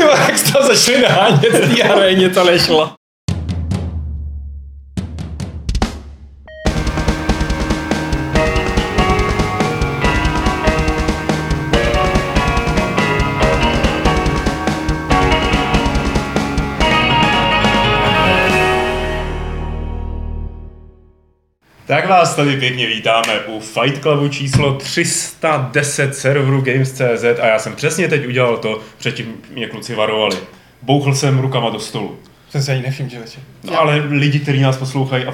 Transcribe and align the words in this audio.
Jo, 0.00 0.08
jak 0.28 0.38
jste 0.38 0.52
začali 0.62 1.02
nahánět 1.02 1.54
v 1.54 1.76
té 1.76 1.82
aréně, 1.82 2.30
to 2.30 2.44
nešlo. 2.44 2.92
Tak 21.92 22.08
vás 22.08 22.34
tady 22.34 22.56
pěkně 22.56 22.86
vítáme 22.86 23.40
u 23.46 23.60
Fight 23.60 24.02
Clubu 24.02 24.28
číslo 24.28 24.74
310 24.74 26.14
serveru 26.14 26.60
Games.cz 26.60 27.40
a 27.40 27.46
já 27.46 27.58
jsem 27.58 27.76
přesně 27.76 28.08
teď 28.08 28.26
udělal 28.26 28.56
to, 28.56 28.80
předtím 28.98 29.34
mě 29.50 29.66
kluci 29.66 29.94
varovali. 29.94 30.36
Bouchl 30.82 31.14
jsem 31.14 31.38
rukama 31.38 31.70
do 31.70 31.78
stolu. 31.78 32.18
Jsem 32.52 32.62
se 32.62 32.72
ani 32.72 32.82
nevšiml, 32.82 33.10
člověče. 33.10 33.40
No, 33.64 33.80
ale 33.80 33.96
lidi, 34.10 34.38
kteří 34.38 34.60
nás 34.60 34.76
poslouchají 34.76 35.24
a 35.24 35.32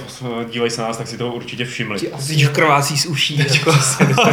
dívají 0.52 0.70
se 0.70 0.80
na 0.80 0.88
nás, 0.88 0.96
tak 0.96 1.08
si 1.08 1.18
toho 1.18 1.34
určitě 1.34 1.64
všimli. 1.64 2.10
Asi 2.12 2.46
krvácí 2.46 2.98
z 2.98 3.06
uší, 3.06 3.38
jako. 3.54 3.72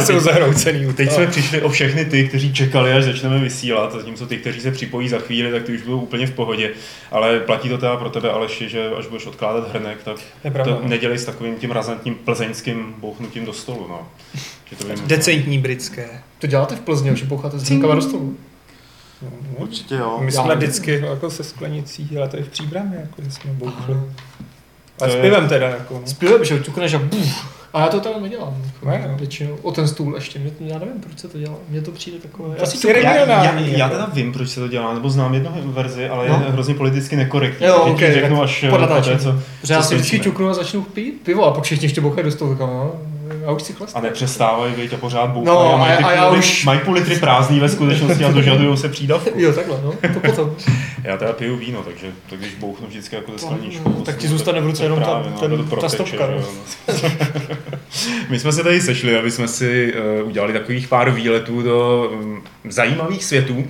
Jsou 0.00 0.20
zahroucený. 0.20 0.92
Teď 0.92 1.12
jsme 1.12 1.26
přišli 1.26 1.62
o 1.62 1.68
všechny 1.68 2.04
ty, 2.04 2.28
kteří 2.28 2.52
čekali, 2.52 2.92
až 2.92 3.04
začneme 3.04 3.38
vysílat, 3.38 3.92
zatímco 3.92 4.26
ty, 4.26 4.36
kteří 4.36 4.60
se 4.60 4.70
připojí 4.70 5.08
za 5.08 5.18
chvíli, 5.18 5.50
tak 5.50 5.62
ty 5.62 5.74
už 5.74 5.82
budou 5.82 6.00
úplně 6.00 6.26
v 6.26 6.32
pohodě. 6.32 6.70
Ale 7.10 7.40
platí 7.40 7.68
to 7.68 7.78
teda 7.78 7.96
pro 7.96 8.10
tebe, 8.10 8.30
Aleši, 8.30 8.68
že 8.68 8.90
až 8.98 9.06
budeš 9.06 9.26
odkládat 9.26 9.72
hrnek, 9.72 9.98
tak 10.04 10.16
Je 10.44 10.50
pravda, 10.50 10.74
to 10.74 10.82
no. 10.82 10.88
nedělej 10.88 11.18
s 11.18 11.24
takovým 11.24 11.56
tím 11.56 11.70
razantním 11.70 12.14
plzeňským 12.14 12.94
bouchnutím 12.98 13.44
do 13.44 13.52
stolu. 13.52 13.86
No. 13.88 14.08
Že 14.70 14.76
to 14.76 14.84
Decentní 15.06 15.58
britské. 15.58 16.08
To 16.38 16.46
děláte 16.46 16.76
v 16.76 16.80
Plzni, 16.80 17.16
že 17.16 17.24
boucháte 17.24 17.56
hrnkama 17.56 17.94
do 17.94 18.02
stolu. 18.02 18.36
Určitě 19.58 19.94
jo. 19.94 20.18
My 20.20 20.34
Já 20.34 20.42
jsme 20.42 20.56
vždycky 20.56 21.00
jako 21.10 21.30
se 21.30 21.44
sklenicí, 21.44 22.10
ale 22.18 22.28
to 22.28 22.36
je 22.36 22.42
v 22.42 22.48
příbramě, 22.48 22.96
jako 23.00 23.30
jsme 23.30 23.52
bouchli. 23.52 23.94
A 25.02 25.08
s 25.08 25.14
je- 25.14 25.22
pivem 25.22 25.48
teda, 25.48 25.68
jako 25.68 25.94
no. 25.94 26.06
S 26.06 26.12
pivem, 26.12 26.44
že 26.44 26.58
ťukneš 26.58 26.94
a 26.94 26.98
buf. 26.98 27.56
A 27.74 27.80
já 27.80 27.88
to 27.88 28.00
tam 28.00 28.22
nedělám. 28.22 28.62
Jako, 28.66 28.86
Ne, 28.88 29.08
no. 29.12 29.16
Většinou 29.18 29.56
o 29.62 29.72
ten 29.72 29.88
stůl 29.88 30.14
ještě. 30.14 30.38
Mě, 30.38 30.50
já 30.60 30.78
nevím, 30.78 31.00
proč 31.00 31.18
se 31.18 31.28
to 31.28 31.38
dělá. 31.38 31.54
Mně 31.68 31.80
to 31.82 31.90
přijde 31.90 32.18
takové. 32.18 32.56
To 32.56 32.88
Já. 32.88 33.14
Já, 33.14 33.26
já, 33.26 33.44
já 33.60 33.60
jako. 33.78 33.94
teda 33.94 34.06
vím, 34.12 34.32
proč 34.32 34.48
se 34.50 34.60
to 34.60 34.68
dělá, 34.68 34.94
nebo 34.94 35.10
znám 35.10 35.34
jednu 35.34 35.72
verzi, 35.72 36.08
ale 36.08 36.28
No. 36.28 36.42
je 36.46 36.52
hrozně 36.52 36.74
politicky 36.74 37.16
nekorektní. 37.16 37.66
Jo, 37.66 37.76
ok, 37.76 37.98
řeknu 37.98 38.36
tak 38.36 38.44
až 38.44 38.62
eh, 38.64 38.70
poté, 38.70 39.18
co, 39.18 39.34
Protože 39.60 39.74
já 39.74 39.82
co 39.82 39.88
si 39.88 39.94
vždycky 39.94 40.18
ťuknu 40.20 40.48
a 40.48 40.54
začnu 40.54 40.82
pít 40.82 41.20
pivo 41.24 41.44
a 41.44 41.50
pak 41.52 41.64
všichni 41.64 41.84
ještě 41.84 42.00
bouchají 42.00 42.24
do 42.24 42.30
stolu. 42.30 42.52
Říkám, 42.52 42.68
no, 42.70 42.92
já 43.42 43.50
už 43.52 43.62
si 43.62 43.72
chlastám. 43.72 44.02
A 44.02 44.06
nepřestávají, 44.06 44.74
viď, 44.74 44.92
a 44.92 44.96
pořád 44.96 45.26
bouchají. 45.30 45.56
No, 45.58 45.74
a 45.74 45.76
mají 45.76 45.96
ty 45.96 46.04
a 46.04 46.12
já 46.12 46.24
půl 46.28 46.34
lit- 46.36 46.38
už- 46.38 46.64
Mají 46.64 46.80
půl 46.80 46.94
litry 46.94 47.16
prázdný 47.18 47.60
ve 47.60 47.68
skutečnosti 47.68 48.24
a 48.24 48.30
dožadují 48.32 48.76
se 48.76 48.88
přídavku. 48.88 49.30
Jo, 49.36 49.52
takhle, 49.52 49.80
no, 49.84 49.92
to 50.14 50.20
potom. 50.20 50.54
Já 51.04 51.16
teda 51.16 51.32
piju 51.32 51.56
víno, 51.56 51.82
takže 51.82 52.06
to 52.30 52.36
když 52.36 52.54
bouchnu 52.54 52.86
vždycky 52.86 53.16
jako 53.16 53.32
ze 53.32 53.38
skleníčku. 53.38 53.88
No, 53.98 54.04
tak 54.04 54.16
ti 54.16 54.28
zůstane 54.28 54.60
v 54.60 54.64
ruce 54.66 54.82
jenom 54.82 55.00
ta- 55.00 55.22
ten- 55.40 55.68
to 55.68 55.76
ta 55.76 55.88
stopka, 55.88 56.26
no. 56.26 56.32
jo, 56.32 56.44
no. 56.92 57.10
My 58.28 58.38
jsme 58.38 58.52
se 58.52 58.62
tady 58.62 58.80
sešli, 58.80 59.18
aby 59.18 59.30
jsme 59.30 59.48
si 59.48 59.94
uh, 60.20 60.28
udělali 60.28 60.52
takových 60.52 60.88
pár 60.88 61.10
výletů 61.10 61.62
do 61.62 62.08
um, 62.12 62.42
zajímavých 62.68 63.24
světů. 63.24 63.54
Uh, 63.58 63.64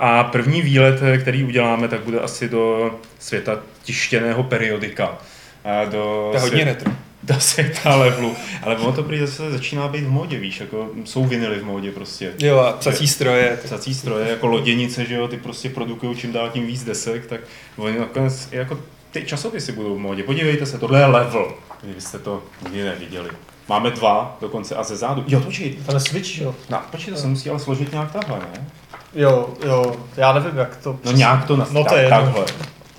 a 0.00 0.24
první 0.24 0.62
výlet, 0.62 0.98
eh, 1.02 1.18
který 1.18 1.44
uděláme, 1.44 1.88
tak 1.88 2.00
bude 2.00 2.20
asi 2.20 2.48
do 2.48 2.90
světa 3.18 3.58
tištěného 3.82 4.42
periodika. 4.42 5.08
Uh, 5.08 5.92
do 5.92 6.28
To 6.30 6.36
je 6.36 6.40
hodně 6.40 6.56
svět- 6.62 6.64
retro. 6.64 6.92
Do 7.22 7.40
světa 7.40 7.96
levelu. 7.96 8.36
Ale 8.62 8.76
ono 8.76 8.92
to 8.92 9.02
prý 9.02 9.18
zase 9.18 9.50
začíná 9.50 9.88
být 9.88 10.04
v 10.04 10.10
módě, 10.10 10.38
víš, 10.38 10.60
jako 10.60 10.90
jsou 11.04 11.24
vinily 11.24 11.58
v 11.58 11.64
módě 11.64 11.92
prostě. 11.92 12.32
Jo, 12.38 12.58
a 12.58 12.72
psací 12.72 13.08
stroje. 13.08 13.58
Psací 13.64 13.94
stroje, 13.94 14.30
jako 14.30 14.46
loděnice, 14.46 15.04
že 15.04 15.14
jo, 15.14 15.28
ty 15.28 15.36
prostě 15.36 15.70
produkují 15.70 16.16
čím 16.16 16.32
dál 16.32 16.50
tím 16.50 16.66
víc 16.66 16.84
desek, 16.84 17.26
tak 17.26 17.40
oni 17.76 17.98
nakonec 17.98 18.48
jako 18.52 18.78
ty 19.10 19.24
časopisy 19.24 19.72
budou 19.72 19.94
v 19.94 19.98
módě. 19.98 20.22
Podívejte 20.22 20.66
se, 20.66 20.78
tohle 20.78 21.00
je 21.00 21.06
level, 21.06 21.54
kdybyste 21.82 22.18
to 22.18 22.42
nikdy 22.64 22.84
neviděli. 22.84 23.30
Máme 23.68 23.90
dva 23.90 24.38
dokonce 24.40 24.74
a 24.74 24.82
ze 24.82 24.96
zádu. 24.96 25.24
Jo, 25.28 25.40
počkej, 25.40 25.76
Ale 25.88 26.00
switch, 26.00 26.38
jo. 26.38 26.54
no, 26.70 26.82
počkej, 26.90 27.14
to 27.14 27.20
se 27.20 27.26
musí 27.26 27.50
ale 27.50 27.58
složit 27.58 27.92
nějak 27.92 28.12
takhle, 28.12 28.38
ne? 28.38 28.66
Jo, 29.14 29.48
jo, 29.66 29.96
já 30.16 30.32
nevím, 30.32 30.58
jak 30.58 30.76
to. 30.76 30.98
No 31.04 31.12
nějak 31.12 31.44
to 31.44 31.56
na, 31.56 31.66
No 31.70 31.84
to 31.84 31.90
tak, 31.90 31.98
je 31.98 32.08
takhle. 32.08 32.44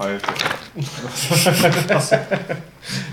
A 0.01 0.07
je 0.07 0.19
to. 0.19 0.31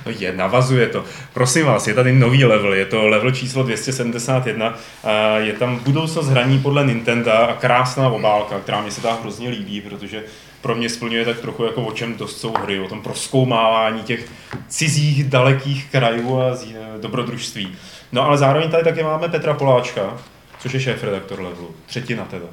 No 0.06 0.12
je, 0.18 0.32
navazuje 0.32 0.86
to. 0.88 1.04
Prosím 1.32 1.66
vás, 1.66 1.86
je 1.86 1.94
tady 1.94 2.12
nový 2.12 2.44
level, 2.44 2.74
je 2.74 2.86
to 2.86 3.06
level 3.06 3.30
číslo 3.30 3.62
271, 3.62 4.74
a 5.04 5.38
je 5.38 5.52
tam 5.52 5.78
budoucnost 5.78 6.26
hraní 6.26 6.58
podle 6.58 6.86
Nintendo 6.86 7.32
a 7.32 7.54
krásná 7.60 8.08
obálka, 8.08 8.60
která 8.60 8.80
mi 8.80 8.90
se 8.90 9.00
tak 9.00 9.20
hrozně 9.20 9.48
líbí, 9.48 9.80
protože 9.80 10.22
pro 10.60 10.74
mě 10.74 10.88
splňuje 10.88 11.24
tak 11.24 11.40
trochu 11.40 11.64
jako 11.64 11.82
o 11.82 11.92
čem 11.92 12.16
dost 12.16 12.40
jsou 12.40 12.54
hry, 12.62 12.80
o 12.80 12.88
tom 12.88 13.02
proskoumávání 13.02 14.02
těch 14.02 14.28
cizích, 14.68 15.24
dalekých 15.24 15.90
krajů 15.90 16.40
a 16.40 16.58
dobrodružství. 17.00 17.76
No 18.12 18.22
ale 18.22 18.38
zároveň 18.38 18.70
tady 18.70 18.84
taky 18.84 19.02
máme 19.02 19.28
Petra 19.28 19.54
Poláčka, 19.54 20.18
což 20.58 20.72
je 20.72 20.80
šéf-redaktor 20.80 21.40
levelu. 21.40 21.74
Třetina 21.86 22.24
teda. 22.24 22.46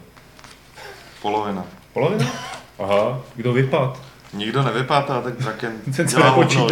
Polovina. 1.21 1.65
Polovina? 1.93 2.25
Aha, 2.79 3.21
kdo 3.35 3.53
vypad? 3.53 4.14
Nikdo 4.35 4.63
nevypátá, 4.63 5.21
tak 5.21 5.33
Draken 5.37 5.71
Ten 5.95 6.07
se 6.07 6.17
dělá 6.17 6.45
že? 6.49 6.59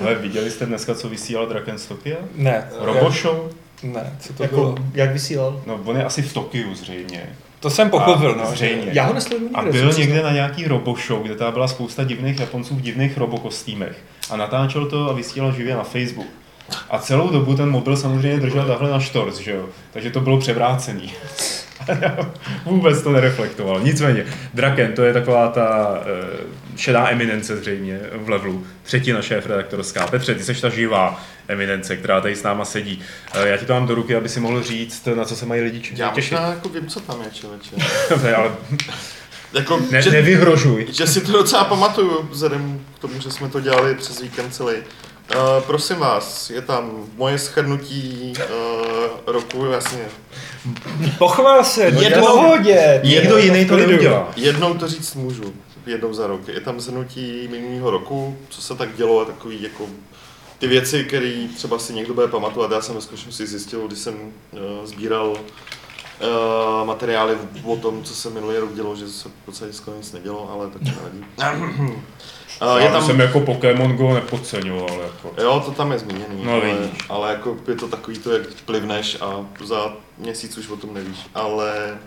Ale 0.00 0.14
viděli 0.14 0.50
jste 0.50 0.66
dneska, 0.66 0.94
co 0.94 1.08
vysílal 1.08 1.46
Draken 1.46 1.78
z 1.78 1.86
Tokia? 1.86 2.16
Ne. 2.34 2.68
Roboshow? 2.80 3.50
Ne, 3.82 4.16
co 4.20 4.32
to 4.32 4.42
Jako, 4.42 4.56
bylo? 4.56 4.74
jak 4.94 5.12
vysílal? 5.12 5.60
No, 5.66 5.80
on 5.84 5.96
je 5.96 6.04
asi 6.04 6.22
v 6.22 6.32
Tokiu 6.32 6.74
zřejmě. 6.74 7.22
To 7.60 7.70
jsem 7.70 7.90
pochopil, 7.90 8.30
A 8.30 8.36
no. 8.36 8.46
zřejmě. 8.46 8.86
Já 8.92 9.04
ho 9.04 9.14
nesleduju 9.14 9.50
A 9.54 9.62
byl 9.62 9.92
někde 9.92 10.22
na 10.22 10.32
nějaký 10.32 10.64
roboshow, 10.64 11.22
kde 11.22 11.34
tam 11.34 11.52
byla 11.52 11.68
spousta 11.68 12.04
divných 12.04 12.40
Japonců 12.40 12.74
v 12.74 12.80
divných 12.80 13.18
robokostýmech. 13.18 13.96
A 14.30 14.36
natáčel 14.36 14.86
to 14.86 15.10
a 15.10 15.12
vysílal 15.12 15.52
živě 15.52 15.76
na 15.76 15.84
Facebook. 15.84 16.26
A 16.90 16.98
celou 16.98 17.30
dobu 17.30 17.54
ten 17.56 17.70
mobil 17.70 17.96
samozřejmě 17.96 18.40
držel 18.40 18.66
takhle 18.66 18.90
na 18.90 19.00
štorc, 19.00 19.38
že 19.38 19.52
jo? 19.52 19.66
Takže 19.92 20.10
to 20.10 20.20
bylo 20.20 20.38
převrácený. 20.38 21.12
Vůbec 22.64 23.02
to 23.02 23.12
nereflektoval. 23.12 23.80
Nicméně, 23.80 24.26
Draken, 24.54 24.92
to 24.92 25.02
je 25.04 25.12
taková 25.12 25.48
ta 25.48 25.88
uh, 25.90 26.76
šedá 26.76 27.08
eminence 27.08 27.56
zřejmě 27.56 28.00
v 28.12 28.28
levelu. 28.28 28.66
Třetina 28.82 29.22
šéf 29.22 29.46
redaktorská. 29.46 30.06
Petře, 30.06 30.34
ty 30.34 30.44
seš 30.44 30.60
ta 30.60 30.68
živá 30.68 31.20
eminence, 31.48 31.96
která 31.96 32.20
tady 32.20 32.36
s 32.36 32.42
náma 32.42 32.64
sedí. 32.64 33.02
Uh, 33.36 33.42
já 33.46 33.56
ti 33.56 33.66
to 33.66 33.72
mám 33.72 33.86
do 33.86 33.94
ruky, 33.94 34.16
aby 34.16 34.28
si 34.28 34.40
mohl 34.40 34.62
říct, 34.62 35.06
na 35.14 35.24
co 35.24 35.36
se 35.36 35.46
mají 35.46 35.60
lidi 35.62 35.80
či- 35.80 35.94
Já 35.96 36.08
těšit. 36.10 36.32
možná 36.32 36.48
jako 36.48 36.68
vím, 36.68 36.86
co 36.86 37.00
tam 37.00 37.22
je, 37.22 37.30
člověče. 37.30 37.70
Ne, 38.24 38.34
ale 38.34 38.50
Jako, 39.52 39.80
ne, 39.90 40.02
že, 40.02 40.10
nevyhrožuj. 40.10 40.86
že 40.90 41.06
si 41.06 41.20
to 41.20 41.32
docela 41.32 41.64
pamatuju, 41.64 42.28
vzhledem 42.30 42.80
k 42.96 42.98
tomu, 42.98 43.20
že 43.20 43.30
jsme 43.30 43.48
to 43.48 43.60
dělali 43.60 43.94
přes 43.94 44.20
víkend 44.22 44.50
celý. 44.54 44.74
Uh, 45.30 45.62
prosím 45.66 45.96
vás, 45.96 46.50
je 46.50 46.62
tam 46.62 47.06
moje 47.16 47.38
shrnutí 47.38 48.32
uh, 48.38 49.06
roku, 49.26 49.64
jasně. 49.66 50.04
Pochval 51.18 51.64
se, 51.64 51.90
No, 51.90 52.00
jednou 52.00 52.26
jasně. 52.36 52.48
hodě. 52.48 53.00
Nikdo 53.04 53.38
jiný 53.38 53.64
to 53.66 53.76
neudělá. 53.76 54.28
Jednou 54.36 54.74
to 54.74 54.88
říct 54.88 55.14
můžu, 55.14 55.54
jednou 55.86 56.14
za 56.14 56.26
rok. 56.26 56.48
Je 56.48 56.60
tam 56.60 56.80
zhrnutí 56.80 57.48
minulého 57.50 57.90
roku, 57.90 58.36
co 58.48 58.62
se 58.62 58.74
tak 58.74 58.96
dělo 58.96 59.20
a 59.20 59.24
takový 59.24 59.62
jako 59.62 59.86
ty 60.58 60.66
věci, 60.66 61.04
které 61.04 61.46
třeba 61.56 61.78
si 61.78 61.92
někdo 61.94 62.14
bude 62.14 62.28
pamatovat. 62.28 62.70
Já 62.70 62.80
jsem 62.80 62.94
ve 62.94 63.00
skutečnosti 63.00 63.46
zjistil, 63.46 63.86
když 63.86 63.98
jsem 63.98 64.14
uh, 64.14 64.60
sbíral 64.84 65.30
uh, 65.30 65.36
materiály 66.86 67.38
o 67.64 67.76
tom, 67.76 68.02
co 68.02 68.14
se 68.14 68.30
minulý 68.30 68.56
rok 68.58 68.74
dělo, 68.74 68.96
že 68.96 69.08
se 69.08 69.28
v 69.28 69.44
podstatě 69.44 69.72
skoro 69.72 69.96
nic 69.96 70.12
nedělo, 70.12 70.50
ale 70.52 70.70
tak 70.70 70.82
to 70.82 70.88
nevadí. 71.00 71.24
Uh, 72.62 72.76
je 72.78 72.84
Já 72.84 72.92
tam, 72.92 73.02
jsem 73.06 73.20
jako 73.20 73.40
Pokémon 73.40 73.92
Go 73.96 74.14
nepodceňoval. 74.14 75.00
Jako. 75.02 75.42
jo, 75.42 75.62
to 75.64 75.70
tam 75.70 75.92
je 75.92 75.98
zmíněný, 75.98 76.44
No, 76.44 76.52
ale, 76.52 76.60
vidíš. 76.60 76.98
ale 77.08 77.30
jako 77.30 77.56
je 77.68 77.74
to 77.74 77.88
takový 77.88 78.18
to, 78.18 78.32
jak 78.32 78.42
plivneš 78.64 79.16
a 79.20 79.46
za 79.64 79.92
měsíc 80.18 80.58
už 80.58 80.68
o 80.68 80.76
tom 80.76 80.94
nevíš. 80.94 81.18
Ale 81.34 81.98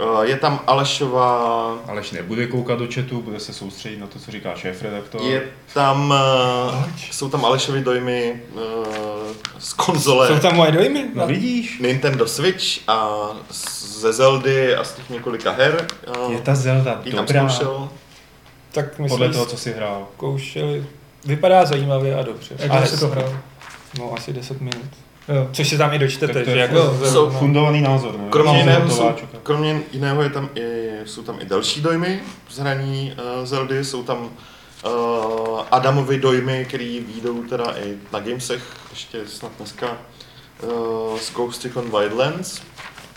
uh, 0.00 0.20
je 0.22 0.36
tam 0.36 0.60
Alešová 0.66 1.74
Aleš 1.88 2.10
nebude 2.10 2.46
koukat 2.46 2.78
do 2.78 2.86
chatu, 2.94 3.22
bude 3.22 3.40
se 3.40 3.52
soustředit 3.52 3.96
na 4.00 4.06
to, 4.06 4.18
co 4.18 4.30
říká 4.30 4.54
šéf-redaktor. 4.54 5.22
Je 5.22 5.42
tam, 5.74 6.10
uh, 6.10 6.84
jsou 7.10 7.28
tam 7.28 7.44
Alešovy 7.44 7.80
dojmy 7.80 8.42
uh, 8.54 8.60
z 9.58 9.72
konzole 9.72 10.28
Jsou 10.28 10.38
tam 10.38 10.56
moje 10.56 10.72
dojmy? 10.72 11.04
No 11.14 11.26
vidíš, 11.26 11.78
Nintendo 11.78 12.26
Switch 12.28 12.64
a 12.88 13.08
ze 13.90 14.12
Zeldy 14.12 14.76
a 14.76 14.84
z 14.84 14.92
těch 14.92 15.10
několika 15.10 15.50
her. 15.52 15.86
Uh, 16.26 16.32
je 16.32 16.38
ta 16.40 16.54
Zelda 16.54 16.94
tam 16.94 17.02
dobrá, 17.26 17.48
zkoušel. 17.48 17.88
Tak 18.72 18.98
my 18.98 19.08
podle 19.08 19.28
toho, 19.28 19.46
co 19.46 19.56
jsi 19.56 19.72
hrál. 19.72 20.06
zkoušeli. 20.14 20.84
Vypadá 21.24 21.64
zajímavě 21.64 22.14
a 22.14 22.22
dobře. 22.22 22.54
Jak 22.58 22.70
A 22.70 22.86
si 22.86 23.00
to 23.00 23.08
hrál? 23.08 23.38
No 23.98 24.12
asi 24.16 24.32
10 24.32 24.60
minut. 24.60 24.86
Jo. 25.28 25.48
Což 25.52 25.68
si 25.68 25.78
tam 25.78 25.92
i 25.94 25.98
dočtete, 25.98 26.32
Tak 26.32 26.44
to 26.44 26.50
je 26.50 26.56
že 26.56 26.60
jako... 26.62 26.76
jo, 26.76 26.98
jsou. 27.04 27.30
Fundovaný 27.30 27.80
názor, 27.80 28.18
ne? 28.18 28.24
Kromě 28.30 28.58
jiného, 28.58 28.90
jsou, 28.90 29.10
kromě 29.42 29.80
jiného 29.92 30.22
je 30.22 30.30
tam 30.30 30.48
i, 30.54 30.88
jsou 31.04 31.22
tam 31.22 31.38
i 31.40 31.44
další 31.44 31.80
dojmy 31.80 32.20
z 32.50 32.58
hraní 32.58 33.12
uh, 33.38 33.44
Zeldy, 33.46 33.84
jsou 33.84 34.02
tam 34.02 34.18
uh, 34.84 35.60
Adamovy 35.70 36.18
dojmy, 36.18 36.64
které 36.68 36.84
výjdou 36.84 37.42
teda 37.42 37.64
i 37.84 37.94
na 38.12 38.20
Gamesech, 38.20 38.62
ještě 38.90 39.18
snad 39.26 39.52
dneska, 39.58 39.96
uh, 40.62 41.18
z 41.18 41.32
Ghost 41.32 41.64
Recon 41.64 41.90
Wildlands. 41.90 42.60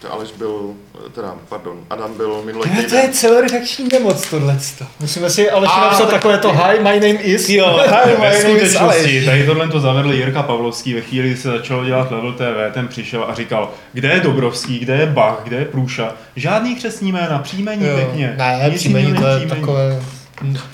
Aleš 0.10 0.32
byl, 0.32 0.74
teda, 1.16 1.36
pardon, 1.50 1.78
Adam 1.90 2.14
byl 2.18 2.42
minulý 2.46 2.70
Ne, 2.70 2.76
to 2.76 2.82
je 2.82 3.02
týden. 3.02 3.14
celoredakční 3.14 3.88
nemoc 3.94 4.30
tohleto. 4.30 4.86
Musíme 5.00 5.30
si 5.30 5.52
ale 5.52 5.68
A, 5.68 5.80
napsat 5.82 6.04
tak- 6.04 6.12
takové 6.12 6.38
to 6.38 6.52
Hi, 6.54 6.78
my 6.80 6.84
name 7.00 7.08
is. 7.22 7.50
Jo, 7.50 7.80
hi, 8.06 8.12
my 8.18 8.44
name 8.44 8.60
is 8.60 8.76
Aleš. 8.76 9.26
tady 9.26 9.46
tohle 9.46 9.68
to 9.68 9.80
zavedl 9.80 10.14
Jirka 10.14 10.44
Pavlovský 10.44 10.94
ve 10.94 11.02
chvíli, 11.02 11.28
kdy 11.30 11.38
se 11.38 11.48
začalo 11.48 11.86
dělat 11.86 12.12
Level 12.12 12.34
TV, 12.34 12.74
ten 12.74 12.88
přišel 12.88 13.26
a 13.30 13.34
říkal, 13.36 13.72
kde 13.94 14.08
je 14.10 14.20
Dobrovský, 14.20 14.80
kde 14.80 14.96
je 14.96 15.06
Bach, 15.06 15.40
kde 15.44 15.58
je 15.58 15.66
Průša, 15.66 16.14
žádný 16.36 16.76
křesní 16.76 17.12
jména, 17.12 17.40
příjmení 17.40 17.88
Jo. 17.88 17.96
pěkně. 17.96 18.36
Ne, 18.38 18.66
Nic 18.70 18.80
příjmení 18.80 19.14
to 19.14 19.28
je 19.28 19.36
příjmení. 19.38 19.62
takové, 19.62 20.02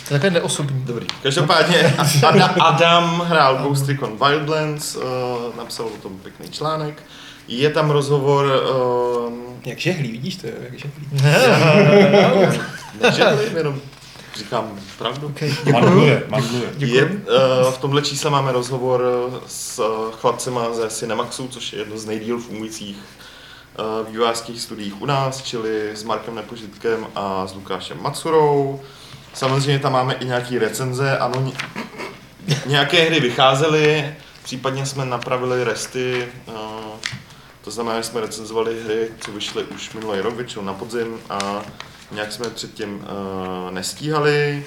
to 0.07 0.13
je 0.13 0.19
takové 0.19 0.29
neosobní. 0.29 0.81
Dobrý. 0.85 1.07
Každopádně 1.23 1.93
Adam, 2.23 2.49
Adam 2.59 3.21
hrál 3.27 3.55
Ghost 3.57 3.87
Recon 3.87 4.11
Wildlands, 4.27 4.95
uh, 4.95 5.01
napsal 5.57 5.85
o 5.85 5.97
tom 6.03 6.11
pěkný 6.23 6.49
článek. 6.49 7.03
Je 7.47 7.69
tam 7.69 7.89
rozhovor, 7.89 8.45
uh, 9.25 9.33
Jak 9.65 9.79
žehlí, 9.79 10.11
vidíš 10.11 10.35
to, 10.35 10.47
jak 10.47 10.79
žehlí. 10.79 11.07
nežehlím, 13.01 13.57
jenom 13.57 13.81
říkám 14.37 14.79
pravdu. 14.97 15.27
Okay, 15.27 15.53
Mandluje, 15.71 16.23
mandluje. 16.27 16.69
Je, 16.77 17.05
uh, 17.05 17.71
v 17.71 17.77
tomhle 17.77 18.01
čísle 18.01 18.29
máme 18.31 18.51
rozhovor 18.51 19.01
s 19.47 19.79
uh, 19.79 20.11
chlapcema 20.11 20.73
ze 20.73 20.89
Cinemaxu, 20.89 21.47
což 21.47 21.73
je 21.73 21.79
jedno 21.79 21.97
z 21.97 22.05
nejdíl 22.05 22.39
fungujících 22.39 22.97
uh, 23.79 24.07
vývojářských 24.07 24.61
studiích 24.61 25.01
u 25.01 25.05
nás, 25.05 25.41
čili 25.43 25.91
s 25.93 26.03
Markem 26.03 26.35
Nepožitkem 26.35 27.07
a 27.15 27.47
s 27.47 27.55
Lukášem 27.55 27.97
Matsurou. 28.01 28.81
Samozřejmě 29.33 29.79
tam 29.79 29.93
máme 29.93 30.13
i 30.13 30.25
nějaké 30.25 30.59
recenze, 30.59 31.17
ano, 31.17 31.41
ně- 31.41 31.53
nějaké 32.65 33.03
hry 33.03 33.19
vycházely, 33.19 34.15
případně 34.43 34.85
jsme 34.85 35.05
napravili 35.05 35.63
resty, 35.63 36.27
uh, 36.47 36.53
to 37.67 37.71
znamená, 37.71 38.01
že 38.01 38.07
jsme 38.07 38.21
recenzovali 38.21 38.83
hry, 38.83 39.11
co 39.19 39.31
vyšly 39.31 39.63
už 39.63 39.93
minulý 39.93 40.19
rok, 40.19 40.35
většinou 40.35 40.63
na 40.63 40.73
podzim 40.73 41.19
a 41.29 41.65
nějak 42.11 42.31
jsme 42.31 42.49
předtím 42.49 42.95
uh, 42.95 43.71
nestíhali. 43.71 44.65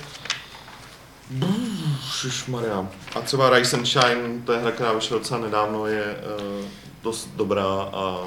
Maria. 2.48 2.88
A 3.14 3.20
třeba 3.20 3.50
Rise 3.50 3.76
and 3.76 3.86
Shine, 3.86 4.42
to 4.44 4.52
je 4.52 4.58
hra, 4.58 4.70
která 4.70 4.92
vyšla 4.92 5.18
docela 5.18 5.40
nedávno, 5.40 5.86
je 5.86 6.16
uh, 6.16 6.68
dost 7.02 7.28
dobrá 7.36 7.64
a 7.92 8.26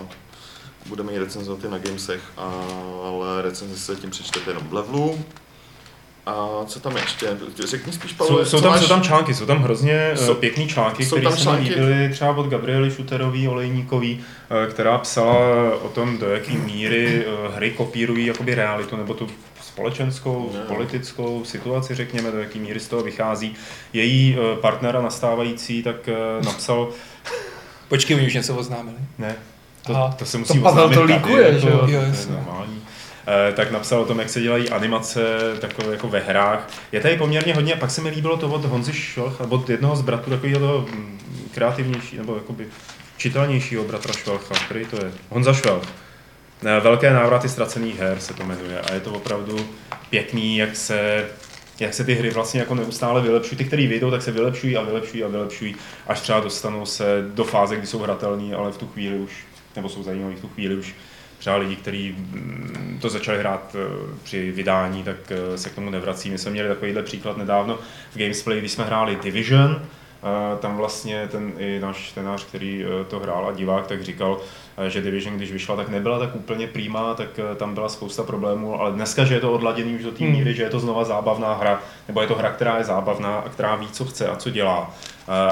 budeme 0.86 1.12
ji 1.12 1.19
recenzovat 1.19 1.64
i 1.64 1.68
na 1.68 1.78
Gamesech, 1.78 2.22
ale 3.04 3.42
recenzi 3.42 3.80
se 3.80 3.96
tím 3.96 4.10
přečtete 4.10 4.52
jenom 4.52 4.68
v 4.68 4.74
levelu. 4.74 5.26
A 6.25 6.48
co 6.66 6.80
tam 6.80 6.98
ještě? 6.98 7.28
Řekni 7.68 7.94
spíš, 7.94 8.14
Pavel, 8.14 8.38
Jsou, 8.38 8.46
jsou, 8.46 8.62
tam, 8.62 8.72
máš? 8.72 8.81
jsou 8.81 8.88
tam 8.88 9.02
články, 9.02 9.34
jsou 9.34 9.46
tam 9.46 9.64
hrozně 9.64 10.12
Jsou- 10.16 10.25
jsou, 10.25 10.34
pěkný 10.34 10.68
články, 10.68 11.06
které 11.06 11.22
tam 11.22 11.31
se 11.31 11.38
mi 11.38 11.44
články? 11.44 11.64
líbily 11.70 12.10
třeba 12.12 12.38
od 12.38 12.48
Gabriely 12.48 12.92
Šuterový, 12.92 13.48
Olejníkový, 13.48 14.20
eh, 14.66 14.70
která 14.72 14.98
psala 14.98 15.36
o 15.81 15.90
tom, 15.90 16.18
do 16.18 16.30
jaké 16.30 16.52
míry 16.54 17.25
eh, 17.25 17.56
hry 17.56 17.72
kopírují 17.72 18.25
jakoby 18.25 18.56
realitu, 18.56 18.96
nebo 18.98 19.14
tu 19.14 19.28
společenskou, 19.62 20.52
Ne. 20.54 20.60
politickou 20.60 21.46
situaci, 21.46 21.96
řekněme, 21.96 22.31
do 22.31 22.40
jaké 22.40 22.60
míry 22.60 22.80
z 22.80 22.88
toho 22.88 23.04
vychází. 23.04 23.56
Její 23.94 24.38
eh, 24.40 24.56
partnera 24.62 25.02
nastávající 25.02 25.84
tak 25.84 25.96
eh, 26.08 26.46
napsal, 26.46 26.90
Počkej, 27.90 28.16
oni 28.18 28.28
už 28.28 28.34
něco 28.34 28.56
oznámili. 28.56 28.98
ne, 29.18 29.36
to, 29.88 29.96
Aha. 29.96 30.16
to 30.19 30.26
se 30.26 30.38
musí 30.38 30.54
To 30.54 30.64
Pavel 30.64 30.84
oznámit 30.86 30.96
to 30.96 31.02
tady, 31.02 31.14
líkuje, 31.14 31.48
jako, 31.48 31.60
že 31.60 31.69
jo? 31.69 31.78
to 31.80 31.88
Jo, 31.92 32.02
je 32.02 32.08
jasně. 32.08 32.31
normální. 32.36 32.82
Eh, 33.28 33.54
tak 33.54 33.72
napsal 33.72 34.02
o 34.02 34.06
tom, 34.06 34.20
jak 34.20 34.30
se 34.30 34.42
dělají 34.42 34.70
animace 34.70 35.22
takové 35.60 35.92
jako 35.92 36.08
ve 36.08 36.20
hrách. 36.20 36.70
Je 36.92 37.02
tady 37.02 37.18
poměrně 37.18 37.56
hodně, 37.56 37.75
pak 37.75 37.92
se 37.92 38.02
mi 38.02 38.10
líbilo 38.10 38.38
to 38.38 38.50
od 38.50 38.66
Honzy 38.66 38.94
Švelcha, 38.94 39.46
od 39.50 39.70
jednoho 39.70 39.96
z 39.96 40.02
bratrů, 40.02 40.31
takového 40.31 40.60
toho 40.60 40.86
mm, 40.92 41.20
kreativnější, 41.54 42.18
nebo 42.18 42.36
jakoby 42.36 42.68
čitelnějšího 43.18 43.84
bratra 43.84 44.14
Švelcha, 44.14 44.56
který 44.66 44.86
to 44.86 45.06
je? 45.06 45.12
Honza 45.30 45.54
Švelch. 45.54 45.88
Eh, 46.66 46.80
Velké 46.80 47.14
návraty 47.14 47.50
ztracených 47.50 48.00
her 48.00 48.20
se 48.20 48.34
to 48.34 48.44
jmenuje 48.44 48.81
a 48.81 48.94
je 48.94 49.00
to 49.00 49.12
opravdu 49.12 49.68
pěkný, 50.10 50.58
jak 50.58 50.76
se 50.76 51.26
jak 51.80 51.94
se 51.94 52.04
ty 52.04 52.14
hry 52.14 52.30
vlastně 52.30 52.60
jako 52.60 52.76
neustále 52.76 53.22
vylepšují. 53.22 53.58
Ty, 53.58 53.66
které 53.66 53.88
vyjdou, 53.88 54.12
tak 54.12 54.22
se 54.22 54.31
vylepšují 54.31 54.78
a 54.78 54.81
vylepšují 54.81 55.24
a 55.24 55.28
vylepšují, 55.28 55.76
až 56.08 56.22
třeba 56.22 56.40
dostanou 56.40 56.86
se 56.86 57.26
do 57.34 57.44
fáze, 57.44 57.76
kdy 57.76 57.88
jsou 57.88 58.00
hratelný, 58.00 58.54
ale 58.54 58.72
v 58.72 58.78
tu 58.78 58.88
chvíli 58.88 59.18
už, 59.18 59.46
nebo 59.76 59.90
jsou 59.90 60.04
zajímaví 60.04 60.36
v 60.36 60.42
tu 60.42 60.48
chvíli 60.48 60.76
už 60.76 60.96
třeba 61.44 61.56
lidi, 61.56 61.75
kteří 61.75 62.16
mm, 62.18 62.98
to 63.01 63.10
začali 63.10 63.40
hrát 63.40 63.75
eh, 63.75 64.13
při 64.24 64.51
vydání, 64.51 65.04
tak 65.04 65.16
eh, 65.30 65.57
se 65.57 65.69
k 65.69 65.75
tomu 65.75 65.90
nevrací. 65.90 66.30
My 66.30 66.38
jsme 66.38 66.51
měli 66.51 66.69
takovýhle 66.69 67.04
příklad 67.04 67.38
nedávno 67.38 67.78
v 68.12 68.18
Gamesplay, 68.18 68.60
když 68.60 68.72
jsme 68.72 68.84
hráli 68.84 69.18
Division, 69.24 69.81
eh, 69.81 70.57
tam 70.60 70.78
vlastně 70.78 71.28
ten 71.31 71.54
i 71.57 71.80
náš 71.80 72.12
tenář, 72.12 72.45
který 72.45 72.86
to 73.07 73.19
hrál 73.19 73.48
a 73.48 73.51
divák, 73.51 73.88
tak 73.88 74.04
říkal, 74.04 74.40
že 74.88 75.01
Division, 75.01 75.38
když 75.38 75.51
vyšla, 75.51 75.75
tak 75.75 75.90
nebyla 75.90 76.19
tak 76.19 76.36
úplně 76.36 76.68
přímá, 76.68 77.13
tak 77.13 77.40
tam 77.56 77.74
byla 77.74 77.90
spousta 77.90 78.24
problémů, 78.24 78.81
ale 78.81 78.92
dneska, 78.92 79.25
že 79.25 79.34
je 79.34 79.40
to 79.40 79.54
odladěný 79.54 79.95
už 79.95 80.04
do 80.04 80.12
té 80.12 80.24
Hmm. 80.24 80.34
míry, 80.34 80.54
že 80.54 80.63
je 80.63 80.69
to 80.69 80.80
znova 80.80 81.04
zábavná 81.04 81.54
hra, 81.54 81.81
nebo 82.07 82.22
je 82.22 82.28
to 82.28 82.36
hra, 82.36 82.51
která 82.51 82.78
je 82.78 82.84
zábavná 82.84 83.36
a 83.36 83.50
která 83.50 83.75
ví, 83.75 83.88
co 83.92 84.06
chce 84.06 84.28
a 84.28 84.36
co 84.36 84.50
dělá. 84.50 84.95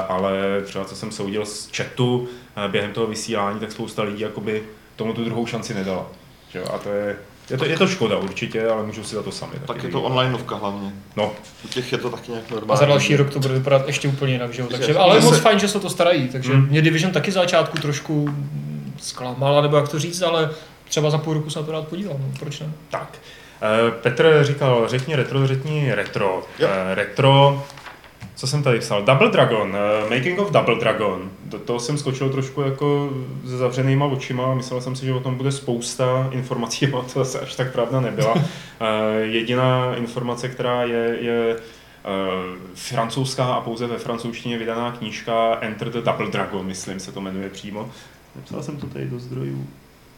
Ale 0.08 0.32
třeba 0.64 0.84
co 0.84 0.96
jsem 0.96 1.10
soudil 1.10 1.46
z 1.46 1.70
chatu 1.76 2.28
během 2.68 2.92
toho 2.92 3.06
vysílání, 3.06 3.60
tak 3.60 3.72
spousta 3.72 4.02
lidí 4.02 4.20
jakoby 4.20 4.62
tomu 4.96 5.12
tu 5.12 5.24
druhou 5.24 5.46
šanci 5.46 5.74
nedala. 5.74 6.06
Že 6.52 6.58
jo? 6.58 6.64
A 6.74 6.78
to 6.78 6.88
je, 6.92 7.16
je 7.50 7.58
to, 7.58 7.64
je 7.64 7.76
to 7.78 7.86
škoda 7.86 8.16
určitě, 8.16 8.68
ale 8.68 8.82
můžu 8.86 9.04
si 9.04 9.14
za 9.14 9.22
to 9.22 9.32
sami. 9.32 9.52
Tak 9.66 9.76
je 9.76 9.90
to 9.90 9.98
říct. 9.98 10.06
onlineovka 10.06 10.54
hlavně. 10.56 10.92
No, 11.16 11.32
U 11.64 11.68
těch 11.68 11.92
je 11.92 11.98
to 11.98 12.10
taky 12.10 12.30
nějak 12.32 12.46
A 12.50 12.54
normální. 12.54 12.78
za 12.78 12.86
další 12.86 13.16
rok 13.16 13.30
to 13.30 13.38
bude 13.40 13.54
vypadat 13.54 13.86
ještě 13.86 14.08
úplně 14.08 14.32
jinak, 14.32 14.52
že 14.52 14.62
jo? 14.62 14.68
Takže, 14.70 14.86
Že- 14.86 14.98
ale 14.98 15.16
je 15.16 15.20
moc 15.20 15.38
fajn, 15.38 15.58
že 15.58 15.68
se 15.68 15.80
to 15.80 15.90
starají, 15.90 16.28
takže 16.28 16.52
Hmm. 16.52 16.66
mě 16.68 16.82
Division 16.82 17.12
taky 17.12 17.32
začátku 17.32 17.78
trošku 17.78 18.28
zklamala, 19.00 19.60
nebo 19.60 19.76
jak 19.76 19.88
to 19.88 19.98
říct, 19.98 20.22
ale 20.22 20.50
třeba 20.88 21.10
za 21.10 21.18
půl 21.18 21.34
roku 21.34 21.50
se 21.50 21.58
na 21.58 21.64
to 21.66 21.72
rád 21.72 21.88
podívám, 21.88 22.16
no, 22.18 22.24
proč 22.38 22.60
ne? 22.60 22.66
tak. 22.90 23.18
Eh, 23.62 23.90
Petr 23.90 24.38
říkal, 24.42 24.88
řekni 24.88 25.16
retro, 25.16 25.46
řekni 25.46 25.94
retro. 25.94 26.42
Jo. 26.58 26.68
Eh, 26.70 26.94
Retro, 26.94 27.64
co 28.34 28.46
jsem 28.46 28.62
tady 28.62 28.78
psal? 28.78 29.02
Double 29.02 29.30
Dragon, 29.30 29.76
eh, 29.76 30.16
Making 30.16 30.38
of 30.38 30.50
Double 30.50 30.74
Dragon. 30.74 31.30
Do 31.44 31.58
toho 31.58 31.80
jsem 31.80 31.98
skočil 31.98 32.30
trošku 32.30 32.60
jako 32.60 33.10
se 33.46 33.56
zavřenýma 33.56 34.06
očima. 34.06 34.54
Myslel 34.54 34.80
jsem 34.80 34.96
si, 34.96 35.06
že 35.06 35.12
o 35.12 35.20
tom 35.20 35.34
bude 35.34 35.52
spousta 35.52 36.28
informací, 36.30 36.86
ale 36.92 37.02
to 37.02 37.24
zase 37.24 37.40
až 37.40 37.54
tak 37.54 37.72
pravda 37.72 38.00
nebyla. 38.00 38.34
Eh, 38.84 39.20
Jediná 39.20 39.94
informace, 39.94 40.48
která 40.48 40.82
je, 40.82 41.18
je 41.20 41.56
eh, 41.56 41.60
francouzská 42.74 43.44
a 43.44 43.60
pouze 43.60 43.86
ve 43.86 43.98
francouzštině 43.98 44.58
vydaná 44.58 44.92
knížka 44.92 45.58
Enter 45.60 45.90
the 45.90 46.00
Double 46.00 46.30
Dragon, 46.30 46.66
myslím 46.66 47.00
se 47.00 47.12
to 47.12 47.20
jmenuje 47.20 47.48
přímo. 47.48 47.90
Napsal 48.36 48.62
jsem 48.62 48.76
to 48.76 48.86
tady 48.86 49.04
do 49.04 49.18
zdrojů. 49.18 49.66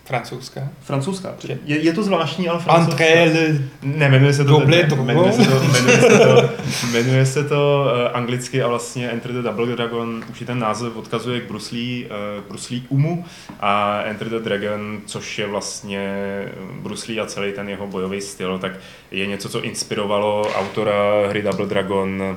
Francouzská. 0.05 0.69
Francouzská. 0.81 1.35
Je, 1.65 1.79
je 1.79 1.93
to 1.93 2.03
zvláštní, 2.03 2.49
ale 2.49 2.61
francouzská. 2.61 3.05
André 3.05 3.25
le... 3.25 3.59
Ne, 3.83 4.09
jmenuje 4.09 4.33
se 4.33 4.45
to, 4.45 4.61
ne, 4.61 4.67
Dragon. 4.67 5.07
jmenuje 5.07 5.33
se 5.33 5.45
to, 5.45 5.61
jmenuje 5.61 6.01
se 6.01 6.19
to, 6.19 6.51
jmenuje 6.93 7.27
se 7.27 7.45
to 7.45 7.85
uh, 7.85 8.17
anglicky 8.17 8.63
a 8.63 8.69
vlastně 8.69 9.11
Enter 9.11 9.33
the 9.33 9.43
Double 9.43 9.67
Dragon, 9.67 10.25
už 10.31 10.41
i 10.41 10.45
ten 10.45 10.59
název 10.59 10.97
odkazuje 10.97 11.41
k 11.41 11.49
Bruce 11.49 11.75
Lee, 11.75 12.07
uh, 12.07 12.45
Bruce 12.49 12.75
Lee 12.75 12.83
Umu 12.89 13.25
a 13.61 14.03
Enter 14.03 14.29
the 14.29 14.39
Dragon, 14.39 15.01
což 15.07 15.39
je 15.39 15.47
vlastně 15.47 16.45
Bruce 16.81 17.13
Lee 17.13 17.21
a 17.21 17.27
celý 17.27 17.53
ten 17.53 17.69
jeho 17.69 17.87
bojový 17.87 18.21
styl, 18.21 18.59
tak 18.59 18.73
je 19.11 19.27
něco, 19.27 19.49
co 19.49 19.63
inspirovalo 19.63 20.53
autora 20.55 21.29
hry 21.29 21.43
Double 21.43 21.67
Dragon, 21.67 22.37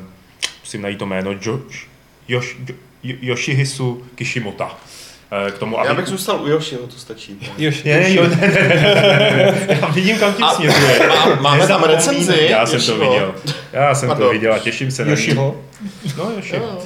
musím 0.63 0.82
najít 0.82 1.00
to 1.00 1.06
jméno, 1.06 1.32
Josh, 1.32 1.88
Yosh, 2.27 2.56
Yoshihisu 3.03 4.03
Kishimota. 4.15 4.77
Eh, 5.48 5.51
K 5.51 5.57
tomu, 5.57 5.75
Já 5.75 5.91
aby- 5.91 5.96
bych 6.01 6.07
zůstal 6.07 6.41
u 6.43 6.48
Yoshiho, 6.48 6.81
to 6.88 6.96
stačí. 6.98 7.51
Jož, 7.57 7.84
Ne, 7.84 8.13
jo, 8.13 8.24
ne, 8.24 8.29
ne, 8.29 8.48
ne, 8.48 8.74
ne, 8.79 9.53
ne. 9.67 9.77
Já 9.81 9.88
vidím, 9.88 10.19
kam 10.19 10.34
tím 10.34 10.46
A- 10.46 10.53
směřuje. 10.53 11.07
má- 11.07 11.36
máme 11.41 11.67
tam 11.67 11.84
recenzi 11.84 12.48
Já 12.50 12.65
jsem 12.65 12.81
to 12.81 12.98
viděl. 12.98 13.36
Já 13.74 13.96
jsem 13.96 14.10
to 14.17 14.29
viděl 14.29 14.53
a 14.53 14.60
těším 14.60 14.91
se 14.91 15.05
na. 15.05 15.12
Yoshiho. 15.12 15.62
No, 16.17 16.31
Yoshiho. 16.36 16.79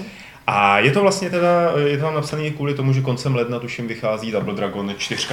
A 0.47 0.79
je 0.79 0.91
to 0.91 1.01
vlastně 1.01 1.29
teda, 1.29 1.71
je 1.85 1.97
to 1.97 2.03
tam 2.03 2.13
napsané 2.15 2.49
kvůli 2.49 2.73
tomu, 2.73 2.93
že 2.93 3.01
koncem 3.01 3.35
ledna 3.35 3.59
tuším 3.59 3.87
vychází 3.87 4.31
Double 4.31 4.53
Dragon 4.55 4.95
4. 4.97 5.27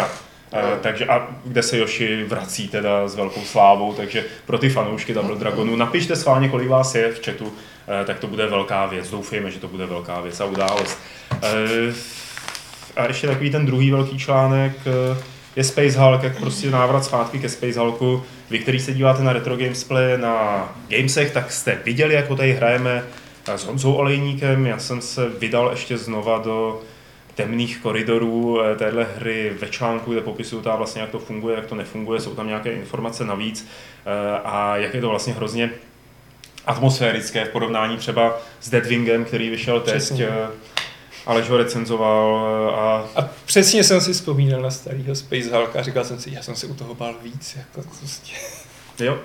Eh, 0.52 0.62
takže 0.80 1.04
a 1.06 1.28
kde 1.44 1.62
se 1.62 1.78
Yoshi 1.78 2.24
vrací 2.24 2.68
teda 2.68 3.08
s 3.08 3.16
velkou 3.16 3.40
slávou, 3.44 3.92
takže 3.94 4.24
pro 4.46 4.58
ty 4.58 4.68
fanoušky 4.68 5.14
Double 5.14 5.36
Dragonu 5.36 5.76
napište 5.76 6.16
sválně, 6.16 6.48
kolik 6.48 6.68
vás 6.68 6.94
je 6.94 7.12
v 7.12 7.24
chatu, 7.24 7.52
eh, 8.02 8.04
tak 8.04 8.18
to 8.18 8.26
bude 8.26 8.46
velká 8.46 8.86
věc. 8.86 9.10
Doufejme, 9.10 9.50
že 9.50 9.58
to 9.60 9.68
bude 9.68 9.86
velká 9.86 10.20
věc 10.20 10.40
a 10.40 10.44
událost. 10.44 10.98
Eh, 11.42 11.92
a 12.98 13.06
ještě 13.06 13.26
takový 13.26 13.50
ten 13.50 13.66
druhý 13.66 13.90
velký 13.90 14.18
článek 14.18 14.72
eh, 14.86 15.22
je 15.56 15.64
Space 15.64 16.00
Hulk, 16.00 16.22
jak 16.22 16.38
prostě 16.38 16.70
návrat 16.70 17.04
zpátky 17.04 17.38
ke 17.38 17.48
Space 17.48 17.80
Hulku. 17.80 18.22
Vy, 18.50 18.58
který 18.58 18.80
se 18.80 18.94
díváte 18.94 19.22
na 19.22 19.32
Retro 19.32 19.56
Gamesplay 19.56 20.18
na 20.18 20.68
Gamesech, 20.88 21.32
tak 21.32 21.52
jste 21.52 21.78
viděli, 21.84 22.14
jak 22.14 22.30
ho 22.30 22.36
tady 22.36 22.52
hrajeme 22.52 23.04
s 23.56 23.64
Honzou 23.64 23.92
Olejníkem. 23.92 24.66
Já 24.66 24.78
jsem 24.78 25.00
se 25.00 25.28
vydal 25.28 25.70
ještě 25.70 25.98
znova 25.98 26.38
do 26.38 26.80
temných 27.34 27.78
koridorů 27.78 28.60
eh, 28.62 28.76
téhle 28.76 29.06
hry 29.16 29.52
ve 29.60 29.68
článku, 29.68 30.12
kde 30.12 30.20
popisuju 30.20 30.62
ta 30.62 30.76
vlastně, 30.76 31.00
jak 31.00 31.10
to 31.10 31.18
funguje, 31.18 31.56
jak 31.56 31.66
to 31.66 31.74
nefunguje, 31.74 32.20
jsou 32.20 32.34
tam 32.34 32.46
nějaké 32.46 32.72
informace 32.72 33.24
navíc 33.24 33.68
eh, 34.06 34.40
a 34.44 34.76
jak 34.76 34.94
je 34.94 35.00
to 35.00 35.08
vlastně 35.08 35.32
hrozně 35.32 35.70
atmosférické 36.66 37.44
v 37.44 37.48
porovnání 37.48 37.96
třeba 37.96 38.38
s 38.60 38.70
Deadwingem, 38.70 39.24
který 39.24 39.50
vyšel 39.50 39.80
teď. 39.80 40.22
Eh, 41.28 41.32
Aleš 41.32 41.48
ho 41.50 41.56
recenzoval 41.56 42.36
a 42.78 43.20
A 43.22 43.28
přesně 43.44 43.84
jsem 43.84 44.00
si 44.00 44.12
vzpomínal 44.12 44.62
na 44.62 44.70
starého 44.70 45.14
Space 45.14 45.56
Hulka 45.56 45.78
a 45.78 45.82
říkal 45.82 46.04
jsem 46.04 46.18
si, 46.20 46.30
já 46.34 46.42
jsem 46.42 46.56
se 46.56 46.66
u 46.66 46.74
toho 46.74 46.94
bál 46.94 47.14
víc. 47.22 47.56
Jako 47.56 47.88
prostě. 47.98 48.32
jo. 49.04 49.18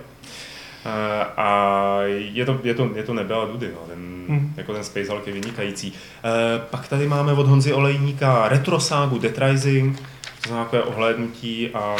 Eh, 0.86 1.26
A 1.38 2.00
je 2.08 2.46
to, 2.46 2.60
je 2.64 2.74
to, 2.74 2.90
je 2.96 3.04
to 3.04 3.14
nebe 3.14 3.36
a 3.36 3.46
dudy, 3.46 3.72
no. 3.74 3.80
ten, 3.88 4.14
Hmm. 4.28 4.54
jako 4.58 4.74
ten 4.74 4.84
Space 4.84 5.10
Hulk 5.12 5.28
je 5.28 5.34
vynikající. 5.34 5.94
Eh, 6.24 6.62
Pak 6.70 6.88
tady 6.88 7.08
máme 7.08 7.34
od 7.34 7.48
Honzy 7.48 7.74
Olejníka 7.74 8.48
retroságu 8.50 9.18
Dead 9.20 9.38
Rising, 9.38 10.00
to 10.42 10.48
znamená 10.48 10.64
takové 10.64 10.84
ohlédnutí 10.84 11.70
a 11.70 11.96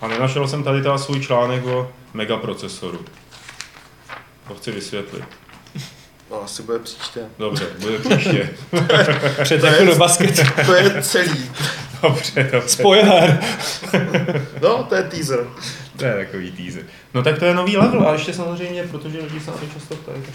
a 0.00 0.08
nenašel 0.08 0.48
jsem 0.48 0.62
tady 0.62 0.82
teda 0.82 0.98
svůj 0.98 1.20
článek 1.20 1.66
o 1.66 1.92
megaprocesoru. 2.14 3.00
To 4.48 4.54
chci 4.54 4.70
vysvětlit. 4.70 5.24
No, 6.30 6.42
asi 6.44 6.62
bude 6.62 6.78
příště. 6.78 7.20
Dobře, 7.38 7.64
bude 7.78 7.98
příště. 7.98 8.50
Přetekl 9.42 9.86
do 9.86 9.94
basketu. 9.96 10.42
To 10.66 10.74
je 10.74 11.02
celý. 11.02 11.50
Dobře, 12.02 12.48
dobře. 12.52 12.68
Spoiler. 12.68 13.40
No, 14.62 14.84
to 14.84 14.94
je 14.94 15.02
teaser. 15.02 15.38
To 15.96 16.04
je 16.04 16.24
takový 16.24 16.50
teaser. 16.52 16.82
No 17.14 17.22
tak 17.22 17.38
to 17.38 17.44
je 17.44 17.54
nový 17.54 17.76
level 17.76 18.08
a 18.08 18.12
ještě 18.12 18.32
samozřejmě, 18.34 18.82
protože 18.82 19.18
lidi 19.18 19.40
se 19.40 19.50
na 19.50 19.56
to 19.56 19.66
často 19.74 19.94
ptají. 19.94 20.22
tak- 20.22 20.34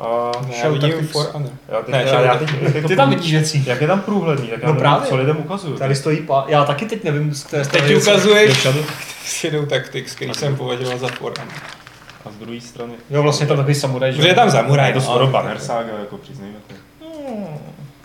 A 0.00 0.32
Show 0.62 0.78
Tactics. 0.80 1.12
For 1.12 1.26
Honor. 1.32 1.50
já 1.68 1.82
teď, 1.82 1.92
Ne, 1.94 2.02
já, 2.06 2.20
já 2.20 2.34
teď, 2.38 2.86
Ty 2.88 2.96
tam 2.96 3.10
vidíš 3.10 3.32
věcí. 3.32 3.64
Jak 3.66 3.80
je 3.80 3.86
tam 3.86 4.00
průhledný, 4.00 4.48
tak 4.48 4.62
já 4.62 4.68
No 4.68 4.74
no 4.74 4.80
právě. 4.80 5.08
co 5.08 5.16
lidem 5.16 5.36
ukazuju. 5.36 5.76
Tady 5.78 5.94
stojí 5.94 6.16
pá... 6.16 6.44
Já 6.48 6.64
taky 6.64 6.86
teď 6.86 7.04
nevím, 7.04 7.34
z 7.34 7.44
které 7.44 7.64
Teď 7.64 7.96
ukazuješ 7.96 8.48
Je 8.48 8.54
Shadow 8.72 8.84
Shadow 9.40 9.66
Tactics, 9.66 10.14
který 10.14 10.34
jsem 10.34 10.56
považoval 10.56 10.98
za 10.98 11.08
For 11.08 11.32
Honor. 11.38 11.54
A 12.28 12.32
z 12.32 12.36
druhé 12.36 12.60
strany. 12.60 12.92
Jo, 13.10 13.22
vlastně 13.22 13.46
tam 13.46 13.56
takový 13.56 13.74
samuraj, 13.74 14.12
že? 14.12 14.28
Je 14.28 14.34
tam 14.34 14.50
zamuraj. 14.50 14.88
Je 14.90 14.94
to 14.94 15.00
skoro 15.00 15.26
banner 15.26 15.58
saga, 15.58 15.92
jako 16.00 16.18
přiznejme 16.18 16.56
to. 16.68 16.74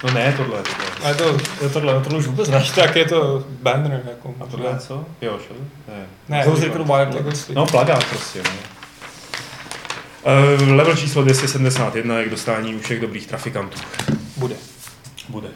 No 0.03 0.13
ne, 0.13 0.34
tohle, 0.38 0.58
tohle. 0.63 0.86
Ale 1.03 1.15
to, 1.15 1.24
Jo, 1.62 1.70
tohle, 1.74 1.94
no 1.94 2.01
tohle 2.01 2.20
už 2.20 2.27
vůbec 2.27 2.50
ne. 2.50 2.63
tak 2.75 2.96
je 2.96 3.06
to 3.06 3.44
banner. 3.62 4.01
Jako, 4.10 4.34
A 4.39 4.46
tohle 4.46 4.70
je 4.70 4.77
co? 4.80 5.06
Jo, 5.22 5.38
Shadow? 5.39 5.63
Ne. 5.88 6.06
Ne, 6.30 6.44
to- 6.44 6.51
Wildlands. 6.51 7.15
to 7.18 7.24
Ghost 7.24 7.50
No, 7.50 7.65
plagát 7.65 8.03
prostě, 8.03 8.42
no. 8.44 8.50
Uh, 10.62 10.70
level 10.70 10.96
číslo 10.96 11.22
271 11.24 12.20
je 12.20 12.25
k 12.25 12.30
dostání 12.30 12.75
u 12.75 12.80
všech 12.80 13.01
dobrých 13.01 13.27
trafikantů. 13.27 13.77
Bude. 14.38 14.56
Bude. 15.30 15.48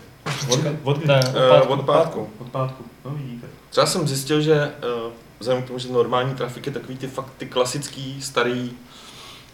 Od, 0.49 0.59
od, 0.83 0.97
kdy? 0.97 1.07
Ne, 1.07 1.19
od 1.67 1.69
od 1.69 1.85
pátku. 1.85 2.29
Od 2.39 2.47
pátku. 2.47 2.83
No 3.05 3.11
vidíte. 3.11 3.47
Třeba 3.69 3.85
jsem 3.87 4.07
zjistil, 4.07 4.41
že 4.41 4.71
uh, 5.05 5.11
vzhledem 5.39 5.63
k 5.63 5.67
tomu, 5.67 5.79
že 5.79 5.91
normální 5.91 6.35
trafik 6.35 6.65
je 6.65 6.71
takový 6.71 6.97
ty 6.97 7.07
fakt 7.07 7.33
ty 7.37 7.45
klasický, 7.45 8.21
starý, 8.21 8.71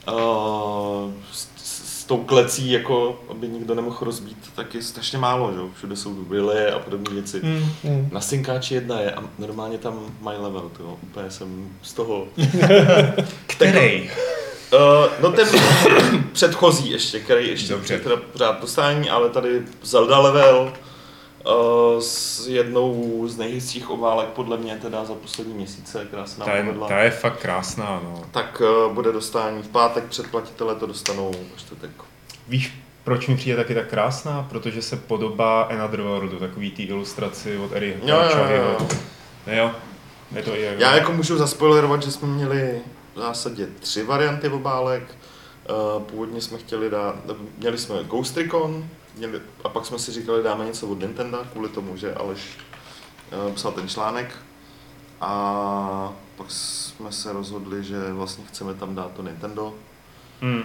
uh, 0.08 1.12
s, 1.32 1.48
s, 1.56 2.02
s 2.04 2.06
tou 2.06 2.18
klecí, 2.18 2.72
jako 2.72 3.24
aby 3.30 3.48
nikdo 3.48 3.76
nemohl 3.76 3.98
rozbít, 4.02 4.38
tak 4.56 4.76
je 4.76 4.84
strašně 4.84 5.18
málo, 5.18 5.52
že? 5.52 5.60
jo. 5.60 5.70
Všude 5.78 5.96
jsou 5.96 6.14
dubrily 6.14 6.72
a 6.72 6.80
podobné 6.80 7.14
věci. 7.14 7.42
Mm, 7.44 7.70
mm. 7.84 8.10
Na 8.12 8.22
synkáči 8.22 8.74
jedna 8.74 9.00
je 9.00 9.12
a 9.12 9.24
normálně 9.40 9.78
tam 9.78 10.00
mají 10.22 10.40
level, 10.40 10.72
to 10.78 10.98
úplně 11.04 11.32
jsem 11.32 11.70
z 11.82 11.94
toho... 11.94 12.28
Který? 13.48 14.10
Uh, 14.74 15.12
no 15.22 15.32
ten 15.32 15.48
předchozí 16.32 16.92
ještě, 16.92 17.20
který 17.20 17.48
ještě 17.48 17.74
Dobře. 17.74 17.94
je 17.94 18.00
teda 18.00 18.16
pořád 18.16 18.62
dostání, 18.62 19.10
ale 19.10 19.30
tady 19.30 19.62
Zelda 19.84 20.20
level 20.20 20.74
s 22.00 22.48
jednou 22.48 23.24
z 23.28 23.38
nejhezčích 23.38 23.90
obálek 23.90 24.28
podle 24.28 24.58
mě 24.58 24.76
teda 24.76 25.06
za 25.06 25.14
poslední 25.14 25.54
měsíce, 25.54 26.06
která 26.06 26.26
se 26.26 26.40
nám 26.40 26.50
Ta 26.50 26.56
je, 26.56 26.64
povedla. 26.64 26.88
ta 26.88 27.00
je 27.00 27.12
fakt 27.12 27.40
krásná, 27.42 28.02
no. 28.04 28.22
Tak 28.32 28.62
uh, 28.86 28.94
bude 28.94 29.12
dostání 29.12 29.64
v 29.64 29.68
pátek, 29.68 30.04
předplatitelé 30.04 30.76
to 30.76 30.86
dostanou 30.86 31.32
ve 31.32 31.60
čtvrtek. 31.60 31.92
Víš, 32.48 32.74
proč 33.04 33.28
mi 33.28 33.36
přijde 33.38 33.58
taky 33.58 33.76
tak 33.76 33.88
krásná? 33.90 34.48
Protože 34.50 34.82
se 34.82 34.96
podobá 34.96 35.62
Another 35.62 36.02
Worldu, 36.02 36.40
takový 36.40 36.72
ty 36.72 36.84
ilustraci 36.84 37.58
od 37.58 37.72
Eriho 37.72 37.98
Jo, 38.04 38.18
jo, 38.18 38.46
jo, 38.50 38.78
jo. 38.80 38.88
Jo, 39.48 39.72
je 40.36 40.44
to 40.44 40.56
jako... 40.56 40.82
Já 40.82 40.96
jako 40.96 41.12
můžu 41.12 41.38
zaspoilerovat, 41.38 42.04
že 42.04 42.12
jsme 42.12 42.28
měli 42.28 42.82
v 43.16 43.20
zásadě 43.20 43.68
tři 43.80 44.04
varianty 44.04 44.50
obálek. 44.50 45.04
Uh, 45.96 46.02
původně 46.04 46.42
jsme 46.42 46.58
chtěli 46.58 46.90
dát, 46.90 47.16
měli 47.58 47.78
jsme 47.78 48.04
Ghost 48.04 48.38
Recon, 48.38 48.86
měli, 49.16 49.42
a 49.64 49.70
pak 49.70 49.86
jsme 49.86 50.00
si 50.00 50.12
říkali, 50.12 50.44
dáme 50.44 50.66
něco 50.66 50.88
od 50.88 51.00
Nintendo, 51.00 51.46
kvůli 51.52 51.70
tomu, 51.70 51.98
že 51.98 52.14
Aleš 52.14 52.58
uh, 53.48 53.54
psal 53.54 53.72
ten 53.72 53.90
článek. 53.90 54.36
A 55.22 56.14
pak 56.36 56.52
jsme 56.52 57.12
se 57.12 57.34
rozhodli, 57.34 57.84
že 57.84 58.14
vlastně 58.14 58.46
chceme 58.46 58.74
tam 58.74 58.96
dát 58.96 59.12
to 59.12 59.24
Nintendo. 59.24 59.74
Hmm. 60.42 60.64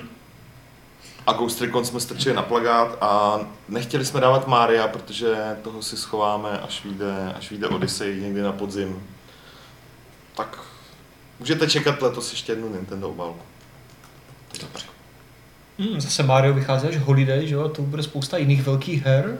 A 1.26 1.32
Ghost 1.32 1.60
Recon 1.60 1.84
jsme 1.84 2.00
strčili 2.00 2.34
na 2.34 2.42
plagát 2.42 2.98
a 3.00 3.40
nechtěli 3.68 4.04
jsme 4.04 4.20
dávat 4.20 4.46
Mária, 4.46 4.88
protože 4.88 5.58
toho 5.62 5.82
si 5.82 5.96
schováme, 5.96 6.60
až 6.60 6.84
vyjde, 6.84 7.32
až 7.36 7.50
vyjde 7.50 7.68
Odyssey 7.68 8.20
někdy 8.20 8.42
na 8.42 8.52
podzim. 8.52 9.06
Tak 10.36 10.58
můžete 11.38 11.70
čekat 11.70 12.02
letos 12.02 12.30
ještě 12.30 12.52
jednu 12.52 12.68
Nintendo 12.74 13.10
obálku. 13.10 13.42
Dobře. 14.60 14.97
Hmm, 15.78 16.00
zase 16.00 16.22
Mario 16.22 16.54
vychází 16.54 16.88
až 16.88 16.96
Holiday, 16.96 17.46
že 17.46 17.54
jo, 17.54 17.64
a 17.64 17.68
to 17.68 17.82
bude 17.82 18.02
spousta 18.02 18.36
jiných 18.38 18.62
velkých 18.62 19.06
her. 19.06 19.36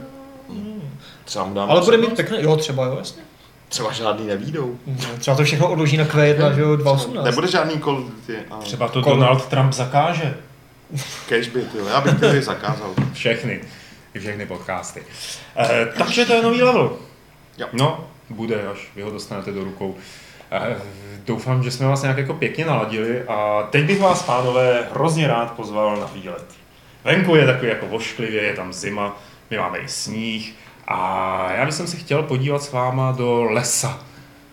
Hmm. 0.48 0.82
Třeba 1.24 1.44
mu 1.44 1.54
dáme 1.54 1.72
Ale 1.72 1.80
bude 1.80 1.96
mít 1.96 2.16
pěkné, 2.16 2.42
jo, 2.42 2.56
třeba 2.56 2.84
jo, 2.86 2.96
jasně. 2.98 3.22
Třeba 3.68 3.92
žádný 3.92 4.26
nevídou. 4.26 4.76
Hmm, 4.86 4.98
Třeba 5.18 5.36
to 5.36 5.44
všechno 5.44 5.70
odloží 5.70 5.96
na 5.96 6.04
Q1, 6.04 6.54
že 6.54 6.60
jo, 6.60 6.76
2018. 6.76 7.24
Nebude 7.24 7.48
žádný 7.48 7.80
Call 7.80 7.96
of 7.98 8.04
Duty 8.04 8.36
a 8.50 8.56
Třeba 8.58 8.88
to 8.88 9.00
Kol- 9.02 9.10
Donald 9.14 9.46
Trump 9.46 9.72
zakáže. 9.72 10.34
Cashbit, 11.28 11.74
jo. 11.74 11.86
Já 11.86 12.00
bych 12.00 12.14
ty 12.20 12.42
zakázal. 12.42 12.94
Všechny. 13.12 13.60
I 14.14 14.18
všechny 14.20 14.46
podcasty. 14.46 15.02
Eh, 15.56 15.86
takže 15.98 16.24
to 16.24 16.32
je 16.32 16.42
nový 16.42 16.62
level. 16.62 16.96
Jo. 17.58 17.66
No, 17.72 18.04
bude, 18.30 18.62
až 18.72 18.78
vy 18.96 19.02
ho 19.02 19.10
dostanete 19.10 19.52
do 19.52 19.64
rukou. 19.64 19.94
Eh, 20.50 20.76
doufám, 21.26 21.62
že 21.62 21.70
jsme 21.70 21.86
vás 21.86 22.02
nějak 22.02 22.18
jako 22.18 22.34
pěkně 22.34 22.64
naladili 22.64 23.22
a 23.22 23.68
teď 23.70 23.84
bych 23.84 24.00
vás, 24.00 24.22
pánové, 24.22 24.88
hrozně 24.92 25.28
rád 25.28 25.52
pozval 25.52 25.96
na 25.96 26.06
výlet. 26.06 26.44
Venku 27.04 27.34
je 27.34 27.46
takový 27.46 27.68
jako 27.68 27.86
vošklivě, 27.86 28.42
je 28.42 28.54
tam 28.54 28.72
zima, 28.72 29.16
my 29.50 29.58
máme 29.58 29.78
i 29.78 29.88
sníh 29.88 30.54
a 30.88 31.52
já 31.52 31.64
bych 31.64 31.74
se 31.74 31.96
chtěl 31.96 32.22
podívat 32.22 32.62
s 32.62 32.72
váma 32.72 33.12
do 33.12 33.42
lesa. 33.42 33.98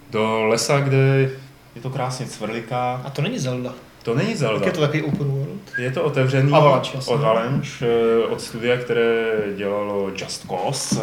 Do 0.09 0.43
lesa, 0.47 0.79
kde 0.79 1.31
je 1.75 1.81
to 1.81 1.89
krásně 1.89 2.25
cvrliká. 2.25 3.01
A 3.05 3.09
to 3.09 3.21
není 3.21 3.39
Zelda. 3.39 3.73
To 4.03 4.15
není 4.15 4.35
Zelda. 4.35 4.59
Tak 4.59 4.65
je 4.65 4.71
to 4.71 4.81
takový 4.81 5.03
open 5.03 5.27
world. 5.27 5.61
Je 5.77 5.91
to 5.91 6.03
otevřený 6.03 6.51
Avalanche, 6.53 6.97
od 6.97 7.23
Avalanche, 7.23 7.85
eh, 7.85 8.25
od 8.25 8.41
studia, 8.41 8.77
které 8.77 9.33
dělalo 9.55 10.09
Just 10.09 10.47
Cause 10.47 11.01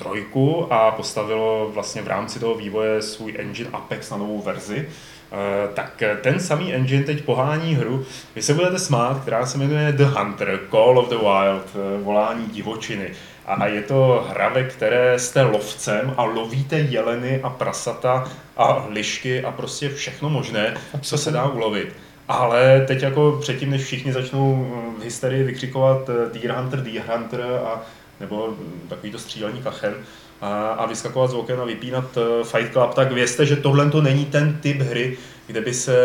trojku 0.00 0.72
a 0.72 0.90
postavilo 0.90 1.70
vlastně 1.74 2.02
v 2.02 2.08
rámci 2.08 2.40
toho 2.40 2.54
vývoje 2.54 3.02
svůj 3.02 3.34
engine 3.38 3.70
Apex 3.72 4.10
na 4.10 4.16
novou 4.16 4.42
verzi. 4.42 4.88
Eh, 5.32 5.68
Tak 5.74 6.02
eh, 6.02 6.16
ten 6.22 6.40
samý 6.40 6.74
engine 6.74 7.04
teď 7.04 7.24
pohání 7.24 7.74
hru, 7.74 8.04
vy 8.34 8.42
se 8.42 8.54
budete 8.54 8.78
smát, 8.78 9.22
která 9.22 9.46
se 9.46 9.58
jmenuje 9.58 9.92
The 9.92 10.04
Hunter, 10.04 10.60
Call 10.70 10.98
of 10.98 11.08
the 11.08 11.16
Wild, 11.16 11.66
eh, 11.74 12.02
volání 12.02 12.46
divočiny. 12.46 13.10
A 13.46 13.66
je 13.66 13.82
to 13.82 14.26
hra, 14.28 14.48
ve 14.48 14.64
které 14.64 15.18
jste 15.18 15.42
lovcem 15.42 16.14
a 16.16 16.24
lovíte 16.24 16.78
jeleny 16.78 17.40
a 17.42 17.50
prasata 17.50 18.24
a 18.56 18.86
lišky 18.88 19.44
a 19.44 19.52
prostě 19.52 19.88
všechno 19.88 20.30
možné, 20.30 20.74
co 21.00 21.18
se 21.18 21.30
dá 21.30 21.48
ulovit. 21.48 21.96
Ale 22.28 22.84
teď 22.86 23.02
jako 23.02 23.38
předtím, 23.40 23.70
než 23.70 23.84
všichni 23.84 24.12
začnou 24.12 24.66
v 24.98 25.02
hysterii 25.04 25.42
vykřikovat 25.42 26.10
Deer 26.32 26.54
Hunter, 26.54 26.82
Deer 26.82 27.02
Hunter 27.08 27.40
a 27.64 27.82
nebo 28.20 28.48
mm, 28.48 28.86
takový 28.88 29.12
to 29.12 29.18
střílení 29.18 29.62
kachem 29.62 29.94
a, 30.40 30.68
a 30.68 30.86
vyskakovat 30.86 31.30
z 31.30 31.34
oken 31.34 31.60
a 31.60 31.64
vypínat 31.64 32.16
eh, 32.16 32.44
Fight 32.44 32.72
Club, 32.72 32.94
tak 32.94 33.12
vězte, 33.12 33.46
že 33.46 33.56
tohle 33.56 33.90
to 33.90 34.02
není 34.02 34.24
ten 34.24 34.58
typ 34.60 34.80
hry, 34.80 35.18
kde 35.46 35.60
by 35.60 35.74
se, 35.74 35.96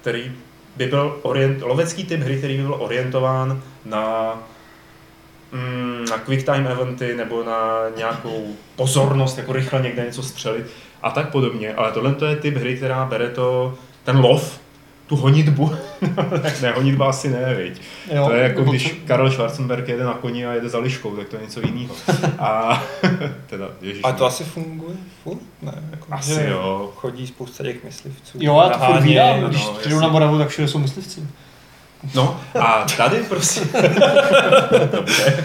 který 0.00 0.32
by 0.76 0.86
byl 0.86 1.18
orient, 1.22 1.62
lovecký 1.62 2.04
typ 2.04 2.20
hry, 2.20 2.38
který 2.38 2.56
by 2.56 2.62
byl 2.62 2.76
orientován 2.78 3.62
na 3.84 4.34
mm, 5.52 6.04
na 6.10 6.18
quick 6.18 6.46
time 6.46 6.66
eventy 6.66 7.16
nebo 7.16 7.44
na 7.44 7.88
nějakou 7.96 8.56
pozornost, 8.76 9.38
jako 9.38 9.52
rychle 9.52 9.80
někde 9.82 10.04
něco 10.04 10.22
střelit 10.22 10.66
a 11.02 11.10
tak 11.10 11.30
podobně. 11.30 11.74
Ale 11.74 11.92
tohle 11.92 12.14
to 12.14 12.26
je 12.26 12.36
typ 12.36 12.56
hry, 12.56 12.76
která 12.76 13.04
bere 13.04 13.28
to, 13.28 13.74
ten 14.04 14.18
lov, 14.18 14.60
tu 15.12 15.16
honitbu. 15.16 15.72
ne, 16.62 16.72
honitba 16.72 17.08
asi 17.08 17.28
ne, 17.28 17.54
viď? 17.54 17.80
Jo, 18.14 18.26
to 18.26 18.32
je 18.32 18.42
jako 18.42 18.64
když 18.64 18.90
co- 18.90 18.96
Karel 19.06 19.30
Schwarzenberg 19.30 19.88
jede 19.88 20.04
na 20.04 20.12
koni 20.12 20.46
a 20.46 20.52
jede 20.52 20.68
za 20.68 20.78
liškou, 20.78 21.16
tak 21.16 21.28
to 21.28 21.36
je 21.36 21.42
něco 21.42 21.60
jiného. 21.60 21.94
A 22.38 22.82
teda, 23.46 23.68
ježiš. 23.80 24.00
A 24.04 24.12
to 24.12 24.26
asi 24.26 24.44
funguje 24.44 24.96
furt? 25.24 25.40
Ne, 25.62 25.72
jako, 25.90 26.06
Asi 26.10 26.34
že 26.34 26.48
jo. 26.48 26.92
Chodí 26.96 27.26
spousta 27.26 27.64
těch 27.64 27.84
myslivců. 27.84 28.38
Jo, 28.40 28.60
já 28.64 28.78
to 28.78 28.86
furt 28.86 29.00
vídám, 29.00 29.40
no, 29.40 29.48
když 29.48 29.66
no, 29.66 29.72
přijdu 29.72 30.00
na. 30.00 30.08
Moravu, 30.08 30.38
tak 30.38 30.48
všude 30.48 30.68
jsou 30.68 30.78
myslivci. 30.78 31.22
No 32.14 32.40
a 32.60 32.86
tady 32.96 33.16
prostě... 33.16 33.60
Dobře. 34.92 35.44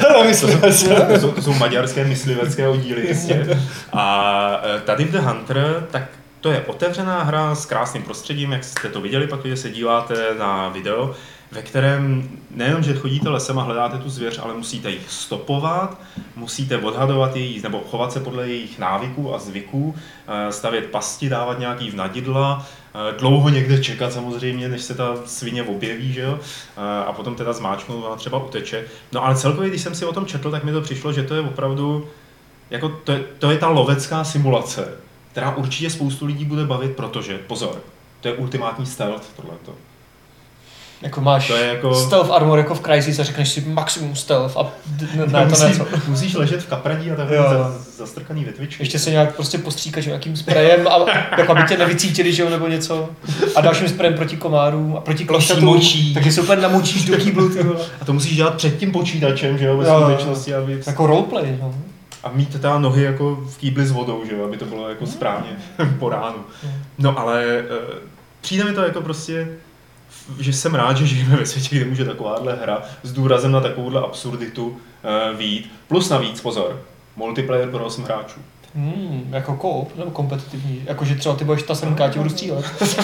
To 0.00 0.28
jsou, 0.28 0.58
to 0.58 0.72
jsou, 1.20 1.32
to 1.32 1.42
jsou 1.42 1.54
maďarské 1.54 2.04
myslivecké 2.04 2.68
oddíly, 2.68 3.06
jistě. 3.08 3.58
A 3.92 4.62
eh, 4.64 4.80
tady 4.80 5.04
v 5.04 5.10
The 5.10 5.18
Hunter, 5.18 5.86
tak 5.90 6.02
To 6.40 6.50
je 6.50 6.64
otevřená 6.66 7.22
hra 7.22 7.54
s 7.54 7.66
krásným 7.66 8.02
prostředím, 8.02 8.52
jak 8.52 8.64
jste 8.64 8.88
to 8.88 9.00
viděli, 9.00 9.26
pak 9.26 9.40
když 9.40 9.60
se 9.60 9.70
díváte 9.70 10.34
na 10.38 10.68
video, 10.68 11.14
ve 11.52 11.62
kterém 11.62 12.30
nejenom, 12.50 12.82
že 12.82 12.94
chodíte 12.94 13.28
lesem 13.28 13.58
a 13.58 13.62
hledáte 13.62 13.98
tu 13.98 14.10
zvěř, 14.10 14.40
ale 14.42 14.54
musíte 14.54 14.90
jich 14.90 15.10
stopovat, 15.10 16.00
musíte 16.36 16.78
odhadovat 16.78 17.36
její, 17.36 17.62
nebo 17.62 17.80
chovat 17.90 18.12
se 18.12 18.20
podle 18.20 18.48
jejich 18.48 18.78
návyků 18.78 19.34
a 19.34 19.38
zvyků, 19.38 19.94
eh, 20.28 20.52
stavět 20.52 20.86
pasti, 20.86 21.28
dávat 21.28 21.58
nějaký 21.58 21.90
vnadidla, 21.90 22.66
eh, 22.94 23.18
dlouho 23.18 23.48
někde 23.48 23.78
čekat 23.78 24.12
samozřejmě, 24.12 24.68
než 24.68 24.82
se 24.82 24.94
ta 24.94 25.16
svině 25.26 25.62
objeví, 25.62 26.12
že 26.12 26.20
jo? 26.20 26.38
Eh, 26.76 27.04
a 27.06 27.12
potom 27.12 27.34
teda 27.34 27.52
zmáčknout 27.52 28.04
a 28.12 28.16
třeba 28.16 28.44
uteče. 28.44 28.84
No 29.12 29.24
ale 29.24 29.36
celkově, 29.36 29.70
když 29.70 29.82
jsem 29.82 29.94
si 29.94 30.04
o 30.04 30.12
tom 30.12 30.26
četl, 30.26 30.50
tak 30.50 30.64
mi 30.64 30.72
to 30.72 30.80
přišlo, 30.80 31.12
že 31.12 31.22
to 31.22 31.34
je 31.34 31.40
opravdu, 31.40 32.08
jako 32.70 32.88
to, 32.88 33.12
je, 33.12 33.24
to 33.38 33.50
je 33.50 33.58
ta 33.58 33.68
lovecká 33.68 34.24
simulace, 34.24 35.09
která 35.40 35.56
určitě 35.56 35.90
spoustu 35.90 36.26
lidí 36.26 36.44
bude 36.44 36.64
bavit, 36.64 36.96
protože, 36.96 37.38
pozor, 37.38 37.82
to 38.20 38.28
je 38.28 38.34
ultimátní 38.34 38.86
stealth, 38.86 39.22
tohleto. 39.36 39.72
Jako 41.02 41.20
máš 41.20 41.48
To 41.48 41.56
je 41.56 41.66
jako- 41.66 41.94
stealth 41.94 42.30
armor 42.30 42.58
jako 42.58 42.74
v 42.74 42.80
Crysis 42.80 43.18
a 43.18 43.24
řekneš 43.24 43.48
si 43.48 43.60
maximum 43.60 44.16
stealth 44.16 44.56
a 44.56 44.72
ne, 45.16 45.26
ne, 45.26 45.46
to 45.46 45.56
co. 45.56 45.86
musíš 46.08 46.34
ležet 46.34 46.62
v 46.62 46.66
kapradí 46.66 47.10
a 47.10 47.16
takhle 47.16 47.36
za, 47.36 47.74
zastrkaný 47.96 48.44
větvičky. 48.44 48.82
Ještě 48.82 48.98
se 48.98 49.10
nějak 49.10 49.34
prostě 49.34 49.58
postříkat 49.58 50.04
že, 50.04 50.10
nějakým 50.10 50.36
sprejem, 50.36 50.88
a, 50.88 51.06
jako 51.38 51.52
aby 51.52 51.62
tě 51.68 51.76
nevycítili, 51.76 52.32
že 52.32 52.42
jo, 52.42 52.50
nebo 52.50 52.68
něco. 52.68 53.08
A 53.56 53.60
dalším 53.60 53.88
sprejem 53.88 54.14
proti 54.14 54.36
komárům 54.36 54.96
a 54.96 55.00
proti 55.00 55.24
kloštatům. 55.24 55.80
Takže 56.14 56.32
se 56.32 56.40
úplně 56.40 56.62
namočíš 56.62 57.04
do 57.04 57.16
kýblu. 57.16 57.50
A 58.00 58.04
to 58.04 58.12
musíš 58.12 58.36
dělat 58.36 58.54
před 58.54 58.78
tím 58.78 58.92
počítačem, 58.92 59.58
že 59.58 59.64
jo, 59.64 59.76
ve 59.76 59.86
skutečnosti, 59.86 60.54
aby... 60.54 60.82
Jako 60.86 61.06
roleplay, 61.06 61.58
no. 61.60 61.74
A 62.24 62.30
mít 62.32 62.52
teda 62.52 62.78
nohy 62.78 63.02
jako 63.02 63.34
v 63.34 63.58
kýbli 63.58 63.86
s 63.86 63.90
vodou, 63.90 64.24
že 64.26 64.36
jo, 64.36 64.44
aby 64.44 64.56
to 64.56 64.64
bylo 64.64 64.88
jako 64.88 65.06
správně 65.06 65.50
po 65.98 66.08
ránu. 66.08 66.44
No 66.98 67.18
ale 67.18 67.44
e, 67.44 67.64
přijde 68.40 68.64
mi 68.64 68.72
to 68.72 68.82
jako 68.82 69.00
prostě, 69.00 69.48
že 70.40 70.52
jsem 70.52 70.74
rád, 70.74 70.96
že 70.96 71.06
žijeme 71.06 71.36
ve 71.36 71.46
světě, 71.46 71.76
kde 71.76 71.84
může 71.84 72.04
takováhle 72.04 72.58
hra 72.62 72.82
s 73.02 73.12
důrazem 73.12 73.52
na 73.52 73.60
takovouhle 73.60 74.00
absurditu 74.00 74.76
e, 75.04 75.36
vít. 75.36 75.72
Plus 75.88 76.08
navíc, 76.08 76.40
pozor, 76.40 76.82
multiplayer 77.16 77.70
pro 77.70 77.84
8 77.84 78.04
hráčů. 78.04 78.40
Hmm, 78.74 79.28
jako 79.30 79.56
koop, 79.56 79.96
nebo 79.96 80.10
kompetitivní. 80.10 80.82
Jakože 80.84 81.14
třeba 81.14 81.34
ty 81.34 81.44
budeš 81.44 81.62
ta 81.62 81.74
semka, 81.74 82.08
ti 82.08 82.18
budu 82.18 82.30
střílet. 82.30 82.64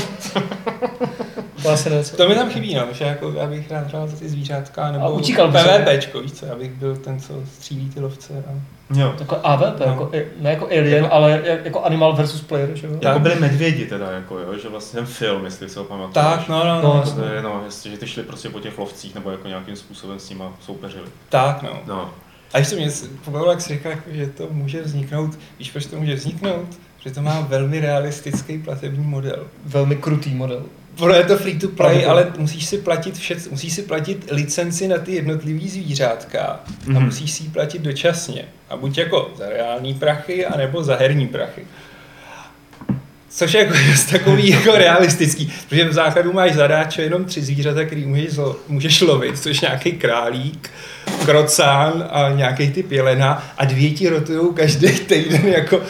to 1.62 1.70
asi? 1.70 2.16
To 2.16 2.28
mi 2.28 2.34
tam 2.34 2.50
chybí, 2.50 2.74
no, 2.74 2.86
že 2.92 3.04
jako 3.04 3.32
já 3.32 3.46
bych 3.46 3.70
rád 3.70 3.88
hrál 3.88 4.08
za 4.08 4.16
ty 4.16 4.28
zvířátka, 4.28 4.92
nebo 4.92 5.04
A 5.04 5.08
utíkal 5.08 5.52
PvPčko, 5.52 6.20
víš 6.20 6.32
co, 6.32 6.52
abych 6.52 6.72
byl 6.72 6.96
ten, 6.96 7.20
co 7.20 7.34
střílí 7.54 7.90
ty 7.90 8.00
lovce. 8.00 8.44
A... 8.48 8.75
Jo. 8.94 9.14
Jako 9.20 9.36
AVP, 9.42 9.80
No. 9.80 9.86
jako, 9.86 10.10
ne 10.40 10.50
jako 10.50 10.66
Alien, 10.66 11.08
ale 11.10 11.42
jako 11.64 11.84
Animal 11.84 12.12
versus 12.12 12.40
Player, 12.40 12.76
že 12.76 12.86
jo? 12.86 12.92
Jako 13.02 13.18
byli 13.18 13.34
medvědi 13.40 13.86
teda, 13.86 14.10
jako 14.10 14.38
jo, 14.38 14.58
že 14.62 14.68
vlastně 14.68 14.96
ten 14.96 15.06
film, 15.06 15.44
jestli 15.44 15.68
si 15.68 15.78
ho 15.78 15.84
pamatuješ. 15.84 16.26
Tak, 16.26 16.48
no, 16.48 16.64
no, 16.64 16.82
No, 16.82 17.04
no, 17.16 17.42
no, 17.42 17.62
jestli, 17.64 17.90
že 17.90 17.96
ty 17.98 18.06
šli 18.06 18.22
prostě 18.22 18.48
po 18.48 18.60
těch 18.60 18.78
lovcích 18.78 19.14
nebo 19.14 19.30
jako 19.30 19.48
nějakým 19.48 19.76
způsobem 19.76 20.18
s 20.18 20.30
nima 20.30 20.52
soupeřili. 20.60 21.06
tak, 21.28 21.62
no. 21.62 21.70
No. 21.86 22.10
A 22.54 22.58
ještě 22.58 22.76
mě 22.76 22.88
pobavilo, 23.24 23.50
jak 23.50 23.60
jsi 23.60 23.74
říkal, 23.74 23.92
jako, 23.92 24.10
že 24.12 24.26
to 24.26 24.46
může 24.50 24.82
vzniknout, 24.82 25.38
víš, 25.58 25.70
proč 25.70 25.86
to 25.86 25.96
může 25.96 26.14
vzniknout? 26.14 26.66
Že 26.98 27.10
to 27.10 27.22
má 27.22 27.40
velmi 27.40 27.80
realistický 27.80 28.58
platební 28.58 29.04
model. 29.06 29.46
Velmi 29.64 29.96
krutý 29.96 30.34
model. 30.34 30.62
Ono 31.00 31.14
je 31.14 31.24
to 31.24 31.36
free 31.36 31.58
to 31.58 31.68
play, 31.68 32.06
ale 32.06 32.32
musíš 32.38 32.66
si 32.66 32.78
platit 32.78 33.16
vše, 33.18 33.36
musíš 33.50 33.72
si 33.72 33.82
platit 33.82 34.26
licenci 34.30 34.88
na 34.88 34.98
ty 34.98 35.14
jednotlivý 35.14 35.68
zvířátka 35.68 36.40
a 36.42 36.60
Mhm. 36.86 37.04
musíš 37.04 37.30
si 37.30 37.42
ji 37.42 37.48
platit 37.48 37.82
dočasně. 37.82 38.44
A 38.70 38.76
buď 38.76 38.98
jako 38.98 39.30
za 39.36 39.48
reální 39.48 39.94
prachy, 39.94 40.46
anebo 40.46 40.84
za 40.84 40.96
herní 40.96 41.26
prachy. 41.28 41.62
Což 43.28 43.54
je 43.54 43.60
jako 43.64 43.74
takový 44.10 44.48
jako 44.50 44.72
realistický, 44.72 45.52
protože 45.68 45.88
v 45.88 45.92
základu 45.92 46.32
máš 46.32 46.52
zadáče 46.54 47.02
jenom 47.02 47.24
tři 47.24 47.42
zvířata, 47.42 47.84
který 47.84 48.06
můžeš, 48.06 48.30
můžeš 48.68 49.00
lovit, 49.00 49.38
což 49.38 49.60
nějaký 49.60 49.92
králík, 49.92 50.70
krocán 51.26 52.08
a 52.10 52.28
nějaký 52.30 52.70
typ 52.70 52.92
jelena 52.92 53.44
a 53.58 53.64
dvě 53.64 53.90
ti 53.90 54.08
rotují 54.08 54.40
každý 54.54 54.88
týden 54.88 55.46
jako 55.46 55.80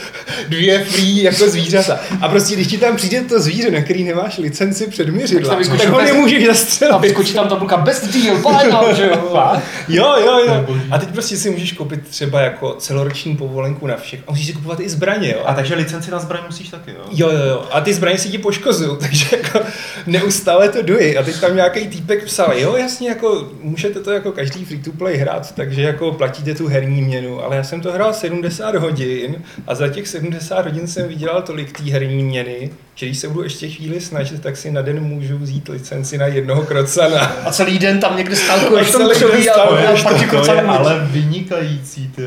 dvě 0.48 0.84
free 0.84 1.22
jako 1.22 1.48
zvířata. 1.50 1.98
A 2.20 2.28
prostě 2.28 2.54
když 2.54 2.66
ti 2.66 2.78
tam 2.78 2.96
přijde 2.96 3.20
to 3.20 3.40
zvíře, 3.40 3.70
na 3.70 3.80
který 3.82 4.04
nemáš 4.04 4.38
licenci 4.38 4.86
předměřidla, 4.86 5.54
Tak 5.56 5.78
tak 5.78 5.88
ho 5.88 5.98
bez- 5.98 6.12
nemůžeš 6.12 6.44
A 6.48 6.52
zastřelit. 6.54 7.00
vyskočí 7.00 7.34
tam 7.34 7.48
tabulka 7.48 7.76
best 7.76 8.04
deal, 8.14 8.36
now, 8.70 8.94
že 8.96 9.06
jo? 9.06 9.36
Jo, 9.88 10.14
jo, 10.24 10.38
jo. 10.46 10.76
A 10.90 10.98
teď 10.98 11.08
prostě 11.08 11.36
si 11.36 11.50
můžeš 11.50 11.72
koupit 11.72 12.08
třeba 12.08 12.40
jako 12.40 12.74
celoroční 12.78 13.36
povolenku 13.36 13.86
na 13.86 13.96
všech. 13.96 14.20
A 14.26 14.30
musíš 14.30 14.46
si 14.46 14.52
kupovat 14.52 14.80
i 14.80 14.88
zbraně, 14.88 15.28
jo. 15.36 15.42
A 15.46 15.54
takže 15.54 15.74
licenci 15.74 16.10
na 16.10 16.18
zbraň 16.18 16.40
musíš 16.46 16.68
taky, 16.68 16.90
jo? 16.90 16.96
Jo, 17.10 17.28
jo, 17.30 17.44
jo. 17.48 17.64
A 17.72 17.80
ty 17.80 17.94
zbraně 17.94 18.18
si 18.18 18.28
ti 18.28 18.38
poškozují, 18.38 18.90
takže 19.00 19.26
jako 19.36 19.60
neustále 20.06 20.68
to 20.68 20.82
dojí. 20.82 21.16
A 21.18 21.22
teď 21.22 21.40
tam 21.40 21.56
nějaký 21.56 21.86
týpek 21.88 22.24
psal, 22.24 22.52
jo, 22.56 22.76
jasně, 22.76 23.08
jako 23.08 23.48
můžete 23.60 24.00
to 24.00 24.10
jako 24.12 24.32
každý 24.32 24.64
free 24.64 24.78
to 24.82 24.92
play 24.92 25.05
hrát, 25.14 25.54
takže 25.54 25.82
jako 25.82 26.12
platíte 26.12 26.54
tu 26.54 26.68
herní 26.68 27.02
měnu, 27.02 27.44
ale 27.44 27.56
já 27.56 27.64
jsem 27.64 27.80
to 27.80 27.92
hrál 27.92 28.12
70 28.12 28.74
hodin 28.74 29.36
a 29.66 29.74
za 29.74 29.88
těch 29.88 30.08
70 30.08 30.64
hodin 30.64 30.86
jsem 30.86 31.08
vydělal 31.08 31.42
tolik 31.42 31.78
té 31.78 31.90
herní 31.90 32.24
měny, 32.24 32.70
že 32.94 33.06
když 33.06 33.18
se 33.18 33.28
budu 33.28 33.42
ještě 33.42 33.68
chvíli 33.68 34.00
snažit, 34.00 34.42
tak 34.42 34.56
si 34.56 34.70
na 34.70 34.82
den 34.82 35.00
můžu 35.00 35.38
vzít 35.38 35.68
licenci 35.68 36.18
na 36.18 36.26
jednoho 36.26 36.62
krocana. 36.62 37.20
A 37.20 37.52
celý 37.52 37.78
den 37.78 38.00
tam 38.00 38.16
někde 38.16 38.36
stalkuješ 38.36 38.90
tom 38.90 39.10
celý 39.14 39.50
a, 39.50 39.66
to 39.66 39.76
je 39.76 40.62
ale 40.62 41.06
vynikající, 41.10 42.08
ty. 42.08 42.22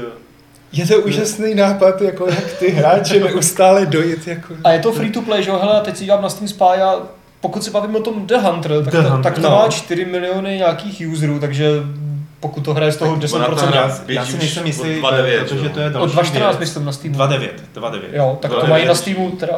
Je 0.71 0.87
to 0.87 0.99
úžasný 0.99 1.55
nápad, 1.55 2.01
jako 2.01 2.25
jak 2.25 2.53
ty 2.59 2.69
hráče 2.69 3.19
neustále 3.19 3.85
dojít. 3.85 4.27
Jako... 4.27 4.53
A 4.63 4.71
je 4.71 4.79
to 4.79 4.91
free 4.91 5.11
to 5.11 5.21
play, 5.21 5.43
že 5.43 5.49
jo? 5.49 5.59
Hele, 5.61 5.79
a 5.79 5.83
teď 5.83 5.97
si 5.97 6.05
dělám 6.05 6.21
na 6.21 6.29
Steam 6.29 6.47
Spy 6.47 6.63
a 6.63 7.01
pokud 7.41 7.63
se 7.63 7.71
bavíme 7.71 7.97
o 7.97 8.01
tom 8.01 8.27
The 8.27 8.37
Hunter, 8.37 8.71
tak, 8.71 8.93
The 8.93 9.01
to, 9.01 9.09
Hunter, 9.09 9.33
tak 9.33 9.35
to 9.35 9.49
no. 9.49 9.55
má 9.55 9.67
4 9.67 10.05
miliony 10.05 10.57
nějakých 10.57 11.07
userů, 11.11 11.39
takže 11.39 11.69
pokud 12.39 12.65
to 12.65 12.73
hraje 12.73 12.91
z 12.91 12.97
toho 12.97 13.17
Tak 13.17 13.33
ona 13.33 13.45
to 13.45 13.55
10%, 13.55 13.67
hraje 13.67 13.91
já, 14.07 14.21
Já 14.21 14.25
si 14.25 14.37
nejsem 14.37 14.65
jistý, 14.65 15.01
od 15.01 15.13
2.9, 15.13 15.39
protože 15.43 15.69
to 15.69 15.79
je 15.79 15.87
od 15.87 16.15
další 16.15 16.31
2.14 16.31 16.47
věc. 16.47 16.59
myslím 16.59 16.85
na 16.85 16.91
Steamu. 16.91 17.17
2.9, 17.17 17.49
2.9. 17.75 17.99
Jo, 18.13 18.37
tak 18.41 18.51
to 18.51 18.57
2.9. 18.61 18.69
mají 18.69 18.85
na 18.85 18.95
Steamu 18.95 19.31
teda. 19.31 19.53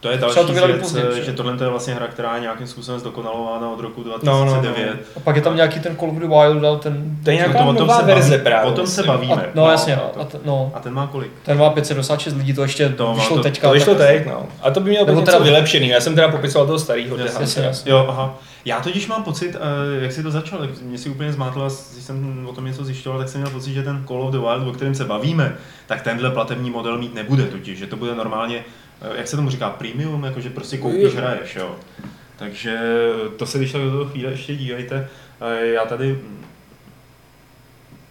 To 0.00 0.10
je 0.10 0.18
další 0.18 0.34
to 0.40 0.52
věc, 0.52 0.80
později, 0.80 1.06
že? 1.16 1.24
že 1.24 1.32
tohle 1.32 1.56
je 1.64 1.68
vlastně 1.68 1.94
hra, 1.94 2.06
která 2.06 2.34
je 2.34 2.40
nějakým 2.40 2.66
způsobem 2.66 3.00
zdokonalována 3.00 3.70
od 3.70 3.80
roku 3.80 4.04
No, 4.22 4.38
no, 4.44 4.44
no. 4.44 4.52
2009. 4.52 5.00
A 5.16 5.20
pak 5.20 5.36
je 5.36 5.42
tam 5.42 5.56
nějaký 5.56 5.80
ten 5.80 5.96
Call 5.96 6.10
of 6.10 6.16
the 6.16 6.26
Wild, 6.26 6.64
ale 6.64 6.78
ten... 6.78 7.16
To 7.24 7.30
je 7.30 7.36
nějaká 7.36 7.58
No 7.58 7.64
to 7.64 7.70
o 7.70 7.74
tom 7.74 7.86
nová 7.86 8.00
se 8.00 8.06
verze 8.06 8.30
baví, 8.30 8.42
právě. 8.44 8.70
O 8.72 8.74
tom 8.74 8.86
se 8.86 9.02
bavíme. 9.02 9.34
A, 9.34 9.46
no, 9.54 9.70
jasně, 9.70 9.96
no. 9.96 10.22
A, 10.22 10.24
t, 10.24 10.38
no. 10.44 10.70
A 10.74 10.80
ten 10.80 10.94
má 10.94 11.06
kolik? 11.06 11.30
Ten 11.44 11.58
má 11.58 11.70
526 11.70 12.34
lidí, 12.34 12.54
to 12.54 12.62
ještě 12.62 12.88
To 12.88 12.94
to 12.96 13.06
má- 13.06 13.14
vyšlo 13.14 13.36
to- 13.36 13.42
teďka. 13.42 13.68
To 13.68 13.74
vyšlo 13.74 13.94
tak- 13.94 14.06
teď, 14.06 14.26
no. 14.26 14.46
A 14.62 14.70
to 14.70 14.80
by 14.80 14.90
mělo 14.90 15.06
být 15.06 15.24
teda- 15.24 15.38
vylepšený. 15.38 15.88
Já 15.88 16.00
jsem 16.00 16.14
teda 16.14 16.28
popisoval 16.28 16.66
toho 16.66 16.78
starého 16.78 17.16
Jasně, 17.16 17.40
Jasně, 17.40 17.62
jasně. 17.62 17.92
Jo, 17.92 18.06
aha. 18.08 18.38
Já 18.64 18.80
totiž 18.80 19.06
mám 19.06 19.22
pocit, 19.24 19.56
eh, 19.56 20.02
jak 20.02 20.12
si 20.12 20.22
to 20.22 20.30
začal, 20.30 20.58
tak 20.58 20.70
mě 20.80 20.98
si 20.98 21.10
úplně 21.10 21.32
zmátlo, 21.32 21.64
a 21.64 21.68
když 21.92 22.04
jsem 22.04 22.46
o 22.48 22.52
tom 22.52 22.64
něco 22.64 22.84
zjišťoval, 22.84 23.18
tak 23.18 23.28
jsem 23.28 23.40
měl 23.40 23.52
pocit, 23.52 23.72
že 23.72 23.82
ten 23.82 24.04
Call 24.08 24.22
of 24.22 24.32
the 24.32 24.38
Wild, 24.38 24.68
o 24.68 24.72
kterém 24.72 24.94
se 24.94 25.04
bavíme, 25.04 25.56
tak 25.86 26.02
tenhle 26.02 26.30
platební 26.30 26.70
model 26.70 26.98
mít 26.98 27.14
nebude 27.14 27.44
totiž, 27.44 27.78
že 27.78 27.86
to 27.86 27.96
bude 27.96 28.14
normálně, 28.14 28.64
eh, 29.02 29.16
jak 29.16 29.28
se 29.28 29.36
tomu 29.36 29.50
říká, 29.50 29.70
premium, 29.70 30.24
jakože 30.24 30.50
prostě 30.50 30.78
koupíš, 30.78 31.14
hraješ, 31.14 31.56
jo. 31.56 31.76
Takže 32.36 32.78
to 33.36 33.46
se 33.46 33.58
když 33.58 33.72
tak 33.72 33.82
do 33.82 33.90
toho 33.90 34.04
chvíle 34.04 34.30
ještě 34.30 34.56
dívejte. 34.56 35.08
Eh, 35.40 35.66
Já 35.66 35.84
tady, 35.84 36.12
hm, 36.12 36.38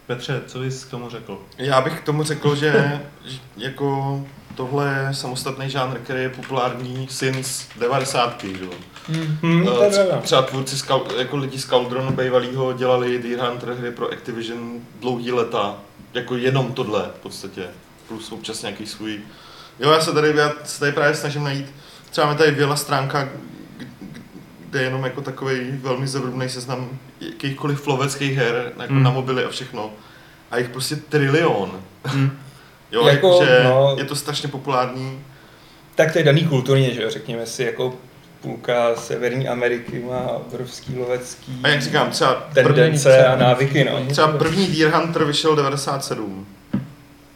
Petře, 0.06 0.40
co 0.46 0.58
bys 0.58 0.84
k 0.84 0.90
tomu 0.90 1.10
řekl? 1.10 1.38
Já 1.58 1.80
bych 1.80 2.00
k 2.00 2.04
tomu 2.04 2.22
řekl, 2.22 2.54
že 2.56 3.00
že 3.24 3.38
jako 3.56 4.20
tohle 4.56 5.06
je 5.08 5.14
samostatný 5.14 5.70
žánr, 5.70 5.98
který 5.98 6.22
je 6.22 6.28
populární 6.28 7.06
since 7.10 7.64
90. 7.78 8.44
Že? 8.58 8.66
Hmm. 9.08 9.64
Pravda. 9.64 10.16
Třeba 10.22 10.42
tvůrci 10.42 10.78
Skal, 10.78 11.04
jako 11.18 11.36
lidi 11.36 11.58
z 11.58 11.66
Cauldronu 11.66 12.10
bývalýho 12.12 12.72
dělali 12.72 13.18
Deer 13.18 13.40
Hunter 13.40 13.68
hry 13.72 13.90
pro 13.90 14.12
Activision 14.12 14.80
dlouhý 15.00 15.32
leta. 15.32 15.76
Jako 16.14 16.36
jenom 16.36 16.72
tohle 16.72 17.10
v 17.16 17.20
podstatě. 17.22 17.62
Plus 18.08 18.32
občas 18.32 18.62
nějaký 18.62 18.86
svůj... 18.86 19.20
Jo, 19.80 19.90
já 19.90 20.00
se 20.00 20.12
tady, 20.12 20.32
já 20.36 20.52
se 20.64 20.80
tady 20.80 20.92
právě 20.92 21.14
snažím 21.14 21.44
najít, 21.44 21.66
třeba 22.10 22.32
mi 22.32 22.38
tady 22.38 22.50
vyjela 22.50 22.76
stránka, 22.76 23.28
kde 24.70 24.78
je 24.80 24.84
jenom 24.84 25.04
jako 25.04 25.20
takový 25.20 25.60
velmi 25.72 26.06
zevrubný 26.08 26.48
seznam 26.48 26.88
jakýchkoliv 27.20 27.86
loveckých 27.86 28.36
her, 28.36 28.72
jako 28.80 28.92
Hmm. 28.94 29.02
na 29.02 29.10
mobily 29.10 29.44
a 29.44 29.48
všechno. 29.48 29.90
A 30.50 30.58
jich 30.58 30.68
prostě 30.68 30.96
trilion. 30.96 31.80
Hmm. 32.04 32.38
Jo, 32.92 33.06
Jako, 33.06 33.26
jako, 33.28 33.44
že 33.44 33.60
no. 33.64 33.94
je 33.98 34.04
to 34.04 34.16
strašně 34.16 34.48
populární. 34.48 35.20
Tak 35.94 36.12
to 36.12 36.18
je 36.18 36.24
daný 36.24 36.44
kulturně, 36.44 36.94
že 36.94 37.02
jo, 37.02 37.10
řekněme 37.10 37.46
si, 37.46 37.62
jako 37.64 37.94
půlka 38.42 38.94
Severní 38.96 39.48
Ameriky 39.48 39.98
má 39.98 40.20
obrovský 40.30 40.98
lovecký 40.98 41.60
A 41.62 41.68
jak 41.68 41.82
říkám, 41.82 42.10
třeba, 42.10 42.48
tendence 42.54 43.26
a 43.26 43.36
návyky, 43.36 43.84
no. 43.84 44.06
třeba 44.10 44.28
první 44.28 44.66
Deer 44.66 44.94
Hunter 44.94 45.24
vyšel 45.24 45.56
97. 45.56 46.46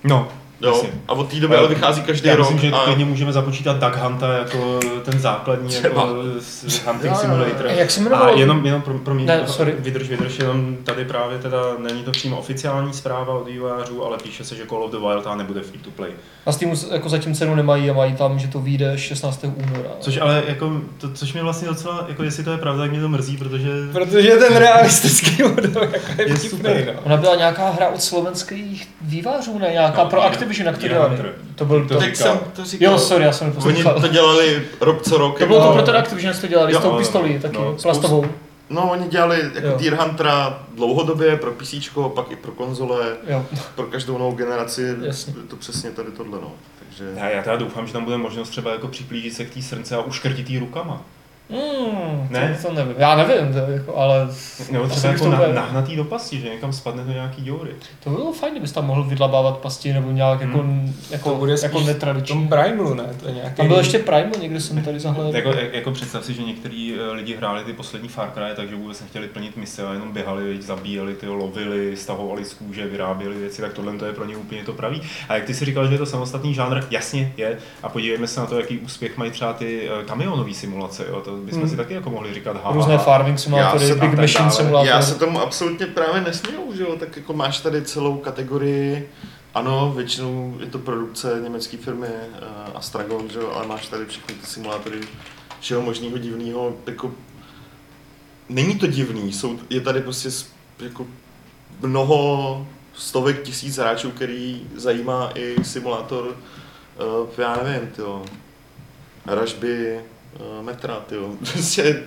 No, 0.04 0.28
Jo, 0.60 0.72
Jasně. 0.72 0.88
a 1.08 1.12
od 1.12 1.28
té 1.28 1.36
doby 1.36 1.56
ale 1.56 1.68
vychází 1.68 2.02
každý 2.02 2.28
Já 2.28 2.36
rok. 2.36 2.50
myslím, 2.50 2.70
že 2.70 2.76
a... 2.76 2.84
klidně 2.84 3.04
můžeme 3.04 3.32
započítat 3.32 3.76
Duck 3.84 3.96
Hunta 3.96 4.32
jako 4.32 4.80
ten 5.04 5.18
základní 5.18 5.68
Třeba. 5.68 6.00
jako 6.02 6.14
s- 6.40 6.86
Hunting 6.86 7.04
Jo, 7.04 7.10
jo, 7.10 7.14
jo. 7.14 7.20
Simulator. 7.20 7.66
Jak 7.66 7.90
se 7.90 8.10
A 8.10 8.30
jenom, 8.30 8.66
jenom 8.66 8.82
pro, 8.82 8.98
pro 8.98 9.14
mě, 9.14 9.26
Ne, 9.26 9.42
sorry. 9.46 9.74
vydrž, 9.78 10.08
vydrž, 10.08 10.38
jenom 10.38 10.76
tady 10.84 11.04
právě 11.04 11.38
teda 11.38 11.58
není 11.78 12.02
to 12.02 12.10
přímo 12.10 12.36
oficiální 12.38 12.92
zpráva 12.92 13.34
od 13.34 13.46
vývojářů, 13.48 14.04
ale 14.04 14.18
píše 14.22 14.44
se, 14.44 14.54
že 14.56 14.66
Call 14.66 14.84
of 14.84 14.90
the 14.90 14.96
Wild 14.98 15.26
a 15.26 15.34
nebude 15.34 15.60
free 15.60 15.80
to 15.82 15.90
play. 15.90 16.10
A 16.46 16.52
s 16.52 16.56
tím 16.56 16.72
jako 16.92 17.08
zatím 17.08 17.34
cenu 17.34 17.54
nemají 17.54 17.90
a 17.90 17.92
mají 17.92 18.12
tam, 18.14 18.38
že 18.38 18.48
to 18.48 18.60
vyjde 18.60 18.98
16. 18.98 19.44
února. 19.44 19.88
Což 20.00 20.16
ale 20.20 20.42
jako, 20.48 20.80
to, 20.98 21.12
což 21.12 21.32
mě 21.32 21.42
vlastně 21.42 21.68
docela, 21.68 22.04
jako 22.08 22.22
jestli 22.22 22.44
to 22.44 22.50
je 22.50 22.58
pravda, 22.58 22.82
tak 22.82 22.90
mě 22.90 23.00
to 23.00 23.08
mrzí, 23.08 23.36
protože 23.36 23.68
Protože 23.92 24.30
ten 24.30 24.56
realistický 24.56 25.42
model 25.42 25.82
jako 25.82 26.06
je 26.18 26.28
Je 26.28 26.34
vtipný, 26.34 26.48
super. 26.58 26.92
no. 26.94 27.00
Ona 27.04 27.16
byla 27.16 27.36
nějaká 27.36 27.70
hra 27.70 27.88
od 27.88 28.02
slovenských 28.02 28.88
vývářů, 29.00 29.58
ne? 29.58 29.68
Nějaká 29.72 30.04
No, 30.04 30.10
pro 30.10 30.20
Gear- 30.20 30.24
Activision, 30.46 30.66
na 30.66 30.72
Gear 30.72 30.78
které 30.78 30.98
Hunter. 31.08 31.34
to 31.54 31.64
byl 31.64 31.82
To 31.88 31.94
to. 31.94 32.00
Tak 32.00 32.16
jsem 32.16 32.38
to 32.56 32.64
říkal. 32.64 32.92
Jo, 32.92 32.98
sorry, 32.98 33.24
já 33.24 33.32
jsem 33.32 33.46
Oni 33.48 33.56
neposlouchal. 33.56 34.00
to 34.00 34.08
dělali 34.08 34.62
rok 34.80 35.02
co 35.02 35.18
rok. 35.18 35.38
To 35.38 35.46
bylo 35.46 35.58
to 35.58 35.64
jako- 35.64 35.74
pro 35.74 35.82
ten 35.82 35.96
Activision, 35.96 36.34
co 36.34 36.40
to 36.40 36.46
dělali, 36.46 36.72
Jo, 36.72 36.78
s 36.80 36.82
tou 36.82 36.98
pistolí 36.98 37.34
no, 37.34 37.40
taky, 37.40 37.54
no, 37.56 37.76
plastovou. 37.82 38.26
No, 38.70 38.90
oni 38.90 39.08
dělali 39.08 39.40
jako 39.54 39.66
Jo. 39.66 39.76
Deer 39.78 39.94
Huntera 39.94 40.62
dlouhodobě 40.74 41.36
pro 41.36 41.52
PC, 41.52 41.74
pak 42.14 42.30
i 42.30 42.36
pro 42.36 42.52
konzole, 42.52 43.06
Jo, 43.28 43.44
pro 43.74 43.86
každou 43.86 44.18
novou 44.18 44.32
generaci. 44.32 44.94
Jasně. 45.02 45.32
To 45.48 45.56
přesně 45.56 45.90
tady 45.90 46.10
tohle, 46.10 46.38
no. 46.40 46.52
Takže... 46.78 47.04
já, 47.16 47.28
já 47.28 47.42
teda 47.42 47.56
doufám, 47.56 47.86
že 47.86 47.92
tam 47.92 48.04
bude 48.04 48.16
možnost 48.16 48.48
třeba 48.50 48.72
jako 48.72 48.88
připlížit 48.88 49.34
se 49.34 49.44
k 49.44 49.54
té 49.54 49.62
srnce 49.62 49.96
a 49.96 50.00
uškrtit 50.00 50.50
jí 50.50 50.58
rukama. 50.58 51.02
Mm, 51.50 52.26
Ne? 52.30 52.58
To, 52.62 52.68
to 52.68 52.74
nevím. 52.74 52.94
Já 52.98 53.16
nevím, 53.16 53.52
to, 53.52 53.58
jako, 53.58 53.96
ale 53.96 54.28
Nebo 54.70 54.88
třeba 54.88 55.12
jako 55.12 55.28
na, 55.28 55.52
nahnatý 55.52 55.96
do 55.96 56.04
pasti, 56.04 56.40
že 56.40 56.48
někam 56.48 56.72
spadne 56.72 57.04
do 57.04 57.12
nějaký 57.12 57.42
děury. 57.42 57.70
to 58.04 58.10
bylo 58.10 58.32
fajn, 58.32 58.52
kdybys 58.52 58.72
tam 58.72 58.86
mohl 58.86 59.04
vydlabávat 59.04 59.58
pasti 59.58 59.92
nebo 59.92 60.10
nějak 60.10 60.40
jako, 60.40 60.64
jako, 61.10 61.30
To 61.30 61.36
bude 61.36 61.52
jako 61.52 61.58
spíš 61.58 61.70
v 61.70 61.74
tom 61.74 61.86
netradiční. 61.86 62.48
Primalu, 62.48 62.94
ne? 62.94 63.14
To 63.20 63.28
je 63.28 63.34
nějaký... 63.34 63.56
Tam 63.56 63.68
byl 63.68 63.76
ještě 63.76 63.98
Primal, 63.98 64.32
někde 64.40 64.60
jsem 64.60 64.82
tady 64.82 65.00
zahledal. 65.00 65.34
Jako, 65.34 65.52
jako 65.72 65.90
představ 65.90 66.24
si, 66.24 66.34
že 66.34 66.42
některý 66.42 66.94
eh, 66.94 67.12
lidi 67.12 67.36
hráli 67.36 67.64
ty 67.64 67.72
poslední 67.72 68.08
Far 68.08 68.30
Cry, 68.34 68.56
takže 68.56 68.76
vůbec 68.76 69.00
nechtěli 69.00 69.28
plnit 69.28 69.56
mise 69.56 69.86
a 69.86 69.92
jenom 69.92 70.12
běhali, 70.12 70.62
zabíjeli, 70.62 71.14
ty, 71.14 71.28
lovili, 71.28 71.96
stahovali 71.96 72.44
z 72.44 72.54
kůže, 72.54 72.86
vyráběli 72.86 73.38
věci, 73.38 73.62
tak 73.62 73.72
tohle 73.72 73.92
to 73.98 74.06
je 74.06 74.12
pro 74.12 74.24
ně 74.24 74.36
úplně 74.36 74.64
to 74.64 74.72
pravý. 74.72 75.02
A 75.28 75.34
jak 75.34 75.44
ty 75.44 75.54
si 75.54 75.64
říkal, 75.64 75.86
že 75.86 75.94
je 75.94 75.98
to 75.98 76.06
samostatný 76.06 76.54
žánr, 76.54 76.84
jasně 76.90 77.32
je. 77.36 77.58
A 77.82 77.88
podívejme 77.88 78.26
se 78.26 78.40
na 78.40 78.46
to, 78.46 78.60
jaký 78.60 78.78
úspěch 78.78 79.16
mají 79.16 79.30
třeba 79.30 79.52
ty 79.52 79.88
eh, 79.88 80.04
kamionové 80.04 80.54
simulace. 80.54 81.06
Jo? 81.08 81.20
To 81.20 81.35
bychom 81.44 81.60
Hmm. 81.60 81.70
si 81.70 81.76
taky 81.76 81.94
jako 81.94 82.10
mohli 82.10 82.34
říkat. 82.34 82.64
Ha, 82.64 82.72
Různé 82.72 82.98
farming 82.98 83.38
simulátory, 83.38 83.88
Já 83.88 83.94
se- 83.94 84.00
Big 84.00 84.14
Machine 84.14 84.38
dále. 84.38 84.50
simulátory. 84.52 84.90
Já 84.90 85.02
se 85.02 85.14
tomu 85.18 85.40
absolutně 85.40 85.86
právě 85.86 86.20
nesměju, 86.20 86.76
že 86.76 86.82
jo, 86.82 86.96
tak 87.00 87.16
jako 87.16 87.32
máš 87.32 87.60
tady 87.60 87.82
celou 87.82 88.16
kategorii, 88.18 89.10
ano, 89.54 89.92
většinou 89.96 90.56
je 90.60 90.66
to 90.66 90.78
produkce 90.78 91.40
německé 91.42 91.76
firmy 91.76 92.06
uh, 92.06 92.76
Astragon, 92.76 93.28
že 93.30 93.38
jo, 93.38 93.52
ale 93.54 93.66
máš 93.66 93.86
tady 93.86 94.06
všechny 94.06 94.34
ty 94.34 94.46
simulátory 94.46 95.00
všeho 95.60 95.82
možného 95.82 96.18
divného, 96.18 96.74
jako 96.86 97.10
není 98.48 98.78
to 98.78 98.86
divný, 98.86 99.32
jsou, 99.32 99.58
je 99.70 99.80
tady 99.80 100.00
prostě 100.00 100.28
jako 100.80 101.06
mnoho 101.80 102.66
stovek 102.94 103.42
tisíc 103.42 103.76
hráčů, 103.78 104.10
který 104.10 104.62
zajímá 104.74 105.30
i 105.34 105.64
simulátor, 105.64 106.24
uh, 106.26 107.28
já 107.38 107.60
nevím, 107.62 107.88
tyjo, 107.88 108.22
ražby, 109.26 110.00
metra, 110.62 110.94
tyjo, 111.06 111.30
prostě 111.52 112.02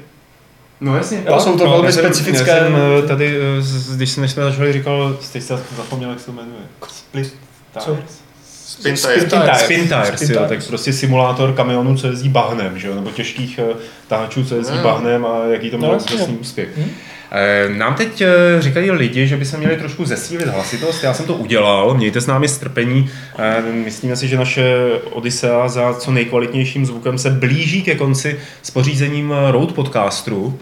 No 0.81 0.95
jasně. 0.97 1.23
Jo, 1.27 1.39
jsou 1.39 1.57
to 1.57 1.69
velmi 1.69 1.85
já 1.85 1.91
jsem- 1.91 2.03
specifické- 2.05 2.51
Já 2.51 2.57
jsem 2.63 2.75
eh, 3.03 3.07
tady, 3.07 3.37
eh, 3.37 3.95
když 3.95 4.11
jsme 4.11 4.27
jsme 4.27 4.43
začali, 4.43 4.73
říkal, 4.73 5.17
teď 5.33 5.43
jsi 5.43 5.53
zapomněl, 5.77 6.09
jak 6.09 6.19
se 6.19 6.25
to 6.25 6.31
jmenuje. 6.31 6.61
Split? 6.87 7.35
Tires? 7.73 8.21
spin 8.65 8.97
Spin 8.97 9.13
tires. 9.13 9.29
tires. 9.29 9.61
Spin 9.63 9.87
tires, 9.87 10.15
Spin 10.19 10.29
jo, 10.31 10.35
tires. 10.45 10.49
tak 10.63 10.67
prostě 10.67 10.93
simulátor 10.93 11.53
kamionů, 11.53 11.97
co 11.97 12.07
jezdí 12.07 12.29
bahnem, 12.29 12.79
že 12.79 12.87
jo, 12.87 12.95
nebo 12.95 13.09
těžkých 13.11 13.59
eh, 13.59 13.73
tahačů, 14.07 14.45
co 14.45 14.55
jezdí 14.55 14.77
No. 14.77 14.83
bahnem 14.83 15.25
a 15.25 15.45
jaký 15.45 15.69
to 15.69 15.75
No, 15.77 15.79
mělo 15.79 15.93
jasně. 15.93 16.15
úžasný 16.15 16.37
úspěch. 16.37 16.69
Hm? 16.77 16.89
Eh, 17.31 17.69
Nám 17.69 17.95
teď 17.95 18.21
eh, 18.21 18.27
říkají 18.59 18.91
lidi, 18.91 19.27
že 19.27 19.37
by 19.37 19.45
se 19.45 19.57
měli 19.57 19.77
trošku 19.77 20.05
zesílit 20.05 20.47
hlasitost. 20.47 21.03
Já 21.03 21.13
jsem 21.13 21.25
to 21.25 21.33
udělal, 21.33 21.93
mějte 21.93 22.21
s 22.21 22.27
námi 22.27 22.47
strpení. 22.47 23.09
Eh, 23.39 23.61
Myslíme 23.61 24.15
si, 24.15 24.27
že 24.27 24.37
naše 24.37 24.75
Odyssea 25.11 25.67
za 25.67 25.93
co 25.93 26.11
nejkvalitnějším 26.11 26.85
zvukem 26.85 27.17
se 27.17 27.29
blíží 27.29 27.83
ke 27.83 27.95
konci 27.95 28.39
s 28.61 28.71
pořízením 28.71 29.33
Road 29.51 29.71
Podcasteru. 29.71 30.59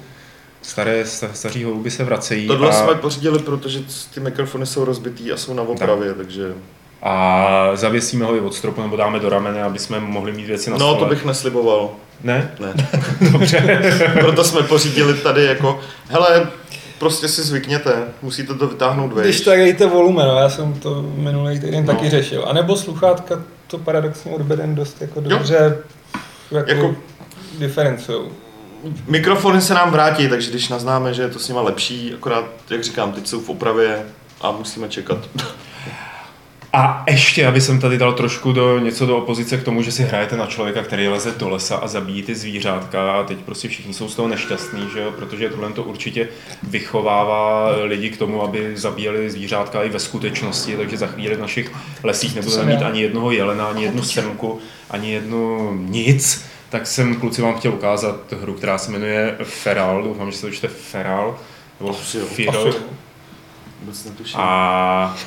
Staré, 0.61 1.05
sta- 1.05 1.29
staří 1.33 1.63
holuby 1.63 1.91
se 1.91 2.03
vracejí. 2.03 2.47
Tohle 2.47 2.69
a... 2.69 2.71
jsme 2.71 2.95
pořídili, 2.95 3.39
protože 3.39 3.79
ty 4.13 4.19
mikrofony 4.19 4.65
jsou 4.65 4.85
rozbitý 4.85 5.31
a 5.31 5.37
jsou 5.37 5.53
na 5.53 5.61
opravě, 5.63 6.13
takže... 6.13 6.53
a 7.01 7.71
zavěsíme 7.73 8.25
ho 8.25 8.35
i 8.35 8.39
od 8.39 8.53
stropu 8.53 8.81
nebo 8.81 8.95
dáme 8.95 9.19
do 9.19 9.29
ramene, 9.29 9.63
aby 9.63 9.79
jsme 9.79 9.99
mohli 9.99 10.31
mít 10.31 10.45
věci 10.47 10.69
na 10.69 10.77
No, 10.77 10.85
stole. 10.85 10.99
to 10.99 11.05
bych 11.05 11.25
nesliboval. 11.25 11.89
Ne? 12.23 12.51
Ne. 12.59 12.73
Dobře. 13.31 13.81
Proto 14.19 14.43
jsme 14.43 14.63
pořídili 14.63 15.13
tady 15.13 15.45
jako, 15.45 15.79
hele, 16.09 16.47
prostě 16.99 17.27
si 17.27 17.41
zvykněte, 17.43 17.93
musíte 18.21 18.53
to 18.53 18.67
vytáhnout 18.67 19.07
Když 19.11 19.23
vejš. 19.23 19.41
tak 19.41 19.57
dejte 19.59 19.85
volumen, 19.85 20.27
no, 20.27 20.37
já 20.39 20.49
jsem 20.49 20.73
to 20.73 21.01
minulý 21.15 21.59
týden 21.59 21.85
No. 21.85 21.93
taky 21.93 22.09
řešil. 22.09 22.45
A 22.47 22.53
nebo 22.53 22.75
sluchátka 22.75 23.39
to 23.67 23.77
paradoxně 23.77 24.31
od 24.31 24.41
Beden 24.41 24.75
dost 24.75 25.01
jako 25.01 25.21
dobře 25.21 25.77
jako, 26.51 26.69
Jako- 26.71 26.95
diferencujou. 27.59 28.31
Mikrofony 29.07 29.61
se 29.61 29.73
nám 29.73 29.91
vrátí, 29.91 30.27
takže 30.29 30.49
když 30.49 30.69
naznáme, 30.69 31.13
že 31.13 31.21
je 31.21 31.29
to 31.29 31.39
s 31.39 31.47
nima 31.47 31.61
lepší, 31.61 32.13
akorát, 32.13 32.45
jak 32.69 32.83
říkám, 32.83 33.11
teď 33.11 33.27
jsou 33.27 33.39
v 33.41 33.49
opravě 33.49 34.05
a 34.41 34.51
musíme 34.51 34.89
čekat. 34.89 35.17
A 36.77 37.03
ještě, 37.07 37.47
aby 37.47 37.61
jsem 37.61 37.79
tady 37.79 37.97
dal 37.97 38.13
trošku 38.13 38.51
do, 38.51 38.79
něco 38.79 39.05
do 39.05 39.17
opozice 39.17 39.57
k 39.57 39.63
tomu, 39.63 39.81
že 39.81 39.91
si 39.91 40.03
hrajete 40.03 40.37
na 40.37 40.45
člověka, 40.45 40.83
který 40.83 41.07
leze 41.07 41.31
do 41.31 41.49
lesa 41.49 41.77
a 41.77 41.87
zabíjí 41.87 42.23
ty 42.23 42.35
zvířátka 42.35 43.11
a 43.11 43.23
teď 43.23 43.37
prostě 43.37 43.67
všichni 43.67 43.93
jsou 43.93 44.09
z 44.09 44.15
toho 44.15 44.27
nešťastní, 44.27 44.87
že 44.93 44.99
jo? 44.99 45.11
protože 45.11 45.49
tohle 45.49 45.73
to 45.73 45.83
určitě 45.83 46.29
vychovává 46.63 47.69
lidi 47.83 48.09
k 48.09 48.17
tomu, 48.17 48.43
aby 48.43 48.77
zabíjeli 48.77 49.29
zvířátka 49.29 49.83
i 49.83 49.89
ve 49.89 49.99
skutečnosti, 49.99 50.77
takže 50.77 50.97
za 50.97 51.07
chvíli 51.07 51.35
v 51.35 51.39
našich 51.39 51.71
lesích 52.03 52.35
nebudeme 52.35 52.65
mít 52.65 52.83
ani 52.83 53.01
jednoho 53.01 53.31
jelena, 53.31 53.67
ani 53.67 53.83
jednu 53.83 54.03
srnku, 54.03 54.59
ani 54.89 55.11
jednu 55.11 55.73
nic, 55.73 56.45
tak 56.69 56.87
jsem 56.87 57.15
kluci 57.15 57.41
vám 57.41 57.57
chtěl 57.57 57.73
ukázat 57.73 58.33
hru, 58.41 58.53
která 58.53 58.77
se 58.77 58.91
jmenuje 58.91 59.37
Feral, 59.43 60.03
doufám, 60.03 60.31
že 60.31 60.37
se 60.37 60.45
to 60.45 60.51
čte 60.53 60.67
Feral, 60.67 61.39
nebo. 61.79 61.93
Feral. 61.93 62.67
Asi. 62.67 62.77
Vůbec 63.81 64.05
netuším. 64.05 64.39
A 64.39 65.17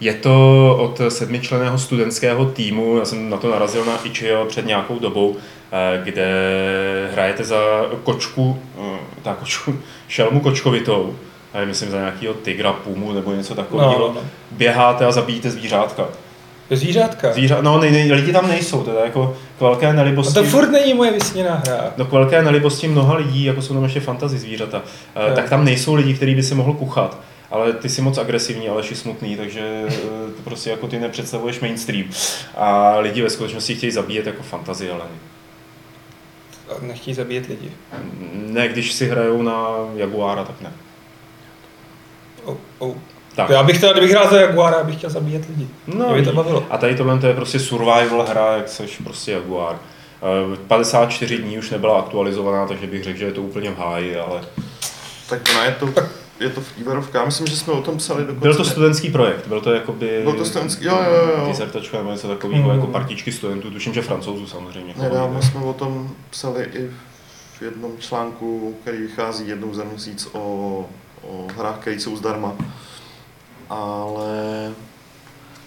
je 0.00 0.14
to 0.14 0.76
od 0.80 1.00
sedmičleného 1.08 1.78
studentského 1.78 2.44
týmu, 2.44 2.98
já 2.98 3.04
jsem 3.04 3.30
na 3.30 3.36
to 3.36 3.50
narazil 3.50 3.84
na 3.84 3.98
Itch.io 4.04 4.44
před 4.44 4.66
nějakou 4.66 4.98
dobou, 4.98 5.36
eh, 5.72 6.00
kde 6.04 6.26
hrajete 7.12 7.44
za 7.44 7.56
kočku, 8.02 8.58
eh, 8.78 8.98
ta 9.22 9.34
kočku, 9.34 9.74
šelmu 10.08 10.40
kočkovitou, 10.40 11.14
a 11.54 11.64
myslím 11.64 11.90
za 11.90 11.98
nějakého 11.98 12.34
tygra, 12.34 12.72
pumu 12.72 13.12
nebo 13.12 13.32
něco 13.32 13.54
takového. 13.54 13.92
No, 13.92 13.98
no, 13.98 14.12
no. 14.14 14.20
Běháte 14.50 15.06
a 15.06 15.12
zabíjíte 15.12 15.50
zvířátka. 15.50 16.04
Zvířátka. 16.70 17.32
Zvířa, 17.32 17.60
no, 17.60 17.78
nej, 17.78 17.90
nej, 17.90 18.12
lidi 18.12 18.32
tam 18.32 18.48
nejsou, 18.48 18.82
teda 18.82 19.04
jako 19.04 19.36
k 19.58 19.60
velké 19.60 19.92
nelibosti. 19.92 20.34
to 20.34 20.44
furt 20.44 20.70
není 20.70 20.94
moje 20.94 21.12
vysněná 21.12 21.62
hra. 21.66 21.92
No 21.96 22.04
k 22.04 22.12
velké 22.12 22.42
nelibosti 22.42 22.88
mnoha 22.88 23.14
lidí, 23.14 23.44
jako 23.44 23.62
jsou 23.62 23.74
tam 23.74 23.84
ještě 23.84 24.00
fantasy 24.00 24.38
zvířata, 24.38 24.82
eh, 25.14 25.28
Jo. 25.28 25.34
tak 25.34 25.48
tam 25.48 25.64
nejsou 25.64 25.94
lidi, 25.94 26.14
který 26.14 26.34
by 26.34 26.42
si 26.42 26.54
mohl 26.54 26.72
kuchat. 26.72 27.18
Ale 27.50 27.72
ty 27.72 27.88
jsi 27.88 28.02
moc 28.02 28.18
agresivní, 28.18 28.68
ale 28.68 28.82
jsi 28.82 28.94
smutný, 28.94 29.36
takže 29.36 29.84
eh, 29.88 30.32
to 30.36 30.42
prostě 30.44 30.70
jako 30.70 30.86
ty 30.88 30.98
nepředstavuješ 30.98 31.60
mainstream. 31.60 32.04
A 32.56 32.98
lidi 32.98 33.22
ve 33.22 33.30
skutečnosti 33.30 33.74
chtějí 33.74 33.92
zabíjet 33.92 34.26
jako 34.26 34.42
fantasy, 34.42 34.90
ale 34.90 35.00
A 36.68 36.72
Nechtějí 36.86 37.14
zabíjet 37.14 37.46
lidi. 37.46 37.72
ne, 38.32 38.68
když 38.68 38.92
si 38.92 39.08
hrajou 39.08 39.42
na 39.42 39.66
Jaguára, 39.96 40.44
tak 40.44 40.60
ne. 40.60 40.72
Oh, 42.44 42.56
oh. 42.78 42.94
Tak. 43.36 43.50
Já 43.50 43.62
bych 43.62 43.80
teda, 43.80 43.92
kdybych 43.92 44.10
hrál 44.10 44.30
za 44.30 44.40
Jaguara, 44.40 44.76
abych 44.76 44.96
chtěl 44.96 45.10
zabíjet 45.10 45.48
lidi. 45.48 45.68
No, 45.86 46.06
Mě 46.08 46.14
by 46.20 46.24
to 46.24 46.32
bavilo. 46.32 46.66
a 46.70 46.78
tady 46.78 46.94
tohle 46.96 47.18
to 47.18 47.26
je 47.26 47.34
prostě 47.34 47.58
survival 47.58 48.26
hra, 48.28 48.56
jak 48.56 48.68
seš 48.68 48.96
prostě 49.04 49.32
Jaguar. 49.32 49.78
Eh, 50.54 50.56
54 50.68 51.38
dní 51.38 51.58
už 51.58 51.70
nebyla 51.70 51.98
aktualizovaná, 51.98 52.66
takže 52.66 52.86
bych 52.86 53.04
řekl, 53.04 53.18
že 53.18 53.24
je 53.24 53.32
to 53.32 53.42
úplně 53.42 53.70
v 53.70 53.78
háji, 53.78 54.16
ale 54.16 54.40
Tak 55.28 55.40
ona 55.54 55.64
je 55.64 55.72
to, 55.80 55.86
je 56.40 56.50
to 56.50 56.60
Feverovka. 56.60 57.24
Myslím, 57.24 57.46
že 57.46 57.56
jsme 57.56 57.72
o 57.72 57.82
tom 57.82 57.96
psali 57.96 58.20
dokonce. 58.20 58.40
byl 58.40 58.54
to 58.54 58.64
studentský 58.64 59.10
projekt, 59.10 59.46
byl 59.46 59.60
to 59.60 59.72
jakoby... 59.72 60.20
Byl 60.24 60.32
to 60.32 60.44
studentský, 60.44 60.84
jo, 60.84 60.98
jo, 61.06 61.38
jo. 61.38 61.46
Dizertačka 61.48 61.98
nebo 61.98 62.10
něco 62.10 62.28
takového, 62.28 62.68
Mm. 62.68 62.74
jako 62.74 62.86
partičky 62.86 63.32
studentů, 63.32 63.70
tuším, 63.70 63.94
že 63.94 64.02
francouzů 64.02 64.46
samozřejmě. 64.46 64.94
Nedávno 64.96 65.42
jsme 65.42 65.60
o 65.60 65.72
tom 65.72 66.10
psali 66.30 66.64
i 66.64 66.90
v 67.58 67.62
jednom 67.62 67.92
článku, 67.98 68.76
který 68.82 68.98
vychází 68.98 69.48
jednou 69.48 69.74
za 69.74 69.84
měsíc 69.84 70.28
o, 70.32 70.38
o 71.22 71.46
hrách, 71.56 71.78
které 71.78 71.96
jsou 72.00 72.16
zdarma. 72.16 72.52
Ale 73.70 74.70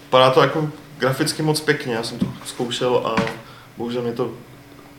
vypadá 0.04 0.30
to 0.30 0.40
jako 0.40 0.68
graficky 0.98 1.42
moc 1.42 1.60
pěkně, 1.60 1.94
já 1.94 2.02
jsem 2.02 2.18
to 2.18 2.26
zkoušel 2.44 2.96
a 3.06 3.22
bohužel 3.76 4.02
mě 4.02 4.12
to 4.12 4.30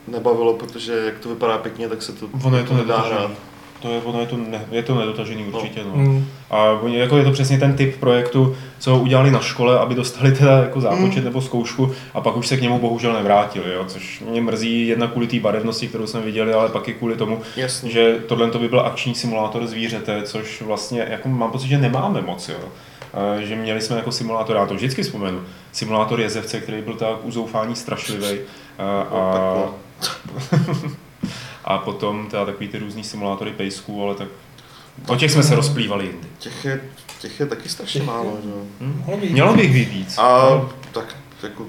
nebavilo, 0.08 0.54
protože 0.54 0.94
jak 1.06 1.20
to 1.20 1.30
vypadá 1.30 1.58
pěkně, 1.58 1.90
tak 1.90 2.02
se 2.02 2.14
to 2.14 2.30
Ono 2.44 2.58
je 2.58 2.64
to 2.64 2.74
nedá 2.74 2.98
hrát. 3.02 3.32
To 3.86 3.92
je, 3.92 4.02
ono 4.02 4.20
je 4.20 4.26
to, 4.28 4.38
ne, 4.38 4.66
je 4.72 4.84
to 4.84 4.96
nedotažený 4.96 5.44
určitě. 5.44 5.80
No. 5.84 5.92
Mm. 5.96 6.26
A 6.50 6.64
oni- 6.72 6.98
jako 6.98 7.18
je 7.18 7.24
to 7.24 7.32
přesně 7.32 7.58
ten 7.60 7.74
typ 7.74 8.00
projektu, 8.00 8.56
co 8.80 8.98
udělali 8.98 9.32
na 9.32 9.40
škole, 9.40 9.80
aby 9.80 9.96
dostali 9.96 10.32
teda 10.32 10.58
jako 10.58 10.82
zápočet 10.82 11.24
nebo 11.24 11.42
zkoušku 11.42 11.92
a 12.14 12.22
pak 12.22 12.38
už 12.38 12.48
se 12.48 12.58
k 12.58 12.62
němu 12.62 12.80
bohužel 12.80 13.14
nevrátili, 13.14 13.74
jo? 13.74 13.84
což 13.88 14.24
mě 14.30 14.42
mrzí 14.42 14.88
jedna 14.88 15.08
kvůli 15.08 15.28
té 15.28 15.40
barevnosti, 15.40 15.88
kterou 15.88 16.08
jsme 16.08 16.22
viděli, 16.22 16.54
ale 16.54 16.70
pak 16.70 16.88
i 16.88 16.94
kvůli 16.94 17.16
tomu, 17.16 17.42
Jasně. 17.56 17.92
že 17.92 18.16
tohle 18.28 18.52
to 18.52 18.60
by 18.60 18.68
byl 18.68 18.80
akční 18.80 19.16
simulátor 19.16 19.68
zvířete, 19.68 20.22
což 20.24 20.62
vlastně 20.62 21.08
jako 21.10 21.30
mám 21.30 21.52
pocit, 21.52 21.68
že 21.68 21.78
nemáme 21.78 22.22
moc, 22.22 22.50
jo. 22.50 22.56
A 23.14 23.42
Že 23.42 23.56
měli 23.56 23.82
jsme 23.82 23.96
jako 23.96 24.12
simulátor, 24.12 24.56
já 24.56 24.66
to 24.66 24.74
vždycky 24.74 25.04
vzpomenu, 25.04 25.40
simulátor 25.72 26.22
jezevce, 26.22 26.60
který 26.60 26.82
byl 26.82 26.94
tak 26.94 27.10
uzoufání 27.24 27.76
strašlivý. 27.76 28.38
A, 28.78 29.02
a, 29.02 29.32
peklo. 29.32 29.76
a 31.66 31.78
potom 31.78 32.28
teda 32.28 32.46
takový 32.46 32.68
ty 32.68 32.80
různý 32.80 33.04
simulátory 33.04 33.52
pejsků, 33.52 34.04
ale 34.04 34.16
tak 34.16 34.28
o 35.08 35.16
těch 35.16 35.32
jsme 35.32 35.44
se 35.44 35.56
rozplývali 35.56 36.06
jindy. 36.06 36.28
Těch 36.40 36.66
je, 36.66 36.82
těch 37.20 37.40
je 37.40 37.46
taky 37.46 37.70
strašně 37.70 38.04
málo, 38.04 38.38
že? 38.44 38.50
jo. 38.50 38.62
Hm? 38.82 39.04
Mělo 39.32 39.54
bych 39.56 39.74
být 39.74 39.90
víc. 39.90 40.18
A 40.18 40.62
tak 40.92 41.16
jako... 41.44 41.66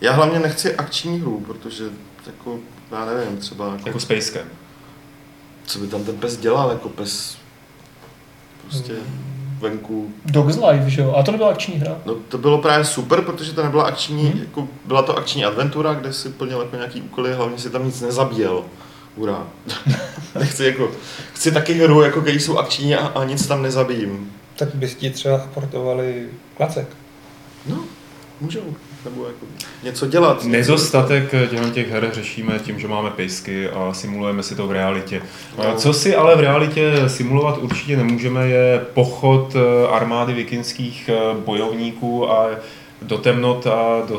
Já 0.00 0.12
hlavně 0.12 0.38
nechci 0.38 0.76
akční 0.76 1.20
hru, 1.20 1.40
protože 1.40 1.84
jako, 2.26 2.58
já 2.90 3.04
nevím, 3.04 3.36
třeba 3.38 3.72
jako, 3.72 3.88
Jako 3.88 4.00
s 4.00 4.04
pejskem. 4.04 4.46
co 5.66 5.78
by 5.78 5.86
tam 5.86 6.04
ten 6.04 6.16
pes 6.16 6.36
dělal, 6.36 6.70
jako 6.70 6.88
pes 6.88 7.38
prostě 8.62 8.92
venku. 9.62 10.12
Dogs 10.24 10.56
Life, 10.56 10.90
že 10.90 11.00
jo? 11.02 11.14
A 11.16 11.22
to 11.22 11.32
nebyla 11.32 11.50
akční 11.50 11.74
hra. 11.74 11.96
No 12.06 12.14
to 12.14 12.38
bylo 12.38 12.58
právě 12.58 12.84
super, 12.84 13.20
protože 13.22 13.52
to 13.52 13.62
nebyla 13.62 13.84
akční, 13.84 14.22
Hmm. 14.30 14.40
jako, 14.40 14.68
byla 14.84 15.02
to 15.02 15.18
akční 15.18 15.44
adventura, 15.44 15.94
kde 15.94 16.12
si 16.12 16.28
plnil 16.28 16.60
jako 16.60 16.76
nějaký 16.76 17.02
úkoly, 17.02 17.34
hlavně 17.34 17.58
si 17.58 17.70
tam 17.70 17.84
nic 17.86 18.00
nezabíjel. 18.00 18.64
Hurá. 19.16 19.46
Nechci 20.38 20.64
jako, 20.64 20.90
chci 21.32 21.52
taky 21.52 21.74
hru, 21.74 22.02
jako 22.02 22.20
když 22.20 22.42
jsou 22.42 22.58
akční 22.58 22.94
a, 22.94 23.06
a 23.06 23.24
nic 23.24 23.46
tam 23.46 23.62
nezabijím. 23.62 24.32
Tak 24.56 24.74
bys 24.74 24.94
ti 24.94 25.10
třeba 25.10 25.36
aportovali 25.36 26.28
klacek. 26.56 26.88
No, 27.66 27.76
můžou. 28.40 28.60
Nebo 29.04 29.26
jako 29.26 29.46
něco 29.82 30.06
dělat. 30.06 30.44
Nedostatek 30.44 31.30
těchto 31.30 31.70
těch 31.70 31.90
her 31.90 32.10
řešíme 32.12 32.58
tím, 32.58 32.80
že 32.80 32.88
máme 32.88 33.10
pejsky 33.10 33.68
a 33.68 33.92
simulujeme 33.94 34.42
si 34.42 34.56
to 34.56 34.66
v 34.66 34.72
realitě. 34.72 35.22
No. 35.58 35.74
Co 35.76 35.92
si 35.92 36.16
ale 36.16 36.36
v 36.36 36.40
realitě 36.40 36.92
simulovat 37.06 37.58
určitě 37.58 37.96
nemůžeme, 37.96 38.48
je 38.48 38.86
pochod 38.94 39.56
eh, 39.56 39.88
armády 39.88 40.32
vikingských 40.32 41.08
eh, 41.08 41.14
bojovníků 41.44 42.30
a 42.30 42.48
do 43.02 43.18
temnot 43.18 43.66
a 43.66 44.02
do 44.08 44.18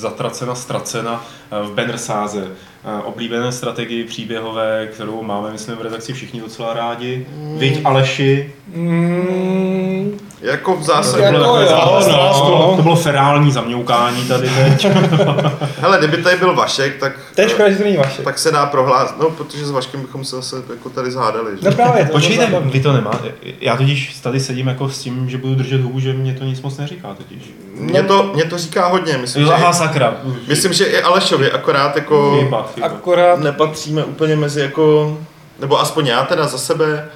zatracena, 0.00 0.54
ztracena 0.54 1.26
eh, 1.50 1.66
v 1.66 1.70
Benrsáze. 1.70 2.48
Eh, 2.84 3.02
Oblíbené 3.04 3.52
strategii 3.52 4.04
příběhové, 4.04 4.88
kterou 4.92 5.22
máme, 5.22 5.50
myslím, 5.52 5.76
v 5.76 5.82
redakci 5.82 6.12
všichni 6.12 6.40
docela 6.40 6.74
rádi. 6.74 7.26
Viď 7.58 7.80
Aleši, 7.84 8.52
Mm, 8.74 10.18
Jako 10.40 10.74
v 10.74 10.78
to 10.78 10.84
zásadě, 10.84 11.22
Jako 11.22 11.36
bylo, 11.38 11.44
takové 11.56 11.62
jo, 11.62 12.00
za- 12.02 12.12
no. 12.12 12.38
to 12.40 12.44
bylo, 12.46 12.76
to 12.76 12.82
bylo 12.82 12.96
ferální 12.96 13.52
zamňoukání 13.52 14.24
tady 14.28 14.48
teď. 14.50 14.86
hele, 15.80 15.98
kdyby 15.98 16.16
tady 16.22 16.36
byl 16.36 16.54
Vašek, 16.54 16.96
tak, 17.00 17.12
to 17.36 17.48
škoda, 17.48 17.70
že 17.70 17.76
to 17.76 17.84
není 17.84 17.96
vaše. 17.96 18.22
tak 18.22 18.38
se 18.38 18.50
dá 18.50 18.66
prohlásit, 18.66 19.16
no 19.20 19.30
protože 19.30 19.66
s 19.66 19.70
Vaškem 19.70 20.00
bychom 20.00 20.24
se 20.24 20.36
zase 20.36 20.56
jako 20.70 20.90
tady 20.90 21.10
zhádali. 21.10 21.50
Že? 21.62 21.68
No 21.70 21.76
právě, 21.76 22.04
to 22.04 22.12
Počkejte, 22.12 22.46
bylo 22.46 22.60
vy 22.60 22.80
to 22.80 22.92
nemáte. 22.92 23.32
Já 23.60 23.76
totiž 23.76 24.14
tady 24.20 24.40
sedím 24.40 24.66
jako 24.66 24.88
s 24.88 24.98
tím, 24.98 25.30
že 25.30 25.38
budu 25.38 25.54
držet 25.54 25.80
hubu, 25.80 26.00
že 26.00 26.12
mě 26.12 26.34
to 26.34 26.44
nic 26.44 26.62
moc 26.62 26.78
neříká 26.78 27.14
totiž. 27.14 27.42
Mě 27.74 28.02
to, 28.02 28.30
mě 28.34 28.44
to 28.44 28.58
říká 28.58 28.86
hodně, 28.86 29.18
myslím, 29.18 29.44
že, 29.46 29.52
Aha, 29.52 29.70
i, 29.70 29.74
sakra. 29.74 30.14
myslím, 30.48 30.72
že 30.72 30.84
i 30.84 31.02
Alešovi, 31.02 31.52
akorát 31.52 31.96
jako 31.96 32.38
Chyba, 32.40 32.69
chyba. 32.74 32.86
Akorát 32.86 33.40
nepatříme 33.40 34.04
úplně 34.04 34.36
mezi 34.36 34.60
jako, 34.60 35.18
nebo 35.58 35.80
aspoň 35.80 36.06
já 36.06 36.24
teda 36.24 36.46
za 36.46 36.58
sebe, 36.58 37.10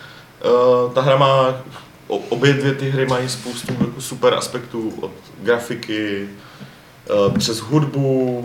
uh, 0.45 0.93
ta 0.93 1.01
hra 1.01 1.17
má, 1.17 1.55
obě 2.09 2.53
dvě 2.53 2.75
ty 2.75 2.91
hry 2.91 3.07
mají 3.07 3.29
spoustu 3.29 3.73
jako 3.81 4.01
super 4.01 4.35
aspektů, 4.35 4.93
od 5.01 5.11
grafiky, 5.43 6.29
uh, 7.29 7.39
přes 7.39 7.59
hudbu, 7.59 8.39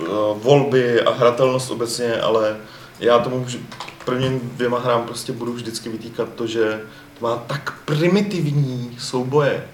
uh, 0.00 0.06
volby 0.42 1.02
a 1.02 1.12
hratelnost 1.12 1.70
obecně, 1.70 2.20
ale 2.20 2.56
já 3.00 3.18
tomu 3.18 3.44
vž- 3.44 3.58
prvním 4.04 4.40
dvěma 4.54 4.78
hrám 4.78 5.02
prostě 5.02 5.32
budu 5.32 5.52
vždycky 5.52 5.88
vytýkat 5.88 6.28
to, 6.34 6.46
že 6.46 6.80
má 7.20 7.36
tak 7.36 7.74
primitivní 7.84 8.96
souboje, 9.00 9.64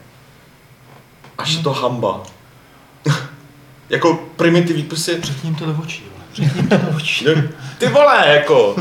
až 1.38 1.56
je 1.56 1.62
to 1.62 1.72
hamba. 1.72 2.22
jako 3.90 4.18
primitivní, 4.36 4.82
prostě 4.82 5.20
Řekni 5.22 5.54
to 5.54 5.66
do 5.66 5.76
očí. 5.82 6.04
No, 6.38 6.98
Ty 7.78 7.86
vole, 7.88 8.24
jako, 8.28 8.76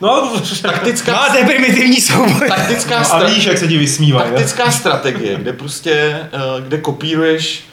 No, 0.00 0.32
taktická, 0.62 1.12
máte 1.12 1.44
primitivní 1.44 2.00
souboj. 2.00 2.48
taktická, 2.48 2.98
a 2.98 3.02
stra- 3.02 3.26
víš, 3.34 3.44
jak 3.44 3.58
se 3.58 3.68
ti 3.68 3.78
vysmívají. 3.78 4.30
ne? 4.30 4.36
taktická 4.36 4.70
strategie, 4.70 5.36
kde 5.36 5.52
prostě, 5.52 5.92
eh, 6.32 6.60
kde 6.60 6.78
kopíruješ 6.78 7.64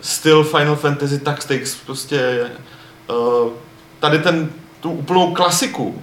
styl 0.00 0.44
Final 0.44 0.76
Fantasy 0.76 1.18
Tactics, 1.18 1.74
prostě 1.86 2.20
eh, 3.10 3.14
tady 4.00 4.18
ten, 4.18 4.48
tu 4.80 4.90
úplnou 4.90 5.34
klasiku 5.34 6.02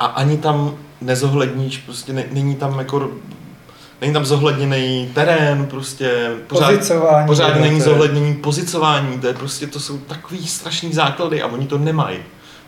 a 0.00 0.06
ani 0.06 0.38
tam 0.38 0.74
nezohledníš, 1.00 1.78
prostě 1.78 2.12
ne, 2.12 2.24
není 2.30 2.56
tam 2.56 2.78
jako, 2.78 3.10
není 4.04 4.14
tam 4.14 4.24
zohledněný 4.24 5.10
terén, 5.14 5.66
prostě 5.66 6.30
pořád, 6.46 6.66
Pozicování. 6.66 7.26
pořád 7.26 7.60
není 7.60 7.80
zohlednění 7.80 8.34
pozicování, 8.34 9.18
to 9.20 9.26
je 9.26 9.34
prostě, 9.34 9.66
to 9.66 9.80
jsou 9.80 9.98
takový 9.98 10.46
strašný 10.46 10.92
základy 10.92 11.42
a 11.42 11.46
oni 11.46 11.66
to 11.66 11.78
nemají. 11.78 12.18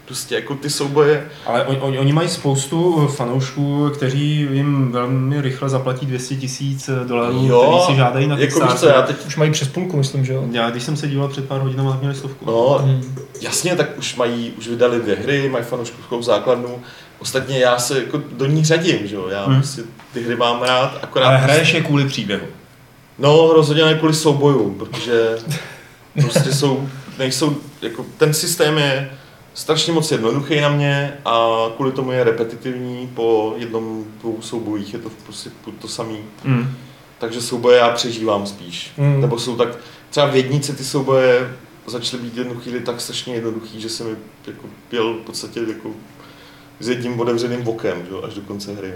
Prostě 0.04 0.34
jako 0.34 0.54
ty 0.54 0.70
souboje, 0.70 1.26
Ale 1.46 1.64
on, 1.64 1.76
on, 1.80 1.98
oni 1.98 2.12
mají 2.12 2.28
spoustu 2.28 3.06
fanoušků, 3.16 3.90
kteří 3.94 4.48
jim 4.52 4.92
velmi 4.92 5.40
rychle 5.40 5.68
zaplatí 5.68 6.06
200 6.06 6.36
tisíc 6.36 6.90
dolarů, 7.06 7.46
Jo, 7.46 7.60
který 7.62 7.80
si 7.94 7.96
žádají 8.02 8.26
na 8.26 8.38
jako 8.38 8.60
víš 8.60 8.74
co, 8.74 8.86
já 8.86 9.02
teď 9.02 9.26
Už 9.26 9.36
mají 9.36 9.50
přes 9.50 9.68
půlku, 9.68 9.96
myslím, 9.96 10.24
že 10.24 10.32
jo? 10.32 10.44
Já, 10.52 10.70
když 10.70 10.82
jsem 10.82 10.96
se 10.96 11.08
díval 11.08 11.28
před 11.28 11.48
pár 11.48 11.60
hodinami, 11.60 11.90
tak 11.90 12.00
měli 12.00 12.14
stovku. 12.14 12.44
No, 12.46 12.78
Hmm. 12.82 13.14
jasně, 13.40 13.76
tak 13.76 13.98
už 13.98 14.16
mají, 14.16 14.52
už 14.58 14.68
vydali 14.68 15.00
dvě 15.00 15.16
hry, 15.16 15.48
mají 15.48 15.64
fanouškovskou 15.64 16.22
základnu. 16.22 16.78
Ostatně 17.18 17.58
já 17.58 17.78
se 17.78 17.98
jako 17.98 18.22
do 18.32 18.46
ní 18.46 18.64
řadím, 18.64 19.06
že 19.06 19.14
jo, 19.14 19.28
já 19.28 19.44
Hmm. 19.44 19.52
hmm. 19.52 19.62
prostě 19.62 19.82
ty 20.12 20.22
hry 20.22 20.36
mám 20.36 20.62
rád, 20.62 20.98
akorát... 21.02 21.26
Ale 21.26 21.38
hraješ 21.38 21.74
je 21.74 21.80
kvůli 21.80 22.08
příběhu. 22.08 22.46
No, 23.18 23.52
rozhodně 23.52 23.84
ne 23.84 23.94
kvůli 23.94 24.14
soubojům, 24.14 24.74
protože 24.74 25.38
prostě 26.20 26.52
jsou, 26.52 26.88
nejsou, 27.18 27.56
jako 27.82 28.06
ten 28.18 28.34
systém 28.34 28.78
je 28.78 29.10
strašně 29.54 29.92
moc 29.92 30.12
jednoduchý 30.12 30.60
na 30.60 30.68
mě 30.68 31.18
a 31.24 31.48
kvůli 31.76 31.92
tomu 31.92 32.12
je 32.12 32.24
repetitivní, 32.24 33.10
po 33.14 33.54
jednom, 33.56 34.04
dvou 34.20 34.38
soubojích 34.40 34.92
je 34.92 34.98
to 34.98 35.10
prostě 35.24 35.50
to 35.80 35.88
samý. 35.88 36.18
Mm. 36.44 36.76
Takže 37.18 37.40
souboje 37.42 37.78
já 37.78 37.90
přežívám 37.90 38.46
spíš. 38.46 38.92
Hmm. 38.96 39.14
Mm. 39.14 39.20
Nebo 39.20 39.38
jsou 39.38 39.56
tak, 39.56 39.68
třeba 40.10 40.26
v 40.26 40.36
jednici 40.36 40.72
ty 40.72 40.84
souboje 40.84 41.56
začaly 41.86 42.22
být 42.22 42.36
jednu 42.36 42.54
chvíli 42.54 42.80
tak 42.80 43.00
strašně 43.00 43.34
jednoduchý, 43.34 43.80
že 43.80 43.88
jsem 43.88 44.16
jako 44.46 44.66
pěl 44.88 45.14
v 45.14 45.24
podstatě 45.26 45.60
jako 45.68 45.90
s 46.80 46.88
jedním 46.88 47.20
otevřeným 47.20 47.68
okem, 47.68 47.98
že? 48.06 48.10
jo, 48.12 48.22
až 48.26 48.34
do 48.34 48.40
konce 48.40 48.74
hry. 48.74 48.92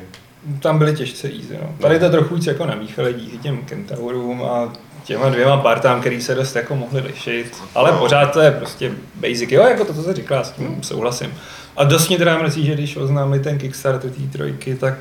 Tam 0.61 0.79
byly 0.79 0.95
těžce 0.97 1.29
easy, 1.29 1.59
no. 1.63 1.75
Tady 1.81 1.99
to 1.99 2.11
trochu 2.11 2.35
víc 2.35 2.47
jako 2.47 2.67
namíchali 2.67 3.15
díky 3.15 3.39
těm 3.39 3.57
kentaurům 3.57 4.43
a 4.43 4.73
těma 5.05 5.29
dvěma 5.29 5.57
partám, 5.57 6.01
který 6.01 6.21
se 6.23 6.35
dost 6.35 6.57
jako 6.57 6.77
mohli 6.77 7.01
lišit. 7.01 7.57
Ale 7.75 7.93
No. 7.93 7.99
pořád 7.99 8.27
to 8.33 8.41
je 8.41 8.51
prostě 8.51 8.93
basic. 9.15 9.51
Jo, 9.53 9.63
jako 9.63 9.85
to, 9.85 9.95
co 9.95 10.03
se 10.03 10.15
říká, 10.15 10.45
s 10.45 10.51
tím 10.51 10.79
souhlasím. 10.83 11.35
A 11.77 11.85
dost 11.85 12.09
mě 12.09 12.19
teda 12.19 12.39
mrzí, 12.39 12.67
že 12.67 12.75
když 12.75 12.97
oznámili 12.97 13.41
ten 13.43 13.59
Kickstarter 13.59 14.11
té 14.11 14.23
trojky, 14.33 14.75
tak 14.75 14.95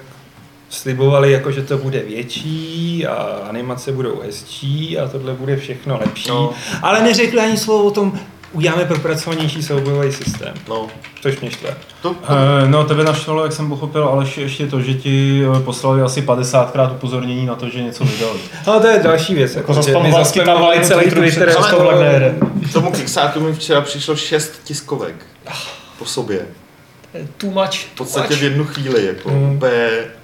slibovali, 0.70 1.32
jako, 1.32 1.52
že 1.52 1.62
to 1.62 1.78
bude 1.78 2.00
větší 2.00 3.08
a 3.08 3.14
animace 3.50 3.92
budou 3.92 4.20
hezčí 4.22 4.98
a 5.00 5.08
tohle 5.08 5.34
bude 5.34 5.56
všechno 5.58 6.00
lepší. 6.06 6.30
No. 6.30 6.54
Ale 6.82 7.04
neřekli 7.04 7.40
ani 7.40 7.58
slovo 7.58 7.84
o 7.84 7.92
tom, 7.92 8.20
uděláme 8.52 8.86
propracovanější 8.86 9.64
soubojový 9.64 10.12
systém, 10.12 10.54
No, 10.70 10.88
což 11.22 11.40
mě 11.40 11.52
štve. 11.52 11.78
to, 12.02 12.10
to 12.10 12.16
Eh, 12.64 12.68
No, 12.70 12.84
tebe 12.84 13.04
naštvalo, 13.04 13.44
jak 13.44 13.54
jsem 13.54 13.70
pochopil, 13.70 14.04
ale 14.04 14.26
ještě, 14.38 14.68
to, 14.68 14.82
že 14.82 14.94
ti 14.94 15.44
eh, 15.58 15.60
poslali 15.60 16.02
asi 16.02 16.22
50krát 16.22 16.92
upozornění 16.92 17.46
na 17.46 17.56
to, 17.56 17.70
že 17.70 17.82
něco 17.84 18.04
vydali. 18.04 18.40
No 18.68 18.80
to 18.80 18.88
je 18.88 19.00
další 19.00 19.34
věc. 19.36 19.56
Jako, 19.56 19.72
Jako 19.72 19.82
že 19.82 19.92
zaspamovali- 19.94 20.20
my 20.20 20.24
zaspamovali 20.26 20.86
celý 20.86 21.10
Twitter. 21.12 21.54
Ale- 21.58 22.36
tomu 22.74 22.92
Kickstarteru 22.92 23.46
mi 23.46 23.54
včera 23.54 23.82
přišlo 23.82 24.16
šest 24.16 24.52
tiskovek 24.64 25.16
po 26.00 26.06
sobě. 26.06 26.40
Too 27.38 27.52
much. 27.52 27.74
V 27.74 27.96
podstatě 27.98 28.36
v 28.36 28.44
jednu 28.44 28.64
chvíli, 28.66 29.06
jako 29.06 29.30
Mm. 29.30 29.56
úplně, 29.56 29.74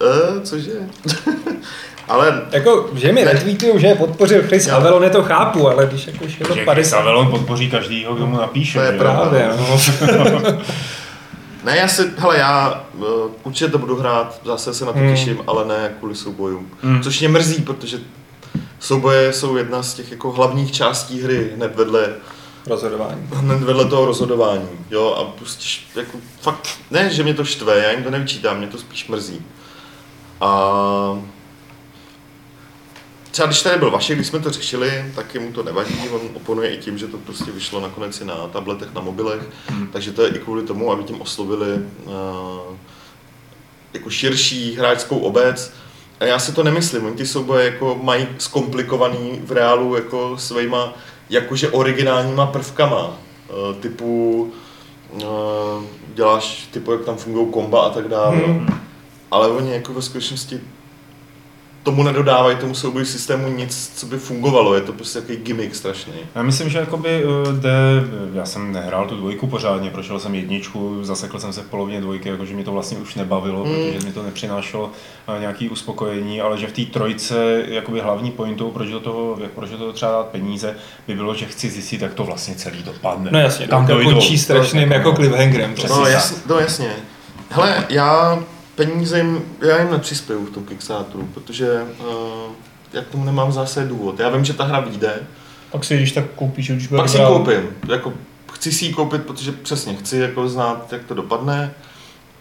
eh, 0.01 0.41
cože? 0.43 0.71
Ale 2.07 2.41
Jako, 2.51 2.89
že 2.95 3.11
mi 3.11 3.23
retweetují, 3.23 3.79
že 3.79 3.87
je 3.87 3.95
podpořil 3.95 4.43
Chris 4.43 4.67
Jo. 4.67 4.75
Avelon, 4.75 5.09
to 5.09 5.23
chápu, 5.23 5.69
ale 5.69 5.85
když 5.87 6.07
jako 6.07 6.25
už 6.25 6.39
je 6.39 6.45
to 6.45 6.55
Že 6.55 6.65
50... 6.65 6.97
Avelon 6.97 7.27
podpoří 7.31 7.71
každýho, 7.71 8.15
kdo 8.15 8.27
mu 8.27 8.37
napíše. 8.37 8.79
To 8.79 8.85
je? 8.85 8.91
Právě, 8.97 9.49
no. 9.57 9.79
Ne, 11.63 11.77
já 11.77 11.87
si, 11.87 12.01
hele, 12.17 12.37
já 12.37 12.83
uh, 12.93 13.05
určitě 13.43 13.71
to 13.71 13.77
budu 13.77 13.95
hrát, 13.95 14.41
zase 14.45 14.73
se 14.73 14.85
na 14.85 14.93
to 14.93 14.99
Hmm. 14.99 15.09
těším, 15.09 15.43
ale 15.47 15.65
ne 15.65 15.91
kvůli 15.99 16.15
soubojům. 16.15 16.69
Hmm. 16.81 17.01
Což 17.03 17.19
mě 17.19 17.29
mrzí, 17.29 17.61
protože 17.61 17.97
souboje 18.79 19.33
jsou 19.33 19.55
jedna 19.57 19.83
z 19.83 19.93
těch 19.93 20.11
jako 20.11 20.31
hlavních 20.31 20.71
částí 20.71 21.21
hry, 21.21 21.51
hned 21.55 21.75
vedle, 21.75 22.07
Rozhodování. 22.67 23.27
hned 23.33 23.59
vedle 23.63 23.85
toho 23.85 24.05
rozhodování. 24.05 24.69
Jo, 24.91 25.15
a 25.19 25.23
prostě 25.23 25.65
jako 25.95 26.17
fakt, 26.41 26.67
ne, 26.91 27.09
že 27.13 27.23
mě 27.23 27.33
to 27.33 27.45
štve, 27.45 27.79
já 27.79 27.91
jim 27.91 28.03
to 28.03 28.09
nevyčítám, 28.11 28.57
mě 28.57 28.67
to 28.67 28.77
spíš 28.77 29.07
mrzí. 29.07 29.41
A 30.41 30.71
třeba 33.35 33.47
když 33.47 33.61
tady 33.61 33.77
byl 33.77 33.91
Vašek, 33.91 34.17
když 34.17 34.27
jsme 34.27 34.39
to 34.39 34.49
řešili, 34.49 35.05
tak 35.15 35.35
mu 35.35 35.51
to 35.51 35.63
nevadí, 35.63 36.09
on 36.09 36.21
oponuje 36.33 36.69
i 36.69 36.77
tím, 36.77 36.97
že 36.97 37.07
to 37.07 37.17
prostě 37.17 37.51
vyšlo 37.51 37.81
nakonec 37.81 38.21
i 38.21 38.25
na 38.25 38.35
tabletech, 38.35 38.93
na 38.93 39.01
mobilech, 39.01 39.41
Hmm. 39.67 39.87
takže 39.87 40.11
to 40.11 40.21
je 40.21 40.29
i 40.29 40.39
kvůli 40.39 40.63
tomu, 40.63 40.91
aby 40.91 41.03
tím 41.03 41.21
oslovili 41.21 41.67
uh, 41.75 42.11
jako 43.93 44.09
širší 44.09 44.75
hráčskou 44.75 45.17
obec. 45.17 45.73
A 46.19 46.25
já 46.25 46.39
si 46.39 46.51
to 46.51 46.63
nemyslím, 46.63 47.05
oni 47.05 47.15
ty 47.15 47.25
souboje 47.27 47.65
jako 47.65 47.99
mají 48.01 48.27
zkomplikovaný 48.37 49.41
v 49.43 49.51
reálu 49.51 49.95
jako 49.95 50.37
svýma 50.37 50.93
jakože 51.29 51.69
originálníma 51.69 52.45
prvkama, 52.45 53.07
uh, 53.07 53.75
typu 53.79 54.41
uh, 55.13 55.21
děláš 56.13 56.67
typu, 56.71 56.91
jak 56.91 57.05
tam 57.05 57.17
fungují 57.17 57.51
komba 57.51 57.81
a 57.81 57.89
tak 57.89 58.07
dále. 58.07 58.35
Hmm. 58.35 58.79
Ale 59.31 59.47
oni 59.47 59.73
jako 59.73 59.93
ve 59.93 60.01
skutečnosti 60.01 60.59
tomu 61.85 62.03
nedodávají 62.03 62.57
tomu 62.57 62.75
souboji 62.75 63.05
systému 63.05 63.47
nic, 63.47 63.91
co 63.95 64.05
by 64.05 64.17
fungovalo. 64.17 64.75
Je 64.75 64.81
to 64.81 64.93
prostě 64.93 65.19
takový 65.21 65.37
gimmick 65.37 65.75
strašný. 65.75 66.13
Já 66.35 66.43
myslím, 66.43 66.69
že 66.69 66.77
jakoby 66.77 67.09
eh, 67.09 67.53
jde, 67.59 67.71
já 68.33 68.45
jsem 68.45 68.71
nehrál 68.71 69.07
tu 69.07 69.15
dvojku 69.17 69.47
pořádně, 69.47 69.89
prošel 69.89 70.19
jsem 70.19 70.35
jedničku, 70.35 70.99
zasekl 71.03 71.39
jsem 71.39 71.53
se 71.53 71.61
v 71.61 71.65
polovině 71.65 72.01
dvojky, 72.01 72.29
jakože 72.29 72.53
mě 72.53 72.63
to 72.63 72.71
vlastně 72.71 72.97
už 72.97 73.15
nebavilo, 73.15 73.63
Hmm. 73.63 73.73
protože 73.75 74.05
mi 74.07 74.13
to 74.13 74.23
nepřinášelo 74.23 74.91
eh, 75.27 75.39
nějaký 75.39 75.69
uspokojení, 75.69 76.41
ale 76.41 76.57
že 76.57 76.67
v 76.67 76.71
té 76.71 76.81
trojce 76.85 77.63
jakoby 77.67 77.99
hlavní 77.99 78.31
pointou, 78.31 78.71
proč 78.71 78.89
do 78.89 78.99
toho, 78.99 79.37
jak 79.41 79.51
proč 79.51 79.69
do 79.69 79.77
toho 79.77 79.93
třeba 79.93 80.11
dát 80.11 80.25
peníze, 80.27 80.75
by 81.07 81.15
bylo, 81.15 81.35
že 81.35 81.45
chci 81.45 81.69
zjistit, 81.69 82.01
jak 82.01 82.13
to 82.13 82.23
vlastně 82.23 82.55
celý 82.55 82.83
dopadne. 82.83 83.29
No 83.33 83.39
jasně, 83.39 83.67
Tam 83.67 83.87
to 83.87 84.03
končí 84.03 84.37
strašným 84.37 84.87
To- 84.87 84.93
jako 84.93 85.13
cliffhangerem. 85.13 85.73
Přesně 85.73 85.95
No, 85.97 86.03
tak. 86.03 86.11
jasně, 86.13 86.37
no 86.49 86.59
jasně. 86.59 86.91
Hele, 87.49 87.85
já 87.89 88.39
peníze 88.75 89.17
jim, 89.17 89.41
já 89.61 89.79
jim 89.79 89.91
nepřispěju 89.91 90.45
v 90.45 90.49
tom 90.49 90.65
Kickstarteru, 90.65 91.29
protože 91.33 91.83
uh, 91.99 92.51
já 92.93 93.01
k 93.01 93.07
tomu 93.07 93.23
nemám 93.25 93.51
zase 93.51 93.85
důvod. 93.85 94.19
Já 94.19 94.29
vím, 94.29 94.45
že 94.45 94.53
ta 94.53 94.63
hra 94.63 94.79
vyjde, 94.79 95.19
Pak 95.75 95.83
si 95.83 95.97
když 95.97 96.11
tak 96.11 96.25
koupíš, 96.35 96.71
když 96.71 96.87
bude 96.87 97.01
pak 97.01 97.09
si 97.09 97.17
ji 97.17 97.25
koupím. 97.25 97.69
Jako, 97.89 98.13
chci 98.53 98.71
si 98.71 98.85
ji 98.85 98.93
koupit, 98.93 99.25
protože 99.25 99.51
přesně 99.51 99.95
chci 99.95 100.17
jako 100.17 100.49
znát, 100.49 100.93
jak 100.93 101.03
to 101.03 101.13
dopadne, 101.13 101.73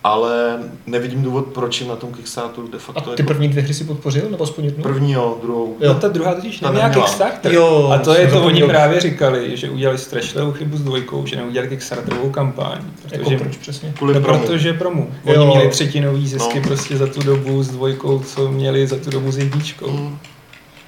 ale 0.04 0.58
nevidím 0.86 1.22
důvod, 1.22 1.46
proč 1.46 1.80
jim 1.80 1.88
na 1.90 1.96
tom 1.96 2.12
Kickstarteru 2.12 2.68
de 2.68 2.78
A 2.78 2.80
facto 2.80 3.00
ty 3.14 3.22
jako 3.22 3.26
první 3.32 3.48
dvě 3.48 3.62
hry 3.62 3.74
si 3.74 3.84
podpořil, 3.84 4.22
nebo 4.30 4.44
aspoň 4.44 4.64
jednu? 4.64 4.82
první, 4.82 5.12
jo, 5.12 5.38
druhou. 5.42 5.76
Jo. 5.80 5.92
No 5.94 6.00
ta 6.00 6.08
druhá 6.08 6.34
totiž 6.34 6.60
Ta 6.60 6.66
neměla. 6.70 6.88
Kickstarter. 6.90 7.52
Jo, 7.52 7.90
a 7.94 7.98
to 7.98 8.14
je 8.14 8.26
to, 8.28 8.44
oni 8.44 8.62
právě 8.64 9.00
říkali, 9.00 9.56
že 9.56 9.70
udělali 9.70 9.98
strašlivou 9.98 10.52
chybu 10.52 10.76
s 10.76 10.82
dvojkou, 10.82 11.26
že 11.26 11.36
neudělali 11.36 11.68
Kickstarterovou 11.68 12.30
kampaň. 12.30 12.78
Jako 13.12 13.24
Protože, 13.24 13.38
proč 13.38 13.56
přesně? 13.56 13.92
Kvůli 13.96 14.14
no, 14.14 14.20
promu. 14.20 14.38
protože 14.46 14.72
promu. 14.72 15.10
Oni 15.24 15.34
Jo. 15.34 15.46
měli 15.46 15.68
třetinový 15.68 16.28
zisky 16.28 16.60
No. 16.60 16.66
prostě 16.66 16.96
za 16.96 17.06
tu 17.06 17.22
dobu 17.22 17.62
s 17.62 17.68
dvojkou, 17.68 18.18
co 18.18 18.50
měli 18.52 18.86
za 18.86 18.96
tu 18.96 19.10
dobu 19.10 19.30
s 19.32 19.38
jedničkou. 19.38 19.90
Mm. 19.90 20.18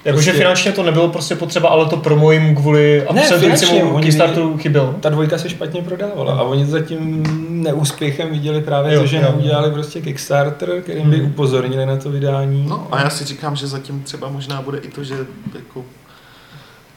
Jakože 0.06 0.24
Prostě- 0.30 0.38
finančně 0.38 0.72
to 0.72 0.82
nebylo 0.82 1.08
prostě 1.08 1.34
potřeba, 1.36 1.68
ale 1.68 1.86
to 1.86 1.96
promo 1.96 2.32
jim 2.32 2.54
kvůli 2.56 3.06
absentujícímu 3.06 3.94
oni- 3.94 4.02
Kickstarteru 4.04 4.58
chybělo. 4.58 4.94
Ta 5.00 5.08
dvojka 5.08 5.38
se 5.38 5.48
špatně 5.48 5.82
prodávala 5.82 6.32
a 6.34 6.42
oni 6.42 6.66
zatím 6.66 7.22
neúspěchem 7.62 8.30
viděli 8.30 8.60
právě 8.60 8.94
Jo, 8.94 9.00
to, 9.00 9.06
že 9.06 9.16
jo. 9.16 9.22
neudělali 9.22 9.70
prostě 9.70 10.00
Kickstarter, 10.00 10.80
kterým 10.82 11.10
by 11.10 11.16
Hmm. 11.18 11.26
upozornili 11.26 11.86
na 11.86 11.96
to 11.96 12.10
vydání. 12.10 12.66
No 12.68 12.88
a 12.90 13.00
já 13.00 13.10
si 13.10 13.24
říkám, 13.24 13.56
že 13.56 13.66
zatím 13.66 14.02
třeba 14.02 14.28
možná 14.28 14.62
bude 14.62 14.78
i 14.78 14.88
to, 14.88 15.04
že 15.04 15.14
jako... 15.54 15.84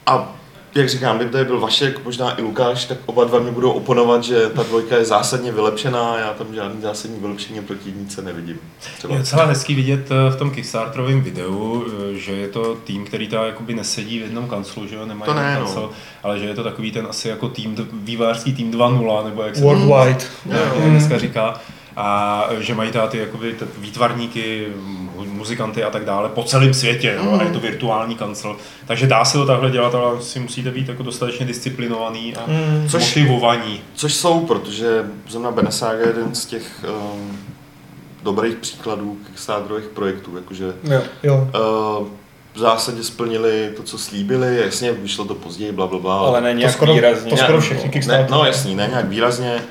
A 0.05 0.35
jak 0.75 0.89
říkám, 0.89 1.15
kdyby 1.15 1.31
tady 1.31 1.45
byl 1.45 1.59
Vašek, 1.59 2.05
možná 2.05 2.39
i 2.39 2.41
Lukáš, 2.41 2.85
tak 2.85 2.97
oba 3.05 3.23
dva 3.23 3.39
mi 3.39 3.51
budou 3.51 3.71
oponovat, 3.71 4.23
že 4.23 4.49
ta 4.49 4.63
dvojka 4.63 4.95
je 4.97 5.05
zásadně 5.05 5.51
vylepšená 5.51 6.11
a 6.11 6.17
já 6.17 6.33
tam 6.33 6.55
žádný 6.55 6.81
zásadní 6.81 7.19
vylepšení 7.19 7.61
proti 7.61 7.89
jednice 7.89 8.21
nevidím. 8.21 8.59
Třeba. 8.97 9.13
Je 9.13 9.19
docela 9.19 9.45
hezký 9.45 9.75
vidět 9.75 10.07
eh, 10.11 10.31
v 10.31 10.35
tom 10.35 10.51
Kickstarterovém 10.51 11.21
videu, 11.21 11.85
eh, 11.87 12.17
že 12.17 12.31
je 12.31 12.47
to 12.47 12.75
tým, 12.83 13.05
který 13.05 13.27
ta 13.27 13.45
jakoby 13.45 13.73
nesedí 13.73 14.19
v 14.19 14.21
jednom 14.21 14.47
kanclu, 14.49 14.87
že 14.87 14.95
jo, 14.95 15.05
nemá 15.05 15.25
To 15.25 15.31
jeden 15.31 15.43
ne, 15.43 15.59
no. 15.59 15.65
kancel, 15.65 15.89
ale 16.23 16.39
že 16.39 16.45
je 16.45 16.55
to 16.55 16.63
takový 16.63 16.91
ten 16.91 17.07
asi 17.09 17.29
jako 17.29 17.49
tým, 17.49 17.75
vývářský 17.93 18.53
tým 18.53 18.71
2.0, 18.71 19.25
nebo 19.25 19.41
jak 19.43 19.55
se 19.55 19.61
to 19.61 19.67
Worldwide. 19.67 20.25
Jo. 20.45 20.57
jak 20.75 20.89
dneska 20.89 21.19
říká. 21.19 21.61
A 21.95 22.43
že 22.59 22.75
mají 22.75 22.91
teda 22.91 23.07
ty 23.07 23.17
jakoby, 23.17 23.53
ty 23.53 23.65
výtvarníky, 23.77 24.67
mu- 24.85 25.25
muzikanty 25.25 25.83
a 25.83 25.89
tak 25.89 26.05
dále 26.05 26.29
po 26.29 26.43
celém 26.43 26.73
světě, 26.73 27.17
jo, 27.23 27.37
a 27.39 27.43
je 27.43 27.49
to 27.51 27.59
virtuální 27.59 28.15
kancel. 28.15 28.55
Takže 28.87 29.07
dá 29.07 29.25
se 29.25 29.37
to 29.37 29.45
takhle 29.45 29.71
dělat, 29.71 29.95
ale 29.95 30.21
si 30.21 30.39
musíte 30.39 30.71
být 30.71 30.89
jako 30.89 31.03
dostatečně 31.03 31.45
disciplinovaný 31.45 32.35
a 32.35 32.39
Mm. 32.47 32.87
Což- 32.89 33.07
motivovaní. 33.15 33.81
Což 33.95 34.13
jsou, 34.13 34.39
protože 34.45 35.05
zrovna 35.27 35.51
Benesaga 35.51 35.99
je 35.99 36.07
jeden 36.07 36.35
z 36.35 36.45
těch 36.45 36.85
um, 37.13 37.37
dobrých 38.23 38.55
příkladů 38.55 39.17
Kickstarterových 39.27 39.85
projektů, 39.87 40.35
jakože 40.35 40.73
Jo. 40.83 41.01
Jo. 41.23 41.35
uh, 42.01 42.07
v 42.53 42.59
zásadě 42.59 43.03
splnili 43.03 43.71
to, 43.77 43.83
co 43.83 43.97
slíbili, 43.97 44.61
jasně, 44.65 44.91
vyšlo 44.91 45.25
to 45.25 45.35
později, 45.35 45.71
bla, 45.71 45.87
bla, 45.87 45.99
bla. 45.99 46.19
Ale 46.19 46.41
ne 46.41 46.53
nějak 46.53 46.73
skoro- 46.73 46.93
výrazně. 46.93 47.29
to 47.29 47.37
skoro 47.37 47.53
Ne, 47.57 47.61
všechny 47.61 47.83
ne, 47.83 47.89
Kickstartery. 47.89 48.31
No 48.31 48.45
jasný, 48.45 48.75
ne 48.75 48.87
nějak 48.89 49.05
výrazně. 49.05 49.61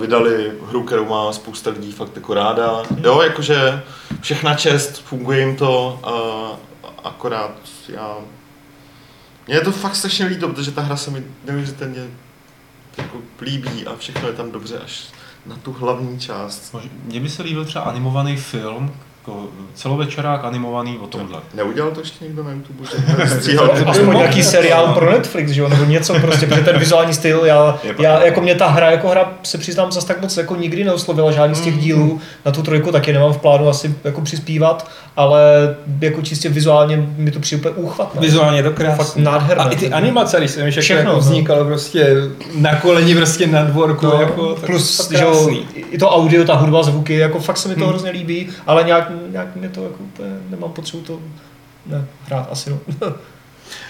Vydali 0.00 0.52
hru, 0.68 0.82
kterou 0.82 1.04
má 1.04 1.32
spousta 1.32 1.70
lidí 1.70 1.92
fakt 1.92 2.16
jako 2.16 2.34
ráda. 2.34 2.82
Jo, 3.04 3.20
jakože 3.22 3.82
všechna 4.20 4.54
čest, 4.54 5.02
funguje 5.02 5.40
jim 5.40 5.56
to, 5.56 6.00
uh, 6.06 6.84
akorát 7.04 7.52
já... 7.88 8.16
Mně 9.46 9.56
je 9.56 9.60
to 9.60 9.72
fakt 9.72 9.96
strašně 9.96 10.26
líto, 10.26 10.48
protože 10.48 10.70
ta 10.70 10.82
hra 10.82 10.96
se 10.96 11.10
mi 11.10 11.24
neuvěřitelně 11.44 12.08
jako 12.98 13.18
líbí 13.40 13.86
a 13.86 13.96
všechno 13.96 14.28
je 14.28 14.34
tam 14.34 14.52
dobře 14.52 14.78
až 14.78 15.08
na 15.46 15.56
tu 15.56 15.72
hlavní 15.72 16.20
část. 16.20 16.74
Mně 17.04 17.20
by 17.20 17.28
se 17.28 17.42
líbil 17.42 17.64
třeba 17.64 17.84
animovaný 17.84 18.36
film, 18.36 18.94
jako 19.20 19.40
celovečerák 19.74 20.44
animovaný 20.44 20.98
o 20.98 21.06
tomhle. 21.06 21.38
Neudělal 21.54 21.90
to 21.90 22.00
ještě 22.00 22.24
někdo 22.24 22.44
na 22.44 22.50
YouTube, 22.50 22.88
že 23.24 23.28
stříhal 23.28 23.70
Aspoň 23.86 24.16
nějaký 24.16 24.42
seriál 24.42 24.94
pro 24.94 25.10
Netflix, 25.10 25.50
že 25.50 25.60
jo, 25.60 25.68
nebo 25.68 25.84
něco 25.84 26.14
prostě, 26.20 26.46
protože 26.46 26.62
ten 26.62 26.78
vizuální 26.78 27.14
styl, 27.14 27.40
já, 27.44 27.78
já 27.98 28.24
jako 28.24 28.40
mě 28.40 28.54
ta 28.54 28.66
hra 28.66 28.90
jako 28.90 29.08
hra 29.08 29.32
se 29.42 29.58
přiznám 29.58 29.92
zase 29.92 30.06
tak 30.06 30.20
moc 30.20 30.36
jako 30.36 30.56
nikdy 30.56 30.84
neoslovila 30.84 31.32
žádný 31.32 31.54
z 31.56 31.60
těch 31.60 31.78
dílů, 31.78 32.20
na 32.46 32.52
tu 32.52 32.62
trojku 32.62 32.92
taky 32.92 33.12
nemám 33.12 33.32
v 33.32 33.38
plánu 33.38 33.68
asi 33.68 33.94
jako 34.04 34.20
přispívat, 34.20 34.90
ale 35.16 35.40
jako 36.00 36.22
čistě 36.22 36.48
vizuálně 36.48 37.08
mi 37.16 37.30
to 37.30 37.40
přijde 37.40 37.70
úplně 37.70 37.84
úchvatné. 37.84 38.20
Vizuálně 38.20 38.58
je 38.58 38.62
to 38.62 38.70
krásné. 38.70 39.04
Fakt 39.04 39.16
nádherné. 39.16 39.64
A 39.64 39.68
i 39.68 39.76
ty 39.76 39.88
animace, 39.90 40.38
když 40.38 40.50
jsem 40.50 40.70
Všechno, 40.70 40.96
jako 40.96 41.12
no. 41.12 41.18
vznikalo 41.18 41.64
prostě 41.64 42.16
na 42.54 42.76
koleni 42.76 43.14
prostě 43.16 43.46
na 43.46 43.62
dvorku, 43.64 44.06
No, 44.06 44.20
jako, 44.20 44.54
tak 44.54 44.66
plus, 44.66 45.10
že 45.10 45.24
jo, 45.24 45.48
i 45.74 45.98
to 45.98 46.10
audio, 46.10 46.44
ta 46.44 46.54
hudba, 46.54 46.82
zvuky, 46.82 47.14
jako 47.14 47.40
fakt 47.40 47.56
se 47.56 47.68
mi 47.68 47.74
to 47.74 47.80
Hmm. 47.80 47.88
hrozně 47.88 48.10
líbí, 48.10 48.48
ale 48.66 48.84
nějak, 48.84 49.12
nějak 49.28 49.56
mě 49.56 49.68
to 49.68 49.84
jako 49.84 49.96
úplně, 49.98 50.28
nemám 50.50 50.72
potřebu 50.72 51.02
to 51.02 51.20
ne, 51.86 52.06
hrát 52.26 52.48
asi 52.50 52.70
no. 52.70 52.78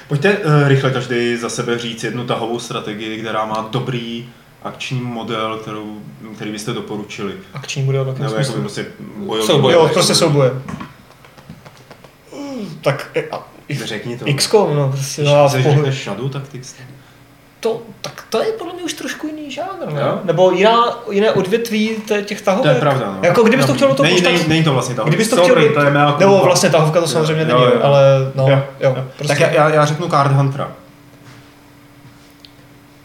Pojďte 0.08 0.38
uh, 0.38 0.68
rychle 0.68 0.90
každý 0.90 1.36
za 1.36 1.48
sebe 1.48 1.78
říct 1.78 2.04
jednu 2.04 2.26
tahovou 2.26 2.58
strategii, 2.58 3.18
která 3.20 3.44
má 3.44 3.68
dobrý 3.70 4.28
akční 4.62 5.00
model, 5.00 5.58
kterou, 5.58 5.98
který 6.34 6.52
byste 6.52 6.72
doporučili. 6.72 7.32
Akční 7.54 7.82
bude 7.82 8.02
v 8.04 8.18
Nebo 8.18 8.34
jako 8.34 8.52
prostě 8.52 8.86
bojový 9.16 9.46
Souboje. 9.46 9.74
Jo, 9.74 9.80
model. 9.80 9.94
prostě 9.94 10.14
souboje. 10.14 10.50
Tak 12.82 13.10
e, 13.14 13.22
a- 13.28 13.46
Řekni 13.84 14.18
to. 14.18 14.24
XCOM, 14.34 14.76
no, 14.76 14.88
prostě 14.88 15.22
no, 15.22 15.48
Když 15.52 15.64
řekneš 15.64 16.04
Shadow 16.04 16.30
Tactics. 16.30 16.74
To, 17.60 17.82
tak 18.00 18.24
to 18.30 18.42
je 18.42 18.52
podle 18.52 18.72
mě 18.74 18.82
už 18.82 18.92
trošku 18.92 19.26
jiný 19.26 19.50
žánr, 19.50 19.92
ne? 19.92 20.00
Jo? 20.00 20.20
Nebo 20.24 20.50
jiná, 20.50 20.84
jiné 21.10 21.32
odvětví 21.32 21.90
těch 22.24 22.40
To 22.40 22.44
tahovek. 22.44 22.74
je 22.74 22.80
pravda, 22.80 23.06
no. 23.06 23.18
Jako 23.22 23.42
kdybys 23.42 23.66
to 23.66 23.72
No, 23.72 23.76
chtěl 23.76 23.88
toho 23.94 24.04
není, 24.04 24.16
pustit, 24.16 24.32
není, 24.32 24.48
není 24.48 24.64
to 24.64 24.72
vlastně 24.72 24.94
tahovka. 24.94 25.08
Kdybys 25.10 25.28
to 25.28 25.42
chtěl, 25.42 25.54
to 25.74 25.80
je 25.82 25.90
mea 25.90 26.16
nebo 26.18 26.40
vlastně 26.44 26.70
tahovka 26.70 27.00
to 27.00 27.06
samozřejmě 27.08 27.46
Jo, 27.48 27.58
není, 27.58 27.62
jo, 27.70 27.70
jo. 27.74 27.80
ale 27.82 28.02
no, 28.34 28.48
Jo, 28.48 28.62
jo, 28.80 28.94
jo. 28.96 29.04
prostě. 29.16 29.34
Tak 29.44 29.52
já, 29.54 29.68
já, 29.68 29.84
řeknu 29.86 30.08
Card 30.08 30.32
Huntera. 30.32 30.70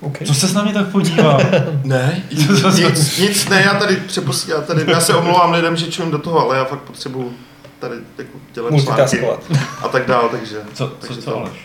okay. 0.01 0.27
Co 0.27 0.33
se 0.33 0.47
s 0.47 0.53
na 0.53 0.63
mě 0.63 0.73
tak 0.73 0.87
podívá? 0.87 1.37
Ne, 1.83 2.23
Co- 2.47 2.61
co- 2.61 2.77
nic, 2.77 3.17
nic, 3.17 3.49
ne, 3.49 3.61
já 3.65 3.73
tady 3.79 3.95
přepustím, 3.95 4.53
já 4.55 4.61
tady, 4.61 4.83
já 4.87 4.99
se 4.99 5.13
omlouvám 5.15 5.51
lidem, 5.53 5.75
že 5.75 5.91
čujem 5.91 6.11
do 6.11 6.17
toho, 6.19 6.39
ale 6.39 6.57
já 6.57 6.65
fakt 6.65 6.79
potřebuju 6.81 7.33
tady 7.79 7.95
jako 8.17 8.37
dělat 8.53 8.83
články 8.83 9.27
a 9.83 9.87
tak 9.87 10.05
dál, 10.05 10.29
takže. 10.31 10.55
Co, 10.73 10.87
co, 10.87 10.93
takže 11.07 11.21
co 11.21 11.31
to- 11.31 11.37
Aleš? 11.37 11.64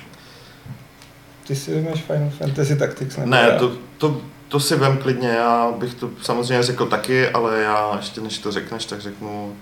Ty 1.47 1.57
si 1.57 1.75
vezmeš 1.75 2.01
Final 2.03 2.31
Fantasy 2.39 2.77
Tactics, 2.77 3.17
nebo 3.17 3.31
Ne, 3.31 3.49
já? 3.53 3.59
to, 3.59 3.73
to, 3.99 4.21
to 4.49 4.61
si 4.61 4.77
vem 4.77 4.97
klidně, 4.99 5.29
já 5.29 5.71
bych 5.79 5.95
to 5.95 6.11
samozřejmě 6.23 6.63
řekl 6.63 6.87
taky, 6.87 7.29
ale 7.29 7.61
já 7.61 7.97
ještě 7.97 8.21
než 8.21 8.39
to 8.39 8.53
řekneš, 8.53 8.85
tak 8.85 9.01
řeknu 9.01 9.57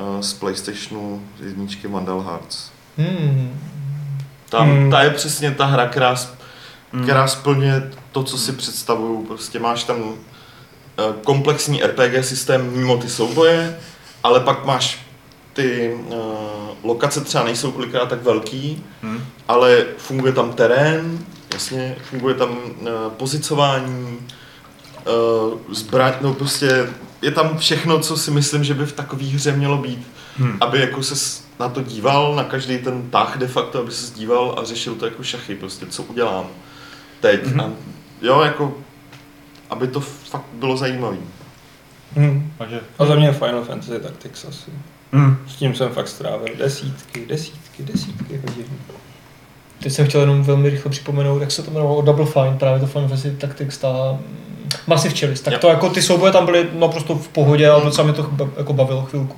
uh, 0.00 0.20
z 0.20 0.32
Playstationu 0.34 1.22
z 1.42 1.46
jedničky 1.46 1.88
Vandal 1.88 2.20
Hearts. 2.20 2.70
Hmm. 2.98 3.60
Tam, 4.48 4.68
Hmm. 4.70 4.90
ta 4.90 5.02
je 5.02 5.10
přesně 5.10 5.50
ta 5.50 5.64
hra, 5.66 5.86
která, 5.88 6.14
Hmm. 6.92 7.02
která 7.02 7.28
splňuje 7.28 7.90
to, 8.12 8.22
co 8.22 8.38
si 8.38 8.52
představuju. 8.52 9.24
Prostě 9.24 9.58
máš 9.58 9.84
tam 9.84 10.02
uh, 10.02 10.14
komplexní 11.24 11.82
RPG 11.82 12.24
systém 12.24 12.70
mimo 12.72 12.96
ty 12.96 13.08
souboje, 13.08 13.76
ale 14.22 14.40
pak 14.40 14.64
máš 14.64 15.06
ty 15.52 15.94
uh, 16.06 16.16
lokace 16.82 17.20
třeba 17.20 17.44
nejsou 17.44 17.72
kolikrát 17.72 18.08
tak 18.08 18.22
velký, 18.22 18.84
Hm? 19.02 19.24
ale 19.48 19.84
funguje 19.98 20.32
tam 20.32 20.52
terén, 20.52 21.18
jasně, 21.52 21.96
funguje 22.10 22.34
tam 22.34 22.50
uh, 22.50 22.88
pozicování, 23.16 24.18
uh, 24.18 25.74
zbraň, 25.74 26.12
no 26.20 26.34
prostě 26.34 26.88
je 27.22 27.30
tam 27.30 27.58
všechno, 27.58 27.98
co 27.98 28.16
si 28.16 28.30
myslím, 28.30 28.64
že 28.64 28.74
by 28.74 28.86
v 28.86 28.92
takové 28.92 29.24
hře 29.24 29.52
mělo 29.52 29.76
být, 29.78 30.08
Hm. 30.38 30.56
aby 30.60 30.80
jako 30.80 31.02
se 31.02 31.42
na 31.60 31.68
to 31.68 31.82
díval, 31.82 32.34
na 32.34 32.44
každý 32.44 32.78
ten 32.78 33.10
tah 33.10 33.38
de 33.38 33.46
facto, 33.48 33.78
aby 33.78 33.90
se 33.92 34.14
díval 34.14 34.54
a 34.58 34.64
řešil 34.64 34.94
to 34.94 35.04
jako 35.04 35.22
šachy, 35.22 35.54
prostě 35.54 35.86
co 35.86 36.02
udělám 36.02 36.46
teď. 37.20 37.44
Mm-hmm. 37.44 37.62
A 37.64 37.70
jo, 38.22 38.40
jako, 38.40 38.78
aby 39.70 39.88
to 39.88 40.00
fakt 40.00 40.44
bylo 40.52 40.76
zajímavé. 40.76 41.16
Hmm. 42.16 42.52
Takže, 42.58 42.80
A 42.98 43.06
za 43.06 43.14
mě 43.14 43.32
Final 43.32 43.64
Fantasy 43.64 43.98
Tactics 44.00 44.44
asi. 44.44 44.70
Mm. 45.12 45.36
S 45.48 45.56
tím 45.56 45.74
jsem 45.74 45.90
fakt 45.90 46.08
strávil 46.08 46.56
desítky, 46.58 47.26
desítky, 47.26 47.82
desítky 47.82 48.40
hodin. 48.48 48.66
Teď 49.82 49.92
jsem 49.92 50.06
chtěl 50.06 50.20
jenom 50.20 50.42
velmi 50.42 50.70
rychle 50.70 50.90
připomenout, 50.90 51.40
jak 51.40 51.50
se 51.50 51.62
to 51.62 51.70
jmenovalo, 51.70 52.02
Double 52.02 52.26
Fine, 52.26 52.56
právě 52.58 52.80
to 52.80 52.86
Final 52.86 53.08
Fantasy 53.08 53.30
Tactics, 53.30 53.78
ta 53.78 53.92
mm, 54.12 54.36
Massive 54.86 55.14
Chalice. 55.14 55.44
Tak 55.44 55.52
Jo. 55.52 55.58
to 55.58 55.68
jako 55.68 55.90
ty 55.90 56.02
souboje 56.02 56.32
tam 56.32 56.46
byly 56.46 56.68
naprosto 56.72 57.14
v 57.14 57.28
pohodě, 57.28 57.68
ale 57.68 57.84
docela 57.84 58.04
mě 58.04 58.14
to 58.14 58.30
jako 58.56 58.72
bavilo 58.72 59.02
chvilku. 59.02 59.36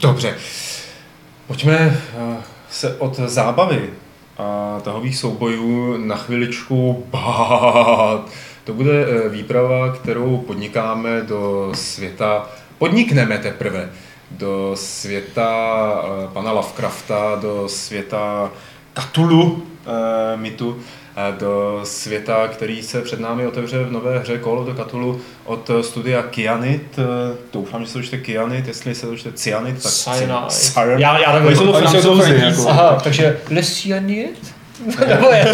Dobře. 0.00 0.34
Pojďme 1.46 1.74
eh, 1.76 2.36
se 2.70 2.96
od 2.96 3.16
zábavy 3.16 3.90
a 4.38 4.78
tahových 4.84 5.16
soubojů 5.18 5.96
na 5.96 6.16
chviličku 6.16 7.04
bát. 7.10 8.30
To 8.64 8.72
bude 8.72 9.06
eh, 9.06 9.28
výprava, 9.28 9.92
kterou 9.92 10.36
podnikáme 10.38 11.22
do 11.22 11.70
světa, 11.74 12.48
podnikneme 12.78 13.38
teprve, 13.38 13.90
do 14.38 14.72
světa 14.74 15.48
eh, 16.04 16.28
pana 16.32 16.52
Lovecrafta, 16.52 17.38
do 17.42 17.68
světa 17.68 18.50
Cthulhu 18.94 19.62
eh, 19.86 20.36
mitu, 20.36 20.76
eh, 21.16 21.36
do 21.38 21.80
světa, 21.84 22.48
který 22.48 22.82
se 22.82 23.02
před 23.02 23.20
námi 23.20 23.46
otevře 23.46 23.84
v 23.84 23.92
nové 23.92 24.18
hře 24.18 24.38
Call 24.44 24.58
of 24.58 24.66
the 24.66 24.82
Cthulhu 24.82 25.20
od 25.44 25.70
studia 25.80 26.22
Kyanit. 26.22 26.98
Eh, 26.98 27.36
Doufám, 27.52 27.80
že 27.80 27.86
se 27.86 27.92
to 27.92 28.02
čte 28.02 28.18
Kyanit, 28.18 28.68
jestli 28.68 28.94
se 28.94 29.06
to 29.06 29.16
čte 29.16 29.32
Cyanit, 29.32 29.82
tak 29.82 29.92
Cyanide. 29.92 31.02
Já, 31.02 31.18
já 31.18 31.46
Oni 31.46 31.56
jsou 31.56 31.66
to 31.66 31.72
francouzi, 31.78 32.40
jako. 32.44 32.68
Aha, 32.68 33.00
takže 33.04 33.40
Le 33.50 33.62
Cyanide? 33.62 34.28
Nebo 35.08 35.30
je? 35.30 35.46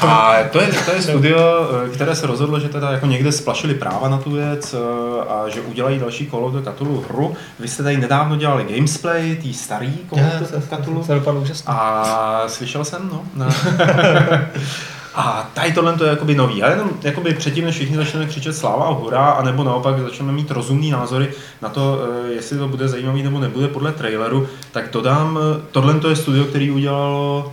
A 0.00 0.36
to 0.52 0.60
je, 0.60 0.66
to 0.84 0.92
je 0.92 1.02
studio, 1.02 1.70
eh, 1.86 1.88
které 1.88 2.16
se 2.16 2.26
rozhodlo, 2.26 2.60
že 2.60 2.68
teda 2.68 2.90
jako 2.92 3.06
někde 3.06 3.32
splašili 3.32 3.74
práva 3.74 4.08
na 4.08 4.18
tu 4.18 4.30
věc 4.30 4.74
eh, 4.74 5.28
a 5.28 5.48
že 5.48 5.60
udělají 5.60 5.98
další 5.98 6.30
Call 6.30 6.44
of 6.44 6.52
the 6.52 6.70
Cthulhu 6.70 7.04
hru. 7.08 7.34
Vy 7.58 7.68
jste 7.68 7.82
tady 7.82 7.96
nedávno 7.96 8.36
dělali 8.36 8.64
Gamesplay, 8.74 9.36
tý 9.36 9.54
starý 9.54 9.98
Call 10.08 10.26
of 10.42 10.50
the 10.50 10.76
Cthulhu. 10.82 11.04
A 11.66 12.44
slyšel 12.46 12.84
jsem, 12.84 13.10
no. 13.12 13.22
no. 13.34 13.46
A 15.14 15.50
tady 15.54 15.72
tohle 15.72 15.96
to 15.96 16.04
je 16.04 16.10
jakoby 16.10 16.34
nový. 16.34 16.62
A 16.62 16.70
jenom 16.70 16.90
jakoby 17.02 17.34
předtím, 17.34 17.64
než 17.64 17.74
všichni 17.74 17.96
začneme 17.96 18.26
křičet 18.26 18.56
sláva 18.56 18.84
a 18.84 18.90
hurá, 18.90 19.30
anebo 19.30 19.64
naopak 19.64 20.00
začneme 20.00 20.32
mít 20.32 20.50
rozumný 20.50 20.90
názory 20.90 21.30
na 21.62 21.68
to, 21.68 21.98
eh, 22.28 22.32
jestli 22.32 22.58
to 22.58 22.68
bude 22.68 22.88
zajímavý 22.88 23.22
nebo 23.22 23.40
nebude 23.40 23.68
podle 23.68 23.92
traileru, 23.92 24.48
tak 24.72 24.90
dodám, 24.92 25.38
tohle 25.70 25.94
to 25.94 26.08
je 26.08 26.16
studio, 26.16 26.44
který 26.44 26.70
udělalo 26.70 27.52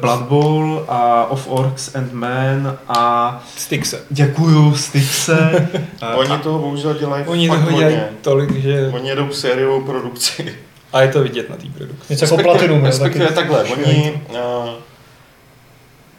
Blood 0.00 0.20
Bowl 0.22 0.84
a 0.88 1.26
Of 1.30 1.48
Orcs 1.48 1.94
and 1.94 2.12
Men 2.12 2.78
a 2.88 3.44
Styxe. 3.56 4.00
děkuju 4.10 4.74
Styxe. 4.76 5.68
Eh, 6.02 6.14
Oni 6.14 6.38
toho 6.38 6.58
bohužel 6.58 6.94
dělají 6.94 7.24
Oni 7.26 7.48
fakt 7.48 7.64
toho 7.64 7.78
dělají 7.78 7.96
tolik, 8.20 8.56
že... 8.56 8.90
Oni 8.94 9.08
jedou 9.08 9.30
sériovou 9.32 9.80
produkci. 9.84 10.54
A 10.92 11.02
je 11.02 11.08
to 11.08 11.22
vidět 11.22 11.50
na 11.50 11.56
té 11.56 11.66
produkci. 11.78 12.12
Něco 12.12 12.24
jako 12.24 12.36
Platinum. 12.42 12.84
respektive 12.84 13.26
takhle, 13.32 13.64
oni 13.64 14.20
uh, 14.30 14.36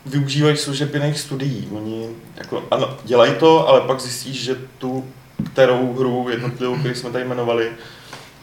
využívají 0.06 0.58
služeb 0.58 0.94
jiných 0.94 1.20
studií. 1.20 1.68
Oni 1.72 2.08
jako, 2.38 2.64
ano, 2.72 2.90
dělají 3.04 3.34
to, 3.40 3.70
ale 3.70 3.82
pak 3.82 4.00
zjistíš, 4.00 4.44
že 4.44 4.56
tu 4.78 5.06
kterou 5.54 5.94
hru 5.94 6.28
jednotlivou, 6.30 6.76
který 6.76 6.96
jsme 6.96 7.10
tady 7.10 7.24
jmenovali, 7.26 7.72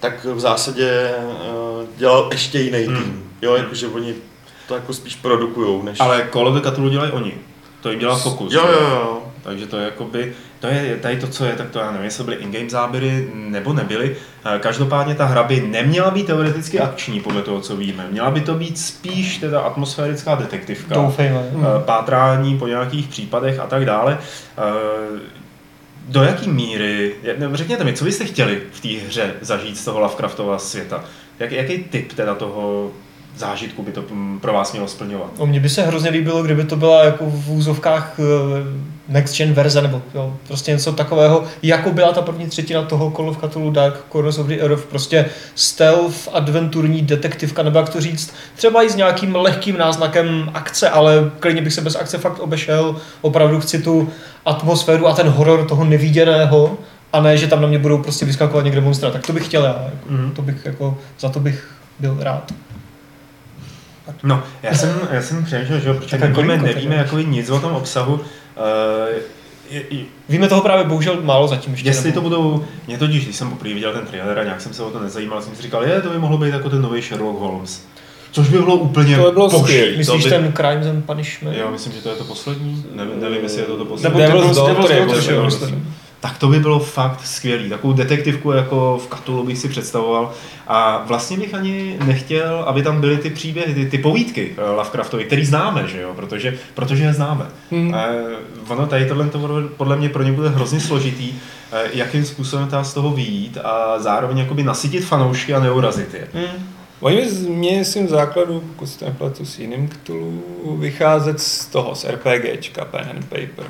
tak 0.01 0.25
v 0.25 0.41
zásadě 0.41 1.11
uh, 1.19 1.85
dělal 1.97 2.29
ještě 2.33 2.61
jiný 2.61 2.85
Hmm. 2.85 2.97
tým. 3.05 3.25
Jo, 3.43 3.55
jakože 3.55 3.87
oni 3.89 4.15
to 4.71 4.75
jako 4.75 4.93
spíš 4.93 5.17
produkujou, 5.17 5.83
než... 5.83 6.01
Ale 6.01 6.29
Call 6.33 6.49
of 6.49 6.55
the 6.63 6.71
Cthulhu 6.71 6.91
dělají 6.91 7.13
oni. 7.13 7.33
To 7.81 7.91
jim 7.91 8.01
dělá 8.01 8.17
Focus. 8.19 8.53
Jo, 8.53 8.67
jo, 8.73 8.81
jo. 8.91 9.23
Takže 9.43 9.67
to 9.67 9.77
je 9.77 9.85
jakoby, 9.85 10.33
to 10.61 10.67
je 10.67 10.97
tady 11.03 11.17
to, 11.21 11.27
co 11.27 11.45
je, 11.45 11.53
tak 11.53 11.71
to 11.71 11.79
já 11.79 11.91
nevím, 11.91 12.05
jestli 12.05 12.25
byly 12.25 12.37
in-game 12.37 12.71
záběry 12.71 13.29
nebo 13.35 13.73
nebyly. 13.73 14.17
Eh, 14.45 14.59
Každopádně 14.59 15.15
ta 15.15 15.25
hra 15.25 15.43
by 15.43 15.61
neměla 15.61 16.11
být 16.11 16.27
teoreticky 16.27 16.81
akční, 16.81 17.21
podle 17.21 17.43
toho, 17.43 17.61
co 17.61 17.77
víme. 17.77 18.07
Měla 18.11 18.31
by 18.31 18.41
to 18.41 18.55
být 18.55 18.79
spíš 18.79 19.39
teda 19.39 19.61
atmosférická 19.61 20.35
detektivka. 20.35 20.95
Doufejme. 20.95 21.43
eh, 21.55 21.83
Pátrání 21.85 22.59
po 22.59 22.67
nějakých 22.67 23.09
případech 23.09 23.59
a 23.61 23.67
tak 23.67 23.85
dále. 23.85 24.19
Eh, 24.59 25.21
Do 26.09 26.23
jaký 26.23 26.49
míry, 26.51 27.15
řekněte 27.53 27.85
mi, 27.85 27.93
co 27.93 28.05
byste 28.05 28.25
chtěli 28.25 28.63
v 28.73 28.81
té 28.81 28.89
hře 29.07 29.35
zažít 29.41 29.77
z 29.79 29.85
toho 29.85 30.01
Lovecraftova 30.01 30.59
světa? 30.59 31.05
Jak, 31.39 31.53
jaký 31.53 31.79
typ 31.79 32.13
teda 32.13 32.35
toho 32.35 32.91
zážitku 33.41 33.83
by 33.83 33.93
to 33.93 34.03
mm, 34.11 34.39
pro 34.41 34.53
vás 34.53 34.73
mělo 34.73 34.89
splňovat? 34.89 35.31
No, 35.39 35.47
mně 35.47 35.61
by 35.61 35.69
se 35.69 35.83
hrozně 35.83 36.11
líbilo, 36.11 36.43
kdyby 36.43 36.65
to 36.65 36.77
byla 36.77 37.05
jako 37.05 37.25
v 37.27 37.51
úzovkách 37.51 38.17
eh, 38.19 38.23
next 39.09 39.37
gen 39.39 39.53
verze, 39.53 39.83
nebo 39.83 40.03
jo, 40.15 40.37
prostě 40.47 40.73
něco 40.73 40.93
takového, 40.93 41.45
jako 41.63 41.91
byla 41.91 42.13
ta 42.13 42.23
první 42.23 42.47
třetina 42.47 42.83
toho 42.83 43.11
Call 43.17 43.29
of 43.29 43.39
Cthulhu 43.49 43.71
Dark 43.71 43.95
Corners 44.13 44.39
of 44.39 44.47
the 44.47 44.55
Earth, 44.61 44.85
prostě 44.85 45.27
stealth, 45.55 46.29
adventurní 46.33 47.03
detektivka, 47.03 47.63
nebo 47.63 47.79
jak 47.79 47.89
to 47.89 48.01
říct, 48.01 48.35
třeba 48.57 48.83
i 48.83 48.91
s 48.91 48.97
nějakým 48.97 49.37
lehkým 49.37 49.79
náznakem 49.79 50.51
akce, 50.55 50.91
ale 50.91 51.31
klidně 51.41 51.63
bych 51.63 51.73
se 51.73 51.81
bez 51.81 51.97
akce 51.97 52.19
fakt 52.19 52.39
obešel, 52.39 52.97
opravdu 53.21 53.61
chci 53.61 53.83
tu 53.83 54.09
atmosféru 54.47 55.07
a 55.07 55.15
ten 55.15 55.29
horor 55.29 55.67
toho 55.67 55.85
neviděného, 55.85 56.79
a 57.13 57.21
ne, 57.21 57.37
že 57.37 57.47
tam 57.47 57.63
na 57.63 57.69
mě 57.69 57.79
budou 57.79 57.99
prostě 58.03 58.25
vyskakovat 58.27 58.65
někde 58.65 58.81
monstra, 58.81 59.11
tak 59.11 59.27
to 59.27 59.33
bych 59.33 59.45
chtěl 59.47 59.65
já, 59.65 59.71
jako, 59.85 60.07
Mhm. 60.09 60.31
to 60.31 60.43
bych 60.43 60.57
jako, 60.67 60.99
za 61.21 61.29
to 61.29 61.41
bych 61.41 61.69
byl 61.99 62.17
rád. 62.21 62.53
No, 64.23 64.43
já 64.63 64.75
jsem, 64.75 65.01
já 65.11 65.23
jsem 65.23 65.45
přemýšlel, 65.45 65.81
že 65.81 65.89
jo, 65.89 65.95
protože 65.95 66.19
nevíme, 66.19 66.57
nevíme 66.57 66.95
jakoby 66.97 67.25
nic 67.25 67.51
o 67.51 67.61
tom 67.61 67.73
obsahu. 67.73 68.15
Uh, 68.15 68.21
je, 69.71 69.83
je, 69.91 70.05
Víme 70.29 70.49
toho 70.49 70.61
právě 70.63 70.85
bohužel 70.85 71.19
málo 71.23 71.49
zatím 71.49 71.73
ještě. 71.73 71.89
jestli 71.89 72.13
to 72.13 72.21
nebo- 72.23 72.29
budou, 72.29 72.65
mě 72.87 72.99
totiž, 72.99 73.25
když 73.25 73.37
jsem 73.37 73.51
poprvé 73.51 73.75
viděl 73.75 73.93
ten 73.93 74.07
trailer 74.07 74.39
a 74.39 74.45
nějak 74.45 74.61
jsem 74.61 74.75
se 74.75 74.83
o 74.83 74.91
to 74.91 75.01
nezajímal, 75.01 75.43
jsem 75.43 75.55
si 75.57 75.63
říkal, 75.63 75.85
je, 75.85 76.01
to 76.01 76.09
by 76.11 76.19
mohlo 76.19 76.39
být 76.39 76.49
jako 76.55 76.71
ten 76.71 76.83
nový 76.83 77.03
Sherlock 77.03 77.39
Holmes. 77.39 77.85
Což 78.33 78.49
by 78.49 78.59
bylo 78.59 78.77
úplně 78.77 79.17
To 79.17 79.25
by 79.25 79.31
bylo. 79.33 79.51
To 79.51 79.65
Myslíš 79.97 80.25
by, 80.25 80.31
ten 80.31 80.53
Crimes 80.53 80.87
and 80.87 81.05
Punishment? 81.07 81.57
Jo, 81.59 81.71
myslím, 81.71 81.93
že 81.93 82.01
to 82.03 82.09
je 82.11 82.17
to 82.17 82.25
poslední. 82.25 82.85
Nevím, 82.95 83.21
nevím 83.21 83.43
jestli 83.43 83.61
je 83.61 83.67
to 83.67 83.77
to 83.77 83.85
poslední. 83.85 84.19
Nebo 84.21 84.33
Devil's 84.33 84.57
Devil's- 84.57 84.67
Daughter 84.77 84.97
Devil's 84.97 85.27
je 85.27 85.35
Daughter, 85.35 85.45
poslední. 85.45 85.85
Tak 86.21 86.39
to 86.39 86.49
by 86.49 86.61
bylo 86.61 86.79
fakt 86.79 87.27
skvělý. 87.27 87.69
Takovou 87.69 87.93
detektivku 87.93 88.53
jako 88.53 89.01
v 89.11 89.17
Cthulhu 89.17 89.45
bych 89.45 89.59
si 89.59 89.69
představoval. 89.69 90.33
A 90.69 91.05
vlastně 91.07 91.37
bych 91.37 91.55
ani 91.55 91.97
nechtěl, 92.05 92.65
aby 92.67 92.83
tam 92.83 93.01
byly 93.01 93.17
ty 93.17 93.31
příběhy, 93.31 93.75
ty, 93.75 93.87
ty 93.91 93.99
povídky 93.99 94.53
eh, 94.57 94.71
Lovecraftovi, 94.71 95.25
který 95.25 95.45
známe, 95.45 95.89
že 95.89 96.01
jo? 96.01 96.13
Protože, 96.17 96.59
protože 96.75 97.05
je 97.05 97.13
známe. 97.13 97.47
Hmm. 97.71 97.95
Eh, 97.95 98.19
ono 98.69 98.87
tady 98.87 99.07
tohle 99.07 99.29
to 99.29 99.63
podle 99.77 99.97
mě 99.97 100.09
pro 100.09 100.23
ně 100.23 100.33
bude 100.33 100.49
hrozně 100.49 100.81
složitý, 100.81 101.33
eh, 101.73 101.83
jakým 101.95 102.25
způsobem 102.25 102.69
ta 102.69 102.85
z 102.85 102.95
toho 102.95 103.11
vyjít 103.11 103.59
a 103.65 103.99
zároveň 103.99 104.39
jakoby 104.39 104.63
nasytit 104.63 105.05
fanoušky 105.05 105.55
a 105.55 105.61
neurazit 105.61 106.15
je. 106.15 106.29
Hmm. 106.35 106.67
Oni 107.01 107.31
z- 107.31 107.47
mě 107.47 107.85
svým 107.85 108.09
základu, 108.09 108.61
pokud 108.61 108.87
se 108.87 109.05
nepletu 109.05 109.45
s 109.45 109.59
jiným 109.59 109.89
Cthulhu, 109.89 110.77
vycházet 110.79 111.41
z 111.41 111.67
toho, 111.67 111.95
z 111.95 112.05
RPGčka, 112.05 112.85
pen 112.85 113.09
and 113.11 113.25
paper. 113.25 113.67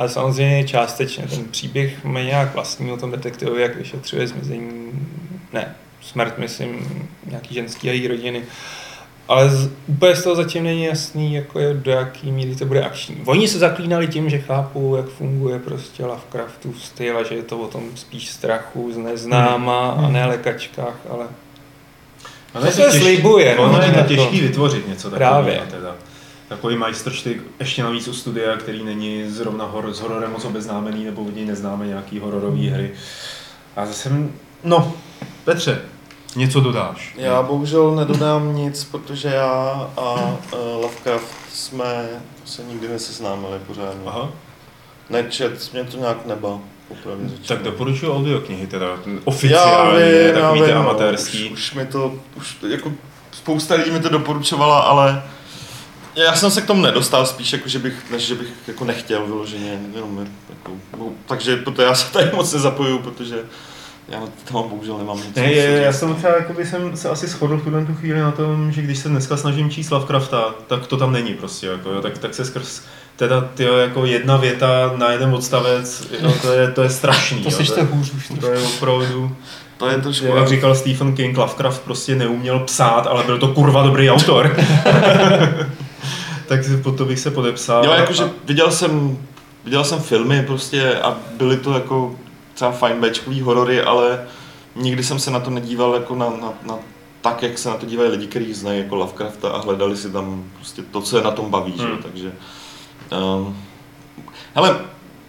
Ale 0.00 0.08
samozřejmě 0.08 0.64
částečně 0.68 1.24
ten 1.26 1.44
příběh 1.44 2.04
má 2.04 2.20
nějak 2.20 2.54
vlastní 2.54 2.92
o 2.92 2.96
tom 2.96 3.10
detektivovi, 3.10 3.62
jak 3.62 3.76
vyšetřuje 3.76 4.26
zmizení, 4.28 4.70
ne, 5.52 5.74
smrt, 6.02 6.38
myslím, 6.38 7.08
nějaký 7.26 7.54
ženský 7.54 7.90
a 7.90 7.92
její 7.92 8.08
rodiny. 8.08 8.42
Ale 9.28 9.50
z, 9.50 9.70
úplně 9.86 10.16
z 10.16 10.22
toho 10.24 10.36
zatím 10.36 10.64
není 10.64 10.84
jasný, 10.84 11.34
jako 11.34 11.58
je, 11.58 11.74
do 11.74 11.90
jaký 11.90 12.32
míry 12.32 12.56
to 12.56 12.64
bude 12.64 12.82
akční. 12.84 13.16
Oni 13.26 13.48
se 13.48 13.58
zaklínali 13.58 14.08
tím, 14.08 14.30
že 14.30 14.38
chápou, 14.38 14.96
jak 14.96 15.08
funguje 15.08 15.58
prostě 15.58 16.04
Lovecraftův 16.06 16.82
styl 16.84 17.18
a 17.18 17.22
že 17.22 17.34
je 17.34 17.42
to 17.42 17.58
o 17.58 17.66
tom 17.68 17.82
spíš 17.94 18.28
strachu 18.28 18.92
z 18.92 18.96
neznáma 18.96 19.90
a 19.90 20.08
ne 20.08 20.26
lekačkách, 20.26 20.96
ale 21.10 21.26
Ono 22.54 22.60
To 22.60 22.66
je 22.66 22.72
se 22.72 22.82
těžký- 22.82 22.98
slibuje, 23.00 23.54
no, 23.56 23.62
Ono 23.62 23.82
je 23.82 23.90
to 23.90 23.98
jako- 23.98 24.08
těžký 24.08 24.40
vytvořit 24.40 24.88
něco 24.88 25.10
takového. 25.10 25.42
Právě. 25.42 25.62
Teda. 25.70 25.94
Takový 26.50 26.76
majstrštyk, 26.76 27.42
ještě 27.60 27.82
navíc 27.82 28.08
u 28.08 28.12
studia, 28.14 28.56
který 28.56 28.84
není 28.84 29.30
zrovna 29.30 29.64
hor, 29.64 29.92
s 29.92 30.00
hororem 30.00 30.32
moc 30.32 30.44
obeznámený, 30.44 31.04
nebo 31.04 31.22
od 31.22 31.34
něj 31.34 31.46
neznáme 31.46 31.86
nějaký 31.86 32.18
hororový 32.18 32.68
hry. 32.68 32.90
A 33.76 33.86
zase, 33.86 34.10
no, 34.64 34.94
Petře, 35.44 35.82
něco 36.36 36.60
dodáš? 36.60 37.14
Já 37.16 37.42
bohužel 37.42 37.94
nedodám 37.94 38.56
nic, 38.56 38.84
protože 38.84 39.28
já 39.28 39.90
a 39.96 40.12
uh, 40.12 40.82
Lovecraft 40.82 41.36
jsme 41.52 42.08
se 42.44 42.62
nikdy 42.64 42.88
neseznámili 42.88 43.58
pořádně. 43.66 44.02
Aha. 44.06 44.30
Nečet, 45.10 45.72
mě 45.72 45.84
to 45.84 45.96
nějak 45.96 46.26
neba. 46.26 46.58
Tak 47.48 47.62
doporučuji 47.62 48.12
audioknihy, 48.12 48.66
teda 48.66 48.86
Já 48.86 48.96
oficiálně, 49.24 50.04
já 50.04 50.40
takový 50.40 50.60
vím, 50.60 50.68
ty 50.68 50.74
no, 50.74 50.80
amatérský. 50.80 51.44
Už, 51.44 51.52
už 51.52 51.74
mi 51.74 51.86
to, 51.86 52.14
už 52.36 52.56
jako 52.68 52.92
spousta 53.32 53.74
lidí 53.74 53.90
mi 53.90 54.00
to 54.00 54.08
doporučovala, 54.08 54.80
ale 54.80 55.22
já 56.16 56.34
jsem 56.34 56.50
se 56.50 56.60
k 56.60 56.66
tomu 56.66 56.82
nedostal 56.82 57.26
spíš, 57.26 57.52
jako, 57.52 57.68
že 57.68 57.78
bych, 57.78 58.10
než 58.10 58.26
že 58.26 58.34
bych 58.34 58.48
jako 58.68 58.84
nechtěl 58.84 59.26
vyloženě, 59.26 59.80
jenom 59.94 60.28
jako, 60.50 60.72
no, 60.98 61.06
takže 61.26 61.56
proto 61.56 61.82
já 61.82 61.94
se 61.94 62.12
tady 62.12 62.30
moc 62.36 62.52
nezapojuju, 62.52 62.98
protože 62.98 63.36
já 64.08 64.20
tam 64.44 64.68
bohužel 64.68 64.98
nemám 64.98 65.16
nic. 65.16 65.34
Ne, 65.36 65.52
je, 65.52 65.82
já 65.82 65.92
jsem 65.92 66.14
třeba 66.14 66.36
jakoby 66.36 66.66
jsem 66.66 66.96
se 66.96 67.08
asi 67.08 67.26
shodl 67.26 67.56
v 67.56 67.64
tuhle 67.64 67.84
tu 67.84 67.94
chvíli 67.94 68.20
na 68.20 68.30
tom, 68.30 68.72
že 68.72 68.82
když 68.82 68.98
se 68.98 69.08
dneska 69.08 69.36
snažím 69.36 69.70
číst 69.70 69.90
Lovecrafta, 69.90 70.54
tak 70.66 70.86
to 70.86 70.96
tam 70.96 71.12
není 71.12 71.34
prostě, 71.34 71.66
jako, 71.66 71.90
jo, 71.90 72.00
tak, 72.00 72.18
tak 72.18 72.34
se 72.34 72.44
skrz 72.44 72.82
teda 73.16 73.40
tyjo, 73.54 73.76
jako 73.76 74.06
jedna 74.06 74.36
věta 74.36 74.92
na 74.96 75.12
jeden 75.12 75.34
odstavec, 75.34 76.06
jo, 76.22 76.34
to, 76.42 76.52
je, 76.52 76.68
to 76.70 76.82
je 76.82 76.90
strašný. 76.90 77.38
To 77.42 77.50
jo, 77.50 77.56
sečte 77.56 77.82
hůř 77.82 78.12
už. 78.12 78.32
To 78.40 78.46
je 78.46 78.58
opravdu, 78.58 79.36
To 79.76 79.88
je 79.88 79.98
trošku... 79.98 80.26
jak 80.26 80.48
říkal 80.48 80.74
Stephen 80.74 81.16
King, 81.16 81.38
Lovecraft 81.38 81.82
prostě 81.82 82.14
neuměl 82.14 82.58
psát, 82.58 83.06
ale 83.06 83.24
byl 83.24 83.38
to 83.38 83.48
kurva 83.48 83.82
dobrý 83.82 84.10
autor. 84.10 84.56
tak 86.50 86.60
pod 86.82 86.96
to 86.98 87.04
bych 87.04 87.18
se 87.20 87.30
podepsal. 87.30 87.84
Jo, 87.84 87.90
jakože 87.92 88.24
A- 88.24 88.30
viděl 88.44 88.70
jsem, 88.70 89.18
viděl 89.64 89.84
jsem 89.84 90.00
filmy 90.00 90.42
prostě 90.46 90.94
a 91.00 91.16
byly 91.36 91.56
to 91.56 91.72
jako 91.72 92.14
třeba 92.54 92.70
fajn 92.70 93.00
bečkový 93.00 93.40
horory, 93.40 93.82
ale 93.82 94.24
nikdy 94.76 95.02
jsem 95.04 95.18
se 95.18 95.30
na 95.30 95.40
to 95.40 95.50
nedíval 95.50 95.94
jako 95.94 96.14
na, 96.14 96.30
na, 96.30 96.52
na 96.66 96.78
tak, 97.20 97.42
jak 97.42 97.58
se 97.58 97.68
na 97.68 97.76
to 97.76 97.86
dívají 97.86 98.10
lidi, 98.10 98.26
kteří 98.26 98.54
znají 98.54 98.78
jako 98.78 98.94
Lovecrafta 98.94 99.50
a 99.50 99.60
hledali 99.60 99.96
si 99.96 100.10
tam 100.10 100.44
prostě 100.54 100.82
to, 100.82 101.00
co 101.00 101.16
je 101.16 101.22
na 101.24 101.30
tom 101.30 101.50
baví, 101.50 101.72
že? 101.76 101.82
jo, 101.82 101.88
Hmm. 101.88 102.02
takže... 102.02 102.32
Um, 103.36 103.56
hele, 104.54 104.78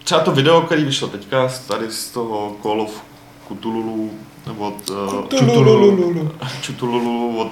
třeba 0.04 0.22
to 0.22 0.32
video, 0.32 0.62
který 0.62 0.84
vyšlo 0.84 1.08
teďka 1.08 1.50
z- 1.50 1.60
tady 1.60 1.92
z 1.92 2.10
toho 2.10 2.56
Call 2.62 2.82
of 2.82 3.02
Cthulhu, 3.48 4.12
nebo 4.48 4.68
od, 4.68 4.90
uh, 4.90 5.24
Tululululu. 5.26 6.32
Cthulhu 6.62 7.38
od, 7.42 7.52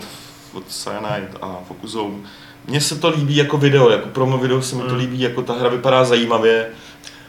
od 0.53 0.63
Cyanide 0.67 1.29
a 1.41 1.57
Focusou. 1.67 2.19
Mně 2.67 2.81
se 2.81 2.95
to 2.95 3.09
líbí 3.09 3.35
jako 3.35 3.57
video, 3.57 3.89
jako 3.89 4.09
promo 4.09 4.37
video 4.37 4.61
se 4.61 4.75
mi 4.75 4.81
to 4.81 4.87
Hmm. 4.89 4.97
líbí, 4.97 5.19
jako 5.21 5.41
ta 5.41 5.53
hra 5.53 5.69
vypadá 5.69 6.03
zajímavě, 6.05 6.69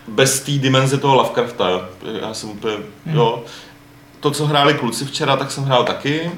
bez 0.08 0.40
té 0.40 0.52
dimenze 0.52 0.98
toho 0.98 1.14
Lovecrafta, 1.14 1.68
jo. 1.70 1.82
já 2.20 2.34
jsem 2.34 2.50
úplně, 2.50 2.74
jo. 3.06 3.42
To, 4.20 4.30
co 4.30 4.46
hráli 4.46 4.74
kluci 4.74 5.04
včera, 5.04 5.36
tak 5.36 5.50
jsem 5.50 5.64
hrál 5.64 5.84
taky, 5.84 6.30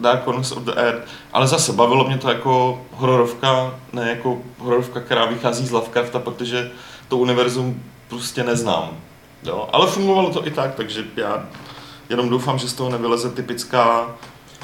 Dark 0.00 0.24
Corners 0.24 0.52
of 0.52 0.62
the 0.62 0.72
Earth, 0.76 1.08
ale 1.32 1.46
zase 1.46 1.72
bavilo 1.72 2.04
mě 2.04 2.18
to 2.18 2.28
jako 2.28 2.80
hororovka, 2.92 3.74
ne 3.92 4.08
jako 4.10 4.38
hororovka, 4.58 5.00
která 5.00 5.24
vychází 5.26 5.66
z 5.66 5.70
Lovecrafta, 5.70 6.18
protože 6.18 6.70
to 7.08 7.16
univerzum 7.16 7.82
prostě 8.08 8.44
neznám. 8.44 8.90
Jo. 9.44 9.68
Ale 9.72 9.86
fungovalo 9.86 10.30
to 10.30 10.46
i 10.46 10.50
tak, 10.50 10.74
takže 10.74 11.04
já 11.16 11.46
jenom 12.08 12.28
doufám, 12.28 12.58
že 12.58 12.68
z 12.68 12.72
toho 12.72 12.90
nevyleze 12.90 13.30
typická 13.30 14.06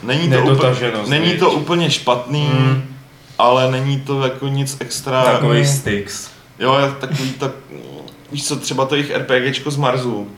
Není 0.03 0.30
to, 0.30 0.37
úplně, 0.53 0.93
není 1.07 1.39
to 1.39 1.51
úplně 1.51 1.91
špatný, 1.91 2.49
Mm. 2.53 2.93
Ale 3.45 3.70
není 3.70 4.01
to 4.01 4.22
jako 4.22 4.49
nic 4.49 4.76
extra. 4.80 5.24
Takový 5.24 5.66
Styx. 5.66 6.28
Jo, 6.59 6.78
je 6.78 6.92
takový 7.01 7.32
tak, 7.32 7.51
víš 8.32 8.47
co, 8.49 8.57
třeba 8.57 8.84
to 8.84 8.95
jejich 8.95 9.16
RPGčko 9.16 9.70
z 9.70 9.76
Marsu, 9.76 10.28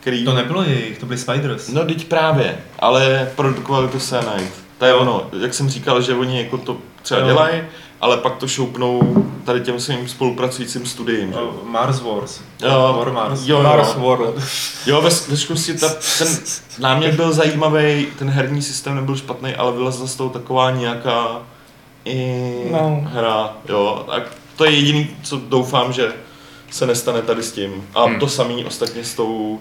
který... 0.00 0.24
To 0.24 0.34
nebylo 0.34 0.62
jejich, 0.62 0.98
to 0.98 1.06
byly 1.06 1.18
Spiders. 1.18 1.68
No, 1.68 1.84
teď 1.84 2.04
právě, 2.04 2.58
ale 2.78 3.30
produkovali 3.36 3.88
to 3.88 3.98
Cyanide. 3.98 4.50
To 4.78 4.84
je 4.84 4.94
ono, 4.94 5.26
jak 5.40 5.54
jsem 5.54 5.68
říkal, 5.68 6.02
že 6.02 6.14
oni 6.14 6.38
jako 6.38 6.58
to 6.58 6.76
třeba 7.02 7.20
Jo. 7.20 7.26
dělají, 7.26 7.62
ale 8.00 8.16
pak 8.16 8.36
to 8.36 8.48
šoupnou 8.48 9.26
tady 9.44 9.60
těm 9.60 9.80
svým 9.80 10.08
spolupracujícím 10.08 10.86
studiím. 10.86 11.32
Že? 11.32 11.38
Mars 11.64 12.00
Wars. 12.00 12.40
Jo, 12.62 12.94
War 12.98 13.12
Mars. 13.12 13.40
jo, 13.46 13.62
Mars 13.62 13.94
jo. 13.94 14.00
World. 14.00 14.34
Jo, 14.86 15.00
ve, 15.00 15.08
ve 15.08 15.10
skutečnosti 15.10 15.74
ta, 15.74 15.88
ten 16.18 16.28
námět 16.78 17.14
byl 17.14 17.32
zajímavý, 17.32 18.06
ten 18.18 18.30
herní 18.30 18.62
systém 18.62 18.94
nebyl 18.94 19.16
špatný, 19.16 19.54
ale 19.54 19.72
vylezla 19.72 20.06
z 20.06 20.14
toho 20.14 20.30
taková 20.30 20.70
nějaká 20.70 21.42
i 22.06 22.68
No. 22.72 23.00
hra, 23.04 23.56
jo. 23.68 24.04
A 24.08 24.14
to 24.56 24.64
je 24.64 24.70
jediný, 24.70 25.08
co 25.22 25.36
doufám, 25.48 25.92
že 25.92 26.12
se 26.70 26.86
nestane 26.86 27.22
tady 27.22 27.42
s 27.42 27.52
tím. 27.52 27.88
A 27.94 28.04
Hmm. 28.04 28.18
to 28.20 28.28
samý 28.28 28.64
ostatně 28.64 29.04
s 29.04 29.14
tou 29.14 29.60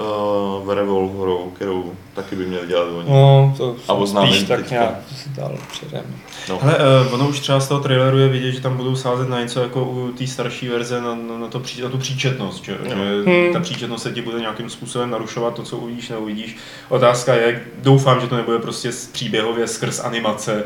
uh, 0.00 0.66
Werewolf 0.66 1.12
hrou, 1.12 1.52
kterou 1.56 1.92
taky 2.14 2.36
by 2.36 2.46
měli 2.46 2.66
dělat 2.66 2.84
oni. 2.84 3.10
No, 3.10 3.54
to 3.56 3.76
A 3.88 4.06
spíš 4.06 4.42
tak 4.42 4.58
teďka. 4.60 4.74
nějak 4.74 4.94
dál 5.36 5.58
předem. 5.70 6.04
No. 6.48 6.58
Hele, 6.62 6.76
uh, 7.06 7.14
ono 7.14 7.28
už 7.28 7.40
třeba 7.40 7.60
z 7.60 7.68
toho 7.68 7.80
traileru 7.80 8.18
je 8.18 8.28
vidět, 8.28 8.52
že 8.52 8.60
tam 8.60 8.76
budou 8.76 8.96
sázet 8.96 9.28
na 9.28 9.40
něco 9.40 9.60
jako 9.60 9.84
u 9.84 10.12
té 10.18 10.26
starší 10.26 10.68
verze, 10.68 11.00
na, 11.00 11.14
na, 11.14 11.38
na, 11.38 11.46
to, 11.46 11.60
pří- 11.60 11.82
na 11.82 11.88
tu 11.88 11.98
příčetnost, 11.98 12.64
že, 12.64 12.78
No. 12.82 12.88
že 13.04 13.22
Hmm. 13.26 13.52
ta 13.52 13.60
příčetnost 13.60 14.02
se 14.02 14.12
ti 14.12 14.22
bude 14.22 14.40
nějakým 14.40 14.70
způsobem 14.70 15.10
narušovat 15.10 15.54
to, 15.54 15.62
co 15.62 15.76
uvidíš, 15.76 16.08
neuvidíš. 16.08 16.56
Otázka 16.88 17.34
je, 17.34 17.64
doufám, 17.82 18.20
že 18.20 18.26
to 18.26 18.36
nebude 18.36 18.58
prostě 18.58 18.92
z- 18.92 19.06
příběhově 19.06 19.66
skrz 19.66 20.00
animace, 20.00 20.64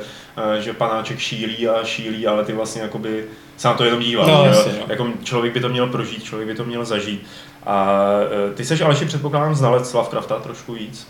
eh, 0.59 0.63
že 0.63 0.73
panáček 0.73 1.19
šílí 1.19 1.69
a 1.69 1.85
šílí, 1.85 2.27
ale 2.27 2.45
ty 2.45 2.53
vlastně 2.53 2.83
jakoby 2.83 3.25
se 3.57 3.69
na 3.69 3.75
to 3.75 3.85
jenom 3.85 4.01
díváš. 4.01 4.27
No, 4.29 4.45
jasně, 4.45 4.73
no. 4.81 4.85
Jako 4.89 5.07
člověk 5.25 5.55
by 5.55 5.61
to 5.61 5.69
měl 5.69 5.87
prožít, 5.87 6.25
člověk 6.25 6.49
by 6.49 6.55
to 6.55 6.65
měl 6.65 6.85
zažít. 6.85 7.27
A 7.67 7.97
eh, 8.51 8.55
ty 8.55 8.65
seš 8.65 8.81
Aleši 8.81 9.05
předpokládám 9.05 9.55
znalec 9.55 9.93
Lovecrafta 9.93 10.39
trošku 10.39 10.73
víc. 10.75 11.07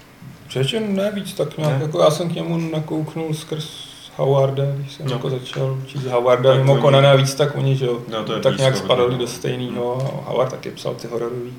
Přeče 0.49 0.81
ne 0.81 1.11
víc 1.11 1.33
tak 1.33 1.59
nějak, 1.59 1.77
Ne. 1.79 1.83
jako 1.83 2.01
já 2.01 2.11
jsem 2.11 2.31
k 2.31 2.35
němu 2.35 2.59
nakouknul 2.73 3.35
skrz 3.35 3.93
Howarda, 4.17 4.65
když 4.77 4.93
jsem 4.93 5.07
No. 5.07 5.13
jako 5.13 5.31
začal 5.31 5.79
číst 5.87 6.05
Howarda, 6.05 6.51
Tak 6.51 6.59
mimo 6.59 6.73
oni- 6.73 6.83
Conana 6.83 7.15
víc, 7.15 7.35
tak 7.35 7.57
oni, 7.57 7.77
že 7.77 7.87
jo, 7.87 7.99
No, 8.13 8.25
to 8.25 8.33
je 8.35 8.41
tak 8.41 8.59
nějak 8.59 8.77
spadali 8.77 9.17
do 9.19 9.27
stejného. 9.27 10.23
Howard 10.27 10.51
taky 10.51 10.71
psal 10.71 10.95
ty 10.95 11.07
hororový, 11.09 11.53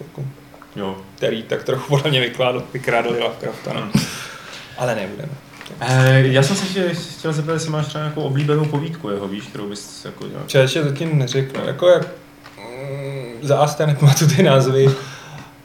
jako, 0.00 0.22
Jo. 0.76 0.96
který 1.16 1.42
tak 1.42 1.64
trochu 1.64 1.88
podle 1.88 2.10
mě 2.10 2.20
vykládal, 2.20 2.62
vykrádali 2.72 3.20
Lovecrafta, 3.20 3.72
no. 3.72 4.00
Ale 4.78 4.94
nebudeme. 4.94 5.32
Eh, 5.80 6.22
já 6.26 6.42
jsem 6.42 6.56
se 6.56 6.66
tě 6.74 6.94
chtěl 7.18 7.32
zeptat, 7.32 7.52
jestli 7.52 7.70
máš 7.70 7.86
třeba 7.86 8.04
nějakou 8.04 8.22
oblíbenou 8.22 8.64
povídku 8.64 9.08
jeho, 9.10 9.28
víš, 9.28 9.44
kterou 9.46 9.68
bys 9.68 10.04
jako 10.04 10.28
dělal. 10.28 10.42
Čeče 10.46 10.82
zatím 10.84 11.18
neřekl, 11.18 11.60
jako 11.66 11.88
jak 11.88 12.08
za 13.42 13.58
A 13.58 13.66
jste 13.66 13.86
nepamatuju 13.86 14.30
ty 14.36 14.42
názvy, 14.42 14.90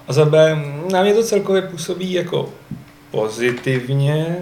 a 0.07 0.13
za 0.13 0.25
B 0.25 0.55
na 0.91 1.01
mě 1.03 1.13
to 1.13 1.23
celkově 1.23 1.61
působí 1.61 2.13
jako 2.13 2.49
pozitivně 3.11 4.35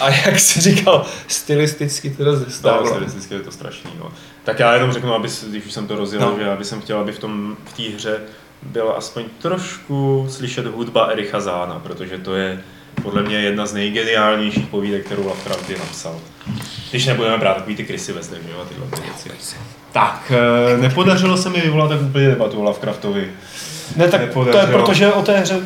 a 0.00 0.10
jak 0.10 0.40
jsi 0.40 0.60
říkal, 0.60 1.04
stylisticky 1.28 2.10
to 2.10 2.24
dost 2.24 2.38
Stávalo. 2.38 2.82
dostávalo. 2.82 2.86
Stylisticky 2.86 3.34
je 3.34 3.40
to 3.40 3.52
strašný, 3.52 3.90
no. 3.98 4.12
Tak 4.44 4.58
já 4.58 4.74
jenom 4.74 4.92
řeknu, 4.92 5.14
aby, 5.14 5.28
když 5.48 5.66
už 5.66 5.72
jsem 5.72 5.86
to 5.86 5.96
rozjel, 5.96 6.20
No. 6.22 6.30
no. 6.30 6.38
že 6.38 6.42
já 6.44 6.56
bych 6.56 6.68
chtěl, 6.80 6.98
aby 6.98 7.12
v 7.12 7.18
tom, 7.18 7.56
v 7.64 7.72
té 7.76 7.82
hře 7.96 8.20
byla 8.62 8.92
aspoň 8.92 9.24
trošku 9.38 10.26
slyšet 10.30 10.66
hudba 10.66 11.04
Ericha 11.06 11.40
Zána, 11.40 11.78
protože 11.78 12.18
to 12.18 12.34
je 12.34 12.60
podle 13.02 13.22
mě 13.22 13.36
jedna 13.36 13.66
z 13.66 13.72
nejgeniálnějších 13.74 14.66
povídek, 14.66 15.04
kterou 15.06 15.26
Lovecraft 15.26 15.66
kdy 15.66 15.78
napsal. 15.78 16.20
Když 16.90 17.06
nebudeme 17.06 17.38
brát 17.38 17.54
takový 17.54 17.76
ty 17.76 17.84
krysy 17.84 18.12
ve 18.12 18.22
zdech, 18.22 18.42
že 18.46 18.50
jo, 18.52 18.56
a 18.62 18.64
tyhle 18.64 18.86
ty 18.86 19.28
věci. 19.28 19.56
Tak, 19.92 20.32
eh, 20.74 20.76
nepodařilo 20.76 21.36
se 21.36 21.48
mi 21.50 21.60
vyvolat 21.60 21.88
tak 21.90 22.00
úplně 22.02 22.28
debatu 22.28 22.60
o 22.60 22.62
Lovecraftovi. 22.62 23.28
Ne, 23.96 24.08
tak 24.08 24.10
to 24.20 24.22
je 24.22 24.26
Nepodařilo. 24.26 24.66
proto, 24.78 24.94
že 24.94 25.12
o 25.12 25.22
té 25.22 25.38
hře 25.40 25.60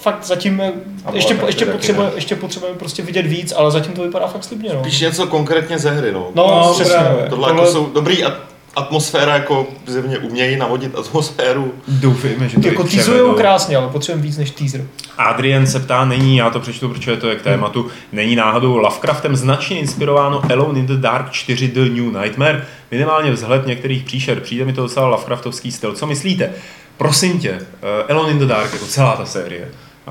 fakt 0.00 0.24
zatím 0.24 0.60
eh, 0.60 0.72
A 1.04 1.12
ještě, 1.14 1.34
byla 1.34 1.46
ještě, 1.46 1.66
potřebuje, 1.66 2.06
ne. 2.08 2.12
ještě 2.14 2.36
potřebujeme 2.36 2.78
prostě 2.78 3.02
vidět 3.02 3.26
víc, 3.26 3.52
ale 3.56 3.70
zatím 3.70 3.92
to 3.92 4.02
vypadá 4.02 4.26
fakt 4.26 4.44
slibně, 4.44 4.70
no. 4.74 4.82
Píš 4.82 5.00
něco 5.00 5.26
konkrétně 5.26 5.78
ze 5.78 5.90
hry, 5.90 6.12
no. 6.12 6.30
No, 6.34 6.46
No, 6.66 6.72
přesně. 6.74 6.94
právě. 6.94 7.26
Tohle, 7.28 7.48
jako 7.50 7.66
jsou 7.66 7.86
dobrý 7.86 8.24
at- 8.24 8.49
atmosféra, 8.76 9.34
jako 9.34 9.66
zjevně 9.86 10.18
umějí 10.18 10.56
navodit 10.56 10.98
atmosféru. 10.98 11.72
Doufejme, 11.88 12.48
že 12.48 12.60
to 12.60 12.68
jako 12.68 12.84
převedou. 12.84 13.34
krásně, 13.34 13.76
ale 13.76 13.88
potřebujeme 13.88 14.22
víc 14.22 14.38
než 14.38 14.50
teaser. 14.50 14.84
Adrian 15.18 15.66
se 15.66 15.80
ptá, 15.80 16.04
není, 16.04 16.36
já 16.36 16.50
to 16.50 16.60
přečtu, 16.60 16.88
protože 16.88 17.16
to 17.16 17.28
je 17.28 17.36
k 17.36 17.42
tématu, 17.42 17.90
není 18.12 18.36
náhodou 18.36 18.76
Lovecraftem 18.76 19.36
značně 19.36 19.78
inspirováno 19.78 20.42
Alone 20.52 20.78
in 20.78 20.86
the 20.86 20.96
Dark 20.96 21.30
4 21.30 21.68
The 21.68 21.80
New 21.80 22.22
Nightmare? 22.22 22.66
Minimálně 22.90 23.32
vzhled 23.32 23.66
některých 23.66 24.04
příšer, 24.04 24.40
přijde 24.40 24.64
mi 24.64 24.72
to 24.72 24.82
docela 24.82 25.08
Lovecraftovský 25.08 25.72
styl. 25.72 25.92
Co 25.92 26.06
myslíte? 26.06 26.50
Prosím 26.96 27.38
tě, 27.38 27.50
eh, 27.50 28.12
Alone 28.12 28.30
in 28.30 28.38
the 28.38 28.46
Dark, 28.46 28.72
jako 28.72 28.86
celá 28.86 29.16
ta 29.16 29.24
série, 29.24 29.68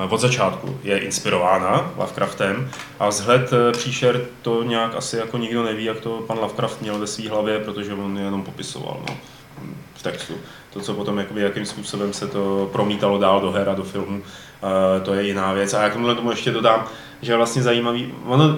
od 0.10 0.20
začátku 0.20 0.80
je 0.84 0.98
inspirována 0.98 1.92
Lovecraftem 1.98 2.72
a 3.00 3.10
vzhled 3.10 3.54
eh, 3.54 3.72
příšer 3.72 4.22
to 4.42 4.64
nějak 4.64 4.96
asi 4.96 5.18
jako 5.18 5.38
nikdo 5.38 5.64
neví, 5.64 5.86
jak 5.86 6.00
to 6.00 6.24
pan 6.28 6.40
Lovecraft 6.40 6.82
měl 6.82 7.00
ve 7.00 7.08
své 7.08 7.30
hlavě, 7.30 7.60
protože 7.60 7.94
on 7.94 8.18
je 8.18 8.24
jenom 8.24 8.44
popisoval 8.44 9.02
no, 9.10 9.18
v 9.94 10.04
textu. 10.04 10.34
To, 10.74 10.80
co 10.80 10.94
potom, 10.94 11.18
jakoby, 11.18 11.42
jakým 11.42 11.66
způsobem 11.66 12.14
se 12.14 12.28
to 12.28 12.70
promítalo 12.72 13.18
dál 13.18 13.42
do 13.42 13.52
her 13.52 13.70
a 13.70 13.74
do 13.74 13.84
filmu, 13.84 14.22
eh, 14.22 15.02
to 15.02 15.14
je 15.14 15.24
jiná 15.24 15.54
věc. 15.54 15.74
A 15.74 15.84
já 15.84 15.90
k 15.90 15.94
tomu 15.94 16.30
ještě 16.30 16.52
dodám, 16.52 16.86
že 17.22 17.32
je 17.32 17.38
vlastně 17.38 17.62
zajímavý, 17.62 18.14
ono, 18.26 18.58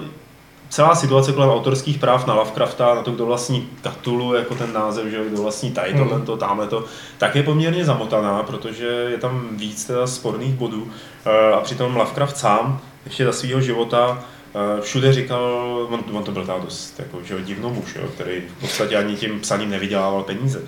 celá 0.72 0.94
situace 0.94 1.32
kolem 1.32 1.50
autorských 1.50 1.98
práv 1.98 2.26
na 2.26 2.34
Lovecrafta, 2.34 2.94
na 2.94 3.02
to, 3.02 3.12
kdo 3.12 3.26
vlastní 3.26 3.68
Cthulhu, 3.82 4.34
jako 4.34 4.54
ten 4.54 4.72
název, 4.72 5.06
že 5.06 5.24
kdo 5.28 5.42
vlastní 5.42 5.70
tady 5.70 5.94
tohle, 5.94 6.20
to, 6.20 6.36
tamhle 6.36 6.66
to, 6.66 6.84
tak 7.18 7.36
je 7.36 7.42
poměrně 7.42 7.84
zamotaná, 7.84 8.42
protože 8.42 8.86
je 8.86 9.18
tam 9.18 9.48
víc 9.52 9.84
teda 9.84 10.06
sporných 10.06 10.54
bodů. 10.54 10.90
Eh, 11.26 11.52
a 11.52 11.60
přitom 11.60 11.96
Lovecraft 11.96 12.36
sám 12.36 12.80
ještě 13.04 13.24
za 13.24 13.32
svého 13.32 13.60
života 13.60 14.24
eh, 14.54 14.80
všude 14.80 15.12
říkal, 15.12 15.42
on, 15.90 16.00
on 16.12 16.24
to 16.24 16.32
byl 16.32 16.46
teda 16.46 16.58
dost 16.58 16.98
jako, 16.98 17.22
že 17.22 17.34
jo, 17.34 17.40
divnomuž, 17.40 17.94
jo, 17.94 18.08
který 18.14 18.40
v 18.40 18.60
podstatě 18.60 18.96
ani 18.96 19.16
tím 19.16 19.40
psaním 19.40 19.70
nevydělával 19.70 20.22
peníze, 20.22 20.62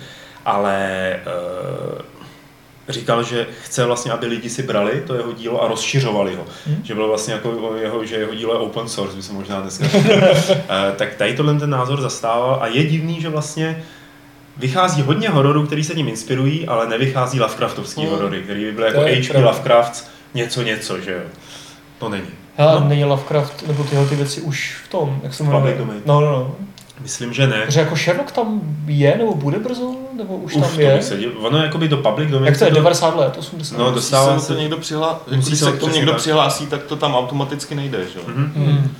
ale 0.45 0.85
eh, 1.13 2.14
říkal, 2.89 3.23
že 3.23 3.47
chce 3.63 3.85
vlastně, 3.85 4.11
aby 4.11 4.25
lidi 4.27 4.49
si 4.49 4.63
brali 4.63 5.03
to 5.07 5.15
jeho 5.15 5.31
dílo 5.33 5.63
a 5.63 5.67
rozšiřovali 5.67 6.35
ho. 6.35 6.43
Hmm. 6.67 6.77
Že 6.83 6.93
bylo 6.95 7.07
vlastně 7.07 7.33
jako 7.33 7.75
jeho, 7.81 8.05
že 8.05 8.15
jeho 8.15 8.35
dílo 8.35 8.53
je 8.53 8.59
open 8.59 8.87
source, 8.87 9.15
by 9.15 9.23
se 9.23 9.33
možná 9.33 9.61
dneska. 9.61 9.85
Eh, 10.49 10.93
Tak 10.95 11.15
tady 11.15 11.33
tohle 11.35 11.53
ten 11.59 11.69
názor 11.69 12.01
zastával 12.01 12.57
a 12.61 12.67
je 12.67 12.83
divný, 12.83 13.21
že 13.21 13.29
vlastně 13.29 13.83
vychází 14.57 15.01
hodně 15.01 15.29
hororů, 15.29 15.65
který 15.65 15.83
se 15.83 15.93
ním 15.95 16.07
inspirují, 16.07 16.67
ale 16.67 16.87
nevychází 16.89 17.39
Lovecraftovský 17.39 18.01
Hmm. 18.01 18.09
horory, 18.11 18.41
který 18.41 18.65
by 18.65 18.71
byly 18.71 18.91
To 18.91 18.97
jako 19.01 19.09
H.P. 19.15 19.27
pravda. 19.31 19.49
Lovecrafts 19.49 20.07
něco 20.33 20.61
něco, 20.61 20.99
že 21.01 21.11
jo. 21.11 21.19
To 21.99 22.09
není. 22.09 22.27
Hele, 22.57 22.79
No. 22.81 22.87
není 22.87 23.03
Lovecraft, 23.05 23.67
nebo 23.67 23.83
tyhle 23.83 24.05
ty 24.05 24.15
věci 24.15 24.41
už 24.41 24.77
v 24.85 24.87
tom, 24.87 25.19
jak 25.23 25.33
se 25.33 25.43
jmenuje? 25.43 25.77
No, 26.05 26.21
no, 26.21 26.31
no. 26.31 26.55
Myslím, 27.01 27.33
že 27.33 27.47
ne. 27.47 27.65
Že 27.67 27.79
jako 27.79 27.95
Sherlock 27.95 28.31
tam 28.31 28.61
je, 28.87 29.15
nebo 29.17 29.35
bude 29.35 29.59
brzo, 29.59 29.95
nebo 30.17 30.35
už 30.37 30.55
Uf, 30.55 30.61
tam 30.61 30.75
to 30.75 30.81
je? 30.81 30.93
bych 30.95 31.03
se 31.03 31.17
dil... 31.17 31.31
Ono 31.39 31.57
jakoby 31.63 31.87
do 31.87 31.97
public 31.97 32.29
domain. 32.31 32.45
Jak 32.45 32.57
to 32.59 32.63
je, 32.65 32.69
se 32.69 32.75
90 32.75 33.15
let, 33.15 33.35
80 33.37 33.77
No, 33.77 33.91
dostává 33.91 34.31
Když 34.33 34.43
se 34.43 34.53
to 34.53 34.59
někdo 34.59 34.77
přihlásí, 34.77 35.19
Musí 35.35 35.49
když 35.49 35.59
se 35.59 35.71
k 35.71 35.79
tomu 35.79 35.93
někdo 35.93 36.11
tak. 36.11 36.21
přihlásí, 36.21 36.67
tak 36.67 36.83
to 36.83 36.95
tam 36.95 37.15
automaticky 37.15 37.75
nejde, 37.75 37.97
že 38.13 38.19
jo? 38.19 38.25
Mhm. 38.27 38.51
Hmm. 38.55 38.91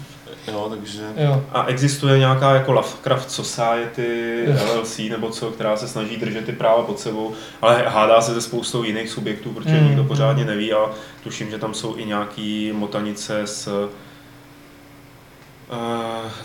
Jo, 0.47 0.67
takže... 0.69 1.01
Jo. 1.17 1.43
A 1.53 1.63
existuje 1.65 2.19
nějaká 2.19 2.53
jako 2.53 2.71
Lovecraft 2.71 3.31
Society, 3.31 4.43
Jo. 4.47 4.53
LLC 4.75 4.99
nebo 5.09 5.29
co, 5.29 5.51
která 5.51 5.77
se 5.77 5.87
snaží 5.87 6.17
držet 6.17 6.45
ty 6.45 6.51
práva 6.51 6.83
pod 6.83 6.99
sebou, 6.99 7.31
ale 7.61 7.83
hádá 7.87 8.21
se 8.21 8.33
se 8.33 8.41
spoustou 8.41 8.83
jiných 8.83 9.09
subjektů, 9.09 9.49
protože 9.49 9.75
Mm. 9.81 9.87
nikdo 9.87 10.03
pořádně 10.03 10.45
neví 10.45 10.73
a 10.73 10.77
tuším, 11.23 11.49
že 11.51 11.57
tam 11.57 11.73
jsou 11.73 11.95
i 11.97 12.05
nějaký 12.05 12.71
motanice 12.73 13.41
s 13.45 13.89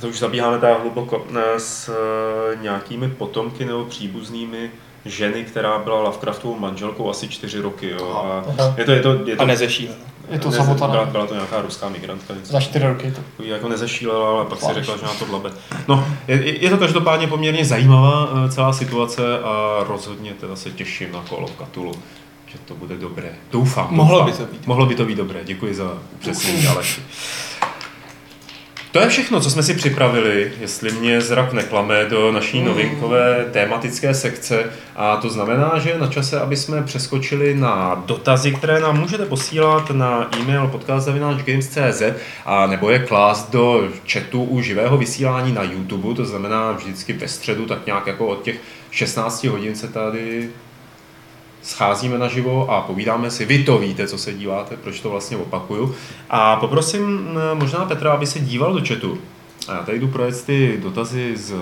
to 0.01 0.09
už 0.09 0.18
zabíháme 0.18 0.59
tak 0.59 0.81
hluboko, 0.81 1.27
ne, 1.31 1.43
s 1.59 1.89
uh, 1.89 2.62
nějakými 2.62 3.09
potomky 3.09 3.64
nebo 3.64 3.85
příbuznými 3.85 4.71
ženy, 5.05 5.45
která 5.45 5.79
byla 5.79 6.01
Lovecraftovou 6.03 6.59
manželkou 6.59 7.11
asi 7.11 7.29
čtyři 7.29 7.61
roky. 7.61 7.91
Jo, 7.91 8.12
a 8.14 8.45
Aha. 8.59 8.75
je 8.79 8.85
to, 8.85 8.93
je 8.93 9.01
to, 9.01 9.12
je 9.25 9.37
to, 9.37 9.43
A 9.43 9.47
nezešílela. 9.47 9.99
Je 10.31 10.39
to 10.39 10.49
neze- 10.49 10.57
samotaná. 10.57 10.93
Byla, 10.93 11.07
byla, 11.07 11.27
to 11.27 11.35
nějaká 11.35 11.61
ruská 11.61 11.89
migrantka. 11.89 12.35
Něco. 12.35 12.53
Za 12.53 12.61
4 12.61 12.87
roky 12.87 13.11
to. 13.11 13.21
Takový 13.31 13.49
jako 13.49 13.68
nezešílela, 13.68 14.31
ale 14.31 14.45
pak 14.45 14.61
si 14.61 14.75
řekla, 14.75 14.97
že 14.97 15.03
na 15.03 15.14
to 15.14 15.25
dlabe. 15.25 15.51
No, 15.89 16.07
je, 16.29 16.64
je 16.64 16.71
to 16.71 16.79
každopádně 16.79 17.27
poměrně 17.27 17.64
zajímavá 17.64 18.29
eh, 18.47 18.51
celá 18.53 18.73
situace 18.73 19.39
a 19.39 19.85
rozhodně 19.89 20.33
teda 20.33 20.57
se 20.57 20.71
těším 20.71 21.12
na 21.12 21.23
Call 21.29 21.45
of 21.45 21.53
Cthulhu, 21.71 21.95
že 22.47 22.59
to 22.64 22.75
bude 22.75 22.97
dobré. 22.97 23.33
Doufám. 23.51 23.89
Mohlo 23.91 24.18
doufám. 24.18 24.33
by 24.33 24.39
to 24.39 24.53
být. 24.53 24.66
Mohlo 24.66 24.87
by 24.87 24.95
to 24.95 25.05
být 25.05 25.14
dobré, 25.18 25.41
děkuji 25.45 25.75
za 25.75 25.99
upřesnění, 26.12 26.66
Aleši. 26.66 27.03
To 28.93 28.99
je 28.99 29.09
všechno, 29.09 29.41
co 29.41 29.51
jsme 29.51 29.62
si 29.62 29.74
připravili, 29.74 30.53
jestli 30.61 30.93
mě 30.93 31.20
zrak 31.20 31.53
neklame, 31.53 32.05
do 32.05 32.32
naší 32.32 32.62
novinkové 32.62 33.47
tématické 33.53 34.14
sekce. 34.14 34.64
A 34.97 35.16
to 35.16 35.28
znamená, 35.28 35.78
že 35.78 35.91
je 35.91 35.99
na 35.99 36.07
čase, 36.07 36.41
aby 36.41 36.57
jsme 36.57 36.82
přeskočili 36.82 37.55
na 37.55 38.03
dotazy, 38.07 38.53
které 38.53 38.80
nám 38.80 39.01
můžete 39.01 39.26
posílat 39.26 39.91
na 39.91 40.28
e-mail 40.41 40.66
podcast.games.cz 40.66 42.03
a 42.47 42.66
nebo 42.66 42.91
je 42.91 42.99
klást 42.99 43.51
do 43.51 43.88
chatu 44.12 44.43
u 44.45 44.61
živého 44.61 44.99
vysílání 44.99 45.53
na 45.53 45.62
YouTube, 45.62 46.14
to 46.14 46.24
znamená 46.24 46.72
vždycky 46.72 47.12
ve 47.12 47.28
středu, 47.28 47.66
tak 47.66 47.86
nějak 47.86 48.07
jako 48.07 48.26
od 48.26 48.43
těch 48.43 48.57
16 48.91 49.45
hodin 49.45 49.74
se 49.74 49.88
tady 49.88 50.51
scházíme 51.63 52.19
naživo 52.19 52.71
a 52.71 52.81
povídáme 52.81 53.31
si. 53.31 53.45
Vy 53.45 53.65
to 53.65 53.79
víte, 53.79 54.07
co 54.07 54.19
se 54.19 54.33
díváte, 54.33 54.77
proč 54.77 55.01
to 55.01 55.11
vlastně 55.11 55.37
opakuju. 55.37 55.95
A 56.31 56.57
poprosím 56.57 57.39
možná 57.55 57.85
Petra, 57.85 58.13
aby 58.13 58.27
se 58.27 58.41
díval 58.41 58.73
do 58.73 58.87
chatu. 58.87 59.19
A 59.69 59.75
já 59.75 59.83
tady 59.83 59.99
jdu 59.99 60.09
projet 60.09 60.45
ty 60.47 60.79
dotazy 60.83 61.37
z 61.37 61.55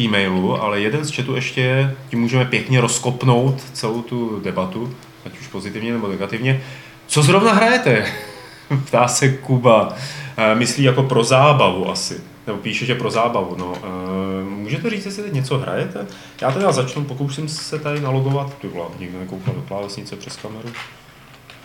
e-mailu, 0.00 0.62
ale 0.62 0.80
jeden 0.80 1.04
z 1.04 1.16
chatu 1.16 1.34
ještě 1.34 1.60
je, 1.60 1.96
tím 2.10 2.20
můžeme 2.20 2.44
pěkně 2.44 2.80
rozkopnout 2.80 3.60
celou 3.72 4.02
tu 4.02 4.40
debatu, 4.44 4.94
ať 5.26 5.40
už 5.40 5.46
pozitivně 5.46 5.92
nebo 5.92 6.08
negativně. 6.08 6.62
Co 7.06 7.22
zrovna 7.22 7.52
hrajete? 7.52 8.06
Ptá 8.84 9.08
se 9.08 9.28
Kuba. 9.28 9.94
Eh, 10.36 10.54
Myslí 10.54 10.84
jako 10.84 11.02
pro 11.02 11.24
zábavu 11.24 11.90
asi. 11.90 12.20
Nebo 12.46 12.58
píše, 12.58 12.86
že 12.86 12.94
pro 12.94 13.10
zábavu. 13.10 13.56
No, 13.58 13.74
eh, 13.76 14.44
můžete 14.44 14.90
říct, 14.90 15.06
jestli 15.06 15.22
teď 15.22 15.32
něco 15.32 15.58
hrajete? 15.58 16.06
Já 16.40 16.52
teda 16.52 16.72
začnu, 16.72 17.04
pokusím 17.04 17.48
se 17.48 17.78
tady 17.78 18.00
nalogovat. 18.00 18.58
Ty 18.58 18.68
vole, 18.68 18.86
nikdo 18.98 19.18
nekoukal 19.18 19.54
do 19.54 19.62
klávesnice 19.62 20.16
přes 20.16 20.36
kameru. 20.36 20.68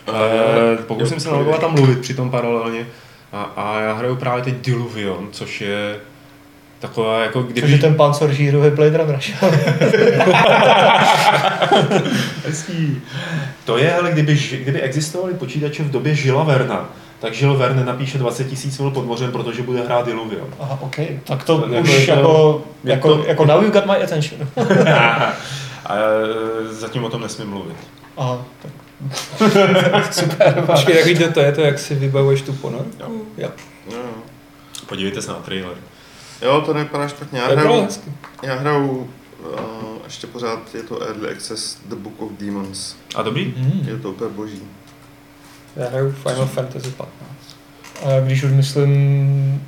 Eh, 0.08 0.76
pokusím 0.82 1.20
se 1.20 1.28
nalogovat 1.28 1.64
a 1.64 1.68
mluvit 1.68 2.00
přitom 2.00 2.30
paralelně. 2.30 2.86
A, 3.32 3.42
a 3.42 3.80
já 3.80 3.92
hraju 3.92 4.16
právě 4.16 4.44
teď 4.44 4.54
Diluvion, 4.54 5.28
což 5.32 5.60
je 5.60 6.00
taková 6.78 7.22
jako 7.22 7.42
kdyby... 7.42 7.60
Což 7.60 7.70
je 7.70 7.78
ten 7.78 7.94
pán 7.94 8.14
Soržírový 8.14 8.70
Blade 8.70 8.98
Runner. 8.98 9.20
To 13.64 13.78
je, 13.78 13.94
ale 13.94 14.12
kdyby, 14.12 14.38
kdyby 14.52 14.80
existovaly 14.80 15.34
počítače 15.34 15.82
v 15.82 15.90
době 15.90 16.14
Žila 16.14 16.44
Verna, 16.44 16.88
tak 17.20 17.34
Žil 17.34 17.56
Verne 17.56 17.84
napíše 17.84 18.18
20 18.18 18.44
tisíc 18.44 18.78
mil 18.78 18.90
pod 18.90 19.06
mořem, 19.06 19.32
protože 19.32 19.62
bude 19.62 19.82
hrát 19.84 20.06
Diluvion. 20.06 20.48
Aha, 20.60 20.78
OK. 20.80 20.96
Tak 21.24 21.44
to 21.44 21.58
To 21.58 21.68
jako 21.74 21.88
už 21.88 22.08
jako, 22.08 22.62
je 22.84 22.92
jako, 22.92 23.16
to- 23.16 23.24
jako 23.26 23.44
now 23.46 23.62
you 23.64 23.70
got 23.70 23.86
my 23.86 23.92
attention. 24.02 24.48
A 25.86 25.94
zatím 26.70 27.04
o 27.04 27.08
tom 27.10 27.20
nesmím 27.20 27.48
mluvit. 27.48 27.76
Aha, 28.16 28.44
tak. 28.62 28.72
Super. 30.14 30.62
Počkej, 30.66 30.94
takový 30.96 31.18
to, 31.18 31.32
to 31.32 31.40
je 31.40 31.52
to, 31.52 31.60
jak 31.60 31.78
si 31.78 31.94
vybavuješ 31.94 32.42
tu 32.42 32.52
ponorku? 32.52 32.90
Jo. 33.38 33.50
Jo, 33.92 33.98
Podívejte 34.86 35.22
se 35.22 35.28
na 35.30 35.34
trailer. 35.38 35.76
jo, 36.42 36.60
to 36.66 36.74
nevypadá 36.74 37.08
špatně. 37.08 37.38
Já 37.38 37.46
hraju, 37.46 37.88
já 38.42 38.54
hraju 38.54 39.08
uh, 39.44 39.58
ještě 40.04 40.26
pořád 40.26 40.74
je 40.74 40.82
to 40.82 41.02
Early 41.02 41.30
Access 41.30 41.78
The 41.86 41.94
Book 41.96 42.22
of 42.22 42.30
Demons. 42.40 42.96
A 43.14 43.22
dobrý? 43.22 43.54
Hmm. 43.56 43.88
Je 43.88 43.96
to 43.96 44.10
úplně 44.10 44.30
boží. 44.30 44.62
Já 45.76 45.88
hraju 45.88 46.12
Final 46.12 46.46
Fantasy 46.46 46.90
15. 46.90 47.12
A 48.04 48.20
když 48.20 48.42
už 48.42 48.52
myslím 48.52 49.62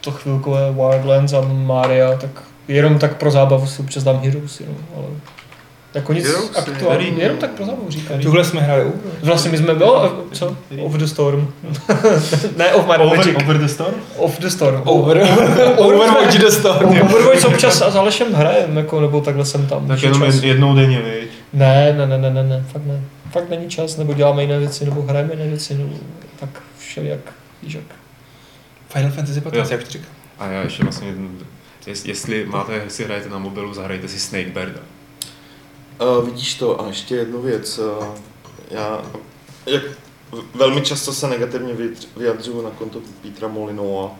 to 0.00 0.10
chvilkové 0.10 0.72
Wildlands 0.72 1.32
a 1.32 1.40
Maria, 1.40 2.16
tak 2.16 2.30
jenom 2.68 2.98
tak 2.98 3.16
pro 3.16 3.30
zábavu 3.30 3.66
si 3.66 3.82
občas 3.82 4.04
dám 4.04 4.20
Heroes, 4.20 4.60
jenom, 4.60 4.76
ale 4.96 5.06
jako 5.98 6.12
nic 6.12 6.26
aktuální, 6.56 7.14
jenom 7.18 7.36
tak 7.36 7.50
pro 7.50 7.64
zábavu 7.66 7.90
říkám. 7.90 8.20
Tuhle 8.20 8.44
jsme 8.44 8.60
hráli. 8.60 8.84
Vlastně 9.22 9.50
my 9.50 9.58
jsme, 9.58 9.72
jo, 9.80 10.24
co? 10.32 10.56
Off 10.82 10.94
the 10.94 11.04
Storm. 11.04 11.48
ne, 12.56 12.72
Off 12.74 12.86
My 12.86 13.16
Magic. 13.16 13.36
over 13.44 13.58
the 13.58 13.66
Storm? 13.66 13.94
Off 14.16 14.38
the 14.38 14.48
Storm. 14.48 14.82
Over, 14.84 15.22
Overwatch 15.76 16.38
the 16.38 16.48
Storm. 16.50 16.88
Overwatch 17.02 17.44
občas 17.44 17.82
a 17.82 17.90
s 17.90 17.96
Alešem 17.96 18.32
hrajem, 18.32 18.76
jako, 18.76 19.00
nebo 19.00 19.20
takhle 19.20 19.44
jsem 19.44 19.66
tam. 19.66 19.86
Tak 19.88 20.02
jenom 20.02 20.24
jednou 20.42 20.74
denně, 20.74 20.98
viď? 21.02 21.30
Ne, 21.52 21.92
ne, 21.98 22.06
ne, 22.06 22.18
ne, 22.18 22.30
ne, 22.30 22.42
ne, 22.42 22.64
fakt 22.72 22.86
ne. 22.86 23.00
Fakt 23.32 23.50
není 23.50 23.68
čas, 23.70 23.96
nebo 23.96 24.14
děláme 24.14 24.42
jiné 24.42 24.58
věci, 24.58 24.84
nebo 24.84 25.02
hrajeme 25.02 25.32
jiné 25.34 25.46
věci, 25.46 25.74
nebo 25.74 25.90
tak 26.40 26.48
všelijak, 26.78 27.20
víš 27.62 27.74
jak. 27.74 27.84
Final 28.88 29.10
Fantasy 29.10 29.40
15, 29.40 29.70
Jo. 29.70 29.76
jak 29.76 29.84
to 29.86 29.90
říkám. 29.90 30.08
A 30.38 30.46
já 30.46 30.62
ještě 30.62 30.82
vlastně, 30.82 31.14
jest- 31.86 32.06
jestli 32.06 32.44
máte, 32.46 32.72
jestli 32.72 33.04
hrajete 33.04 33.28
na 33.28 33.38
mobilu, 33.38 33.74
zahrajte 33.74 34.08
si 34.08 34.20
Snakebirda. 34.20 34.80
Uh, 36.00 36.24
vidíš 36.26 36.54
to 36.54 36.80
a 36.82 36.86
ještě 36.86 37.16
jednu 37.16 37.42
věc. 37.42 37.78
Uh, 37.78 38.04
já 38.70 39.02
jak 39.66 39.82
velmi 40.54 40.80
často 40.80 41.12
se 41.12 41.28
negativně 41.28 41.74
vyjadř- 41.74 42.06
vyjadřuju 42.16 42.62
na 42.62 42.70
konto 42.70 42.98
Petra 43.22 43.48
Molinova, 43.48 44.10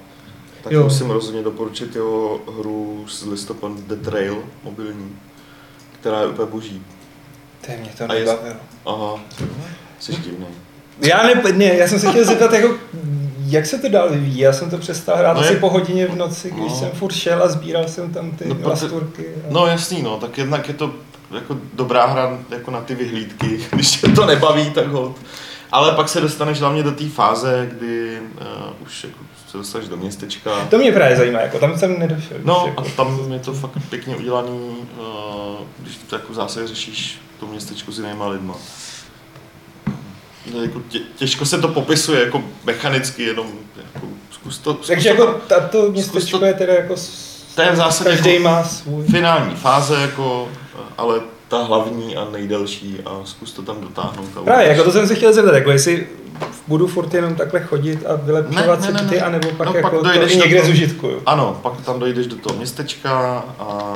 tak 0.64 0.72
Jo. 0.72 0.84
musím 0.84 1.10
rozhodně 1.10 1.42
doporučit 1.42 1.94
jeho 1.94 2.40
hru 2.58 3.04
z 3.08 3.26
listopadu 3.26 3.74
The 3.86 3.94
Trail 3.96 4.42
mobilní, 4.64 5.16
která 6.00 6.20
je 6.20 6.26
úplně 6.26 6.48
boží. 6.50 6.82
To 7.66 7.72
je 7.72 7.78
mě 7.78 7.90
to 7.98 8.06
nebavilo. 8.06 8.38
Aha, 8.86 9.20
jsi 10.00 10.12
divný. 10.12 10.46
Já 11.00 11.22
ne, 11.22 11.42
ne, 11.52 11.64
já 11.64 11.88
jsem 11.88 12.00
se 12.00 12.10
chtěl 12.10 12.24
zeptat, 12.24 12.52
jako, 12.52 12.74
jak 13.46 13.66
se 13.66 13.78
to 13.78 13.88
dál 13.88 14.10
vyvíjí. 14.10 14.38
Já 14.38 14.52
jsem 14.52 14.70
to 14.70 14.78
přestal 14.78 15.16
hrát 15.16 15.32
No 15.34 15.40
asi 15.40 15.52
je- 15.52 15.58
po 15.60 15.70
hodině 15.70 16.06
v 16.06 16.16
noci, 16.16 16.50
když 16.50 16.72
No. 16.72 16.78
jsem 16.78 16.90
furt 16.90 17.12
šel 17.12 17.42
a 17.42 17.48
sbíral 17.48 17.88
jsem 17.88 18.12
tam 18.12 18.30
ty 18.30 18.48
No, 18.48 18.56
no, 18.62 18.68
lasturky. 18.68 19.26
A... 19.28 19.46
No 19.50 19.66
jasný, 19.66 20.02
no, 20.02 20.16
tak 20.20 20.38
jednak 20.38 20.68
je 20.68 20.74
to 20.74 20.94
jako 21.30 21.56
dobrá 21.72 22.06
hra 22.06 22.38
jako 22.50 22.70
na 22.70 22.80
ty 22.80 22.94
vyhlídky, 22.94 23.66
když 23.70 23.90
tě 24.00 24.08
to 24.08 24.26
nebaví, 24.26 24.70
tak 24.70 24.86
hold. 24.86 25.16
Ale 25.72 25.92
pak 25.92 26.08
se 26.08 26.20
dostaneš 26.20 26.60
hlavně 26.60 26.82
do 26.82 26.92
té 26.92 27.08
fáze, 27.08 27.68
kdy 27.72 28.18
uh, 28.20 28.46
už 28.82 29.04
jako 29.04 29.18
se 29.50 29.56
dostaneš 29.58 29.88
do 29.88 29.96
městečka. 29.96 30.66
To 30.70 30.78
mě 30.78 30.92
právě 30.92 31.16
zajímá, 31.16 31.40
jako 31.40 31.58
tam 31.58 31.78
jsem 31.78 31.98
nedošel. 31.98 32.36
No 32.44 32.56
už, 32.56 32.62
a 32.62 32.66
jako, 32.68 32.84
tam 32.96 33.32
je 33.32 33.38
to 33.38 33.52
fakt 33.52 33.72
pěkně 33.90 34.16
udělaný, 34.16 34.76
uh, 34.98 35.04
když 35.78 35.96
to 35.96 36.16
jako 36.16 36.34
zásadě 36.34 36.66
řešíš 36.66 37.18
to 37.40 37.46
městečko 37.46 37.92
s 37.92 37.98
jinýma 37.98 38.26
lidma. 38.28 38.54
Jako 40.62 40.82
tě, 40.88 40.98
těžko 41.16 41.44
se 41.46 41.58
to 41.60 41.68
popisuje 41.68 42.24
jako 42.24 42.42
mechanicky, 42.64 43.22
jenom 43.22 43.46
jako 43.94 44.06
zkus 44.30 44.58
to, 44.58 44.74
zkus 44.74 44.86
Takže 44.86 45.14
to 45.14 45.22
jako 45.22 45.40
tato 45.46 45.90
městečko 45.92 46.38
to- 46.38 46.44
je 46.44 46.54
teda 46.54 46.72
jako... 46.74 46.94
To 47.54 47.62
je 47.62 47.72
v 47.72 47.76
zásadě 47.76 48.10
Každý 48.10 48.30
jako- 48.30 48.42
má 48.44 48.64
svůj. 48.64 49.04
finální 49.06 49.54
fáze, 49.56 50.00
jako, 50.00 50.48
ale 50.98 51.20
ta 51.48 51.62
hlavní 51.62 52.16
a 52.16 52.24
nejdelší 52.32 52.98
a 53.06 53.20
zkus 53.24 53.52
to 53.52 53.62
tam 53.62 53.80
dotáhnout. 53.80 54.28
A 54.36 54.42
Právě, 54.42 54.68
jako 54.68 54.84
to 54.84 54.92
jsem 54.92 55.08
se 55.08 55.14
chtěl 55.14 55.32
zeptat, 55.32 55.54
jako 55.54 55.70
jestli 55.70 56.06
budu 56.68 56.86
furt 56.86 57.14
jenom 57.14 57.34
takhle 57.34 57.60
chodit 57.60 58.06
a 58.06 58.14
vylepšovat 58.16 58.80
Ne, 58.80 58.86
si 58.86 58.92
ne, 58.92 59.02
ne, 59.02 59.08
ty, 59.08 59.14
ne. 59.16 59.22
anebo 59.22 59.48
pak 59.50 59.66
No, 59.66 59.74
jako 59.74 59.88
pak 59.90 59.98
to 59.98 60.04
dojdeš 60.04 60.32
i 60.32 60.38
do 60.38 60.44
někde 60.44 60.64
zužitkuju. 60.64 61.22
Ano, 61.26 61.60
pak 61.62 61.80
tam 61.80 61.98
dojdeš 62.00 62.26
do 62.26 62.36
toho 62.36 62.56
městečka 62.56 63.44
a 63.58 63.94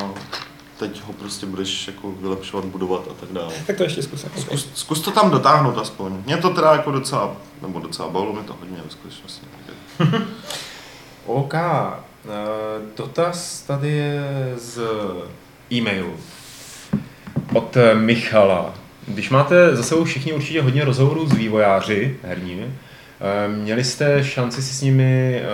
teď 0.79 1.03
ho 1.07 1.13
prostě 1.13 1.47
budeš 1.47 1.87
jako 1.87 2.11
vylepšovat, 2.21 2.65
budovat 2.65 3.03
a 3.11 3.15
tak 3.21 3.29
dále. 3.33 3.53
Tak 3.67 3.77
to 3.77 3.83
ještě 3.83 4.03
zkusím. 4.03 4.31
Okay. 4.31 4.43
Zkus, 4.43 4.69
zkus 4.75 5.01
to 5.01 5.11
tam 5.11 5.31
dotáhnout 5.31 5.79
aspoň. 5.79 6.13
Mě 6.27 6.37
to 6.37 6.51
teda 6.51 6.73
jako 6.73 6.91
docela, 6.91 7.33
nebo 7.63 7.79
docela 7.79 8.09
bavilo 8.09 8.33
mě 8.33 8.43
to 8.43 8.57
hodně 8.61 8.77
ve 8.85 8.91
skutečnosti. 8.91 9.47
OK. 11.27 11.55
Eh, 11.55 12.29
Dotaz 12.97 13.61
tady 13.63 13.91
je 13.91 14.53
z 14.57 14.81
e-mailu 15.73 16.13
od 17.55 17.77
eh, 17.77 17.95
Michala. 17.95 18.75
Když 19.09 19.31
máte 19.31 19.77
za 19.77 19.83
sebou 19.83 20.05
všichni 20.05 20.33
určitě 20.33 20.63
hodně 20.63 20.85
rozhovorů 20.85 21.27
s 21.29 21.33
vývojáři 21.33 22.17
herními, 22.23 22.67
eh, 22.67 23.49
měli 23.49 23.85
jste 23.85 24.25
šanci 24.25 24.63
si 24.63 24.75
s 24.75 24.83
nimi 24.83 25.41
eh, 25.43 25.47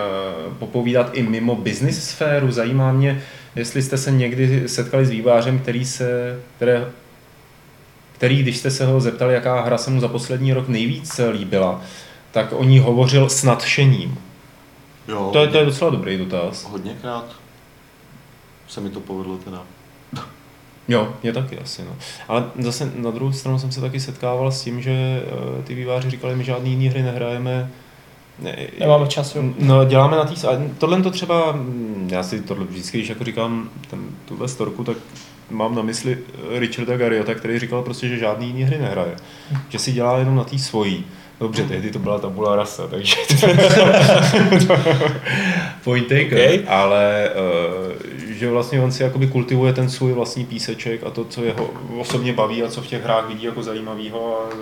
popovídat 0.58 1.10
i 1.12 1.22
mimo 1.22 1.54
business 1.56 2.04
sféru? 2.08 2.50
Zajímá 2.52 2.92
mě, 2.92 3.22
jestli 3.56 3.82
jste 3.82 3.98
se 3.98 4.10
někdy 4.10 4.68
setkali 4.68 5.06
s 5.06 5.10
vývojářem, 5.10 5.58
který 5.58 5.84
se, 5.84 6.40
které, 6.56 6.86
který, 8.12 8.42
když 8.42 8.56
jste 8.56 8.70
se 8.70 8.86
ho 8.86 9.00
zeptali, 9.00 9.34
jaká 9.34 9.60
hra 9.60 9.78
se 9.78 9.90
mu 9.90 10.00
za 10.00 10.08
poslední 10.08 10.52
rok 10.52 10.68
nejvíc 10.68 11.20
líbila, 11.32 11.82
tak 12.32 12.52
o 12.52 12.64
ní 12.64 12.78
hovořil 12.78 13.28
s 13.28 13.42
nadšením. 13.44 14.18
Jo, 15.08 15.30
To 15.32 15.38
je, 15.42 15.48
to 15.48 15.58
je 15.58 15.64
docela 15.64 15.90
dobrý 15.90 16.18
dotaz. 16.18 16.64
hodněkrát 16.64 17.24
se 18.68 18.80
mi 18.80 18.90
to 18.90 19.00
povedlo 19.00 19.36
teda. 19.36 19.62
Jo, 20.88 21.12
je 21.22 21.32
taky 21.32 21.58
asi. 21.58 21.82
No. 21.84 21.96
Ale 22.28 22.44
zase 22.58 22.92
na 22.96 23.10
druhou 23.10 23.32
stranu 23.32 23.58
jsem 23.58 23.72
se 23.72 23.80
taky 23.80 24.00
setkával 24.00 24.52
s 24.52 24.64
tím, 24.64 24.82
že 24.82 24.90
eh, 24.90 25.62
ty 25.62 25.74
výváři 25.74 26.10
říkali, 26.10 26.36
my 26.36 26.44
žádný 26.44 26.70
jiný 26.70 26.88
hry 26.88 27.02
nehrajeme. 27.02 27.70
Ne, 28.38 28.56
Nemáme 28.80 29.06
čas, 29.06 29.34
jo. 29.34 29.42
No, 29.58 29.84
děláme 29.84 30.16
na 30.16 30.24
té... 30.24 30.48
a 30.48 30.60
Tohle 30.78 31.02
to 31.02 31.10
třeba, 31.10 31.52
mm, 31.52 32.08
já 32.12 32.22
si 32.22 32.42
tohle 32.42 32.64
vždycky, 32.64 32.98
když 32.98 33.08
jako 33.08 33.24
říkám 33.24 33.68
ten, 33.90 34.00
tuhle 34.24 34.48
storku, 34.48 34.84
tak 34.84 34.96
mám 35.50 35.74
na 35.74 35.82
mysli 35.82 36.18
eh, 36.54 36.58
Richarda 36.58 36.96
Garriota, 36.96 37.34
který 37.34 37.58
říkal 37.58 37.82
prostě, 37.82 38.08
že 38.08 38.18
žádný 38.18 38.46
jiný 38.46 38.62
hry 38.62 38.78
nehraje. 38.78 39.16
Že 39.68 39.78
si 39.78 39.92
dělá 39.92 40.18
jenom 40.18 40.36
na 40.36 40.44
té 40.44 40.58
svojí. 40.58 41.04
Dobře, 41.40 41.64
tehdy 41.64 41.90
to 41.90 41.98
byla 41.98 42.18
tabula 42.18 42.56
rasa, 42.56 42.86
takže 42.86 43.14
point 45.84 46.08
taken, 46.08 46.26
Okay. 46.26 46.60
ale 46.66 47.30
uh, 47.30 47.92
že 48.38 48.50
vlastně 48.50 48.80
on 48.80 48.92
si 48.92 49.02
jakoby 49.02 49.26
kultivuje 49.26 49.72
ten 49.72 49.90
svůj 49.90 50.12
vlastní 50.12 50.46
píseček 50.46 51.04
a 51.04 51.10
to, 51.10 51.24
co 51.24 51.44
jeho 51.44 51.70
osobně 52.00 52.32
baví 52.32 52.62
a 52.62 52.70
co 52.70 52.82
v 52.82 52.86
těch 52.86 53.04
hrách 53.04 53.28
vidí 53.28 53.44
jako 53.44 53.62
zajímavýho. 53.62 54.40
A, 54.40 54.54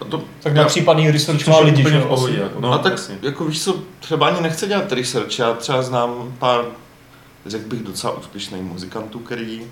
A 0.00 0.04
to, 0.04 0.22
Tak 0.40 0.54
na 0.54 0.64
případný 0.64 1.10
research 1.10 1.46
má 1.46 1.58
lidi, 1.58 1.82
že 1.90 2.00
pohodě. 2.00 2.38
Jako, 2.38 2.60
no, 2.60 2.72
a 2.72 2.78
tak 2.78 2.92
jasně. 2.92 3.18
jako 3.22 3.44
víš 3.44 3.62
co, 3.62 3.82
třeba 4.00 4.28
ani 4.28 4.40
nechce 4.40 4.66
dělat 4.66 4.92
research, 4.92 5.38
já 5.38 5.52
třeba 5.52 5.82
znám 5.82 6.34
pár, 6.38 6.64
řekl 7.46 7.68
bych 7.68 7.82
docela 7.82 8.12
úspěšných 8.12 8.62
muzikantů, 8.62 9.18
který 9.18 9.60
uh, 9.60 9.66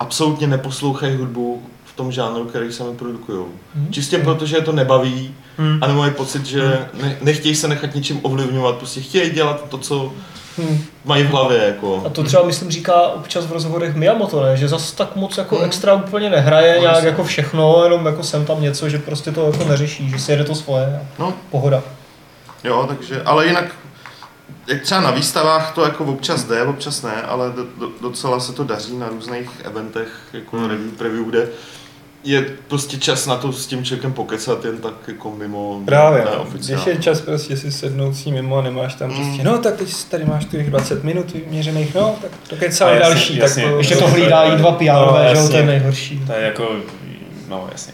absolutně 0.00 0.46
neposlouchají 0.46 1.16
hudbu 1.16 1.62
tom 1.98 2.12
žánru, 2.12 2.44
který 2.44 2.72
sami 2.72 2.94
produkují. 2.96 3.44
Mhm. 3.74 3.92
Čistě 3.92 4.18
proto, 4.18 4.46
že 4.46 4.56
je 4.56 4.62
to 4.62 4.72
nebaví, 4.72 5.34
Hmm. 5.58 5.78
a 5.82 5.86
nebo 5.86 5.98
mají 5.98 6.12
pocit, 6.12 6.46
že 6.46 6.78
ne, 7.02 7.16
nechtějí 7.20 7.54
se 7.54 7.68
nechat 7.68 7.94
ničím 7.94 8.20
ovlivňovat, 8.22 8.76
prostě 8.76 9.00
chtějí 9.00 9.30
dělat 9.30 9.64
to, 9.68 9.78
co 9.78 10.12
Hmm. 10.58 10.84
mají 11.04 11.22
v 11.24 11.30
hlavě. 11.30 11.58
Jako. 11.66 12.02
A 12.06 12.08
to 12.08 12.22
třeba, 12.24 12.42
myslím, 12.42 12.70
říká 12.70 13.02
občas 13.08 13.46
v 13.46 13.52
rozhovorech 13.52 13.94
Miyamoto, 13.94 14.42
ne? 14.42 14.56
že 14.56 14.68
zas 14.68 14.92
tak 14.92 15.16
moc 15.16 15.38
jako 15.38 15.56
Hmm. 15.56 15.64
extra 15.64 15.94
úplně 15.94 16.30
nehraje 16.30 16.74
No, 16.74 16.80
nějak 16.80 16.94
jasně. 16.94 17.08
jako 17.08 17.24
všechno, 17.24 17.84
jenom 17.84 18.06
jako 18.06 18.22
sem 18.22 18.44
tam 18.44 18.62
něco, 18.62 18.88
že 18.88 18.98
prostě 18.98 19.32
to 19.32 19.46
jako 19.46 19.64
neřeší, 19.64 20.10
že 20.10 20.18
si 20.18 20.32
jede 20.32 20.44
to 20.44 20.54
svoje 20.54 20.86
a 20.86 21.06
No, 21.22 21.34
pohoda. 21.50 21.82
jo, 22.64 22.84
takže, 22.88 23.22
ale 23.22 23.46
jinak, 23.46 23.64
jak 24.66 24.82
třeba 24.82 25.00
na 25.00 25.10
výstavách 25.10 25.74
to 25.74 25.84
jako 25.84 26.04
občas 26.04 26.44
jde, 26.44 26.62
občas 26.62 27.02
ne, 27.02 27.22
ale 27.22 27.50
do, 27.56 27.64
do, 27.78 27.88
docela 28.02 28.40
se 28.40 28.52
to 28.52 28.64
daří 28.64 28.96
na 28.96 29.08
různých 29.08 29.50
eventech, 29.64 30.08
jako 30.32 30.56
Hmm. 30.56 30.68
review, 30.68 30.90
preview, 30.90 31.24
kde 31.24 31.48
je 32.24 32.42
prostě 32.68 32.96
čas 32.96 33.26
na 33.26 33.36
to 33.36 33.52
s 33.52 33.66
tím 33.66 33.84
člověkem 33.84 34.12
pokecat 34.12 34.64
jen 34.64 34.78
tak 34.78 34.92
jako 35.08 35.30
mimo 35.30 35.80
Právě, 35.84 36.24
ne, 36.24 36.30
no. 36.36 36.42
oficiálně. 36.42 36.84
když 36.84 36.94
je 36.96 37.02
čas 37.02 37.20
prostě 37.20 37.56
si 37.56 37.72
sednout 37.72 38.12
s 38.14 38.24
ním 38.24 38.34
mimo 38.34 38.58
a 38.58 38.62
nemáš 38.62 38.94
tam 38.94 39.10
Mm. 39.10 39.16
prostě, 39.16 39.42
no 39.44 39.58
tak 39.58 39.76
teď 39.76 40.04
tady 40.04 40.24
máš 40.24 40.44
těch 40.44 40.70
20 40.70 41.04
minut 41.04 41.32
vyměřených, 41.32 41.94
no 41.94 42.16
tak 42.20 42.30
to 42.48 42.64
jasně, 42.64 42.86
další. 42.98 43.36
jasně. 43.36 43.62
tak 43.62 43.72
to, 43.72 43.78
Ještě 43.78 43.94
No, 43.94 44.00
to 44.00 44.08
hlídá 44.08 44.42
je- 44.42 44.52
i 44.54 44.56
dva 44.56 44.70
no, 44.70 44.76
PR, 44.76 45.28
že 45.36 45.42
jo, 45.42 45.48
to 45.48 45.56
je 45.56 45.66
nejhorší. 45.66 46.22
To 46.26 46.32
je 46.32 46.42
jako, 46.42 46.68
no 47.48 47.68
jasně. 47.72 47.92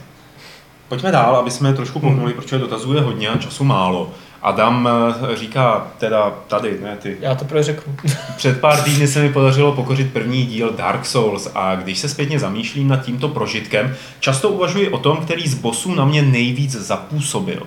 Pojďme 0.89 1.12
dál, 1.12 1.37
aby 1.37 1.51
jsme 1.51 1.72
trošku 1.75 2.01
pohnuli, 2.01 2.33
protože 2.33 2.59
dotazů 2.59 2.95
je 2.95 3.01
hodně 3.01 3.29
a 3.29 3.39
času 3.39 3.64
málo. 3.64 4.11
Adam 4.45 4.88
eh, 4.88 5.36
říká, 5.36 5.86
teda 5.99 6.32
tady, 6.47 6.78
ne 6.82 6.97
ty, 6.97 7.16
Já 7.20 7.34
to 7.34 7.62
řeknu. 7.62 7.95
Před 8.36 8.61
pár 8.61 8.82
týdny 8.82 9.09
se 9.09 9.22
mi 9.22 9.32
podařilo 9.32 9.72
pokořit 9.72 10.12
první 10.12 10.47
díl 10.47 10.72
Dark 10.72 11.07
Souls 11.07 11.51
a 11.55 11.74
když 11.74 11.99
se 11.99 12.09
zpětně 12.09 12.38
zamýšlím 12.38 12.88
nad 12.88 13.05
tímto 13.05 13.28
prožitkem, 13.28 13.97
často 14.20 14.49
uvažuji 14.49 14.88
o 14.88 14.99
tom, 14.99 15.16
který 15.16 15.49
z 15.49 15.55
bossů 15.55 15.95
na 15.95 16.05
mě 16.05 16.22
nejvíc 16.22 16.72
zapůsobil. 16.72 17.62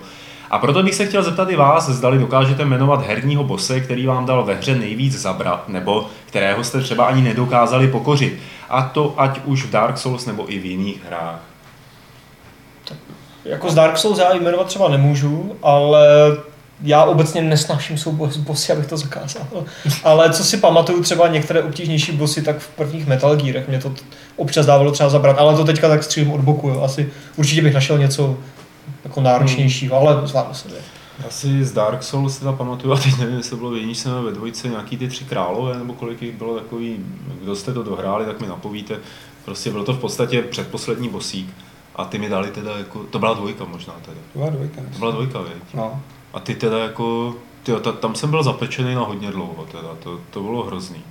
A 0.50 0.60
proto 0.60 0.84
bych 0.84 0.96
se 0.96 1.06
chtěl 1.06 1.24
zeptat 1.24 1.50
i 1.50 1.56
vás, 1.56 1.90
zdali 1.90 2.18
dokážete 2.18 2.66
jmenovat 2.66 3.08
herního 3.08 3.44
bose, 3.44 3.80
který 3.80 4.06
vám 4.06 4.26
dal 4.26 4.44
ve 4.44 4.54
hře 4.54 4.76
nejvíc 4.76 5.20
zabrat, 5.20 5.70
nebo 5.70 6.08
kterého 6.26 6.64
jste 6.64 6.82
třeba 6.82 7.06
ani 7.06 7.22
nedokázali 7.22 7.88
pokořit. 7.88 8.40
A 8.70 8.82
to 8.82 9.14
ať 9.18 9.40
už 9.46 9.66
v 9.66 9.70
Dark 9.70 9.98
Souls 9.98 10.26
nebo 10.26 10.52
i 10.52 10.60
v 10.60 10.66
jiných 10.66 11.06
hrách. 11.06 11.40
Jako 13.46 13.70
z 13.70 13.76
Dark 13.76 13.98
Souls 13.98 14.20
já 14.20 14.34
jmenovat 14.34 14.68
třeba 14.68 14.90
nemůžu, 14.90 15.56
ale 15.64 16.08
já 16.82 17.04
obecně 17.04 17.42
nesnáším 17.42 17.98
souboje 17.98 18.32
s 18.32 18.38
bossy, 18.38 18.72
abych 18.72 18.88
to 18.88 18.98
zakázal. 18.98 19.48
Ale 20.04 20.34
co 20.34 20.44
si 20.44 20.58
pamatuju, 20.58 21.04
třeba 21.04 21.28
některé 21.28 21.64
obtížnější 21.64 22.12
bossy, 22.12 22.42
tak 22.42 22.60
v 22.60 22.68
prvních 22.68 23.08
Metal 23.08 23.36
Gearech 23.36 23.68
mě 23.68 23.80
to 23.80 23.94
občas 24.36 24.66
dávalo 24.66 24.92
třeba 24.92 25.10
zabrat, 25.10 25.40
ale 25.40 25.56
to 25.56 25.64
teďka 25.64 25.90
tak 25.90 26.04
střílím 26.04 26.32
od 26.32 26.42
boku. 26.42 26.70
Jo. 26.70 26.82
Asi 26.82 27.12
určitě 27.36 27.62
bych 27.62 27.74
našel 27.74 27.98
něco 27.98 28.38
jako 29.04 29.22
náročnějšího, 29.22 29.96
ale 29.96 30.28
zvládnu 30.28 30.54
se 30.54 30.70
to. 30.70 30.76
Asi 31.28 31.66
z 31.66 31.72
Dark 31.72 32.04
Souls 32.04 32.38
teda 32.38 32.52
pamatuju, 32.52 32.94
a 32.94 32.98
teď 32.98 33.18
nevím, 33.18 33.38
jestli 33.38 33.50
to 33.50 33.58
bylo 33.58 33.70
v 33.70 33.78
jedničce 33.78 34.10
nebo 34.10 34.24
ve 34.24 34.32
dvojce, 34.32 34.68
nějaký 34.68 34.98
ty 34.98 35.08
tři 35.08 35.26
králové, 35.26 35.78
nebo 35.78 35.94
kolik 35.94 36.22
jich 36.22 36.36
bylo 36.36 36.56
takový, 36.56 36.96
kdo 37.44 37.56
jste 37.56 37.74
to 37.74 37.84
dohráli, 37.84 38.26
tak 38.26 38.42
mi 38.42 38.48
napovíte. 38.48 38.96
Prostě 39.46 39.72
byl 39.72 39.84
to 39.84 39.94
v 39.94 40.00
podstatě 40.00 40.42
předposlední 40.42 41.10
bosík. 41.10 41.50
A 41.96 42.06
ty 42.06 42.18
mi 42.18 42.30
dali 42.30 42.52
teda 42.52 42.78
jako, 42.78 43.04
to 43.04 43.20
byla 43.20 43.34
dvojka 43.34 43.66
možná 43.66 43.94
teda. 44.06 44.18
Dva 44.36 44.50
dvojka. 44.50 44.82
To 44.94 45.00
byla 45.00 45.12
dvojka, 45.12 45.42
věď. 45.42 45.64
No. 45.74 46.02
A 46.34 46.40
ty 46.40 46.56
teda 46.56 46.78
jako, 46.78 47.36
ta, 47.84 47.92
tam 47.92 48.16
jsem 48.16 48.30
byl 48.30 48.44
zapečený 48.44 48.96
na 48.96 49.02
hodně 49.02 49.32
dlouho 49.32 49.66
teda, 49.72 49.96
to, 50.04 50.20
to 50.30 50.42
bylo 50.42 50.64
hrozný. 50.64 51.04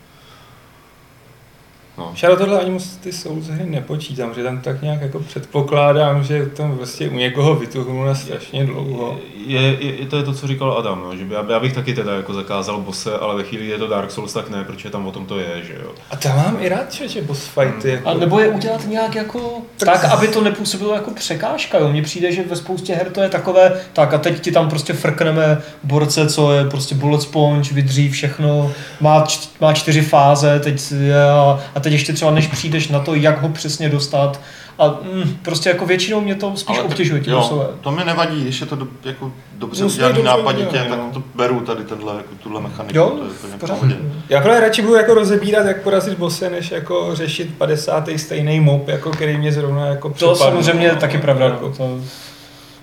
No. 1.98 2.12
Šaro 2.14 2.36
tohle 2.36 2.60
ani 2.60 2.70
moc 2.70 2.96
ty 2.96 3.12
Souls 3.12 3.46
hry 3.46 3.66
nepočítám, 3.66 4.34
že 4.34 4.42
tam 4.42 4.60
tak 4.60 4.82
nějak 4.82 5.02
jako 5.02 5.18
předpokládám, 5.18 6.24
že 6.24 6.46
tam 6.46 6.76
prostě 6.76 7.08
u 7.08 7.14
někoho 7.14 7.54
vytuhnu 7.54 8.04
na 8.04 8.14
strašně 8.14 8.66
dlouho. 8.66 9.18
Je, 9.46 9.60
je, 9.60 10.00
je, 10.00 10.06
to 10.06 10.16
je 10.16 10.22
to, 10.22 10.34
co 10.34 10.46
říkal 10.46 10.78
Adam, 10.78 11.02
no, 11.02 11.16
že 11.16 11.24
by, 11.24 11.34
já, 11.50 11.60
bych 11.60 11.72
taky 11.72 11.94
teda 11.94 12.14
jako 12.14 12.34
zakázal 12.34 12.80
bose, 12.80 13.18
ale 13.18 13.36
ve 13.36 13.42
chvíli, 13.42 13.64
kdy 13.64 13.72
je 13.72 13.78
to 13.78 13.86
Dark 13.86 14.10
Souls, 14.10 14.32
tak 14.32 14.50
ne, 14.50 14.64
protože 14.64 14.90
tam 14.90 15.06
o 15.06 15.12
tom 15.12 15.26
to 15.26 15.38
je, 15.38 15.62
že 15.66 15.74
jo. 15.74 15.90
A 16.10 16.16
tam 16.16 16.36
mám 16.36 16.56
i 16.60 16.68
rád, 16.68 16.92
že 16.92 17.22
boss 17.22 17.46
fighty. 17.46 17.90
Jako... 17.90 18.08
A 18.08 18.14
nebo 18.14 18.40
je 18.40 18.48
udělat 18.48 18.86
nějak 18.86 19.14
jako 19.14 19.62
tak, 19.76 20.04
aby 20.04 20.28
to 20.28 20.40
nepůsobilo 20.40 20.94
jako 20.94 21.10
překážka. 21.10 21.78
Jo. 21.78 21.88
Mně 21.88 22.02
přijde, 22.02 22.32
že 22.32 22.42
ve 22.42 22.56
spoustě 22.56 22.94
her 22.94 23.10
to 23.10 23.20
je 23.20 23.28
takové, 23.28 23.80
tak 23.92 24.14
a 24.14 24.18
teď 24.18 24.40
ti 24.40 24.52
tam 24.52 24.68
prostě 24.68 24.92
frkneme 24.92 25.62
borce, 25.82 26.28
co 26.28 26.52
je 26.52 26.64
prostě 26.64 26.94
bullet 26.94 27.22
sponge, 27.22 27.74
vydří 27.74 28.10
všechno, 28.10 28.72
má, 29.00 29.22
č- 29.26 29.48
má 29.60 29.72
čtyři 29.72 30.02
fáze, 30.02 30.60
teď 30.60 30.92
je, 30.92 31.24
a, 31.24 31.60
a 31.74 31.80
teď 31.86 31.92
ještě 31.92 32.12
třeba 32.12 32.30
než 32.30 32.46
přijdeš 32.46 32.88
na 32.88 32.98
to, 33.00 33.14
jak 33.14 33.42
ho 33.42 33.48
přesně 33.48 33.88
dostat. 33.88 34.40
A 34.78 34.86
mm, 34.88 35.36
prostě 35.42 35.68
jako 35.68 35.86
většinou 35.86 36.20
mě 36.20 36.34
to 36.34 36.56
spíš 36.56 36.76
Ale 36.76 36.78
to- 36.78 36.84
obtěžuje 36.84 37.22
jo, 37.26 37.38
bosové. 37.38 37.66
To 37.80 37.90
mi 37.92 38.04
nevadí, 38.04 38.42
když 38.42 38.60
je 38.60 38.66
to 38.66 38.76
do, 38.76 38.88
jako 39.04 39.32
dobře 39.52 39.84
Musí 39.84 39.96
udělaný 39.96 40.22
nápaditě, 40.22 40.78
tak 40.78 40.98
no. 40.98 41.10
to 41.12 41.22
beru 41.34 41.60
tady 41.60 41.84
tenhle, 41.84 42.16
jako 42.16 42.28
tuhle 42.42 42.60
mechaniku. 42.60 42.96
Jo, 42.98 43.10
to 43.10 43.24
je 43.24 43.30
úplně 43.30 43.52
pohodě. 43.70 43.96
Já 44.28 44.40
právě 44.40 44.60
radši 44.60 44.82
budu 44.82 44.94
jako 44.94 45.14
rozebírat, 45.14 45.66
jak 45.66 45.82
porazit 45.82 46.18
bose, 46.18 46.50
než 46.50 46.70
jako 46.70 47.10
řešit 47.14 47.54
50. 47.58 48.08
stejný 48.18 48.60
mob, 48.60 48.88
jako 48.88 49.10
který 49.10 49.36
mě 49.38 49.52
zrovna 49.52 49.86
jako 49.86 50.08
To 50.08 50.14
přepadl. 50.14 50.36
samozřejmě 50.36 50.86
je 50.86 50.92
No, 50.92 51.00
taky 51.00 51.18
pravda. 51.18 51.44
Jako, 51.44 51.66
No. 51.68 51.74
To, 51.76 52.00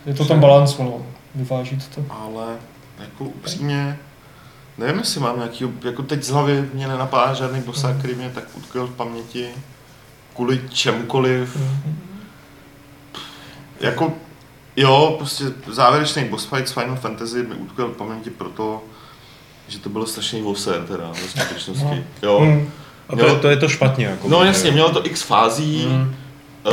je 0.05 0.13
to 0.13 0.25
ten 0.25 0.39
balans, 0.39 0.77
no, 0.77 0.93
vyvážit 1.35 1.87
to. 1.95 2.01
Ale 2.09 2.45
jako 2.99 3.23
upřímně, 3.23 3.97
nevím, 4.77 4.99
jestli 4.99 5.19
mám 5.21 5.37
nějaký, 5.37 5.65
jako 5.83 6.03
teď 6.03 6.23
z 6.23 6.29
hlavy 6.29 6.69
mě 6.73 6.87
nenapadá 6.87 7.33
žádný 7.33 7.61
bosák, 7.61 7.97
který 7.97 8.15
mě 8.15 8.29
tak 8.29 8.43
utkvěl 8.57 8.87
v 8.87 8.93
paměti 8.93 9.47
kvůli 10.35 10.61
čemukoliv. 10.69 11.57
Jako, 13.79 14.13
jo, 14.75 15.15
prostě 15.17 15.43
závěrečný 15.71 16.25
boss 16.25 16.45
fight 16.45 16.67
z 16.67 16.71
Final 16.71 16.95
Fantasy 16.95 17.43
mi 17.43 17.55
utkvěl 17.55 17.87
v 17.87 17.97
paměti 17.97 18.29
proto, 18.29 18.81
že 19.67 19.79
to 19.79 19.89
bylo 19.89 20.05
strašný 20.05 20.41
voser 20.41 20.81
teda 20.87 21.07
ve 21.07 21.41
skutečnosti. 21.41 22.05
Jo. 22.23 22.39
Hmm. 22.39 22.69
A 23.09 23.15
to, 23.15 23.25
je, 23.27 23.35
to 23.35 23.49
je 23.49 23.57
to 23.57 23.69
špatně, 23.69 24.05
jako. 24.05 24.29
No 24.29 24.43
jasně, 24.43 24.71
mělo 24.71 24.89
to 24.93 25.05
x 25.05 25.21
fází, 25.21 25.85
Mm. 25.87 26.15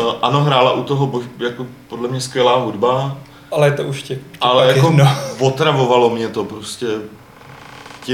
Uh, 0.01 0.15
ano, 0.23 0.45
hrála 0.45 0.73
u 0.73 0.85
toho 0.85 1.07
bož, 1.07 1.25
jako 1.39 1.67
podle 1.89 2.09
mě 2.09 2.21
skvělá 2.21 2.57
hudba, 2.57 3.17
Ale 3.53 3.71
to 3.73 3.83
už 3.83 4.03
tě, 4.03 4.15
tě 4.15 4.21
ale 4.41 4.67
jako 4.69 4.87
jedno. 4.87 5.05
otravovalo 5.41 6.11
mě 6.11 6.29
to 6.29 6.45
prostě 6.45 6.87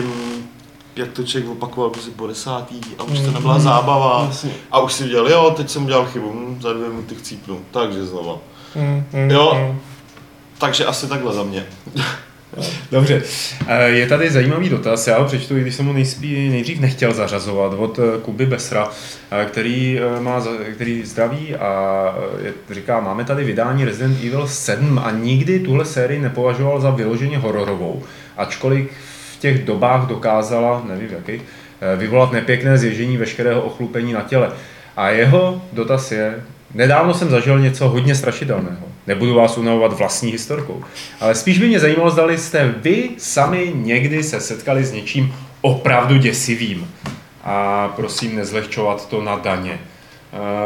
tím, 0.02 0.12
jak 0.96 1.08
to 1.12 1.24
člověk 1.24 1.50
opakoval 1.52 1.90
prostě 1.90 2.10
po 2.16 2.26
desátý 2.26 2.80
a 2.98 3.02
už 3.02 3.20
to 3.20 3.30
nebyla 3.30 3.58
zábava 3.58 4.24
Jasně. 4.28 4.50
a 4.72 4.80
už 4.80 4.92
si 4.92 5.04
udělal, 5.04 5.28
jo, 5.30 5.54
teď 5.56 5.70
jsem 5.70 5.84
udělal 5.84 6.06
chybu, 6.06 6.32
hm, 6.32 6.58
za 6.62 6.72
dvě 6.72 6.88
minuty 6.88 7.14
chcípnu, 7.14 7.60
takže 7.70 8.06
znova. 8.06 8.38
Hmm, 8.74 9.04
Jo. 9.30 9.52
hmm. 9.54 9.80
Takže 10.58 10.84
asi 10.86 11.06
takhle 11.06 11.34
za 11.34 11.42
mě. 11.42 11.66
Dobře, 12.92 13.22
Eh, 13.68 13.88
je 13.88 14.06
tady 14.06 14.30
zajímavý 14.30 14.68
dotaz, 14.68 15.06
já 15.06 15.18
ho 15.18 15.24
přečtu, 15.24 15.56
i 15.56 15.60
když 15.60 15.74
jsem 15.74 15.86
ho 15.86 15.92
nejspí, 15.92 16.48
nejdřív 16.48 16.80
nechtěl 16.80 17.14
zařazovat, 17.14 17.72
od 17.78 17.98
eh, 17.98 18.02
Kuby 18.22 18.46
Besra, 18.46 18.88
eh, 19.30 19.44
který, 19.44 20.00
má, 20.20 20.42
který 20.74 21.04
zdraví 21.04 21.54
a 21.54 22.14
je, 22.42 22.54
říká, 22.70 23.00
máme 23.00 23.24
tady 23.24 23.44
vydání 23.44 23.84
Resident 23.84 24.24
Evil 24.24 24.48
7 24.48 24.98
a 25.04 25.10
nikdy 25.10 25.60
tuhle 25.60 25.84
sérii 25.84 26.20
nepovažoval 26.20 26.80
za 26.80 26.90
vyloženě 26.90 27.38
hororovou, 27.38 28.02
ačkoliv 28.36 28.90
v 29.36 29.40
těch 29.40 29.64
dobách 29.64 30.06
dokázala, 30.06 30.82
nevím 30.88 31.10
jakých, 31.10 31.42
eh, 31.42 31.96
vyvolat 31.96 32.32
nepěkné 32.32 32.78
zježení 32.78 33.16
veškerého 33.16 33.62
ochlupení 33.62 34.12
na 34.12 34.22
těle. 34.22 34.50
A 34.96 35.08
jeho 35.08 35.62
dotaz 35.72 36.12
je, 36.12 36.42
nedávno 36.74 37.14
jsem 37.14 37.30
zažil 37.30 37.58
něco 37.58 37.88
hodně 37.88 38.14
strašidelného. 38.14 38.86
Nebudu 39.06 39.34
vás 39.34 39.58
unavovat 39.58 39.92
vlastní 39.92 40.32
historkou, 40.32 40.84
ale 41.20 41.34
spíš 41.34 41.58
by 41.58 41.68
mě 41.68 41.80
zajímalo, 41.80 42.10
zda 42.10 42.30
jste 42.30 42.74
vy 42.82 43.10
sami 43.18 43.72
někdy 43.74 44.22
se 44.22 44.40
setkali 44.40 44.84
s 44.84 44.92
něčím 44.92 45.34
opravdu 45.60 46.16
děsivým. 46.16 46.88
A 47.44 47.88
prosím 47.96 48.36
nezlehčovat 48.36 49.08
to 49.08 49.22
na 49.22 49.36
daně. 49.36 49.78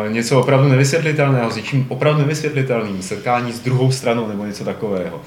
E, 0.07 0.12
něco 0.12 0.41
opravdu 0.41 0.68
nevysvětlitelného, 0.68 1.51
s 1.51 1.57
něčím 1.57 1.87
opravdu 1.89 2.21
nevysvětlitelným, 2.21 3.03
setkání 3.03 3.53
s 3.53 3.61
druhou 3.61 3.93
stranou 3.93 4.29
nebo 4.29 4.45
něco 4.45 4.64
takového. 4.64 5.21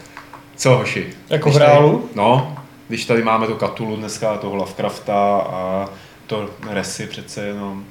Co, 0.56 0.78
hoši? 0.78 1.08
Jako 1.30 1.52
v 1.52 1.58
reálu? 1.58 2.10
No, 2.16 2.58
když 2.88 3.06
tady 3.06 3.24
máme 3.24 3.48
to 3.48 3.56
Katulu 3.56 3.96
dneska, 3.96 4.38
toho 4.38 4.56
Lovecrafta 4.56 5.38
a 5.38 5.90
to 6.28 6.50
Resy 6.70 7.08
přece 7.08 7.46
jenom. 7.46 7.86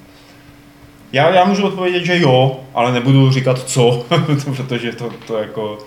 Já, 1.13 1.31
já 1.31 1.45
můžu 1.45 1.67
odpovědět, 1.67 2.05
že 2.05 2.21
jo, 2.21 2.61
ale 2.75 2.93
nebudu 2.93 3.31
říkat 3.31 3.59
co, 3.59 4.07
protože 4.57 4.93
to, 4.93 5.11
to 5.27 5.39
jako... 5.39 5.79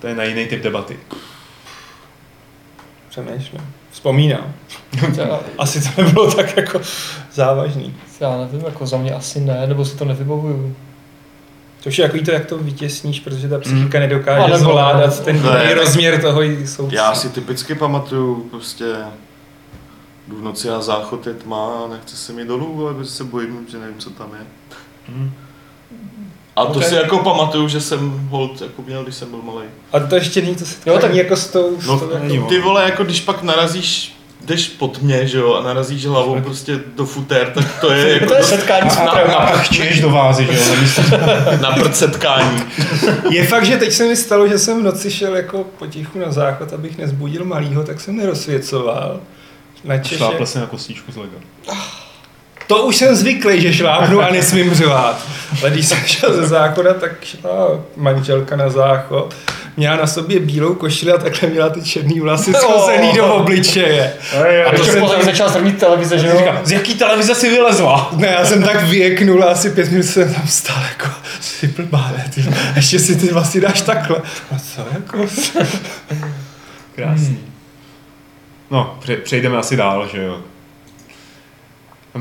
To 0.00 0.06
je 0.06 0.14
na 0.14 0.24
jiný 0.24 0.46
typ 0.46 0.62
debaty. 0.62 0.98
Přemýšlím. 3.08 3.74
Vzpomínám. 3.90 4.54
Asi 5.58 5.94
to 5.94 6.02
nebylo 6.02 6.30
tak 6.34 6.56
jako 6.56 6.80
závažný. 7.32 7.96
já 8.20 8.38
nevím, 8.38 8.64
jako 8.64 8.86
za 8.86 8.96
mě 8.96 9.12
asi 9.12 9.40
ne, 9.40 9.66
nebo 9.66 9.84
si 9.84 9.96
to 9.96 10.04
nevybavuju. 10.04 10.76
Což 11.82 11.98
je 11.98 12.04
takový 12.04 12.24
to, 12.24 12.30
jak 12.30 12.46
to 12.46 12.58
vytěsníš, 12.58 13.20
protože 13.20 13.48
ta 13.48 13.58
psychika 13.58 13.98
A 13.98 14.00
nedokáže 14.00 14.52
nebo- 14.52 14.64
zvládat 14.64 15.24
ten 15.24 15.42
Ne, 15.42 15.74
rozměr 15.74 16.20
toho 16.22 16.40
soudce. 16.66 16.96
Já 16.96 17.14
si 17.14 17.28
typicky 17.28 17.74
pamatuju 17.74 18.46
prostě 18.50 18.84
jdu 20.28 20.36
v 20.36 20.42
noci 20.42 20.68
a 20.70 20.80
záchod 20.80 21.26
je 21.26 21.34
tma 21.34 21.66
a 21.84 21.88
nechci 21.92 22.16
se 22.16 22.32
mi 22.32 22.44
dolů, 22.44 22.86
ale 22.86 22.94
prostě 22.94 23.14
se 23.14 23.24
bojím, 23.24 23.66
že 23.70 23.78
nevím, 23.78 23.98
co 23.98 24.10
tam 24.10 24.30
je. 24.38 24.46
A 26.56 26.64
to 26.66 26.78
Ok. 26.78 26.84
si 26.84 26.94
jako 26.94 27.18
pamatuju, 27.18 27.68
že 27.68 27.80
jsem 27.80 28.28
hold 28.30 28.60
jako 28.62 28.82
měl, 28.82 29.02
když 29.02 29.14
jsem 29.14 29.30
byl 29.30 29.40
malý. 29.42 29.64
A 29.92 30.00
to 30.00 30.14
ještě 30.14 30.42
není 30.42 30.54
to 30.54 30.64
setkání 30.64 30.96
Jo, 30.96 31.00
tak- 31.00 31.14
jako 31.14 31.36
s 31.36 31.46
tou... 31.46 31.80
s 31.80 31.86
No, 31.86 32.00
tou 32.00 32.18
není 32.18 32.34
jako, 32.36 32.48
ty 32.48 32.60
vole, 32.60 32.84
jako 32.84 33.04
když 33.04 33.20
pak 33.20 33.42
narazíš, 33.42 34.16
jdeš 34.44 34.68
pod 34.68 35.02
mě, 35.02 35.26
že 35.26 35.38
jo, 35.38 35.54
a 35.54 35.62
narazíš 35.62 36.06
hlavou 36.06 36.40
prostě 36.40 36.80
do 36.96 37.06
futér, 37.06 37.50
tak 37.54 37.80
to 37.80 37.92
je 37.92 38.12
jako 38.14 38.26
To 38.26 38.34
je 38.34 38.42
setkání 38.42 38.90
s 38.90 38.96
na, 38.98 39.04
futrem. 39.06 39.28
na, 39.28 39.34
Pachčuješ 39.36 40.00
do 40.00 40.10
vázy, 40.10 40.48
že 40.50 40.58
jo? 40.58 41.18
na 41.60 41.70
prd 41.72 41.96
setkání. 41.96 42.62
je 43.30 43.46
fakt, 43.46 43.64
že 43.64 43.76
teď 43.76 43.92
se 43.92 44.04
mi 44.06 44.16
stalo, 44.16 44.48
že 44.48 44.58
jsem 44.58 44.80
v 44.80 44.84
noci 44.84 45.10
šel 45.10 45.36
jako 45.36 45.64
potichu 45.78 46.18
na 46.18 46.32
záchod, 46.32 46.72
abych 46.72 46.98
nezbudil 46.98 47.44
malýho, 47.44 47.82
tak 47.84 48.00
jsem 48.00 48.16
nerozsvěcoval. 48.16 49.20
Na 49.84 49.98
Češe. 49.98 50.16
Šlápl 50.16 50.46
jsem 50.46 50.60
na 50.60 50.66
kostičku 50.66 51.12
z 51.12 51.16
lega. 51.16 51.36
To 52.66 52.82
už 52.86 52.96
jsem 52.96 53.14
zvyklý, 53.16 53.60
že 53.60 53.72
šlápnu 53.72 54.20
a 54.20 54.30
nesmím 54.30 54.74
řvát. 54.74 55.26
Ale 55.60 55.70
když 55.70 55.86
jsem 55.86 55.98
šel 56.06 56.34
ze 56.34 56.46
záchoda, 56.46 56.94
tak 56.94 57.12
šla 57.24 57.80
manželka 57.96 58.56
na 58.56 58.68
záchod. 58.68 59.34
Měla 59.76 59.96
na 59.96 60.06
sobě 60.06 60.40
bílou 60.40 60.74
košili 60.74 61.12
a 61.12 61.18
takhle 61.18 61.48
měla 61.48 61.68
ty 61.70 61.82
černý 61.82 62.20
vlasy 62.20 62.52
schozený 62.54 63.12
do 63.16 63.34
obličeje. 63.34 64.12
A 64.66 64.70
to 64.70 64.76
to 64.76 64.84
jsem 64.84 64.94
jsem 64.94 65.08
tam- 65.08 65.22
začal 65.22 65.48
zrnit 65.48 65.78
televize, 65.78 66.18
že 66.18 66.26
jo? 66.26 66.54
Z 66.64 66.70
jaký 66.72 66.94
televize 66.94 67.34
si 67.34 67.50
vylezla? 67.50 68.10
Ne, 68.16 68.28
já 68.28 68.44
jsem 68.44 68.62
tak 68.62 68.82
věknul 68.84 69.44
a 69.44 69.46
asi 69.46 69.70
pět 69.70 69.90
minut 69.90 70.02
jsem 70.06 70.34
tam 70.34 70.46
stál 70.48 70.82
jako 70.88 71.14
si 71.40 71.66
blbáne, 71.68 72.30
ty. 72.34 72.44
Ještě 72.76 72.98
si 72.98 73.16
ty 73.16 73.28
vlasy 73.32 73.60
dáš 73.60 73.80
takhle. 73.80 74.16
A 74.54 74.58
co 74.74 74.86
jako? 74.92 75.26
Krásný. 76.94 77.38
No, 78.70 78.96
pře- 79.00 79.16
přejdeme 79.16 79.56
asi 79.58 79.76
dál, 79.76 80.08
že 80.12 80.22
jo? 80.22 80.40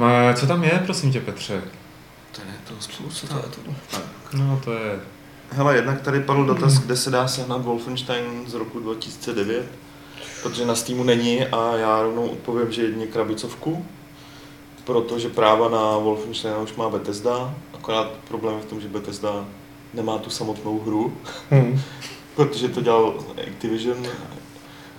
A 0.03 0.33
co 0.33 0.47
tam 0.47 0.63
je, 0.63 0.71
prosím 0.85 1.11
tě, 1.11 1.19
Petře? 1.21 1.61
To 2.31 2.41
je 2.41 2.53
to 2.63 2.73
spousta. 2.79 3.35
No, 4.33 4.61
to 4.63 4.73
je... 4.73 4.79
Hele, 5.51 5.75
jednak 5.75 6.01
tady 6.01 6.19
padl 6.19 6.45
dotaz, 6.45 6.73
kde 6.79 6.97
se 6.97 7.09
dá 7.09 7.27
sehnat 7.27 7.61
Wolfenstein 7.65 8.23
z 8.47 8.53
roku 8.53 8.79
2009, 8.79 9.65
protože 10.43 10.65
na 10.65 10.75
Steamu 10.75 11.03
není 11.03 11.45
a 11.45 11.75
já 11.77 12.01
rovnou 12.01 12.27
odpovím, 12.27 12.71
že 12.71 12.81
jedně 12.81 13.07
krabicovku, 13.07 13.85
protože 14.85 15.29
práva 15.29 15.69
na 15.69 15.97
Wolfenstein 15.97 16.55
už 16.63 16.73
má 16.75 16.89
Bethesda, 16.89 17.53
akorát 17.73 18.07
problém 18.27 18.55
je 18.55 18.61
v 18.61 18.65
tom, 18.65 18.81
že 18.81 18.87
Bethesda 18.87 19.45
nemá 19.93 20.17
tu 20.17 20.29
samotnou 20.29 20.79
hru, 20.79 21.13
Hmm. 21.51 21.81
protože 22.35 22.67
to 22.69 22.81
dělal 22.81 23.13
Activision. 23.47 23.97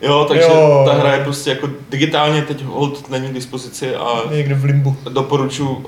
Jo, 0.02 0.24
takže 0.28 0.42
Jo. 0.44 0.50
jo. 0.56 0.82
ta 0.86 0.92
hra 0.94 1.14
je 1.14 1.24
prostě 1.24 1.50
jako 1.50 1.68
digitálně 1.90 2.42
teď 2.42 2.64
hold 2.64 3.10
není 3.10 3.28
k 3.28 3.32
dispozici 3.34 3.94
a 3.96 4.22
Někde 4.30 4.54
v 4.54 4.64
limbu. 4.64 4.96
doporučuji, 5.10 5.86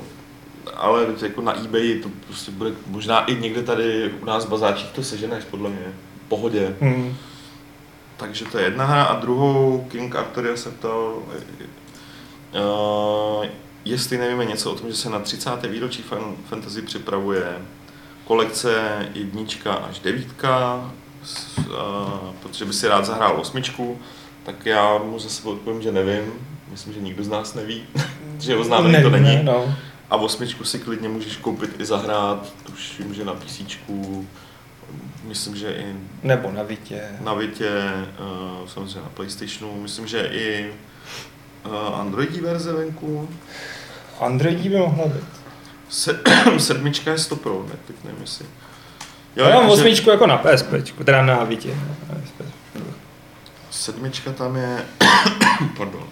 ale 0.75 1.07
jako 1.23 1.41
na 1.41 1.59
eBay 1.65 1.99
to 2.03 2.09
prostě 2.27 2.51
bude 2.51 2.71
možná 2.87 3.25
i 3.25 3.35
někde 3.35 3.62
tady 3.62 4.12
u 4.23 4.25
nás 4.25 4.45
v 4.45 4.49
bazáčích 4.49 4.91
to 4.91 5.03
seženeš 5.03 5.45
podle 5.45 5.71
mě. 5.71 5.93
V 6.27 6.29
pohodě. 6.29 6.77
Hmm. 6.81 7.17
Takže 8.17 8.45
to 8.45 8.59
je 8.59 8.65
jedna 8.65 8.85
hra 8.85 9.05
a 9.05 9.21
druhou 9.21 9.87
King 9.91 10.17
Arthur 10.17 10.57
se 10.57 10.71
ptal, 10.71 11.23
uh, 12.55 13.47
jestli 13.85 14.19
nevíme 14.19 14.45
něco 14.45 14.73
o 14.73 14.75
tom, 14.75 14.91
že 14.91 14.97
se 14.97 15.11
na 15.11 15.19
30. 15.19 15.62
výročí 15.67 16.03
fan, 16.03 16.37
fantasy 16.49 16.83
připravuje 16.83 17.59
kolekce 18.25 18.99
jednička 19.15 19.75
až 19.75 19.99
devítka, 19.99 20.91
s, 21.25 21.59
uh, 21.59 21.65
protože 22.43 22.65
by 22.65 22.73
si 22.73 22.89
rád 22.89 23.05
zahrál 23.05 23.41
osmičku, 23.41 23.99
tak 24.45 24.67
já 24.67 24.99
mu 24.99 25.19
zase 25.19 25.49
odpovím, 25.49 25.83
že 25.83 25.93
nevím. 25.93 26.33
Myslím, 26.71 26.93
že 26.93 27.01
nikdo 27.01 27.25
z 27.25 27.29
nás 27.29 27.55
neví, 27.55 27.83
že 28.41 28.57
oznámený 28.57 29.03
to 29.03 29.11
není. 29.11 29.43
No. 29.43 29.75
A 30.11 30.17
osmičku 30.17 30.65
si 30.65 30.79
klidně 30.79 31.09
můžeš 31.09 31.37
koupit 31.37 31.81
i 31.81 31.85
zahrát, 31.85 32.53
tuším, 32.67 33.15
že 33.15 33.25
na 33.25 33.35
PC, 33.35 33.61
myslím, 35.25 35.57
že 35.57 35.73
i 35.73 35.97
Nebo 36.23 36.51
na 36.51 36.63
Vitě. 36.63 37.09
na 37.21 37.35
Vitě, 37.35 37.69
eh, 37.69 38.69
samozřejmě 38.69 39.01
na 39.01 39.09
Playstationu, 39.15 39.83
myslím, 39.83 40.07
že 40.07 40.21
i 40.33 40.73
eh, 41.65 41.95
Androidí 41.95 42.41
verze 42.41 42.73
venku. 42.73 43.29
Androidí 44.21 44.69
by 44.69 44.77
mohla 44.77 45.07
být. 45.07 45.25
Se, 45.89 46.21
sedmička 46.59 47.11
je 47.11 47.19
100 47.19 47.37
Pro, 47.37 47.67
ne, 47.69 47.75
teď 47.87 47.97
nevím 48.05 48.21
jestli. 48.21 48.47
Jo, 49.37 49.45
já 49.45 49.61
mám 49.61 49.71
osmičku 49.71 50.11
jako 50.11 50.27
na 50.27 50.39
PSP, 50.39 50.69
teda 51.05 51.23
na 51.25 51.45
Vitě. 51.45 51.75
Na 52.09 52.15
PSP. 52.15 52.43
Sedmička 53.71 54.33
tam 54.33 54.57
je, 54.57 54.85
pardon. 55.77 56.05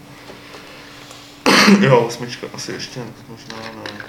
jo, 1.80 2.00
osmička 2.00 2.46
asi 2.54 2.72
ještě 2.72 3.00
možná 3.28 3.56
ne. 3.56 4.04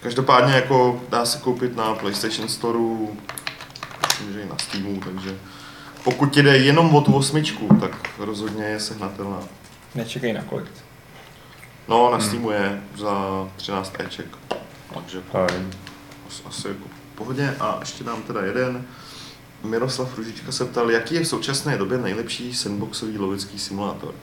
Každopádně 0.00 0.54
jako 0.54 1.00
dá 1.08 1.26
se 1.26 1.38
koupit 1.38 1.76
na 1.76 1.94
PlayStation 1.94 2.48
Store, 2.48 2.78
myslím, 4.08 4.32
že 4.32 4.40
i 4.40 4.48
na 4.48 4.58
Steamu, 4.58 5.00
takže 5.00 5.38
pokud 6.04 6.32
ti 6.32 6.42
jde 6.42 6.58
jenom 6.58 6.94
o 6.94 7.00
tu 7.00 7.14
osmičku, 7.14 7.68
tak 7.80 8.10
rozhodně 8.18 8.64
je 8.64 8.80
sehnatelná. 8.80 9.40
Nečekej 9.94 10.32
na 10.32 10.42
kolekci. 10.42 10.82
No, 11.88 12.10
na 12.10 12.20
Steamu 12.20 12.50
je 12.50 12.82
za 12.96 13.48
13 13.56 13.94
Eček. 13.98 14.26
Takže 14.94 15.18
jako, 15.18 15.46
asi, 16.28 16.42
asi 16.46 16.68
jako 16.68 16.84
pohodě. 17.14 17.56
A 17.60 17.76
ještě 17.80 18.04
dám 18.04 18.22
teda 18.22 18.40
jeden. 18.40 18.86
Miroslav 19.64 20.18
Ružička 20.18 20.52
se 20.52 20.64
ptal, 20.64 20.90
jaký 20.90 21.14
je 21.14 21.20
v 21.20 21.28
současné 21.28 21.76
době 21.78 21.98
nejlepší 21.98 22.54
sandboxový 22.54 23.18
lovický 23.18 23.58
simulátor. 23.58 24.14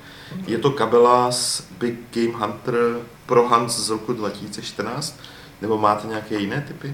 Je 0.47 0.57
to 0.57 0.71
kabela 0.71 1.31
z 1.31 1.63
Big 1.79 1.95
Game 2.13 2.37
Hunter 2.45 2.75
Pro 3.25 3.47
Hunt 3.49 3.69
z 3.71 3.89
roku 3.89 4.13
2014? 4.13 5.19
Nebo 5.61 5.77
máte 5.77 6.07
nějaké 6.07 6.35
jiné 6.35 6.63
typy? 6.67 6.93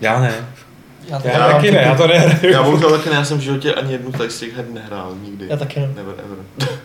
Já 0.00 0.20
ne. 0.20 0.48
Já, 1.08 1.20
Já, 1.24 1.30
já 1.32 1.52
taky 1.52 1.70
ne, 1.70 1.82
já 1.82 1.94
to 1.94 2.06
nehraju. 2.06 2.52
Já 2.52 2.62
bohužel 2.62 2.90
taky 2.90 3.10
ne, 3.10 3.16
já 3.16 3.24
jsem 3.24 3.38
v 3.38 3.40
životě 3.40 3.74
ani 3.74 3.92
jednu 3.92 4.12
tady 4.12 4.30
z 4.30 4.38
těch 4.40 4.56
her 4.56 4.64
nehrál, 4.72 5.14
nikdy. 5.22 5.46
Já 5.48 5.56
taky 5.56 5.80
ne. 5.80 5.88
Never 5.96 6.14
ever. 6.24 6.68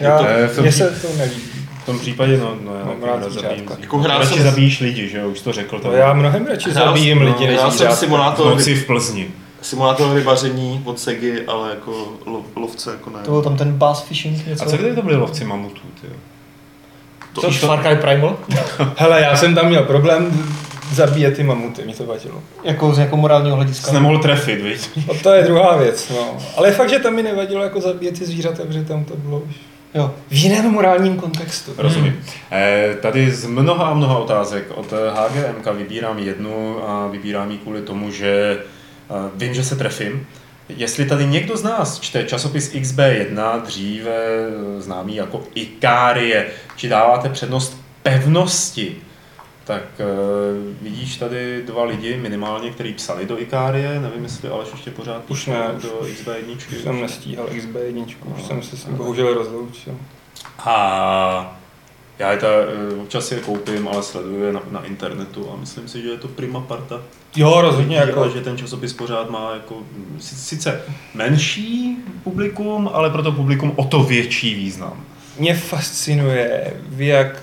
Já, 0.00 0.20
Eh, 0.26 0.46
v 0.48 0.54
tom 0.54 0.62
mně 0.62 0.70
pří- 0.70 0.78
se 0.78 0.90
to 1.02 1.08
nelíbí. 1.16 1.68
V 1.82 1.86
tom 1.86 1.98
případě, 1.98 2.38
no, 2.38 2.56
no 2.64 2.74
já 2.78 2.84
Mám 2.84 3.02
rád 3.02 3.32
zabíjím. 3.32 3.68
Jako 3.78 3.98
hrál 3.98 4.18
Radši 4.18 4.34
jsem- 4.34 4.42
zabíjíš 4.42 4.80
lidi, 4.80 5.08
že 5.08 5.18
jo, 5.18 5.28
už 5.28 5.40
to 5.40 5.52
řekl. 5.52 5.78
To 5.78 5.92
já 5.92 6.12
mnohem 6.12 6.46
radši 6.46 6.70
Hrál 6.70 6.86
jsem- 6.96 7.04
lidi, 7.04 7.14
než 7.14 7.60
jsem 7.60 7.70
zvířátka. 7.70 7.94
v 7.94 7.98
simulátor, 7.98 8.46
noci 8.46 8.74
v 8.74 8.86
Plzni. 8.86 9.30
Simulátor 9.62 10.14
rybaření 10.16 10.82
od 10.84 11.00
Segy, 11.00 11.44
ale 11.46 11.70
jako 11.70 12.08
lo, 12.26 12.42
lovce 12.56 12.90
jako 12.90 13.10
ne. 13.10 13.18
To 13.24 13.30
byl 13.30 13.42
tam 13.42 13.56
ten 13.56 13.72
bass 13.72 14.02
fishing 14.02 14.46
něco. 14.46 14.64
A 14.64 14.68
co 14.70 14.76
kdyby 14.76 14.96
to 14.96 15.02
byli 15.02 15.16
lovci 15.16 15.44
mamutů, 15.44 15.80
ty 16.00 16.06
jo? 16.06 16.12
To 17.40 17.50
Far 17.50 17.82
Cry 17.82 17.96
Primal? 17.96 18.36
Hele, 18.96 19.20
já 19.20 19.36
jsem 19.36 19.54
tam 19.54 19.66
měl 19.68 19.82
problém, 19.82 20.48
zabíjet 20.92 21.36
ty 21.36 21.42
mamuty, 21.42 21.84
mi 21.84 21.92
to 21.94 22.06
vadilo. 22.06 22.42
Jako 22.64 22.94
z 22.94 22.98
jako 22.98 23.16
morálního 23.16 23.56
Jsi 23.56 23.62
hlediska. 23.62 23.92
nemohl 23.92 24.18
trefit, 24.18 24.60
viď? 24.62 24.90
No 25.08 25.14
to 25.22 25.32
je 25.32 25.42
druhá 25.44 25.76
věc, 25.76 26.08
no. 26.10 26.36
Ale 26.56 26.72
fakt, 26.72 26.90
že 26.90 26.98
tam 26.98 27.14
mi 27.14 27.22
nevadilo 27.22 27.62
jako 27.62 27.80
zabíjet 27.80 28.18
ty 28.18 28.24
zvířata, 28.24 28.62
protože 28.64 28.84
tam 28.84 29.04
to 29.04 29.16
bylo 29.16 29.38
už 29.38 29.54
Jo. 29.94 30.14
v 30.28 30.32
jiném 30.32 30.70
morálním 30.70 31.16
kontextu. 31.16 31.72
Rozumím. 31.78 32.20
Eh, 32.52 32.96
tady 33.02 33.30
z 33.30 33.46
mnoha 33.46 33.86
a 33.86 33.94
mnoha 33.94 34.18
otázek 34.18 34.64
od 34.74 34.92
HGMK 34.92 35.66
vybírám 35.78 36.18
jednu 36.18 36.78
a 36.88 37.06
vybírám 37.06 37.50
ji 37.50 37.58
kvůli 37.58 37.80
tomu, 37.82 38.10
že 38.10 38.58
vím, 39.34 39.54
že 39.54 39.64
se 39.64 39.76
trefím. 39.76 40.26
Jestli 40.68 41.06
tady 41.06 41.26
někdo 41.26 41.56
z 41.56 41.62
nás 41.62 42.00
čte 42.00 42.24
časopis 42.24 42.74
XB1, 42.74 43.62
dříve 43.62 44.16
eh, 44.16 44.80
známý 44.80 45.16
jako 45.16 45.42
Ikárie, 45.54 46.46
či 46.76 46.88
dáváte 46.88 47.28
přednost 47.28 47.80
pevnosti, 48.02 48.96
tak 49.64 49.82
eh, 49.98 50.04
vidíš 50.82 51.16
tady 51.16 51.62
dva 51.62 51.84
lidi 51.84 52.16
minimálně, 52.16 52.70
kteří 52.70 52.92
psali 52.92 53.26
do 53.26 53.40
Ikárie, 53.40 54.00
nevím, 54.00 54.22
jestli 54.22 54.48
Aleš 54.48 54.68
ještě 54.72 54.90
pořád 54.90 55.22
Už 55.28 55.46
ne, 55.46 55.68
do 55.82 55.88
Už 55.88 56.08
XB1. 56.10 56.82
jsem 56.82 57.00
nestíhal 57.00 57.46
XB1, 57.46 58.14
už 58.36 58.42
jsem 58.42 58.62
se 58.62 58.76
s 58.76 58.86
ním 58.86 58.96
bohužel 58.96 59.34
rozloučil. 59.34 59.96
A 60.58 61.57
já 62.18 62.32
je 62.32 62.38
ta, 62.38 62.46
eh, 62.46 62.94
občas 63.02 63.32
je 63.32 63.38
koupím, 63.40 63.88
ale 63.88 64.02
sleduju 64.02 64.42
je 64.44 64.52
na, 64.52 64.60
na 64.70 64.84
internetu 64.84 65.50
a 65.52 65.56
myslím 65.60 65.88
si, 65.88 66.02
že 66.02 66.08
je 66.08 66.18
to 66.18 66.28
prima 66.28 66.60
parta. 66.60 67.00
Jo, 67.36 67.60
rozhodně 67.60 67.96
Jako... 67.96 68.08
jako, 68.20 68.28
že 68.36 68.40
ten 68.44 68.56
časopis 68.58 68.92
pořád 68.92 69.30
má 69.30 69.50
jako 69.54 69.76
si- 70.18 70.34
sice 70.34 70.80
menší 71.14 71.96
publikum, 72.24 72.90
ale 72.92 73.10
pro 73.10 73.22
to 73.22 73.32
publikum 73.32 73.72
o 73.76 73.84
to 73.84 74.02
větší 74.02 74.54
význam. 74.54 75.04
mě 75.38 75.54
fascinuje, 75.54 76.74
v 76.88 77.00
jak 77.06 77.42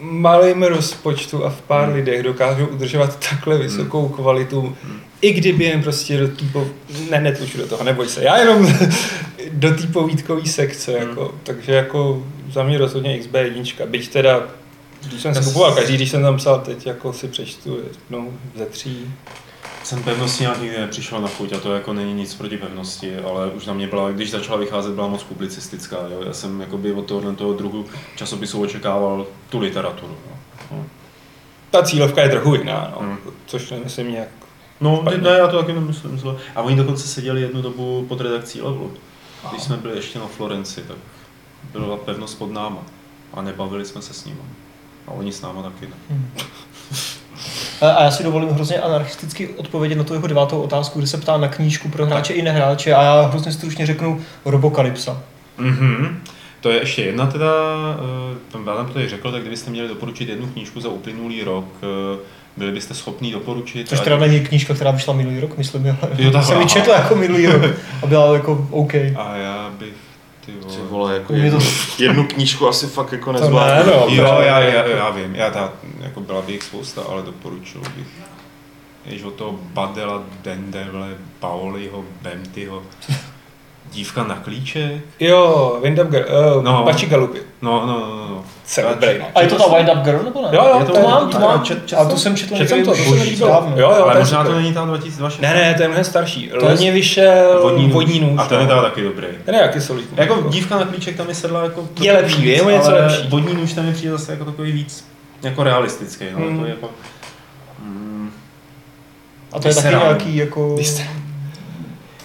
malým 0.00 0.62
rozpočtu 0.62 1.44
a 1.44 1.50
v 1.50 1.60
pár 1.60 1.84
Hmm. 1.86 1.94
lidech 1.94 2.22
dokážou 2.22 2.66
udržovat 2.66 3.28
takhle 3.30 3.58
vysokou 3.58 4.08
kvalitu, 4.08 4.76
i 5.20 5.32
kdyby 5.32 5.64
jen 5.64 5.82
prostě 5.82 6.18
do 6.18 6.28
té 6.28 6.44
po... 6.52 6.66
ne, 7.10 7.20
netluču 7.20 7.58
do 7.58 7.66
toho, 7.66 7.84
neboj 7.84 8.08
se, 8.08 8.24
já 8.24 8.38
jenom 8.38 8.74
do 9.52 9.70
té 9.74 9.86
povídkové 9.86 10.46
sekce, 10.46 10.92
Hmm. 10.98 11.08
jako, 11.08 11.34
takže 11.42 11.72
jako 11.72 12.22
za 12.54 12.62
mě 12.62 12.78
rozhodně 12.78 13.18
XB1, 13.18 13.86
byť 13.86 14.08
teda 14.12 14.42
když 15.08 15.22
jsem 15.22 15.34
si 15.34 15.40
Já 15.40 15.44
kupoval 15.46 15.72
s- 15.72 15.74
každý, 15.74 15.94
když 15.96 16.10
jsem 16.10 16.22
tam 16.22 16.36
psal, 16.36 16.60
teď 16.60 16.86
jako 16.86 17.12
si 17.12 17.28
přečtu 17.28 17.78
jednou 17.78 18.32
ze 18.56 18.66
tří. 18.66 19.14
Jsem 19.84 20.02
pevnosti 20.02 20.42
nějak 20.42 20.60
nikdy 20.62 20.80
nepřišel 20.80 21.20
na 21.20 21.28
chuť 21.28 21.52
a 21.52 21.60
to 21.60 21.74
jako 21.74 21.92
není 21.92 22.14
nic 22.14 22.34
proti 22.34 22.56
pevnosti, 22.58 23.16
ale 23.16 23.50
už 23.50 23.66
na 23.66 23.74
mě 23.74 23.86
byla, 23.86 24.10
když 24.10 24.30
začala 24.30 24.58
vycházet, 24.58 24.92
byla 24.92 25.06
moc 25.08 25.22
publicistická. 25.22 25.96
Jo? 25.96 26.22
Já 26.26 26.32
jsem 26.32 26.60
jakoby 26.60 26.92
od 26.92 27.06
tohohle 27.06 27.34
toho 27.34 27.52
druhu 27.52 27.84
časopisu 28.16 28.60
očekával 28.62 29.26
tu 29.50 29.58
literaturu. 29.58 30.12
Jo? 30.30 30.36
No. 30.70 30.86
Ta 31.70 31.82
cílovka 31.82 32.22
je 32.22 32.28
trochu 32.28 32.54
jiná, 32.54 32.88
no, 32.94 33.06
Hmm. 33.06 33.16
což 33.46 33.70
nemyslím 33.70 34.12
nějak. 34.12 34.28
No, 34.80 34.98
Špatně. 35.02 35.20
ne, 35.20 35.30
já 35.38 35.48
to 35.48 35.58
taky 35.60 35.72
nemyslím. 35.72 36.20
A 36.54 36.62
oni 36.62 36.76
dokonce 36.76 37.08
seděli 37.08 37.40
jednu 37.40 37.62
dobu 37.62 38.04
pod 38.08 38.20
redakcí 38.20 38.62
Levelu. 38.62 38.92
Když 39.50 39.62
jsme 39.62 39.76
byli 39.76 39.96
ještě 39.96 40.18
na 40.18 40.26
Florenci, 40.26 40.80
tak 40.80 40.96
byla 41.72 41.96
pevnost 41.96 42.38
pod 42.38 42.52
náma. 42.52 42.82
A 43.34 43.42
nebavili 43.42 43.84
jsme 43.84 44.02
se 44.02 44.14
s 44.14 44.24
nimi. 44.24 44.40
A 45.06 45.10
oni 45.10 45.32
s 45.32 45.42
náma 45.42 45.62
taky 45.62 45.86
ne. 45.86 46.18
A 47.80 47.90
a 47.90 48.04
já 48.04 48.10
si 48.10 48.22
dovolím 48.22 48.48
hrozně 48.48 48.78
anarchisticky 48.78 49.48
odpovědět 49.48 49.94
na 49.94 50.04
tu 50.04 50.14
jeho 50.14 50.26
devátou 50.26 50.62
otázku, 50.62 50.98
kde 50.98 51.08
se 51.08 51.18
ptá 51.18 51.36
na 51.36 51.48
knížku 51.48 51.88
pro 51.88 52.06
hráče 52.06 52.32
i 52.32 52.42
nehráče 52.42 52.94
a 52.94 53.02
já 53.02 53.22
hrozně 53.22 53.52
stručně 53.52 53.86
řeknu 53.86 54.20
Robokalypsa. 54.44 55.22
Mhm. 55.58 56.20
To 56.60 56.70
je 56.70 56.80
ještě 56.80 57.02
jedna 57.02 57.26
teda, 57.26 57.52
eh, 58.32 58.38
tam 58.52 58.68
Adam 58.68 58.86
to 58.86 59.08
řekl, 59.08 59.32
tak 59.32 59.40
kdybyste 59.40 59.70
měli 59.70 59.88
doporučit 59.88 60.28
jednu 60.28 60.46
knížku 60.46 60.80
za 60.80 60.88
uplynulý 60.88 61.44
rok, 61.44 61.64
eh, 61.82 62.18
byli 62.56 62.72
byste 62.72 62.94
schopni 62.94 63.32
doporučit. 63.32 63.88
Což 63.88 64.00
teda 64.00 64.16
není 64.16 64.40
knížka, 64.40 64.74
která 64.74 64.90
vyšla 64.90 65.14
minulý 65.14 65.40
rok, 65.40 65.58
myslím, 65.58 65.86
jo. 65.86 65.96
Jo, 66.18 66.42
jsem 66.42 66.60
ji 66.60 66.66
četl 66.66 66.90
jako 66.90 67.14
minulý 67.14 67.46
rok 67.46 67.62
a 68.02 68.06
byla 68.06 68.34
jako 68.34 68.68
OK. 68.70 68.94
A 68.94 69.36
já 69.36 69.70
bych, 69.78 69.94
ty 70.46 70.52
Ty 70.52 70.58
vole. 70.76 70.88
vole, 70.88 71.14
jako 71.14 71.32
Mě 71.32 71.50
to- 71.50 71.56
jednu, 71.56 71.70
jednu 71.98 72.26
knížku 72.26 72.68
asi 72.68 72.86
fakt 72.86 73.12
jako 73.12 73.32
nezvládnu. 73.32 73.90
ne, 73.90 73.96
no. 73.96 74.06
Jo, 74.08 74.24
já, 74.40 74.60
já, 74.60 74.86
já 74.86 75.10
vím, 75.10 75.34
já 75.34 75.50
ta, 75.50 75.72
jako 76.00 76.20
byla 76.20 76.42
by 76.42 76.52
jich 76.52 76.62
spousta, 76.62 77.02
ale 77.02 77.22
doporučil 77.22 77.80
bych. 77.96 78.06
Jež 79.06 79.22
od 79.22 79.34
toho 79.34 79.52
Badela, 79.62 80.22
Dendevle, 80.42 81.08
Paoliho, 81.40 82.04
Bentyho, 82.22 82.82
Dívka 83.92 84.24
na 84.24 84.34
klíče. 84.34 85.00
Jo, 85.20 85.78
Wind 85.82 85.98
Up 85.98 86.08
Girl, 86.10 86.24
uh, 86.56 86.64
No. 86.64 86.72
no. 86.72 86.82
Pači 86.84 87.06
Galupy. 87.06 87.38
No, 87.62 87.86
no, 87.86 87.92
no, 88.00 88.28
no. 88.30 88.44
Jsem 88.64 88.84
čet- 89.00 89.18
no. 89.20 89.26
A 89.34 89.40
je 89.40 89.46
to 89.48 89.58
ta 89.70 89.76
Wind 89.76 89.88
Up 89.96 90.04
Girl, 90.04 90.22
nebo 90.24 90.42
ne? 90.42 90.48
Jo, 90.52 90.64
jo, 90.72 90.78
je 90.80 90.84
to 90.84 90.92
to 90.92 91.00
mám, 91.08 91.28
to 91.28 91.38
to 91.38 91.46
mám. 91.46 91.62
čet- 91.62 91.86
čet 91.86 91.96
A 91.96 92.04
tu 92.04 92.10
jsem- 92.10 92.18
jsem 92.18 92.36
četl 92.36 92.56
čet 92.56 92.68
jsem 92.68 92.84
to, 92.84 92.90
už 92.90 93.38
to 93.38 93.46
dávno. 93.48 93.72
Jo, 93.76 93.90
jo, 93.98 94.04
ale 94.04 94.12
to 94.12 94.18
možná 94.18 94.38
super. 94.38 94.52
to 94.52 94.60
není 94.60 94.74
ta 94.74 94.84
2002. 94.84 95.30
Ne, 95.40 95.54
ne, 95.54 95.74
to 95.74 95.82
je 95.82 95.88
mnohem 95.88 96.04
starší. 96.04 96.48
To 96.60 96.64
Loni 96.66 96.90
vyšel 96.90 97.60
Vodní 97.62 97.82
nůž. 97.84 97.92
vodní 97.92 98.20
nůž. 98.20 98.40
A 98.40 98.44
ten 98.46 98.58
je 98.58 98.64
no. 98.64 98.68
teda 98.68 98.82
taky 98.82 99.02
dobrý. 99.02 99.26
Ten 99.44 99.54
je 99.54 99.60
jaký 99.60 99.80
solidní. 99.80 100.16
Jako 100.16 100.42
dívka 100.48 100.78
na 100.78 100.84
klíček 100.84 101.16
tam 101.16 101.28
je 101.28 101.34
sedla 101.34 101.62
jako... 101.64 101.88
Je 102.00 102.12
lepší, 102.12 102.46
je 102.46 102.62
o 102.62 102.70
něco 102.70 102.86
ale 102.90 103.00
lepší. 103.06 103.28
vodní 103.28 103.54
nůž 103.54 103.72
tam 103.72 103.86
je 103.86 103.92
přijde 103.92 104.12
zase 104.12 104.32
jako 104.32 104.44
takový 104.44 104.72
víc 104.72 105.04
jako 105.42 105.62
realistický, 105.62 106.24
no, 106.32 106.38
Hmm. 106.38 106.58
to 106.58 106.64
je 106.64 106.70
jako... 106.70 106.90
A 109.52 109.58
to 109.60 109.68
je 109.68 109.74
taky 109.74 109.88
nějaký 109.88 110.36
jako... 110.36 110.76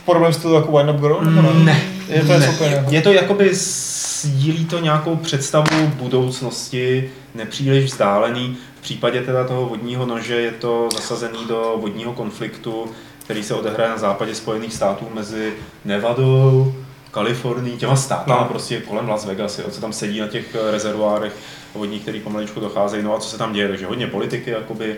Podobném 0.09 0.33
stylu 0.33 0.53
jako 0.53 0.77
Wind 0.77 0.89
Up 0.89 1.01
Girl, 1.01 1.21
nebo 1.21 1.53
ne? 1.53 1.63
Ne. 1.63 1.81
Je 2.07 2.23
to 2.23 2.33
úplně 2.53 2.69
jiného. 2.69 2.91
Je 2.91 3.01
to 3.01 3.11
jakoby 3.11 3.49
sdílí 3.53 4.65
to 4.65 4.79
nějakou 4.79 5.15
představu 5.15 5.87
budoucnosti, 5.87 7.11
nepříliš 7.35 7.85
vzdálený. 7.85 8.57
V 8.79 8.81
případě 8.81 9.21
teda 9.21 9.43
toho 9.43 9.65
vodního 9.65 10.05
nože 10.05 10.35
je 10.35 10.51
to 10.51 10.89
zasazený 10.93 11.45
do 11.47 11.75
vodního 11.81 12.13
konfliktu, 12.13 12.91
který 13.23 13.43
se 13.43 13.53
odehraje 13.53 13.89
na 13.89 13.97
západě 13.97 14.35
Spojených 14.35 14.73
států 14.73 15.07
mezi 15.13 15.53
Nevadou, 15.85 16.73
Kalifornií, 17.11 17.77
těma 17.77 17.95
státy, 17.95 18.29
no. 18.29 18.45
Prostě 18.49 18.79
kolem 18.79 19.09
Las 19.09 19.25
Vegas, 19.25 19.59
jo, 19.59 19.65
co 19.71 19.81
tam 19.81 19.93
sedí 19.93 20.19
na 20.19 20.27
těch 20.27 20.55
rezervoárech 20.71 21.33
vodních, 21.75 22.01
který 22.01 22.19
pomaličku 22.19 22.59
docházejí, 22.59 23.03
no 23.03 23.15
a 23.15 23.19
co 23.19 23.29
se 23.29 23.37
tam 23.37 23.53
děje, 23.53 23.67
takže 23.67 23.85
hodně 23.85 24.07
politiky, 24.07 24.49
jakoby, 24.51 24.95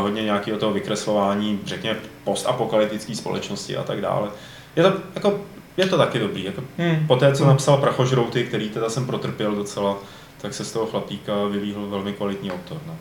hodně 0.00 0.22
nějakého 0.22 0.58
toho 0.58 0.72
vykreslování, 0.72 1.60
řekněme, 1.64 1.98
postapokalyptické 2.24 3.14
společnosti 3.14 3.76
a 3.76 3.82
tak 3.82 4.00
dále. 4.00 4.28
Je 4.76 4.82
to, 4.82 4.92
jako, 5.14 5.40
je 5.76 5.86
to 5.86 5.98
taky 5.98 6.18
dobrý, 6.18 6.44
jako, 6.44 6.62
Hmm. 6.78 7.06
po 7.06 7.16
té, 7.16 7.34
co 7.34 7.46
napsal 7.46 7.76
Prachožrouty, 7.76 8.44
který 8.44 8.68
teda 8.68 8.90
jsem 8.90 9.06
protrpěl 9.06 9.54
docela, 9.54 9.96
tak 10.40 10.54
se 10.54 10.64
z 10.64 10.72
toho 10.72 10.86
chlapíka 10.86 11.32
vyvíhl 11.50 11.86
velmi 11.88 12.12
kvalitní 12.12 12.52
autor. 12.52 12.78
No. 12.86 12.96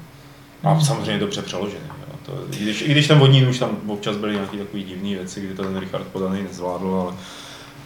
A 0.63 0.79
samozřejmě 0.79 1.17
dobře 1.19 1.41
přeložený. 1.41 1.83
Jo. 1.87 2.15
To, 2.25 2.31
i, 2.59 2.63
když, 2.63 2.81
I 2.81 2.91
když 2.91 3.07
ten 3.07 3.19
vodní 3.19 3.41
nůž 3.41 3.59
tam 3.59 3.77
občas 3.87 4.17
byly 4.17 4.33
nějaké 4.33 4.57
takové 4.57 4.83
divné 4.83 5.09
věci, 5.09 5.41
kdy 5.41 5.53
to 5.53 5.63
ten 5.63 5.77
Richard 5.77 6.03
Podaný 6.07 6.43
nezvládl, 6.43 6.95
ale, 7.01 7.13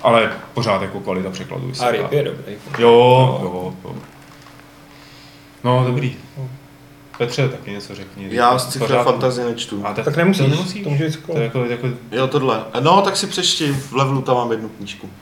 ale 0.01 0.31
pořád 0.53 0.81
jako 0.81 0.99
kvalita 0.99 1.29
překladu. 1.29 1.71
A 1.79 1.91
ryb 1.91 2.11
je 2.11 2.23
dobrý. 2.23 2.53
Jo, 2.77 3.39
jo, 3.43 3.73
jo. 3.83 3.95
No, 5.63 5.83
dobrý. 5.87 6.15
Petře, 7.17 7.49
taky 7.49 7.71
něco 7.71 7.95
řekni. 7.95 8.27
Já 8.31 8.59
z 8.59 8.67
cifra 8.67 9.03
fantazie 9.03 9.47
nečtu. 9.47 9.81
A 9.85 9.93
Tak 9.93 10.15
nemusíš, 10.17 10.45
to 10.45 10.51
nemusíš. 10.51 10.83
to 10.83 10.89
může 10.89 11.05
jít 11.05 11.19
To 11.25 11.37
je 11.37 11.43
jako, 11.43 11.65
jako 11.65 11.87
Jo, 12.11 12.27
tohle. 12.27 12.63
No, 12.79 13.01
tak 13.01 13.17
si 13.17 13.27
přečti, 13.27 13.71
v 13.71 13.93
levelu 13.93 14.21
tam 14.21 14.35
mám 14.35 14.51
jednu 14.51 14.69
knížku. 14.69 15.09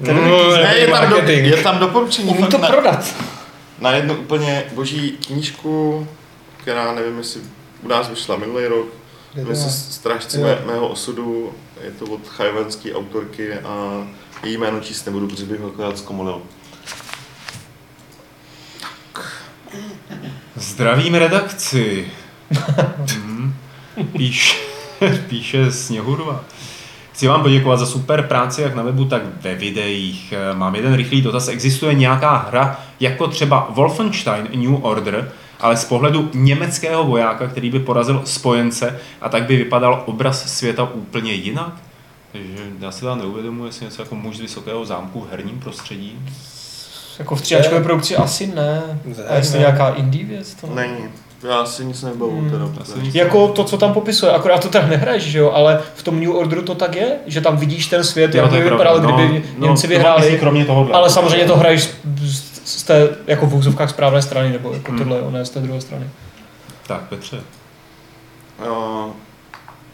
No, 0.00 0.12
Ne, 0.56 0.76
je 0.76 0.86
tam, 0.88 1.10
do, 1.10 1.16
marketing. 1.16 1.46
je 1.46 1.62
tam 1.62 1.78
doporučení 1.78 2.28
Umí 2.30 2.46
to 2.46 2.58
na, 2.58 2.68
prodat. 2.68 3.14
na 3.80 3.90
jednu 3.92 4.14
úplně 4.14 4.64
boží 4.74 5.10
knížku, 5.26 6.06
která 6.56 6.94
nevím, 6.94 7.18
jestli 7.18 7.40
u 7.82 7.88
nás 7.88 8.08
vyšla 8.08 8.36
minulý 8.36 8.66
rok. 8.66 8.86
Jmenuje 9.34 9.56
se 9.56 9.70
Strážci 9.70 10.38
mé, 10.38 10.58
mého 10.66 10.88
osudu, 10.88 11.52
je 11.84 11.90
to 11.90 12.04
od 12.04 12.28
chajvanské 12.28 12.94
autorky 12.94 13.54
a 13.54 14.06
její 14.44 14.56
jméno 14.58 14.80
číst 14.80 15.04
nebudu, 15.06 15.26
protože 15.28 15.44
bych 15.44 15.60
ho 15.60 15.68
akorát 15.68 15.98
zkomolil. 15.98 16.42
Zdravím 20.76 21.14
redakci. 21.14 22.06
Mhm. 23.16 23.54
Píš, 24.16 24.66
píše 25.28 25.72
Sněhurva. 25.72 26.44
Chci 27.12 27.26
vám 27.26 27.42
poděkovat 27.42 27.78
za 27.78 27.86
super 27.86 28.22
práci 28.22 28.62
jak 28.62 28.74
na 28.74 28.82
webu, 28.82 29.04
tak 29.04 29.22
ve 29.40 29.54
videích. 29.54 30.34
Mám 30.54 30.74
jeden 30.74 30.94
rychlý 30.94 31.22
dotaz. 31.22 31.48
Existuje 31.48 31.94
nějaká 31.94 32.36
hra 32.36 32.80
jako 33.00 33.28
třeba 33.28 33.68
Wolfenstein 33.70 34.48
New 34.54 34.84
Order, 34.84 35.32
ale 35.60 35.76
z 35.76 35.84
pohledu 35.84 36.30
německého 36.34 37.04
vojáka, 37.04 37.48
který 37.48 37.70
by 37.70 37.78
porazil 37.78 38.22
spojence 38.24 39.00
a 39.20 39.28
tak 39.28 39.42
by 39.42 39.56
vypadal 39.56 40.02
obraz 40.06 40.56
světa 40.56 40.90
úplně 40.92 41.32
jinak? 41.32 41.72
Takže 42.32 42.56
já 42.80 42.90
si 42.90 43.00
teda 43.00 43.14
neuvědomuji, 43.14 43.66
jestli 43.66 43.84
něco 43.84 44.02
jako 44.02 44.14
muž 44.14 44.36
z 44.36 44.40
vysokého 44.40 44.84
zámku 44.84 45.20
v 45.20 45.30
herním 45.30 45.60
prostředí. 45.60 46.18
Jako 47.18 47.36
v 47.36 47.42
tříáčkové 47.42 47.80
produkci 47.80 48.16
asi 48.16 48.46
ne. 48.46 48.82
Ne, 49.04 49.24
A 49.28 49.34
jestli 49.34 49.52
ne. 49.54 49.58
nějaká 49.60 49.88
indie 49.88 50.24
věc, 50.24 50.54
to 50.54 50.66
ne. 50.66 50.74
Není. 50.74 51.04
Já 51.48 51.66
si 51.66 51.84
nic 51.84 52.02
nebavu 52.02 52.40
Hmm. 52.40 52.50
teda. 52.50 52.64
Asi 52.80 52.92
nic. 53.02 53.14
Jako 53.14 53.48
to, 53.48 53.64
co 53.64 53.78
tam 53.78 53.92
popisuje, 53.92 54.32
akorát 54.32 54.62
to 54.62 54.68
tam 54.68 54.90
nehraješ, 54.90 55.22
že 55.22 55.38
jo, 55.38 55.50
ale 55.54 55.80
v 55.94 56.02
tom 56.02 56.20
New 56.20 56.36
Orderu 56.36 56.62
to 56.62 56.74
tak 56.74 56.94
je, 56.96 57.12
že 57.26 57.40
tam 57.40 57.56
vidíš 57.56 57.86
ten 57.86 58.04
svět, 58.04 58.34
Jo, 58.34 58.42
jak 58.42 58.50
to 58.50 58.56
by 58.56 58.62
vypadal, 58.70 59.00
kdyby 59.00 59.44
No, 59.58 59.66
Němci 59.66 59.86
no, 59.86 59.88
to 59.88 59.88
vyhráli, 59.88 60.38
kromě 60.40 60.64
tohohle. 60.64 60.94
ale 60.94 61.10
samozřejmě 61.10 61.46
to 61.46 61.56
hraješ 61.56 61.90
z, 62.24 62.42
z 62.64 62.82
té, 62.82 63.08
jako 63.26 63.46
v 63.46 63.54
úzovkách 63.54 63.90
správné 63.90 64.22
strany, 64.22 64.50
nebo 64.52 64.72
jako 64.72 64.92
Hmm. 64.92 64.98
tohle, 64.98 65.18
ne 65.30 65.44
z 65.44 65.50
té 65.50 65.60
druhé 65.60 65.80
strany. 65.80 66.06
Tak, 66.86 67.00
Petře. 67.00 67.36
Uh, 68.60 69.12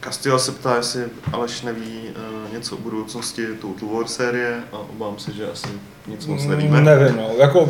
Castillo 0.04 0.38
se 0.38 0.52
ptá, 0.52 0.76
jestli 0.76 1.04
Aleš 1.32 1.62
neví 1.62 2.00
uh, 2.46 2.52
něco 2.52 2.76
o 2.76 2.80
budoucnosti 2.80 3.46
Total 3.60 3.88
War 3.88 4.06
série 4.08 4.64
a 4.72 4.78
obávám 4.78 5.18
se, 5.18 5.32
že 5.32 5.50
asi 5.52 5.68
nic 6.06 6.26
moc 6.26 6.44
nevíme. 6.44 6.78
Mm, 6.78 6.84
Nevím, 6.84 7.16
no. 7.16 7.30
Jako 7.38 7.68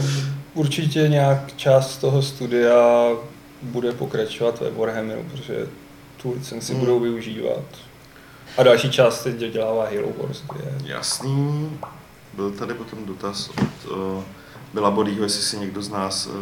určitě 0.55 1.09
nějak 1.09 1.57
část 1.57 1.97
toho 1.97 2.23
studia 2.23 3.09
bude 3.63 3.93
pokračovat 3.93 4.61
ve 4.61 4.71
Warhammeru, 4.71 5.23
protože 5.33 5.67
tu 6.23 6.33
licenci 6.33 6.73
Hmm. 6.73 6.81
budou 6.81 7.01
využívat. 7.01 7.65
A 8.59 8.63
další 8.63 8.91
část 8.91 9.23
teď 9.23 9.37
dělává 9.53 9.85
Halo 9.85 10.13
Wars 10.23 10.41
2. 10.41 10.57
Jasný. 10.85 11.71
Byl 12.35 12.51
tady 12.51 12.75
potom 12.75 13.05
dotaz 13.07 13.49
od 13.49 13.91
uh, 13.91 14.23
Byla 14.75 14.91
Bodýho, 14.91 15.23
jestli 15.23 15.43
si 15.43 15.59
někdo 15.59 15.83
z 15.83 15.89
nás 15.91 16.27
uh, 16.27 16.33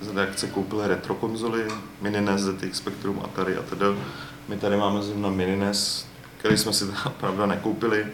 z 0.00 0.08
redakce 0.08 0.46
koupil 0.46 0.86
retro 0.86 1.14
konzoly, 1.14 1.62
Mini 2.00 2.20
NES, 2.20 2.40
ZX 2.40 2.76
Spectrum, 2.76 3.20
Atari 3.24 3.56
a 3.56 3.62
teda. 3.62 3.86
My 4.52 4.58
tady 4.58 4.76
máme 4.76 5.02
zrovna 5.02 5.30
Mini 5.30 5.56
NES, 5.56 6.06
který 6.38 6.58
jsme 6.58 6.72
si 6.72 6.86
teda 6.86 7.12
pravda 7.20 7.46
nekoupili, 7.46 8.04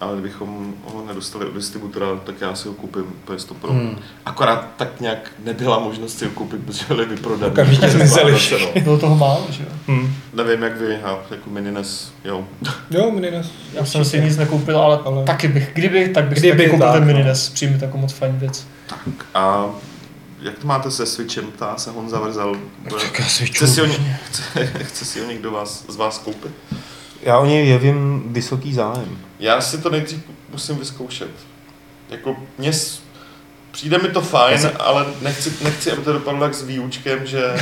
ale 0.00 0.12
kdybychom 0.12 0.74
ho 0.84 1.04
nedostali 1.06 1.46
od 1.46 1.54
distributora, 1.54 2.06
tak 2.24 2.34
já 2.40 2.54
si 2.54 2.68
ho 2.68 2.74
koupím 2.74 3.04
PS100 3.26 3.54
Pro. 3.54 3.72
Hmm. 3.72 3.98
Akorát 4.26 4.68
tak 4.76 5.00
nějak 5.00 5.30
nebyla 5.44 5.78
možnost 5.78 6.18
si 6.18 6.24
ho 6.24 6.30
koupit, 6.30 6.60
protože 6.66 6.84
byly 6.88 7.06
vyprodaný. 7.06 7.52
Okamžitě 7.52 7.88
zmizely 7.90 8.32
No. 8.74 8.80
Bylo 8.82 8.98
toho 8.98 9.16
málo, 9.16 9.46
že 9.50 9.62
jo? 9.62 9.68
Hmm. 9.86 10.14
Nevím, 10.34 10.62
jak 10.62 10.76
vy, 10.80 10.98
já, 11.02 11.18
jako 11.30 11.50
Mini 11.50 11.72
NES, 11.72 12.12
jo. 12.24 12.44
Jo, 12.90 13.10
Minines. 13.10 13.50
Já 13.72 13.84
jsem 13.84 14.04
si 14.04 14.20
nic 14.20 14.36
nekoupil, 14.36 14.78
ale, 14.78 14.98
Ale- 15.04 15.24
taky 15.24 15.48
bych, 15.48 15.70
kdyby, 15.74 16.08
tak 16.08 16.24
bych 16.24 16.38
Kdyby, 16.38 16.52
si 16.52 16.56
taky 16.58 16.70
koupil 16.70 16.86
tak, 16.86 16.92
ten 16.94 17.02
no. 17.08 17.12
Minines. 17.12 17.48
Přijmi 17.48 17.78
jako 17.80 17.98
moc 17.98 18.12
fajn 18.12 18.36
věc. 18.38 18.66
A 19.34 19.66
jak 20.42 20.58
to 20.58 20.66
máte 20.66 20.90
se 20.90 21.06
Switchem, 21.06 21.44
ptá 21.46 21.76
se 21.76 21.90
Honza 21.90 22.20
Vrzel. 22.20 22.56
Tak 22.90 23.18
já 23.18 23.24
Chce 23.24 23.66
si 23.66 23.80
ho, 23.80 23.86
chce, 24.30 24.66
chce 24.66 25.04
si 25.04 25.20
ho 25.20 25.26
někdo 25.26 25.50
vás, 25.50 25.84
z 25.88 25.96
vás 25.96 26.18
koupit? 26.18 26.52
Já 27.22 27.38
o 27.38 27.46
něj 27.46 27.68
jevím 27.68 28.22
vysoký 28.26 28.74
zájem. 28.74 29.18
Já 29.38 29.60
si 29.60 29.78
to 29.78 29.90
nejdřív 29.90 30.20
musím 30.52 30.76
vyzkoušet. 30.76 31.30
Jako 32.10 32.36
mě 32.58 32.70
přijde 33.70 33.98
mi 33.98 34.08
to 34.08 34.20
fajn, 34.20 34.58
jsem- 34.58 34.72
ale 34.78 35.06
nechci, 35.22 35.52
nechci, 35.64 35.92
aby 35.92 36.02
to 36.02 36.12
dopadlo 36.12 36.44
jak 36.44 36.54
s 36.54 36.62
výučkem, 36.62 37.26
že 37.26 37.54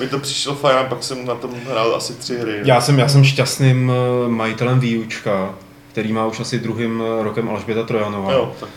mi 0.00 0.08
to 0.08 0.18
přišlo 0.18 0.54
fajn 0.54 0.78
a 0.78 0.84
pak 0.84 1.02
jsem 1.02 1.26
na 1.26 1.34
tom 1.34 1.50
hrál 1.70 1.94
asi 1.96 2.12
tři 2.14 2.38
hry. 2.38 2.60
Já 2.64 2.80
jsem, 2.80 2.98
já 2.98 3.08
jsem 3.08 3.24
šťastným 3.24 3.92
eh, 3.92 4.28
majitelem 4.28 4.80
výučka, 4.80 5.54
který 5.96 6.12
má 6.12 6.26
už 6.26 6.40
asi 6.40 6.58
druhým 6.58 7.02
eh, 7.06 7.22
rokem 7.22 7.48
Alžběta 7.48 7.82
Trojanová. 7.82 8.32
Jo, 8.32 8.52
tak. 8.60 8.68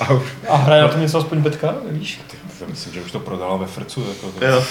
A 0.00 0.12
už, 0.12 0.22
A 0.48 0.56
hraje 0.56 0.82
na 0.82 0.88
tom 0.88 1.00
něco 1.00 1.18
aspoň 1.18 1.40
Betka, 1.40 1.74
víš? 1.90 2.20
ty, 2.30 2.36
já 2.60 2.66
myslím, 2.66 2.92
že 2.94 3.00
už 3.02 3.12
to 3.12 3.20
prodala 3.20 3.56
ve 3.56 3.66
Frcu. 3.66 4.04
Jako 4.08 4.30
to. 4.38 4.44
Jo. 4.44 4.64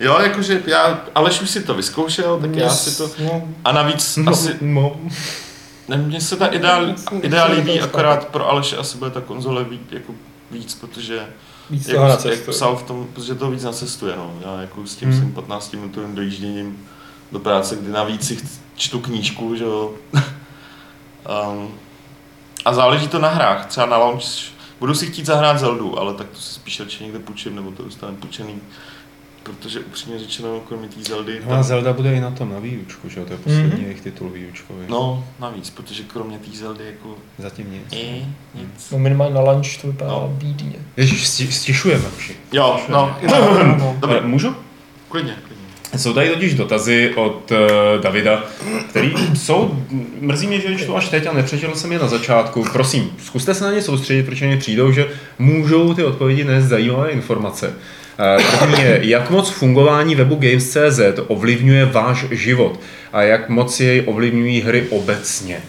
Jo, 0.00 0.18
jakože 0.20 0.62
já, 0.66 1.00
Aleš 1.14 1.40
už 1.40 1.50
si 1.50 1.62
to 1.62 1.74
vyzkoušel, 1.74 2.38
tak 2.40 2.56
já 2.56 2.68
si 2.70 2.98
to... 2.98 3.10
No, 3.24 3.48
A 3.64 3.72
navíc 3.72 4.16
no, 4.16 4.32
asi, 4.32 4.56
no. 4.60 4.96
ne, 5.88 5.96
mně 5.96 6.20
se 6.20 6.36
ta 6.36 6.46
ideál, 6.46 6.86
Myslím, 6.86 7.20
ideál 7.24 7.52
líbí, 7.52 7.80
akorát 7.80 8.28
pro 8.28 8.50
Aleše 8.50 8.76
asi 8.76 8.98
bude 8.98 9.10
ta 9.10 9.20
konzole 9.20 9.64
víc, 9.64 9.80
jako 9.90 10.12
víc, 10.50 10.74
protože 10.74 11.20
Víc 11.70 11.88
jak, 11.88 11.96
jak 12.10 12.20
cestu. 12.20 12.50
psal 12.50 12.76
v 12.76 12.82
tom, 12.82 13.06
protože 13.14 13.34
to 13.34 13.50
víc 13.50 13.64
nacestuje, 13.64 14.14
no. 14.16 14.34
Já 14.44 14.60
jako 14.60 14.86
s 14.86 14.96
tím 14.96 15.08
Hmm. 15.10 15.18
svým 15.18 15.32
15 15.32 15.72
minutovým 15.72 16.14
dojížděním 16.14 16.86
do 17.32 17.38
práce, 17.38 17.76
kdy 17.76 17.88
navíc 17.92 18.26
si 18.26 18.38
čtu 18.76 19.00
knížku, 19.00 19.56
že 19.56 19.64
jo. 19.64 19.94
um, 21.52 21.68
a 22.64 22.74
záleží 22.74 23.08
to 23.08 23.18
na 23.18 23.28
hrách, 23.28 23.66
třeba 23.66 23.86
na 23.86 23.96
launch, 23.96 24.24
budu 24.80 24.94
si 24.94 25.06
chtít 25.06 25.26
zahrát 25.26 25.58
Zeldu, 25.58 25.98
ale 25.98 26.14
tak 26.14 26.26
to 26.28 26.40
si 26.40 26.54
spíš 26.54 26.80
radši 26.80 27.02
někde 27.04 27.18
půjčím, 27.18 27.56
nebo 27.56 27.70
to 27.70 27.82
dostaneme 27.84 28.18
půjčený. 28.18 28.54
Protože 29.42 29.80
upřímně 29.80 30.18
řečeno, 30.18 30.60
kromě 30.68 30.88
té 30.88 31.02
Zeldy, 31.02 31.40
No 31.48 31.54
a 31.54 31.62
Zelda 31.62 31.92
bude 31.92 32.14
i 32.16 32.20
na 32.20 32.30
tom, 32.30 32.52
na 32.52 32.58
výučku, 32.58 33.08
že 33.08 33.20
jo? 33.20 33.26
To 33.26 33.32
je 33.32 33.38
poslední 33.38 33.70
mm-hmm. 33.72 33.82
jejich 33.82 34.00
titul 34.00 34.30
výučkový. 34.30 34.84
no 34.88 35.24
navíc, 35.38 35.70
protože 35.70 36.02
kromě 36.02 36.38
té 36.38 36.56
Zeldy 36.56 36.86
jako 36.86 37.14
Zatím 37.38 37.72
nic. 37.72 37.82
i 37.92 38.26
nic. 38.54 38.90
No 38.92 38.98
minimálně 38.98 39.34
na 39.34 39.40
lunch 39.40 39.80
to 39.80 39.86
vypadá 39.86 40.10
No. 40.10 40.28
bídně. 40.38 40.72
Ježíš, 40.96 41.26
sti- 41.28 41.48
stišujeme 41.52 42.04
vši. 42.16 42.36
Jo, 42.52 42.80
no, 42.88 43.16
no. 43.78 43.96
dobré, 43.98 44.18
Eh, 44.18 44.26
Můžu? 44.26 44.56
klidně, 45.08 45.36
klidně. 45.46 45.63
Jsou 45.96 46.12
tady 46.12 46.28
totiž 46.28 46.54
dotazy 46.54 47.12
od 47.14 47.50
uh, 47.50 47.58
Davida, 48.02 48.44
který 48.90 49.12
jsou, 49.34 49.84
mrzí 50.20 50.46
mě, 50.46 50.60
že 50.60 50.76
čtu 50.76 50.96
až 50.96 51.08
teď 51.08 51.26
a 51.26 51.32
nepřečetl 51.32 51.74
jsem 51.74 51.92
je 51.92 51.98
na 51.98 52.08
začátku. 52.08 52.64
Prosím, 52.72 53.10
zkuste 53.24 53.54
se 53.54 53.64
na 53.64 53.72
ně 53.72 53.82
soustředit, 53.82 54.22
protože 54.22 54.46
mi 54.46 54.56
přijdou, 54.56 54.92
že 54.92 55.06
můžou 55.38 55.94
ty 55.94 56.04
odpovědi 56.04 56.44
nést 56.44 56.64
zajímavé 56.64 57.10
informace. 57.10 57.68
Uh, 57.68 58.58
první 58.58 58.82
je, 58.82 58.98
jak 59.02 59.30
moc 59.30 59.50
fungování 59.50 60.14
webu 60.14 60.34
Games.cz 60.34 61.00
ovlivňuje 61.26 61.84
váš 61.84 62.24
život 62.30 62.80
a 63.12 63.22
jak 63.22 63.48
moc 63.48 63.80
jej 63.80 64.02
ovlivňují 64.06 64.60
hry 64.60 64.84
obecně. 64.90 65.60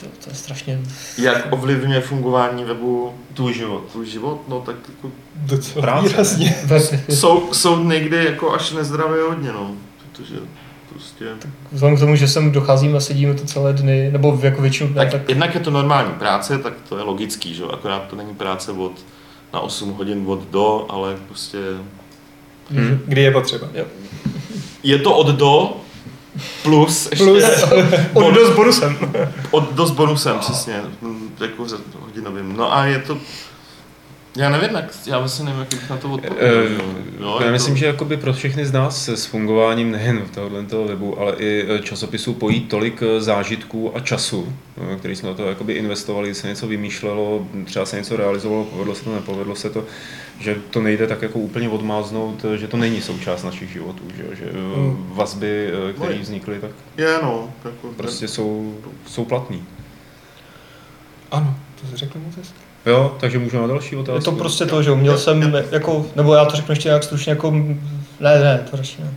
To, 0.00 0.06
to 0.24 0.30
je 0.30 0.34
strašně... 0.36 0.80
Jak 1.18 1.46
ovlivňuje 1.52 2.00
fungování 2.00 2.64
webu 2.64 3.14
Tvůj 3.34 3.54
život. 3.54 3.84
tvůj 3.92 4.06
život? 4.06 4.40
No 4.48 4.60
tak 4.60 4.76
jako 4.88 5.10
Docela 5.36 5.82
Práce, 5.82 6.08
výrazně. 6.08 6.56
jsou, 7.08 7.52
jsou 7.52 7.84
někdy 7.84 8.24
jako 8.24 8.52
až 8.54 8.72
nezdravě 8.72 9.22
hodně, 9.22 9.52
no. 9.52 9.70
Protože 10.02 10.34
prostě... 10.92 11.24
Vzhledem 11.72 11.96
k 11.96 12.00
tomu, 12.00 12.16
že 12.16 12.28
sem 12.28 12.52
docházím 12.52 12.96
a 12.96 13.00
sedíme 13.00 13.34
to 13.34 13.44
celé 13.44 13.72
dny, 13.72 14.10
nebo 14.12 14.38
jako 14.42 14.62
většinu 14.62 14.88
dne, 14.92 15.02
Tak, 15.02 15.12
tak, 15.12 15.20
tak 15.20 15.28
jednak 15.28 15.54
je 15.54 15.60
to 15.60 15.70
normální 15.70 16.12
práce, 16.12 16.58
tak 16.58 16.72
to 16.88 16.96
je 16.98 17.02
logický, 17.04 17.54
že 17.54 17.62
jo? 17.62 17.68
Akorát 17.68 18.02
to 18.08 18.16
není 18.16 18.34
práce 18.34 18.72
od 18.72 18.92
na 19.52 19.60
8 19.60 19.90
hodin 19.92 20.24
od 20.26 20.48
do, 20.50 20.86
ale 20.88 21.16
prostě... 21.28 21.58
Hmm. 22.70 23.00
Kdy 23.06 23.22
je 23.22 23.30
potřeba. 23.30 23.68
jo. 23.74 23.84
Je 24.82 24.98
to 24.98 25.16
od 25.16 25.26
do, 25.28 25.76
plus 26.62 27.08
ještě 27.10 27.24
Plus. 27.24 27.44
Od 28.12 28.34
do 28.34 28.46
s 28.46 28.56
bonusem. 28.56 28.98
od 29.50 29.72
do 29.72 29.86
s 29.86 29.90
bonusem, 29.90 30.38
přesně, 30.38 30.82
jako 31.40 31.66
hodinovým. 32.00 32.56
No 32.56 32.74
a 32.74 32.84
je 32.84 32.98
to... 32.98 33.18
Já 34.36 34.50
nevím, 34.50 34.76
jak, 34.76 34.84
já 35.06 35.18
vlastně 35.18 35.44
nevím, 35.44 35.60
jak 35.60 35.68
bych 35.68 35.90
na 35.90 35.96
to 35.96 36.10
odpověděl. 36.12 36.62
Jo, 37.20 37.40
Já 37.44 37.50
myslím, 37.52 37.74
to, 37.74 37.78
že 37.78 37.86
jakoby 37.86 38.16
pro 38.16 38.32
všechny 38.32 38.66
z 38.66 38.72
nás 38.72 39.08
s 39.08 39.24
fungováním 39.26 39.90
nejen 39.90 40.22
tohohle 40.34 40.62
toho 40.64 40.84
webu, 40.84 41.20
ale 41.20 41.36
i 41.36 41.64
eh, 41.68 41.78
časopisů 41.82 42.34
pojí 42.34 42.60
tolik 42.60 43.02
eh, 43.02 43.20
zážitků 43.20 43.96
a 43.96 44.00
času, 44.00 44.56
který 44.98 45.16
jsme 45.16 45.28
do 45.28 45.34
toho 45.34 45.48
jakoby 45.48 45.72
investovali, 45.72 46.34
se 46.34 46.48
něco 46.48 46.66
vymýšlelo, 46.66 47.46
třeba 47.64 47.86
se 47.86 47.96
něco 47.96 48.16
realizovalo, 48.16 48.64
povedlo 48.64 48.94
se 48.94 49.04
to, 49.04 49.14
nepovedlo 49.14 49.56
se 49.56 49.70
to, 49.70 49.84
že 50.40 50.56
to 50.70 50.80
nejde 50.80 51.06
tak 51.06 51.22
jako 51.22 51.38
úplně 51.38 51.68
odmáznout, 51.68 52.44
že 52.56 52.68
to 52.68 52.76
není 52.76 53.00
součást 53.02 53.42
našich 53.44 53.70
životů, 53.72 54.02
že, 54.16 54.36
že 54.36 54.44
Hmm. 54.52 55.06
vazby, 55.14 55.70
které 55.96 56.18
vznikly, 56.18 56.58
tak 56.60 56.70
je 56.96 57.18
no, 57.22 57.50
jako, 57.64 57.88
prostě 57.96 58.28
jsou, 58.28 58.74
jsou 59.06 59.24
platný. 59.24 59.64
Ano, 61.30 61.56
to 61.80 61.86
si 61.86 61.96
řekl 61.96 62.18
moc 62.18 62.36
hezky. 62.36 62.58
Jo, 62.86 63.14
takže 63.20 63.38
můžeme 63.38 63.62
na 63.62 63.68
další 63.68 63.96
otázku. 63.96 64.18
Je 64.18 64.24
to 64.24 64.32
prostě 64.32 64.66
to, 64.66 64.82
že 64.82 64.90
jo, 64.90 64.96
měl 64.96 65.18
jsem 65.18 65.56
jako, 65.70 66.06
nebo 66.16 66.34
já 66.34 66.44
to 66.44 66.56
řeknu 66.56 66.72
ještě 66.72 66.88
nějak 66.88 67.04
stručně 67.04 67.30
jako, 67.30 67.50
ne, 68.20 68.38
ne, 68.38 68.64
to 68.70 68.76
radši 68.76 69.02
ne. 69.02 69.10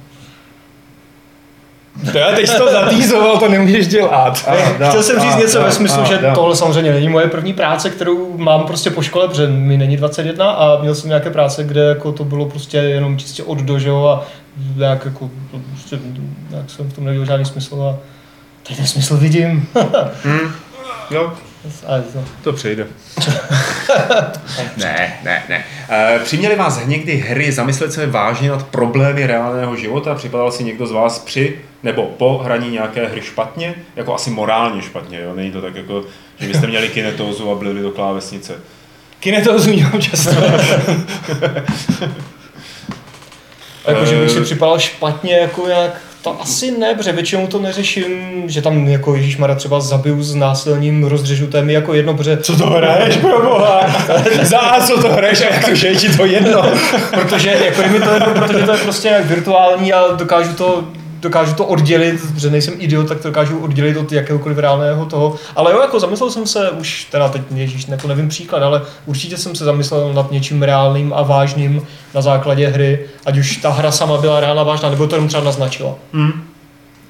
To 2.12 2.18
já 2.18 2.36
teď 2.36 2.48
jsi 2.48 2.58
to 2.58 2.72
zatýzoval, 2.72 3.38
to 3.38 3.50
nemůžeš 3.50 3.88
dělat. 3.88 4.46
A, 4.48 4.78
dá, 4.78 4.90
Chtěl 4.90 5.04
jsem 5.04 5.20
říct 5.20 5.34
dá, 5.34 5.40
něco 5.40 5.58
dá, 5.60 5.66
ve 5.66 5.72
smyslu, 5.72 6.02
dá, 6.02 6.08
že 6.08 6.18
dá. 6.18 6.36
tohle 6.36 6.56
samozřejmě 6.56 6.92
není 6.92 7.10
moje 7.10 7.28
první 7.28 7.54
práce, 7.54 7.90
kterou 7.90 8.38
mám 8.38 8.64
prostě 8.64 8.90
po 8.90 9.02
škole, 9.02 9.28
protože 9.28 9.48
mi 9.48 9.78
není 9.78 9.98
21 9.98 10.52
a 10.52 10.82
měl 10.82 10.96
jsem 10.96 11.10
nějaké 11.10 11.30
práce, 11.30 11.64
kde 11.64 11.82
jako 11.82 12.12
to 12.12 12.24
bylo 12.24 12.46
prostě 12.46 12.78
jenom 12.78 13.18
čistě 13.18 13.44
od 13.44 13.58
do, 13.58 13.80
že 13.80 13.90
jo, 13.90 14.06
a 14.06 14.26
nějak 14.76 15.06
jako, 15.06 15.30
prostě, 15.72 16.00
nějak 16.50 16.70
jsem 16.70 16.90
v 16.90 16.94
tom 16.94 17.06
neviděl 17.06 17.26
žádný 17.26 17.46
smysl 17.46 17.82
a 17.82 17.98
teď 18.68 18.78
ten 18.78 18.88
smysl 18.88 19.18
vidím. 19.18 19.68
Hm, 20.26 20.52
jo, 21.12 21.32
to, 22.14 22.24
To 22.44 22.54
přejde. 22.54 22.88
ne, 24.78 25.20
ne, 25.24 25.44
ne. 25.50 25.66
E, 25.90 26.20
přiměli 26.24 26.56
vás 26.56 26.86
někdy 26.86 27.16
hry 27.16 27.52
zamyslet 27.52 27.94
se 27.94 28.08
vážně 28.08 28.50
nad 28.50 28.68
problémy 28.68 29.28
reálného 29.28 29.76
života? 29.76 30.16
Připadal 30.16 30.52
si 30.52 30.64
někdo 30.64 30.88
z 30.88 30.92
vás 30.92 31.20
při 31.20 31.60
nebo 31.84 32.06
po 32.06 32.38
hraní 32.38 32.72
nějaké 32.72 33.08
hry 33.08 33.22
špatně? 33.22 33.76
Jako 33.96 34.16
asi 34.16 34.30
morálně 34.30 34.82
špatně, 34.82 35.20
jo? 35.22 35.36
Není 35.36 35.52
to 35.52 35.62
tak 35.62 35.76
jako, 35.76 36.04
že 36.40 36.48
byste 36.48 36.68
měli 36.68 36.90
kinetózu 36.90 37.52
a 37.52 37.56
byli 37.56 37.82
do 37.82 37.92
klávesnice. 37.92 38.54
Kinetózu 39.20 39.70
měl 39.74 39.90
často. 40.00 40.30
jako, 43.88 44.06
že 44.06 44.22
bych 44.22 44.32
si 44.32 44.40
Eh. 44.40 44.44
připadal 44.44 44.80
špatně, 44.80 45.38
jako 45.38 45.68
jak, 45.68 46.02
to 46.28 46.42
asi 46.42 46.72
ne, 46.72 46.96
protože 46.96 47.12
většinou 47.12 47.48
to 47.48 47.60
neřeším, 47.60 48.44
že 48.48 48.62
tam 48.62 48.88
jako 48.88 49.16
Ježíšmara 49.16 49.56
třeba 49.56 49.80
zabiju 49.80 50.24
s 50.24 50.36
násilním, 50.36 51.04
rozřežu, 51.04 51.48
to 51.48 51.58
je 51.58 51.64
mi 51.64 51.74
jako 51.74 51.94
jedno, 51.94 52.14
protože 52.14 52.38
Co 52.38 52.58
to 52.58 52.70
hraješ, 52.70 53.18
pro 53.18 53.42
boha? 53.42 53.82
Za 54.42 54.60
co 54.88 55.02
to 55.02 55.10
hraješ 55.10 55.42
a 55.42 55.54
jak 55.54 55.66
to, 55.66 55.76
že 55.76 55.88
je 55.88 55.96
ti 55.96 56.18
to 56.18 56.26
jedno? 56.26 56.72
protože 57.12 57.50
jako 57.66 57.82
je 57.82 57.90
mi 57.90 58.00
to 58.00 58.14
jedno, 58.14 58.34
protože 58.34 58.66
to 58.66 58.72
je 58.72 58.78
prostě 58.78 59.08
nějak 59.08 59.26
virtuální 59.26 59.94
a 59.94 60.04
dokážu 60.16 60.54
to 60.54 60.84
dokážu 61.20 61.54
to 61.54 61.66
oddělit, 61.66 62.38
že 62.38 62.50
nejsem 62.50 62.74
idiot, 62.78 63.08
tak 63.08 63.22
to 63.22 63.28
dokážu 63.28 63.60
oddělit 63.60 63.98
od 63.98 64.12
jakéhokoliv 64.12 64.58
reálného 64.58 65.06
toho. 65.06 65.36
Ale 65.56 65.72
jo, 65.72 65.80
jako 65.82 66.00
zamyslel 66.00 66.32
jsem 66.32 66.48
se, 66.48 66.70
už 66.72 67.04
teda 67.12 67.30
teď, 67.30 67.42
ježíš, 67.56 67.88
jako 67.88 68.08
nevím 68.08 68.30
příklad, 68.30 68.64
ale 68.64 68.82
určitě 69.06 69.38
jsem 69.38 69.56
se 69.56 69.66
zamyslel 69.66 70.14
nad 70.14 70.32
něčím 70.32 70.64
reálným 70.64 71.14
a 71.14 71.22
vážným 71.22 71.82
na 72.14 72.22
základě 72.22 72.68
hry, 72.68 73.00
ať 73.26 73.38
už 73.38 73.58
ta 73.58 73.70
hra 73.70 73.92
sama 73.92 74.18
byla 74.18 74.40
reálná 74.40 74.64
vážná, 74.64 74.90
nebo 74.90 75.08
to 75.08 75.16
jenom 75.16 75.28
třeba 75.28 75.44
naznačila. 75.44 75.96
Hmm. 76.14 76.44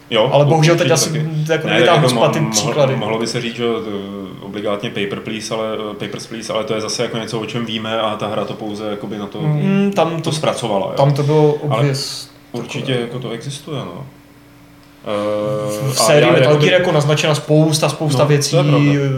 Jo, 0.10 0.30
Ale 0.34 0.46
bohužel 0.46 0.76
teď 0.76 0.92
asi 0.92 1.30
jako 1.50 1.68
Ne, 1.68 1.74
nevytáhnu 1.74 2.10
tak 2.10 2.18
zpět 2.18 2.40
ty 2.44 2.46
příklady. 2.52 2.92
Mohlo, 2.94 3.06
mohlo 3.06 3.20
by 3.20 3.28
se 3.28 3.42
říct, 3.42 3.56
že 3.56 3.64
eh, 3.66 4.46
obligátně 4.46 4.90
paper 4.90 5.20
please, 5.20 5.54
ale, 5.54 5.66
eh, 5.92 6.06
papers 6.06 6.28
please, 6.28 6.54
ale 6.54 6.64
to 6.64 6.74
je 6.74 6.82
zase 6.82 7.04
jako 7.04 7.18
něco, 7.18 7.40
o 7.40 7.46
čem 7.46 7.66
víme 7.66 8.00
a 8.02 8.16
ta 8.16 8.28
hra 8.28 8.46
to 8.46 8.54
pouze 8.54 8.90
jakoby 8.90 9.18
na 9.18 9.28
to, 9.28 9.42
Mm, 9.42 9.92
tam 9.96 10.16
to 10.16 10.22
to, 10.22 10.32
zpracovala. 10.32 10.86
Jo. 10.88 10.94
tam 10.98 11.14
to 11.14 11.24
bylo 11.24 11.54
obvěz. 11.54 12.30
Určitě 12.60 12.92
jako 13.02 13.20
to 13.20 13.30
existuje, 13.32 13.80
no. 13.80 14.06
V 15.04 15.90
Eh, 15.92 15.94
sérii 15.94 16.28
já 16.28 16.32
Metal 16.34 16.50
jakoby- 16.52 16.68
Gear 16.70 16.80
jako 16.82 16.92
naznačena 16.92 17.36
spousta, 17.36 17.90
spousta 17.90 18.24
No, 18.24 18.28
věcí 18.30 18.58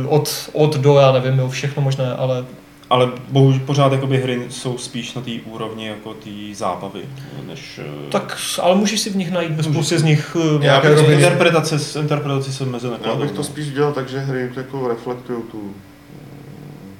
od, 0.07 0.49
od 0.53 0.75
do, 0.77 0.99
já 0.99 1.11
nevím, 1.11 1.39
jo, 1.39 1.49
všechno 1.49 1.81
možné, 1.83 2.13
ale 2.15 2.45
Ale 2.89 3.09
bohužel 3.29 3.61
pořád 3.65 3.91
jakoby 3.91 4.17
hry 4.17 4.41
jsou 4.49 4.77
spíš 4.77 5.13
na 5.13 5.21
té 5.21 5.31
úrovni 5.45 5.87
jako 5.87 6.13
té 6.13 6.29
zábavy, 6.53 7.01
než... 7.47 7.79
eh, 7.83 8.11
tak, 8.11 8.37
ale 8.61 8.75
můžeš 8.75 8.99
si 8.99 9.09
v 9.09 9.15
nich 9.15 9.31
najít 9.31 9.63
spoustě 9.63 9.99
z 9.99 10.03
nich 10.03 10.37
eh, 10.39 10.53
Já 10.53 10.59
nějaké 10.59 10.87
bych 10.87 10.97
to 10.97 11.01
roviny. 11.03 11.21
interpretace, 11.23 11.79
s 11.79 11.95
interpretaci 11.95 12.53
se 12.53 12.65
mezi 12.65 12.85
Já 12.87 12.93
nekladou. 12.93 13.21
bych 13.21 13.31
to 13.31 13.43
spíš 13.43 13.71
dělal 13.71 13.93
tak, 13.93 14.09
že 14.09 14.19
hry 14.19 14.49
jako 14.55 14.87
reflektují 14.87 15.43
tu 15.51 15.73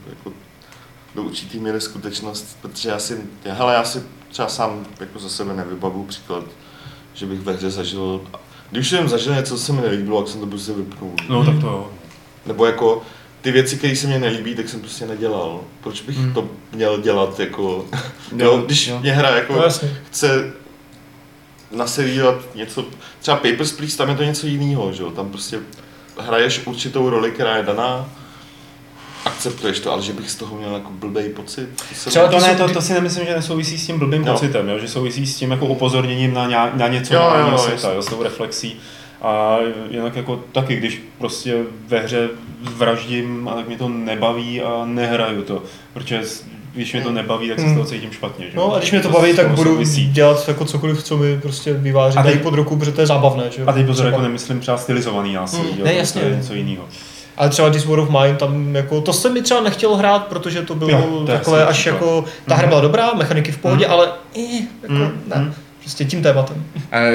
jako 0.09 0.31
do 1.15 1.21
určitý 1.23 1.59
míry 1.59 1.81
skutečnost, 1.81 2.57
protože 2.61 2.89
já 2.89 2.99
si, 2.99 3.17
já, 3.45 3.53
hele, 3.53 3.73
já 3.73 3.83
si 3.83 4.01
třeba 4.29 4.47
sám 4.47 4.85
jako 4.99 5.19
za 5.19 5.29
sebe 5.29 5.53
nevybavu 5.53 6.03
příklad, 6.03 6.43
že 7.13 7.25
bych 7.25 7.39
ve 7.39 7.53
hře 7.53 7.69
zažil, 7.71 8.21
když 8.71 8.89
jsem 8.89 9.09
zažil 9.09 9.35
něco, 9.35 9.57
co 9.57 9.63
se 9.63 9.73
mi 9.73 9.81
nelíbilo, 9.81 10.21
tak 10.21 10.31
jsem 10.31 10.39
to 10.41 10.47
prostě 10.47 10.73
vypnul. 10.73 11.11
No 11.29 11.45
tak 11.45 11.59
to 11.61 11.67
jo. 11.67 11.89
Nebo 12.45 12.65
jako 12.65 13.01
ty 13.41 13.51
věci, 13.51 13.77
které 13.77 13.95
se 13.95 14.07
mě 14.07 14.19
nelíbí, 14.19 14.55
tak 14.55 14.69
jsem 14.69 14.79
prostě 14.79 15.05
nedělal. 15.05 15.61
Proč 15.83 16.01
bych 16.01 16.17
Hmm. 16.17 16.33
to 16.33 16.47
měl 16.71 17.01
dělat 17.01 17.39
jako, 17.39 17.85
Jo, 18.37 18.45
jo, 18.45 18.57
když 18.65 18.87
jo. 18.87 18.99
mě 18.99 19.11
hra 19.11 19.29
jako 19.29 19.53
No 19.53 19.63
jasně. 19.63 19.97
chce 20.07 20.53
naservírovat 21.71 22.55
něco, 22.55 22.85
třeba 23.19 23.37
Papers, 23.37 23.71
Please, 23.71 23.97
tam 23.97 24.09
je 24.09 24.15
to 24.15 24.23
něco 24.23 24.47
jiného, 24.47 24.93
že 24.93 25.03
jo, 25.03 25.11
tam 25.11 25.29
prostě 25.29 25.59
hraješ 26.17 26.61
určitou 26.65 27.09
roli, 27.09 27.31
která 27.31 27.57
je 27.57 27.63
daná, 27.63 28.09
akceptuješ 29.29 29.79
to, 29.79 29.91
ale 29.93 30.01
že 30.01 30.13
bych 30.13 30.31
z 30.31 30.35
toho 30.35 30.55
měl 30.57 30.73
jako 30.73 30.89
blbej 30.91 31.29
pocit. 31.29 31.69
To 32.03 32.09
Třeba 32.09 32.27
To, 32.27 32.39
ne, 32.39 32.55
to, 32.55 32.69
to 32.69 32.81
si 32.81 32.93
nemyslím, 32.93 33.25
že 33.25 33.35
nesouvisí 33.35 33.77
s 33.77 33.85
tím 33.87 33.99
blbým 33.99 34.23
Jo. 34.27 34.33
pocitem, 34.33 34.69
jo? 34.69 34.79
že 34.79 34.87
souvisí 34.87 35.27
s 35.27 35.35
tím 35.37 35.51
jako 35.51 35.65
upozorněním 35.65 36.33
na, 36.33 36.45
ně, 36.47 36.57
na 36.73 36.87
něco 36.87 37.13
Jo, 37.13 37.31
jo, 37.51 37.57
světa, 37.57 37.93
jo, 37.93 38.01
s 38.01 38.05
tou 38.05 38.23
reflexí. 38.23 38.75
A 39.21 39.57
jinak 39.91 40.15
jako 40.15 40.43
taky, 40.51 40.75
když 40.75 41.01
prostě 41.17 41.55
ve 41.87 41.99
hře 41.99 42.29
vraždím, 42.61 43.47
a 43.47 43.55
tak 43.55 43.67
mě 43.67 43.77
to 43.77 43.89
nebaví 43.89 44.61
a 44.61 44.81
nehraju 44.85 45.41
to, 45.41 45.63
protože 45.93 46.21
když 46.73 46.93
mě 46.93 47.01
to 47.01 47.11
nebaví, 47.11 47.49
tak 47.49 47.59
se 47.59 47.69
z 47.69 47.73
toho 47.73 47.85
cítím 47.85 48.11
špatně. 48.11 48.45
Že? 48.45 48.57
No 48.57 48.75
a 48.75 48.79
když 48.79 48.91
mě 48.91 48.99
to 48.99 49.09
baví, 49.09 49.33
tak 49.33 49.47
budu 49.49 49.71
souvisí. 49.71 50.07
dělat 50.11 50.47
jako 50.47 50.65
cokoliv, 50.65 51.03
co 51.03 51.17
mi 51.17 51.39
prostě 51.41 51.73
teď- 51.73 51.93
dají 52.23 52.37
pod 52.39 52.53
ruku, 52.53 52.75
protože 52.77 52.91
to 52.91 53.01
je 53.01 53.07
zábavné. 53.07 53.43
Že? 53.55 53.61
jo? 53.61 53.67
A 53.67 53.73
teď 53.73 53.85
pozor, 53.85 54.05
jako 54.05 54.21
nemyslím 54.21 54.59
třeba 54.59 54.77
stylizovaný 54.77 55.33
násilí, 55.33 55.61
Hmm, 55.69 55.79
jo, 55.79 55.85
ne, 55.85 55.91
to 55.91 55.97
jasně. 55.97 56.21
je 56.21 56.35
něco 56.35 56.53
jiného. 56.53 56.83
Ale 57.39 57.49
třeba 57.49 57.69
This 57.69 57.85
War 57.85 57.99
of 57.99 58.09
Mine, 58.09 58.35
tam 58.35 58.75
jako, 58.75 59.01
to 59.01 59.13
se 59.13 59.29
mi 59.29 59.41
třeba 59.41 59.61
nechtělo 59.61 59.95
hrát, 59.97 60.27
protože 60.27 60.61
to 60.61 60.75
bylo 60.75 60.89
Jo, 60.89 61.23
takové 61.27 61.65
až 61.65 61.85
jako, 61.85 62.25
ta 62.47 62.55
hra 62.55 62.67
byla 62.67 62.81
dobrá, 62.81 63.13
mechaniky 63.13 63.51
v 63.51 63.57
pohodě, 63.57 63.85
Mhm. 63.85 63.93
ale 63.93 64.07
eh, 64.37 64.41
jako, 64.81 64.93
Mhm, 64.93 65.21
ne, 65.27 65.35
mhm. 65.35 65.53
prostě 65.81 66.05
tím 66.05 66.23
tématem. 66.23 66.63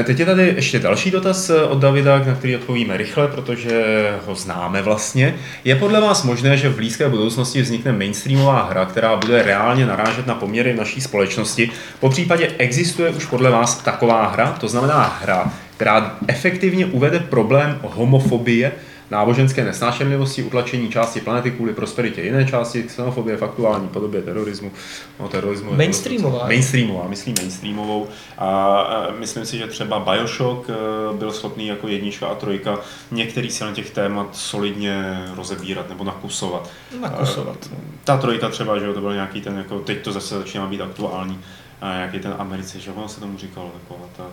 Teď 0.04 0.20
je 0.20 0.26
tady 0.26 0.52
ještě 0.56 0.78
další 0.78 1.10
dotaz 1.10 1.50
eh, 1.50 1.62
od 1.62 1.78
Davida, 1.78 2.18
na 2.18 2.34
který 2.34 2.56
odpovíme 2.56 2.96
rychle, 2.96 3.28
protože 3.28 3.84
ho 4.26 4.34
známe 4.34 4.82
vlastně. 4.82 5.34
Je 5.64 5.76
podle 5.76 6.00
vás 6.00 6.22
možné, 6.22 6.56
že 6.56 6.68
v 6.68 6.76
blízké 6.76 7.08
budoucnosti 7.08 7.62
vznikne 7.62 7.92
mainstreamová 7.92 8.62
hra, 8.70 8.84
která 8.86 9.16
bude 9.16 9.42
reálně 9.42 9.86
narážet 9.86 10.26
na 10.26 10.34
poměry 10.34 10.72
v 10.72 10.76
naší 10.76 11.00
společnosti? 11.00 11.70
Po 12.00 12.08
případě 12.10 12.48
existuje 12.58 13.10
už 13.10 13.26
podle 13.26 13.50
vás 13.50 13.74
taková 13.74 14.28
hra, 14.28 14.56
to 14.60 14.68
znamená 14.68 15.18
hra, 15.22 15.52
která 15.76 16.16
efektivně 16.28 16.86
uvede 16.86 17.18
problém 17.18 17.78
homofobie, 17.82 18.72
náboženské 19.10 19.64
nesnášenlivosti, 19.64 20.42
utlačení 20.42 20.90
části 20.90 21.20
planety 21.20 21.50
kvůli 21.50 21.74
prosperitě 21.74 22.22
jiné 22.22 22.44
části, 22.44 22.82
xenofobie 22.82 23.36
v 23.36 23.42
aktuální 23.42 23.88
podobě 23.88 24.22
terorismu. 24.22 24.72
No, 25.20 25.28
terorismu 25.28 25.70
je 25.70 25.76
Mainstreamová. 25.76 26.46
Mainstreamová, 26.46 27.08
myslím 27.08 27.34
mainstreamovou. 27.40 28.08
A 28.38 29.06
myslím 29.18 29.46
si, 29.46 29.58
že 29.58 29.66
třeba 29.66 30.00
Bioshock 30.00 30.70
eh, 30.70 30.74
byl 31.16 31.32
schopný 31.32 31.66
jako 31.66 31.88
jednička 31.88 32.26
a 32.26 32.34
trojka 32.34 32.78
některý 33.10 33.50
se 33.50 33.64
na 33.64 33.72
těch 33.72 33.90
témat 33.90 34.28
solidně 34.32 35.24
rozebírat 35.36 35.88
nebo 35.88 36.04
nakusovat. 36.04 36.70
Nakusovat. 37.00 37.56
Eh, 37.72 37.76
Ta 38.04 38.16
trojka 38.16 38.48
třeba, 38.48 38.78
že 38.78 38.92
to 38.92 39.00
byl 39.00 39.14
nějaký 39.14 39.40
ten, 39.40 39.58
jako 39.58 39.78
teď 39.78 40.02
to 40.02 40.12
zase 40.12 40.38
začíná 40.38 40.66
být 40.66 40.80
aktuální, 40.80 41.40
a 41.80 41.92
nějaký 41.92 42.18
ten 42.18 42.34
Americe, 42.38 42.80
že 42.80 42.90
ono 42.90 43.08
se 43.08 43.20
tomu 43.20 43.38
říkalo, 43.38 43.70
taková 43.80 44.08
ta, 44.16 44.24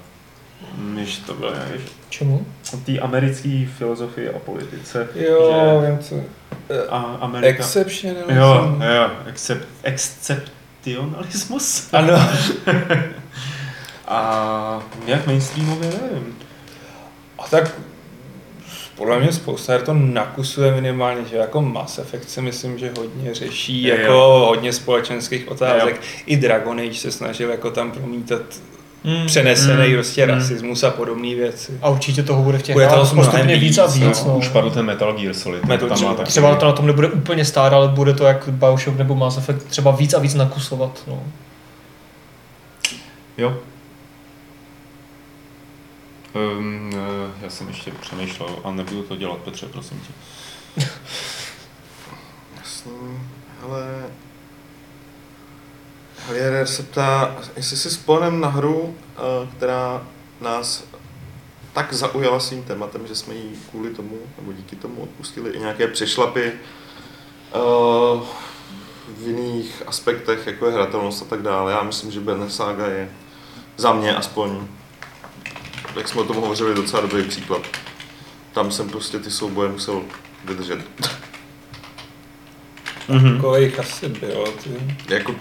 než 0.78 1.18
to 1.18 1.34
bylo 1.34 1.54
nějaký, 1.54 1.84
Čemu? 2.10 2.46
té 2.86 3.00
americké 3.00 3.66
filozofii 3.78 4.30
a 4.30 4.40
politice. 4.40 5.08
Jo, 5.16 5.82
že, 5.82 5.88
vím 5.92 6.00
co. 6.00 6.16
a 6.90 7.18
Amerika... 7.22 7.64
Exception. 7.64 8.16
Jo, 8.30 8.78
jo, 8.96 9.10
excep, 9.28 9.66
exceptionalismus. 9.84 11.90
Ano. 11.94 12.14
A 14.08 14.84
jak 15.06 15.28
mainstreamově, 15.28 15.90
nevím. 15.90 16.36
A 17.40 17.44
tak 17.50 17.72
podle 18.96 19.20
mě 19.20 19.32
spousta 19.32 19.74
her 19.74 19.82
to 19.82 19.94
nakusuje 19.94 20.72
minimálně, 20.76 21.26
že 21.26 21.38
jako 21.38 21.62
Mass 21.62 22.00
Effect 22.00 22.30
si 22.30 22.42
myslím, 22.42 22.78
že 22.78 22.92
hodně 22.98 23.34
řeší, 23.34 23.88
Jo. 23.88 23.96
jako 23.96 24.14
hodně 24.48 24.74
společenských 24.74 25.52
otázek. 25.52 25.96
Jo. 25.96 26.02
I 26.26 26.38
Dragon 26.38 26.80
Age 26.80 26.94
se 26.94 27.12
snažil 27.12 27.50
jako 27.50 27.72
tam 27.72 27.92
promítat 27.92 28.42
Mm. 29.04 29.26
přenesený 29.26 29.88
Mm. 29.88 29.94
prostě 29.94 30.26
Mm. 30.26 30.32
rasismus 30.32 30.84
a 30.84 30.90
podobné 30.92 31.36
věci. 31.36 31.80
A 31.82 31.90
určitě 31.90 32.24
toho 32.24 32.44
bude 32.44 32.58
v 32.58 32.62
těch 32.64 32.76
Bude 32.76 32.88
toho 32.88 33.04
hrách 33.06 33.14
postupně 33.16 33.56
víc 33.56 33.78
a 33.78 33.86
víc. 33.86 34.24
No, 34.24 34.32
No. 34.32 34.38
Už 34.38 34.48
padl 34.48 34.72
ten 34.72 34.86
Metal 34.86 35.14
Gear 35.14 35.34
Solid. 35.34 35.66
Metal 35.66 35.90
tam 35.90 36.02
má 36.04 36.14
Třeba 36.24 36.56
to 36.56 36.66
na 36.66 36.72
tom 36.72 36.88
nebude 36.88 37.08
úplně 37.10 37.46
stát, 37.46 37.74
ale 37.74 37.88
bude 37.88 38.14
to 38.14 38.24
jak 38.24 38.50
Bioshock 38.50 38.98
nebo 38.98 39.16
Mass 39.16 39.38
Effect 39.38 39.66
třeba 39.68 39.92
víc 39.92 40.14
a 40.14 40.20
víc 40.20 40.34
nakusovat. 40.34 41.04
No. 41.08 41.24
Jo. 43.38 43.58
Um, 46.34 46.92
já 47.42 47.50
jsem 47.50 47.68
ještě 47.68 47.92
přemýšlel 48.02 48.50
a 48.64 48.72
nebudu 48.72 49.04
to 49.04 49.16
dělat, 49.16 49.38
Petře, 49.38 49.66
prosím 49.66 50.00
tě. 50.00 50.14
Jasný, 52.58 52.92
ale... 53.64 53.86
Helier 56.28 56.68
se 56.68 56.84
ptá, 56.84 57.36
jestli 57.56 57.78
si 57.78 57.90
spojenem 57.90 58.40
na 58.40 58.48
hru, 58.48 58.96
eh, 58.98 59.48
která 59.58 60.08
nás 60.42 60.84
tak 61.74 61.94
zaujala 61.94 62.40
svým 62.40 62.64
tématem, 62.64 63.08
že 63.08 63.16
jsme 63.16 63.34
jí 63.34 63.60
kvůli 63.70 63.90
tomu, 63.90 64.18
nebo 64.38 64.54
díky 64.54 64.76
tomu 64.76 65.02
odpustili 65.02 65.50
i 65.50 65.60
nějaké 65.60 65.88
přešlapy 65.88 66.44
eh, 66.44 67.60
v 69.18 69.28
jiných 69.28 69.84
aspektech, 69.88 70.48
jako 70.48 70.66
je 70.66 70.74
hratelnost 70.74 71.22
a 71.22 71.26
tak 71.26 71.42
dále. 71.42 71.72
Já 71.72 71.84
myslím, 71.84 72.12
že 72.12 72.20
Banner 72.20 72.50
Saga 72.50 72.86
je 72.88 73.10
za 73.78 73.94
mě 73.94 74.16
aspoň, 74.16 74.68
jak 75.96 76.08
jsme 76.08 76.22
o 76.22 76.26
tom 76.26 76.36
hovořili, 76.36 76.76
docela 76.76 77.02
dobrý 77.02 77.24
příklad. 77.24 77.62
Tam 78.54 78.72
jsem 78.72 78.90
prostě 78.90 79.20
ty 79.20 79.32
souboje 79.32 79.70
musel 79.70 80.02
vydržet. 80.46 80.80
Mhm. 83.08 83.36
Takových 83.36 83.80
asi 83.80 84.10
bylo. 84.10 84.52
Ty. 84.52 84.70
Jako 85.10 85.36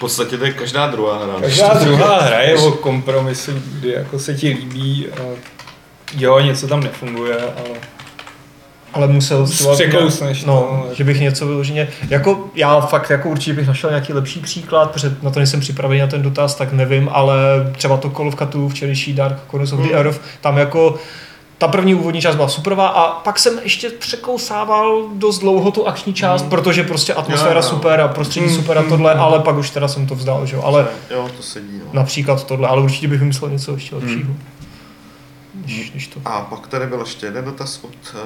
v 0.00 0.04
podstatě 0.08 0.38
to 0.38 0.44
je 0.44 0.52
každá 0.52 0.86
druhá 0.86 1.24
hra. 1.24 1.40
Každá 1.40 1.74
druhá 1.74 2.20
hra 2.20 2.40
je 2.40 2.58
o 2.58 2.72
kompromisu, 2.72 3.52
kdy 3.78 3.92
jako 3.92 4.18
se 4.18 4.34
ti 4.34 4.48
líbí 4.48 5.06
a 5.12 5.22
jo, 6.16 6.40
něco 6.40 6.68
tam 6.68 6.80
nefunguje, 6.80 7.36
ale 7.36 7.78
Ale 8.92 9.06
musel 9.08 9.46
Překousneš, 9.72 10.44
no, 10.44 10.54
no. 10.54 10.94
že 10.94 11.04
bych 11.04 11.20
něco 11.20 11.46
vyloženě, 11.46 11.88
jako 12.08 12.48
já 12.54 12.80
fakt 12.80 13.10
jako 13.10 13.28
určitě 13.28 13.52
bych 13.52 13.66
našel 13.66 13.90
nějaký 13.90 14.12
lepší 14.12 14.40
příklad, 14.40 14.90
protože 14.90 15.16
na 15.22 15.30
to 15.30 15.40
nejsem 15.40 15.60
připravený 15.60 16.00
na 16.00 16.06
ten 16.06 16.22
dotaz, 16.22 16.54
tak 16.54 16.72
nevím, 16.72 17.08
ale 17.12 17.36
třeba 17.76 17.96
to 17.96 18.10
Call 18.10 18.28
of 18.28 18.34
Cthulhu, 18.36 18.68
včerejší 18.68 19.12
Dark 19.12 19.36
Corners 19.50 19.72
of 19.72 19.80
the 19.80 19.86
Hmm. 19.86 19.94
Earth, 19.96 20.20
tam 20.40 20.58
jako 20.58 20.94
ta 21.60 21.68
první 21.68 21.94
úvodní 21.94 22.20
část 22.20 22.36
byla 22.36 22.48
superová 22.48 22.88
a 22.88 23.10
pak 23.20 23.38
jsem 23.38 23.58
ještě 23.62 23.90
překousával 23.90 25.02
dost 25.14 25.38
dlouho 25.38 25.70
tu 25.70 25.88
akční 25.88 26.14
část, 26.14 26.40
Hmm. 26.40 26.50
protože 26.50 26.82
prostě 26.82 27.14
atmosféra 27.14 27.50
Jo, 27.60 27.66
jo. 27.66 27.70
super 27.70 28.00
a 28.00 28.08
prostředí 28.08 28.46
Hmm, 28.46 28.56
super 28.56 28.78
a 28.78 28.80
hmm, 28.80 28.90
tohle, 28.90 29.12
hmm. 29.12 29.22
ale 29.22 29.38
pak 29.38 29.56
už 29.56 29.70
teda 29.70 29.88
jsem 29.88 30.06
to 30.06 30.14
vzdal, 30.14 30.46
že 30.46 30.56
jo, 30.56 30.62
ale 30.62 30.86
Jo, 31.10 31.30
to 31.36 31.42
sedí. 31.42 31.78
No. 31.84 31.90
například 31.92 32.44
tohle, 32.46 32.68
ale 32.68 32.82
určitě 32.82 33.08
bych 33.08 33.20
vymyslel 33.20 33.50
něco 33.50 33.72
ještě 33.72 33.94
lepšího. 33.96 34.32
Než, 35.66 35.92
než 35.92 36.06
to. 36.06 36.20
A 36.24 36.40
pak 36.40 36.66
tady 36.66 36.86
byl 36.86 37.00
ještě 37.00 37.26
jeden 37.26 37.44
dotaz 37.44 37.80
od 37.82 37.90
uh, 38.14 38.20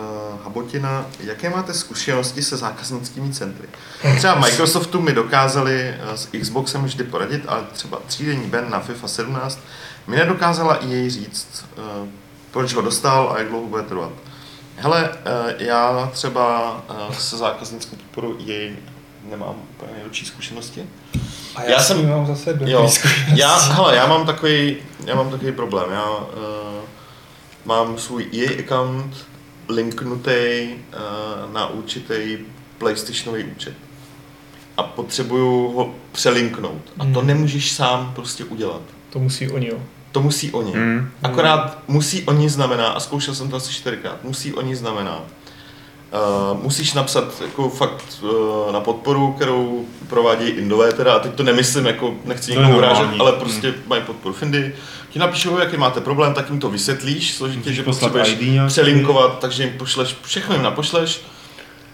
Habotina. 0.45 1.07
Jaké 1.21 1.51
máte 1.51 1.75
zkušenosti 1.75 2.43
se 2.43 2.57
zákaznickými 2.57 3.33
centry? 3.33 3.69
Třeba 4.17 4.35
Microsoftu 4.35 5.01
mi 5.01 5.13
dokázali 5.13 5.95
uh, 6.09 6.15
s 6.15 6.29
Xboxem 6.41 6.85
vždy 6.85 7.05
poradit, 7.05 7.45
ale 7.49 7.61
třeba 7.73 7.99
třídenní 8.07 8.47
Ben 8.47 8.65
na 8.71 8.81
FIFA 8.81 9.09
17 9.09 9.59
mi 10.07 10.17
nedokázala 10.17 10.75
i 10.75 10.89
jej 10.91 11.11
říct, 11.11 11.65
uh, 12.03 12.09
proč 12.55 12.75
ho 12.75 12.83
dostal 12.83 13.33
a 13.35 13.39
jak 13.39 13.49
dlouho 13.49 13.67
bude 13.67 13.83
trvat. 13.83 14.13
Hele, 14.77 15.11
uh, 15.11 15.17
já 15.59 16.11
třeba 16.13 16.73
uh, 17.09 17.15
se 17.15 17.37
zákaznickou 17.37 17.97
podporou 17.97 18.35
jej 18.39 18.77
nemám 19.31 19.55
úplně 19.71 19.93
nejlepší 19.95 20.27
zkušenosti. 20.27 20.85
A 21.57 21.63
já, 21.63 21.71
Já 21.71 21.81
jsem 21.81 22.09
mám 22.11 22.27
zase 22.27 22.53
dobrý 22.53 22.71
Jo, 22.73 22.89
zkušenosti. 22.89 23.41
já, 23.41 23.57
hele, 23.59 23.97
já 23.97 24.07
mám 24.07 24.27
takový, 24.27 24.77
já 25.07 25.15
mám 25.15 25.31
takový 25.31 25.53
problém. 25.53 25.91
Já 25.93 26.11
uh, 26.11 26.25
mám 27.65 27.99
svůj 27.99 28.27
EA 28.33 28.51
account 28.65 29.17
linknutý 29.69 30.69
uh, 30.69 31.53
na 31.53 31.67
určitý 31.69 32.39
PlayStationový 32.79 33.45
účet. 33.45 33.75
A 34.77 34.83
potřebuju 34.83 35.73
ho 35.73 35.95
přelinknout. 36.13 36.83
A 36.99 37.05
to 37.05 37.19
Hmm. 37.19 37.27
nemůžeš 37.27 37.73
sám 37.73 38.13
prostě 38.15 38.45
udělat. 38.45 38.83
To 39.11 39.19
musí 39.19 39.51
oni, 39.51 39.69
jo. 39.69 39.79
To 40.15 40.21
musí 40.21 40.53
oni. 40.53 40.73
Hmm. 40.73 41.11
Akorát 41.23 41.79
musí 41.89 42.25
oni 42.25 42.49
znamená, 42.49 42.89
a 42.89 43.01
zkoušel 43.01 43.35
jsem 43.35 43.51
to 43.51 43.57
asi 43.57 43.73
čtyřikrát, 43.73 44.25
musí 44.25 44.55
oni 44.55 44.77
znamená, 44.77 45.21
Uh, 46.53 46.63
musíš 46.63 46.93
napsat 46.93 47.43
jako 47.43 47.69
fakt 47.69 48.05
uh, 48.23 48.73
na 48.73 48.81
podporu, 48.81 49.33
kterou 49.33 49.87
provádějí 50.09 50.51
Indové 50.51 50.93
teda, 50.93 51.15
a 51.15 51.19
teď 51.19 51.35
to 51.35 51.43
nemyslím, 51.43 51.87
jako 51.87 52.15
nechci 52.25 52.51
nikomu 52.51 52.77
urážet, 52.77 53.09
ale 53.19 53.33
prostě 53.33 53.75
mají 53.87 54.03
podporu 54.03 54.35
Findy. 54.35 54.75
Ti 55.11 55.19
napíšou, 55.19 55.59
jaký 55.59 55.77
máte 55.77 56.01
problém, 56.01 56.35
tak 56.35 56.51
jim 56.51 56.61
to 56.61 56.71
vysvětlíš, 56.71 57.35
složitě, 57.35 57.73
že 57.73 57.83
potřebuješ 57.83 58.39
přelinkovat, 58.67 59.39
takže 59.39 59.63
jim 59.63 59.79
pošleš, 59.79 60.17
všechno 60.23 60.55
jim 60.55 60.65
napošleš 60.65 61.23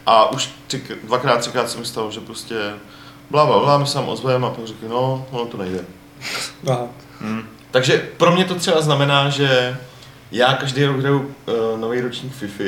a 0.06 0.32
už 0.32 0.50
tři, 0.66 0.82
dvakrát, 1.04 1.40
třikrát 1.40 1.70
se 1.70 1.78
mi 1.78 1.84
stalo, 1.84 2.10
že 2.10 2.20
prostě 2.20 2.54
bla, 3.30 3.46
bla, 3.46 3.58
bla, 3.58 3.78
my 3.78 3.86
se 3.86 3.94
tam 3.94 4.08
ozveme 4.08 4.46
a 4.46 4.50
pak 4.50 4.66
řekli, 4.66 4.88
no, 4.88 5.26
ono 5.30 5.46
to 5.46 5.56
nejde. 5.56 5.84
Aha. 6.68 6.86
Hmm. 7.20 7.42
Takže 7.70 8.08
pro 8.16 8.32
mě 8.32 8.44
to 8.44 8.54
třeba 8.54 8.80
znamená, 8.80 9.28
že 9.30 9.76
já 10.32 10.54
každý 10.54 10.84
rok 10.84 10.98
hraju 11.00 11.18
uh, 11.20 11.80
nový 11.80 12.00
ročník 12.00 12.32
FIFA, 12.32 12.64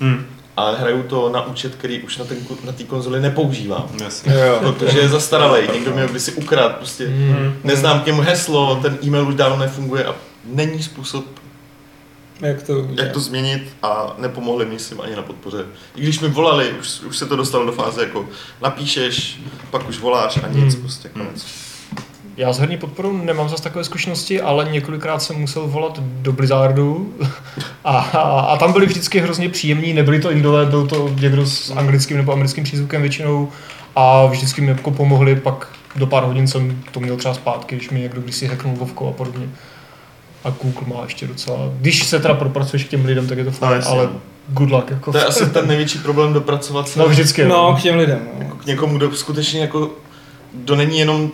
Hmm. 0.00 0.26
ale 0.56 0.78
hraju 0.78 1.02
to 1.02 1.28
na 1.32 1.46
účet, 1.46 1.74
který 1.74 2.02
už 2.02 2.16
na 2.18 2.24
té 2.24 2.34
na 2.64 2.72
té 2.72 2.84
konzoli 2.84 3.20
nepoužívám. 3.20 3.88
Jasně. 4.04 4.34
Jo. 4.34 4.58
Protože 4.60 4.98
je 4.98 5.08
zastaralý, 5.08 5.68
někdo 5.74 5.92
mě 5.94 6.06
kdysi 6.10 6.32
ukradl, 6.32 6.74
prostě 6.78 7.08
Mm. 7.08 7.54
neznám 7.64 8.00
k 8.00 8.06
němu 8.06 8.20
heslo, 8.20 8.76
ten 8.82 8.98
e-mail 9.04 9.28
už 9.28 9.34
dávno 9.34 9.56
nefunguje 9.56 10.04
a 10.04 10.14
není 10.44 10.82
způsob, 10.82 11.24
Jak 12.40 12.62
to 12.62 12.86
jak 12.94 13.12
to 13.12 13.20
změnit 13.20 13.76
a 13.82 14.14
nepomohli 14.18 14.64
mi 14.66 14.78
s 14.78 14.88
tím 14.88 15.00
ani 15.00 15.16
na 15.16 15.22
podpoře. 15.22 15.64
I 15.96 16.02
když 16.02 16.20
mi 16.20 16.28
volali, 16.28 16.72
už, 16.80 17.00
už 17.00 17.18
se 17.18 17.26
to 17.26 17.36
dostalo 17.36 17.66
do 17.66 17.72
fáze 17.72 18.00
jako 18.00 18.28
napíšeš, 18.62 19.40
pak 19.70 19.88
už 19.88 19.98
voláš 19.98 20.36
a 20.44 20.48
nic, 20.48 20.74
Hmm. 20.74 20.82
prostě 20.82 21.08
konec. 21.08 21.46
Já 22.36 22.52
s 22.52 22.58
herní 22.58 22.76
podporou 22.76 23.16
nemám 23.16 23.48
zase 23.48 23.62
takové 23.62 23.84
zkušenosti, 23.84 24.40
ale 24.40 24.68
několikrát 24.70 25.22
jsem 25.22 25.36
musel 25.36 25.66
volat 25.66 25.98
do 25.98 26.32
Blizzardu 26.32 27.14
a, 27.84 27.98
a, 27.98 28.40
a 28.40 28.56
tam 28.56 28.72
byli 28.72 28.86
vždycky 28.86 29.20
hrozně 29.20 29.48
příjemní, 29.48 29.92
nebyli 29.92 30.20
to 30.20 30.30
indové, 30.30 30.66
byl 30.66 30.86
to 30.86 31.08
někdo 31.20 31.46
s 31.46 31.70
anglickým 31.70 32.16
nebo 32.16 32.32
americkým 32.32 32.64
přízvukem 32.64 33.00
většinou 33.02 33.48
a 33.96 34.26
vždycky 34.26 34.60
mi 34.60 34.68
jako 34.68 34.90
pomohli, 34.90 35.36
pak 35.36 35.68
do 35.96 36.06
pár 36.06 36.24
hodin 36.24 36.46
jsem 36.46 36.82
to 36.90 37.00
měl 37.00 37.16
třeba 37.16 37.34
zpátky, 37.34 37.76
když 37.76 37.90
mi 37.90 38.00
někdo 38.00 38.20
když 38.20 38.34
si 38.36 38.46
hacknul 38.46 38.76
Vovko 38.76 39.08
a 39.08 39.12
podobně. 39.12 39.48
A 40.44 40.50
Google 40.50 40.94
má 40.94 41.02
ještě 41.02 41.26
docela, 41.26 41.58
když 41.80 42.04
se 42.06 42.20
teda 42.20 42.34
propracuješ 42.34 42.84
k 42.84 42.88
těm 42.88 43.04
lidem, 43.04 43.26
tak 43.26 43.38
je 43.38 43.44
to 43.44 43.50
fajn, 43.50 43.76
jasně, 43.76 43.92
ale 43.92 44.04
no. 44.04 44.20
good 44.48 44.70
luck. 44.70 44.90
Jako. 44.90 45.12
To 45.12 45.18
je 45.18 45.24
asi 45.24 45.46
ten 45.50 45.68
největší 45.68 45.98
problém 45.98 46.32
dopracovat 46.32 46.88
se 46.88 46.98
No 46.98 47.08
vždycky. 47.08 47.40
jo. 47.42 47.48
No, 47.48 47.76
k 47.78 47.82
těm 47.82 47.96
lidem. 47.96 48.28
No. 48.40 48.56
k 48.56 48.66
někomu, 48.66 48.96
kdo 48.96 49.16
skutečně 49.16 49.60
jako, 49.60 49.90
kdo 50.52 50.76
není 50.76 50.98
jenom 50.98 51.30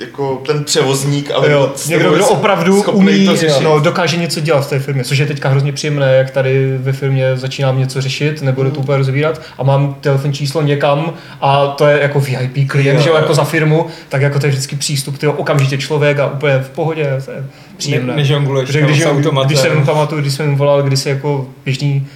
jako 0.00 0.42
ten 0.46 0.64
převozník, 0.64 1.30
ale 1.30 1.50
Jo, 1.50 1.72
někdo, 1.88 2.12
kdo 2.12 2.28
opravdu 2.28 2.82
umí, 2.92 3.26
to 3.26 3.36
řešit. 3.36 3.62
no, 3.62 3.80
dokáže 3.80 4.16
něco 4.16 4.40
dělat 4.40 4.60
v 4.66 4.68
té 4.68 4.78
firmě, 4.78 5.04
což 5.04 5.18
je 5.18 5.26
teďka 5.26 5.48
hrozně 5.48 5.72
příjemné, 5.72 6.14
jak 6.14 6.30
tady 6.30 6.78
ve 6.78 6.92
firmě 6.92 7.36
začínám 7.36 7.78
něco 7.78 8.00
řešit, 8.00 8.42
nebudu 8.42 8.70
to 8.70 8.80
úplně 8.80 8.98
rozvírat 8.98 9.40
a 9.58 9.62
mám 9.62 9.94
telefonní 10.00 10.34
číslo 10.34 10.62
někam 10.62 11.12
a 11.40 11.66
to 11.66 11.86
je 11.86 12.00
jako 12.02 12.20
VIP 12.20 12.70
klient, 12.70 12.96
Jo, 12.96 13.02
že 13.02 13.08
jo, 13.08 13.16
jako 13.16 13.34
za 13.34 13.44
firmu, 13.44 13.86
tak 14.08 14.22
jako 14.22 14.38
to 14.38 14.46
je 14.46 14.50
vždycky 14.50 14.76
přístup, 14.76 15.18
tyjo, 15.18 15.32
okamžitě 15.32 15.78
člověk 15.78 16.18
a 16.18 16.26
úplně 16.26 16.58
v 16.58 16.70
pohodě, 16.70 17.22
to 17.24 17.30
je 17.30 17.44
příjemné. 17.76 18.12
Ne, 18.12 18.16
nežongluješ 18.16 18.68
když, 18.70 19.06
automatem. 19.06 19.46
když 19.48 19.58
jsem 19.60 19.84
pamatuju, 19.86 20.20
když 20.20 20.34
jsem 20.34 20.46
jim 20.48 20.56
volal, 20.58 20.82
když 20.82 21.06
jako 21.06 21.48
běžný 21.64 22.06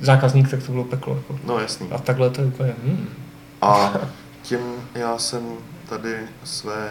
zákazník, 0.00 0.50
tak 0.50 0.62
to 0.62 0.72
bylo 0.72 0.84
peklo. 0.84 1.14
Jako. 1.16 1.38
No 1.46 1.58
jasný. 1.58 1.86
A 1.90 1.98
takhle 1.98 2.30
to 2.30 2.40
je 2.40 2.46
úplně, 2.46 2.72
hmm. 2.86 3.08
A 3.62 3.92
tím 4.42 4.58
já 4.94 5.18
jsem 5.18 5.40
tady 5.88 6.14
své 6.44 6.88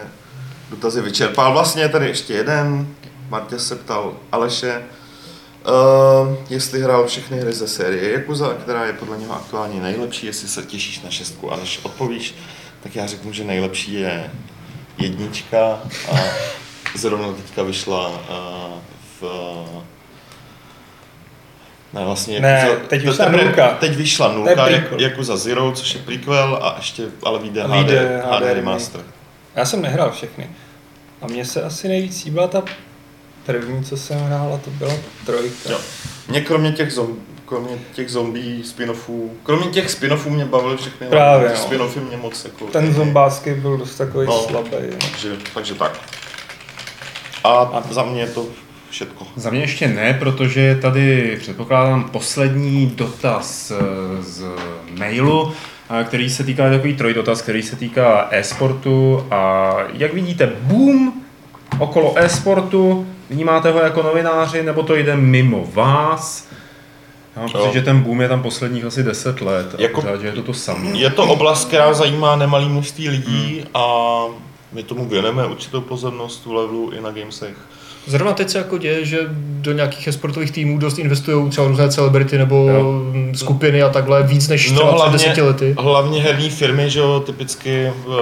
dotazy 0.70 1.00
vyčerpal. 1.02 1.52
Vlastně 1.52 1.88
tady 1.88 2.06
ještě 2.06 2.32
jeden. 2.34 2.94
Martě 3.28 3.58
se 3.58 3.76
ptal 3.76 4.16
Aleše, 4.32 4.82
uh, 5.68 6.36
jestli 6.50 6.80
hrál 6.82 7.06
všechny 7.06 7.40
hry 7.40 7.52
ze 7.52 7.68
série 7.68 8.12
Yakuza, 8.12 8.54
která 8.62 8.84
je 8.84 8.92
podle 8.92 9.18
něho 9.18 9.34
aktuálně 9.34 9.80
nejlepší, 9.80 10.26
jestli 10.26 10.48
se 10.48 10.62
těšíš 10.62 11.00
na 11.02 11.10
šestku. 11.10 11.52
A 11.52 11.56
než 11.56 11.80
odpovíš, 11.82 12.34
tak 12.82 12.96
já 12.96 13.06
řeknu, 13.06 13.32
že 13.32 13.44
nejlepší 13.44 13.94
je 13.94 14.30
jednička 14.98 15.78
a 16.12 16.16
zrovna 16.94 17.32
teďka 17.32 17.62
vyšla 17.62 18.08
uh, 18.08 18.14
v 19.20 19.22
ne, 21.92 22.04
vlastně 22.04 22.40
Ne, 22.40 22.68
Yakuza- 22.68 22.86
teď 22.88 23.04
vyšla 23.06 23.26
teprve- 23.26 23.44
nulka. 23.44 23.68
Teď 23.68 23.96
vyšla 23.96 24.32
nulka, 24.32 24.68
jak, 24.68 24.84
jako 25.00 25.24
za 25.24 25.36
Zero, 25.36 25.72
což 25.72 25.94
je 25.94 26.00
prequel 26.00 26.58
a 26.62 26.74
ještě, 26.76 27.02
ale 27.22 27.38
vyjde 27.38 27.62
A 27.62 27.66
HD, 27.66 27.74
vyjde 27.76 28.22
HD, 28.24 28.40
HD 28.42 28.54
remaster. 28.54 29.00
Já 29.58 29.64
jsem 29.64 29.82
nehrál 29.82 30.10
všechny. 30.10 30.50
A 31.22 31.26
mně 31.26 31.44
se 31.44 31.62
asi 31.62 31.88
nejvíc 31.88 32.24
líbila 32.24 32.46
ta 32.48 32.62
první, 33.46 33.84
co 33.84 33.96
jsem 33.96 34.18
hrál, 34.18 34.54
a 34.54 34.58
to 34.58 34.70
byla 34.70 34.94
trojka. 35.26 35.70
Jo. 35.70 35.78
Mě 36.28 36.40
kromě 36.40 36.72
těch, 36.72 36.92
zom, 36.92 37.16
kromě 37.46 37.78
těch 37.94 38.10
zombie 38.10 38.62
spin-offů, 38.64 39.30
kromě 39.42 39.66
těch 39.66 39.88
spin-offů 39.90 40.30
mě 40.30 40.44
bavily 40.44 40.76
všechny. 40.76 41.06
Právě, 41.06 41.48
Ty 41.48 41.54
no. 41.54 41.60
spin-offy 41.64 42.00
mě 42.08 42.16
moc 42.16 42.44
jako... 42.44 42.64
Ten 42.66 42.94
zombáský 42.94 43.50
byl 43.54 43.76
dost 43.76 43.94
takový 43.94 44.26
No. 44.26 44.38
slabý. 44.48 44.70
No. 44.90 44.96
Takže, 45.10 45.36
takže 45.54 45.74
tak. 45.74 46.00
A 47.44 47.82
za 47.90 48.02
mě 48.02 48.20
je 48.20 48.26
to 48.26 48.46
všetko. 48.90 49.26
Za 49.36 49.50
mě 49.50 49.60
ještě 49.60 49.88
ne, 49.88 50.14
protože 50.14 50.78
tady 50.82 51.36
předpokládám 51.40 52.04
poslední 52.10 52.86
dotaz 52.86 53.70
eh, 53.70 53.74
z 54.22 54.44
mailu, 54.98 55.52
který 56.04 56.30
se 56.30 56.44
týká, 56.44 56.70
takový 56.70 56.96
trojdotaz, 56.96 57.42
který 57.42 57.62
se 57.62 57.76
týká 57.76 58.28
e-sportu 58.30 59.26
a 59.30 59.72
jak 59.92 60.14
vidíte, 60.14 60.52
boom 60.60 61.12
okolo 61.78 62.14
e-sportu, 62.18 63.06
vnímáte 63.30 63.70
ho 63.70 63.78
jako 63.78 64.02
novináři, 64.02 64.62
nebo 64.62 64.82
to 64.82 64.94
jde 64.96 65.16
mimo 65.16 65.64
vás? 65.72 66.48
Já 67.36 67.42
mám 67.42 67.52
pocit, 67.52 67.72
že 67.72 67.82
ten 67.82 68.00
boom 68.00 68.20
je 68.20 68.28
tam 68.28 68.42
posledních 68.42 68.84
asi 68.84 69.02
10 69.02 69.40
let 69.40 69.74
a 69.78 69.82
Jako- 69.82 70.00
pořád, 70.00 70.20
že 70.20 70.26
je 70.26 70.32
to 70.32 70.42
to 70.42 70.54
samé. 70.54 70.90
Je 70.90 71.10
to 71.10 71.22
oblast, 71.24 71.64
která 71.68 71.92
zajímá 71.94 72.36
nemalý 72.36 72.68
množství 72.68 73.08
lidí 73.08 73.64
a 73.74 74.24
my 74.72 74.82
tomu 74.82 75.04
věnujeme 75.08 75.46
určitou 75.46 75.80
pozornost 75.80 76.46
u 76.46 76.52
levelu 76.52 76.90
i 76.90 77.00
na 77.00 77.10
gamesech. 77.10 77.56
Zrovna 78.06 78.32
teď 78.32 78.50
se 78.50 78.58
jako 78.58 78.78
děje, 78.78 79.04
že 79.04 79.18
do 79.38 79.72
nějakých 79.72 80.08
sportových 80.10 80.50
týmů 80.50 80.78
dost 80.78 80.98
investují 80.98 81.50
třeba 81.50 81.66
různé 81.68 81.88
celebrity 81.90 82.38
nebo 82.38 82.68
Jo. 82.68 83.02
skupiny 83.34 83.82
a 83.82 83.88
takhle 83.88 84.22
víc 84.22 84.48
než 84.48 84.70
No, 84.70 84.76
třeba 84.76 84.90
před 84.90 84.96
hlavně- 84.96 85.18
deseti 85.18 85.42
lety. 85.42 85.74
Hlavně 85.78 86.22
herní 86.22 86.50
firmy, 86.50 86.90
že 86.90 86.98
jo, 86.98 87.20
typicky 87.26 87.92
uh, 88.06 88.14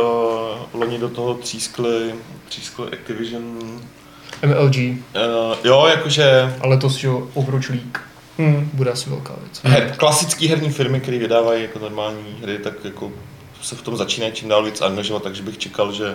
loni 0.73 0.99
do 0.99 1.09
toho 1.09 1.35
třískly, 1.35 2.15
třískly 2.49 2.87
Activision. 2.93 3.43
MLG, 4.47 4.77
Uh, 4.77 5.57
jo, 5.65 5.87
jakože 5.91 6.55
a 6.61 6.67
letos, 6.67 6.95
že 6.97 7.07
jo, 7.07 7.29
Overwatch 7.35 7.71
League 7.71 7.99
Hmm. 8.39 8.71
bude 8.73 8.91
asi 8.91 9.11
velká 9.11 9.35
věc. 9.43 9.61
her, 9.65 9.95
klasické 9.97 10.49
herní 10.49 10.71
firmy, 10.71 11.01
které 11.01 11.19
vydávají 11.19 11.63
jako 11.63 11.79
normální 11.79 12.37
hry, 12.43 12.59
tak 12.59 12.73
jako 12.85 13.11
se 13.63 13.75
v 13.77 13.83
tom 13.83 13.97
začínají 13.97 14.33
čím 14.33 14.49
dál 14.49 14.65
víc 14.65 14.81
angažovat, 14.81 15.23
takže 15.23 15.43
bych 15.43 15.59
čekal, 15.59 15.93
že 15.93 16.15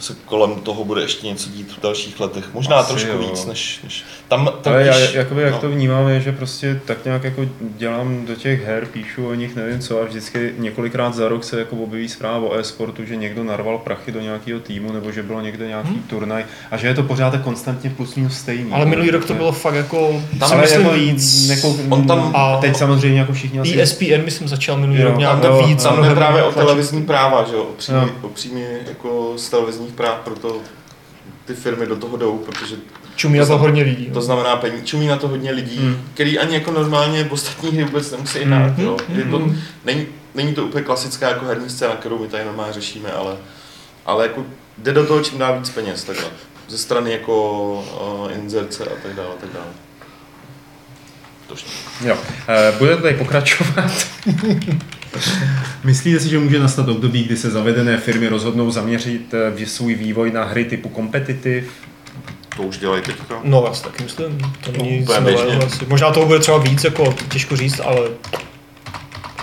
se 0.00 0.16
kolem 0.24 0.54
toho 0.54 0.84
bude 0.84 1.02
ještě 1.02 1.26
něco 1.26 1.50
dít 1.50 1.72
v 1.78 1.82
dalších 1.82 2.20
letech. 2.20 2.44
Možná 2.54 2.76
Asi 2.76 2.88
trošku 2.90 3.10
jo. 3.10 3.18
víc, 3.18 3.46
než, 3.46 3.80
než 3.84 4.04
tam, 4.28 4.50
tam 4.62 4.72
Ale 4.72 4.82
já, 4.86 4.98
když- 4.98 5.14
jakoby, 5.14 5.42
jak 5.42 5.52
no. 5.52 5.58
to 5.58 5.68
vnímám, 5.70 6.08
je, 6.08 6.20
že 6.20 6.32
prostě 6.32 6.80
tak 6.84 7.04
nějak 7.04 7.24
jako 7.24 7.42
dělám 7.60 8.26
do 8.26 8.34
těch 8.34 8.64
her, 8.66 8.86
píšu 8.86 9.28
o 9.28 9.34
nich 9.34 9.56
nevím 9.56 9.80
co 9.80 10.00
a 10.00 10.04
vždycky 10.04 10.54
několikrát 10.58 11.14
za 11.14 11.28
rok 11.28 11.44
se 11.44 11.58
jako 11.58 11.76
objeví 11.76 12.08
zpráva 12.08 12.48
o 12.48 12.54
e-sportu, 12.58 13.04
že 13.04 13.16
někdo 13.16 13.44
narval 13.44 13.78
prachy 13.78 14.12
do 14.12 14.20
nějakého 14.20 14.60
týmu 14.60 14.92
nebo 14.92 15.12
že 15.12 15.22
bylo 15.22 15.40
někde 15.40 15.66
nějaký 15.66 15.88
Hmm. 15.88 16.02
turnaj 16.02 16.44
a 16.70 16.76
že 16.76 16.86
je 16.86 16.94
to 16.94 17.02
pořád 17.02 17.30
tak 17.30 17.42
konstantně 17.42 17.90
plus 17.90 18.14
minus 18.14 18.34
stejný. 18.38 18.72
Ale 18.72 18.86
minulý 18.86 19.10
rok 19.10 19.24
to 19.24 19.34
bylo 19.34 19.52
fakt 19.52 19.74
jako, 19.74 20.22
Tam 20.38 20.60
myslím, 20.60 20.80
jako, 20.82 20.94
víc. 20.94 21.48
jako, 21.48 21.76
on 21.90 22.06
tam- 22.06 22.32
a 22.36 22.56
teď 22.60 22.76
samozřejmě 22.76 23.20
jako 23.20 23.32
všichni 23.32 23.60
asi... 23.60 23.80
ESPN, 23.82 24.24
myslím, 24.24 24.48
začal 24.48 24.76
minulý 24.76 25.00
Jo, 25.00 25.08
rok 25.08 25.18
nějak 25.18 25.40
tam- 25.40 25.64
víc. 25.68 25.82
Tam 25.82 25.92
jde 25.92 25.98
mnohem 25.98 26.16
právě 26.16 26.42
o 26.42 26.52
televizní 26.52 27.02
práva, 27.02 27.44
že 27.50 27.54
jo, 27.54 27.66
o 28.22 28.28
příjmy 28.28 28.64
jako 28.88 29.32
z 29.36 29.50
televizních 29.50 29.89
práv, 29.92 30.18
proto 30.24 30.56
ty 31.44 31.54
firmy 31.54 31.86
do 31.86 31.96
toho 31.96 32.16
jdou, 32.16 32.38
protože 32.38 32.76
Čumí 33.16 33.38
na 33.38 33.42
to 33.42 33.46
znamená- 33.46 33.62
hodně 33.68 33.82
lidí. 33.82 34.10
to 34.12 34.22
znamená 34.22 34.56
peníze, 34.56 34.84
čumí 34.84 35.06
na 35.06 35.16
to 35.16 35.28
hodně 35.28 35.50
lidí, 35.52 35.76
Hmm. 35.76 35.86
hmm. 35.94 36.08
který 36.14 36.38
ani 36.38 36.54
jako 36.54 36.70
normálně 36.70 37.24
v 37.24 37.32
ostatní 37.32 37.70
hry 37.70 37.84
vůbec 37.84 38.10
nemusí 38.10 38.38
hrát, 38.38 38.72
Hmm. 38.76 38.84
jo. 38.86 38.96
Je 39.14 39.24
to, 39.24 39.38
Hmm. 39.38 39.58
není, 39.84 40.06
není 40.34 40.54
to 40.54 40.64
úplně 40.64 40.84
klasická 40.84 41.28
jako 41.28 41.44
herní 41.46 41.70
scéna, 41.70 41.96
kterou 41.96 42.18
my 42.18 42.28
tady 42.28 42.44
normálně 42.44 42.72
řešíme, 42.72 43.12
ale, 43.12 43.36
ale 44.06 44.26
jako 44.26 44.44
jde 44.78 44.92
do 44.92 45.06
toho 45.06 45.20
čím 45.24 45.38
dá 45.38 45.50
víc 45.52 45.70
peněz, 45.70 46.04
takhle. 46.04 46.24
Ze 46.68 46.78
strany 46.78 47.12
jako 47.12 47.72
uh, 48.24 48.32
inzerce 48.32 48.84
a 48.84 48.88
tak 49.02 49.14
dále, 49.14 49.28
a 49.28 49.40
tak 49.40 49.50
dále. 49.52 49.66
Jo. 52.04 52.16
Eh, 52.48 52.72
Budete 52.78 53.02
tady 53.02 53.14
pokračovat? 53.14 53.90
Myslíte 55.84 56.20
si, 56.20 56.28
že 56.28 56.38
může 56.38 56.58
nastat 56.58 56.88
období, 56.88 57.24
kdy 57.24 57.36
se 57.36 57.50
zavedené 57.50 57.96
firmy 57.98 58.28
rozhodnou 58.28 58.70
zaměřit 58.70 59.34
eh, 59.34 59.50
v- 59.50 59.66
svůj 59.70 59.94
vývoj 59.94 60.30
na 60.32 60.44
hry 60.44 60.64
typu 60.64 60.92
competitive? 60.96 61.66
To 62.56 62.62
už 62.62 62.78
dělají 62.78 63.02
teďka. 63.02 63.40
No, 63.44 63.64
já 63.66 63.74
si 63.74 63.82
taky 63.84 64.02
myslím, 64.02 64.38
to 64.64 64.72
není 64.72 64.90
nic 64.90 65.02
úplně 65.02 65.20
běžně. 65.20 65.42
nového 65.44 65.66
asi. 65.66 65.86
Možná 65.88 66.10
toho 66.10 66.26
bude 66.26 66.38
třeba 66.38 66.58
víc, 66.58 66.84
jako 66.84 67.14
těžko 67.32 67.56
říct, 67.56 67.80
ale 67.84 68.08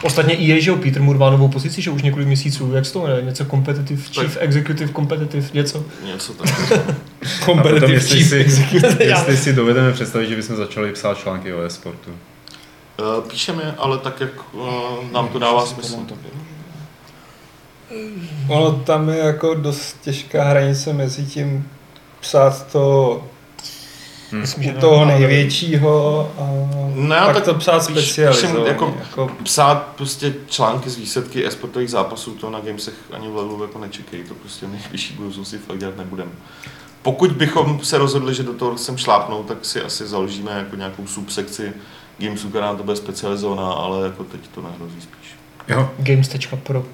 Ostatně 0.04 0.34
EA, 0.34 0.60
že 0.62 0.70
jo, 0.70 0.76
Peter 0.76 1.02
Moore 1.02 1.20
má 1.20 1.30
novou 1.30 1.48
pozici, 1.48 1.82
že 1.82 1.90
už 1.92 2.02
několik 2.02 2.28
měsíců, 2.28 2.72
jak 2.74 2.86
se 2.86 2.94
to 2.94 3.02
jmenuje, 3.04 3.22
něco 3.22 3.46
competitive, 3.46 4.02
chief 4.14 4.38
executive 4.40 4.94
competitive, 4.94 5.48
něco. 5.54 5.86
Něco 6.06 6.34
tak. 6.34 6.56
Potom, 6.70 6.96
Competitive 7.46 7.94
jestli, 7.94 8.18
chief 8.18 8.30
si, 8.30 8.36
executive. 8.38 9.04
jestli 9.06 9.38
si 9.38 9.54
dovedeme 9.54 9.94
představit, 9.94 10.30
že 10.30 10.36
bychom 10.36 10.56
začali 10.56 10.92
psát 10.92 11.18
články 11.18 11.54
o 11.54 11.62
e-sportu. 11.62 12.12
Uh, 13.00 13.30
píšeme, 13.30 13.76
ale 13.78 13.98
tak, 13.98 14.22
jak 14.22 14.30
uh, 14.54 14.68
nám 15.12 15.28
to 15.28 15.40
dává 15.40 15.66
smysl. 15.66 15.96
Ono 18.48 18.72
tam 18.72 19.10
je 19.10 19.18
jako 19.18 19.54
dost 19.54 19.98
těžká 20.02 20.44
hranice 20.44 20.94
mezi 20.94 21.26
tím 21.26 21.70
psát 22.20 22.68
to 22.72 23.24
Hmm. 24.32 24.42
Myslím, 24.42 24.64
že 24.64 24.74
toho 24.74 25.06
největšího 25.06 26.32
a 26.40 26.44
Ne, 26.96 27.22
pak 27.26 27.36
tak 27.36 27.46
to 27.46 27.54
psát 27.54 27.88
píš- 27.88 28.02
specializovaně. 28.12 28.60
píšem 28.60 28.68
jako- 28.68 28.98
jako 29.00 29.32
Psát 29.44 29.88
prostě 29.96 30.34
články 30.48 30.90
z 30.90 30.96
výsledky 30.96 31.48
esportových 31.48 31.90
zápasů, 31.90 32.32
to 32.32 32.50
na 32.50 32.60
Gamesech 32.60 32.94
ani 33.12 33.28
v 33.28 33.36
levelu 33.36 33.62
jako 33.62 33.80
nečekej, 33.80 34.24
to 34.24 34.34
prostě 34.34 34.66
v 34.66 34.70
nejbližší 34.70 35.14
budoucnosti 35.14 35.58
fakt 35.58 35.78
dělat 35.78 35.98
nebudeme. 35.98 36.32
Pokud 37.02 37.32
bychom 37.32 37.80
se 37.84 37.98
rozhodli, 37.98 38.36
že 38.36 38.44
do 38.44 38.54
toho 38.54 38.76
chcem 38.76 38.98
šlápnout, 38.98 39.46
tak 39.48 39.66
si 39.66 39.82
asi 39.82 40.08
založíme 40.08 40.52
jako 40.52 40.76
nějakou 40.76 41.08
subsekci 41.08 41.74
Gamesu, 42.20 42.50
která 42.50 42.66
na 42.66 42.76
to 42.76 42.84
bude 42.84 42.96
specializovaná, 42.98 43.72
ale 43.72 44.06
jako 44.08 44.24
teď 44.24 44.42
to 44.56 44.62
nehrozí 44.62 45.02
spíš. 45.02 45.36
Jo. 45.68 45.92
Games.pro. 45.98 46.86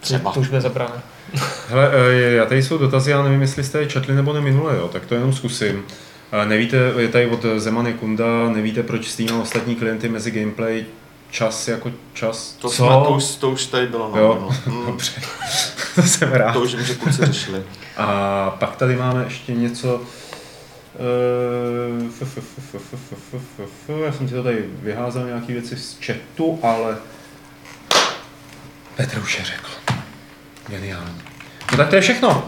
Třeba. 0.00 0.32
To 0.32 0.40
už 0.40 0.48
bude 0.48 0.60
zabrané. 0.60 1.02
Hele, 1.68 1.90
eh, 1.92 2.20
já 2.20 2.44
tady 2.46 2.62
jsou 2.62 2.78
dotazy, 2.78 3.10
já 3.10 3.22
nevím, 3.22 3.40
jestli 3.40 3.64
jste 3.64 3.78
je 3.78 3.86
četli 3.86 4.14
nebo 4.14 4.32
ne 4.32 4.40
minule, 4.40 4.76
jo, 4.76 4.88
tak 4.88 5.06
to 5.06 5.14
jenom 5.14 5.32
zkusím. 5.32 5.84
Eh, 6.32 6.46
Nevíte, 6.46 6.76
je 6.98 7.08
tady 7.08 7.26
od 7.26 7.44
Zemany 7.56 7.92
Kunda, 7.94 8.48
nevíte, 8.48 8.82
proč 8.82 9.08
Steam 9.10 9.38
a 9.38 9.42
ostatní 9.42 9.76
klienty 9.76 10.08
mezi 10.08 10.30
gameplay 10.30 10.84
čas 11.30 11.68
jako 11.68 11.90
čas? 12.14 12.52
To, 12.60 12.68
Co? 12.68 12.76
jsme, 12.76 12.86
to, 12.88 13.10
už, 13.10 13.24
to 13.34 13.50
už 13.50 13.66
tady 13.66 13.86
bylo. 13.86 14.10
No, 14.14 14.20
Jo. 14.20 14.38
no. 14.66 14.72
Mm, 14.74 14.86
Dobře, 14.86 15.12
to 15.94 16.02
jsem 16.02 16.32
rád. 16.32 16.52
to 16.52 16.60
už 16.60 16.74
vím, 16.74 16.84
že 16.84 16.94
kluci 16.94 17.26
řešili. 17.26 17.62
A 17.96 18.50
pak 18.50 18.76
tady 18.76 18.96
máme 18.96 19.24
ještě 19.24 19.54
něco... 19.54 20.00
Já 24.06 24.12
jsem 24.12 24.28
ti 24.28 24.34
to 24.34 24.42
tady 24.42 24.64
vyházel 24.82 25.26
nějaké 25.26 25.52
věci 25.52 25.76
z 25.76 25.98
chatu, 26.06 26.58
ale 26.62 26.96
Petr 28.96 29.18
už 29.18 29.38
je 29.38 29.44
řekl. 29.44 29.68
Geniální. 30.68 31.18
No 31.72 31.76
tak 31.76 31.88
to 31.88 31.96
je 31.96 32.00
všechno. 32.02 32.44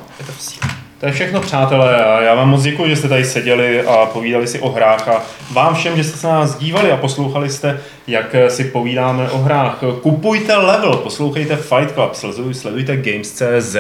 To 1.01 1.07
je 1.07 1.13
všechno, 1.13 1.41
přátelé. 1.41 2.05
A 2.05 2.21
já 2.21 2.35
vám 2.35 2.49
moc 2.49 2.63
děkuji, 2.63 2.89
že 2.91 2.97
jste 2.97 3.09
tady 3.09 3.25
seděli 3.25 3.87
a 3.87 4.07
povídali 4.07 4.47
si 4.47 4.61
o 4.61 4.69
hrách. 4.71 5.09
A 5.09 5.23
vám 5.53 5.75
všem, 5.75 5.97
že 5.97 6.05
jste 6.05 6.19
se 6.19 6.27
na 6.27 6.35
nás 6.41 6.59
dívali 6.59 6.93
a 6.93 6.97
poslouchali 6.97 7.51
jste, 7.51 7.81
jak 8.07 8.35
si 8.49 8.65
povídáme 8.65 9.31
o 9.31 9.39
hrách. 9.39 9.79
Kupujte 10.03 10.57
level, 10.57 10.97
poslouchejte 10.97 11.57
Fight 11.57 11.95
Club, 11.95 12.13
sleduj- 12.13 12.53
sledujte 12.53 12.97
Games.cz, 12.97 13.77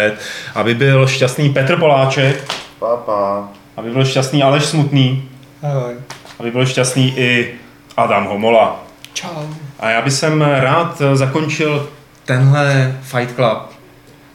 aby 0.54 0.74
byl 0.74 1.06
šťastný 1.06 1.50
Petr 1.52 1.78
Poláček, 1.78 2.44
Papa. 2.78 3.48
Aby 3.80 3.90
byl 3.90 4.04
šťastný 4.04 4.42
Aleš 4.42 4.64
Smutný, 4.64 5.28
ahoj. 5.62 5.92
aby 6.38 6.50
byl 6.50 6.66
šťastný 6.66 7.14
i 7.18 7.54
Adam 7.96 8.26
Homola. 8.26 8.84
Čau. 9.12 9.28
A 9.80 9.90
já 9.90 10.02
bych 10.02 10.12
sem 10.12 10.42
rád 10.42 11.02
zakončil 11.14 11.88
tenhle 12.24 12.96
Fight 13.02 13.34
Club. 13.34 13.58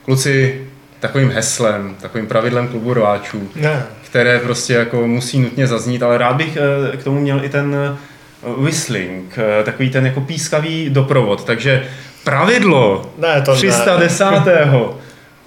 Kluci, 0.06 0.62
takovým 1.00 1.32
heslem, 1.32 1.96
takovým 2.02 2.28
pravidlem 2.28 2.68
klubu 2.68 2.94
rváčů, 2.94 3.50
Ne. 3.56 3.84
které 4.06 4.40
prostě 4.40 4.74
jako 4.74 5.08
musí 5.08 5.40
nutně 5.40 5.68
zaznít, 5.68 6.04
ale 6.04 6.18
rád 6.18 6.36
bych 6.36 6.58
eh, 6.94 6.98
k 6.98 7.04
tomu 7.04 7.20
měl 7.20 7.46
i 7.46 7.50
ten 7.50 7.76
eh, 7.76 7.98
whistling, 8.58 9.38
eh, 9.38 9.64
takový 9.64 9.90
ten 9.90 10.06
jako 10.06 10.22
pískavý 10.22 10.90
doprovod. 10.90 11.44
Takže 11.44 11.88
pravidlo 12.24 13.12
Ne, 13.18 13.42
to 13.42 13.52
ne. 13.52 13.58
310. 13.58 14.26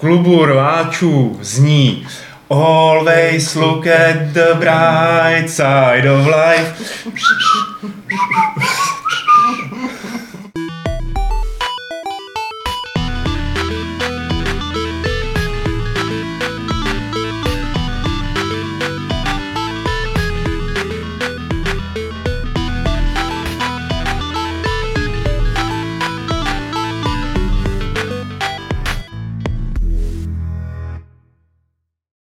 klubu 0.01 0.45
rváčů 0.45 1.39
zní 1.43 2.07
Always 2.51 3.55
look 3.57 3.87
at 3.87 4.33
the 4.33 4.57
bright 4.59 5.49
side 5.49 6.07
of 6.07 6.27
life. 6.27 7.05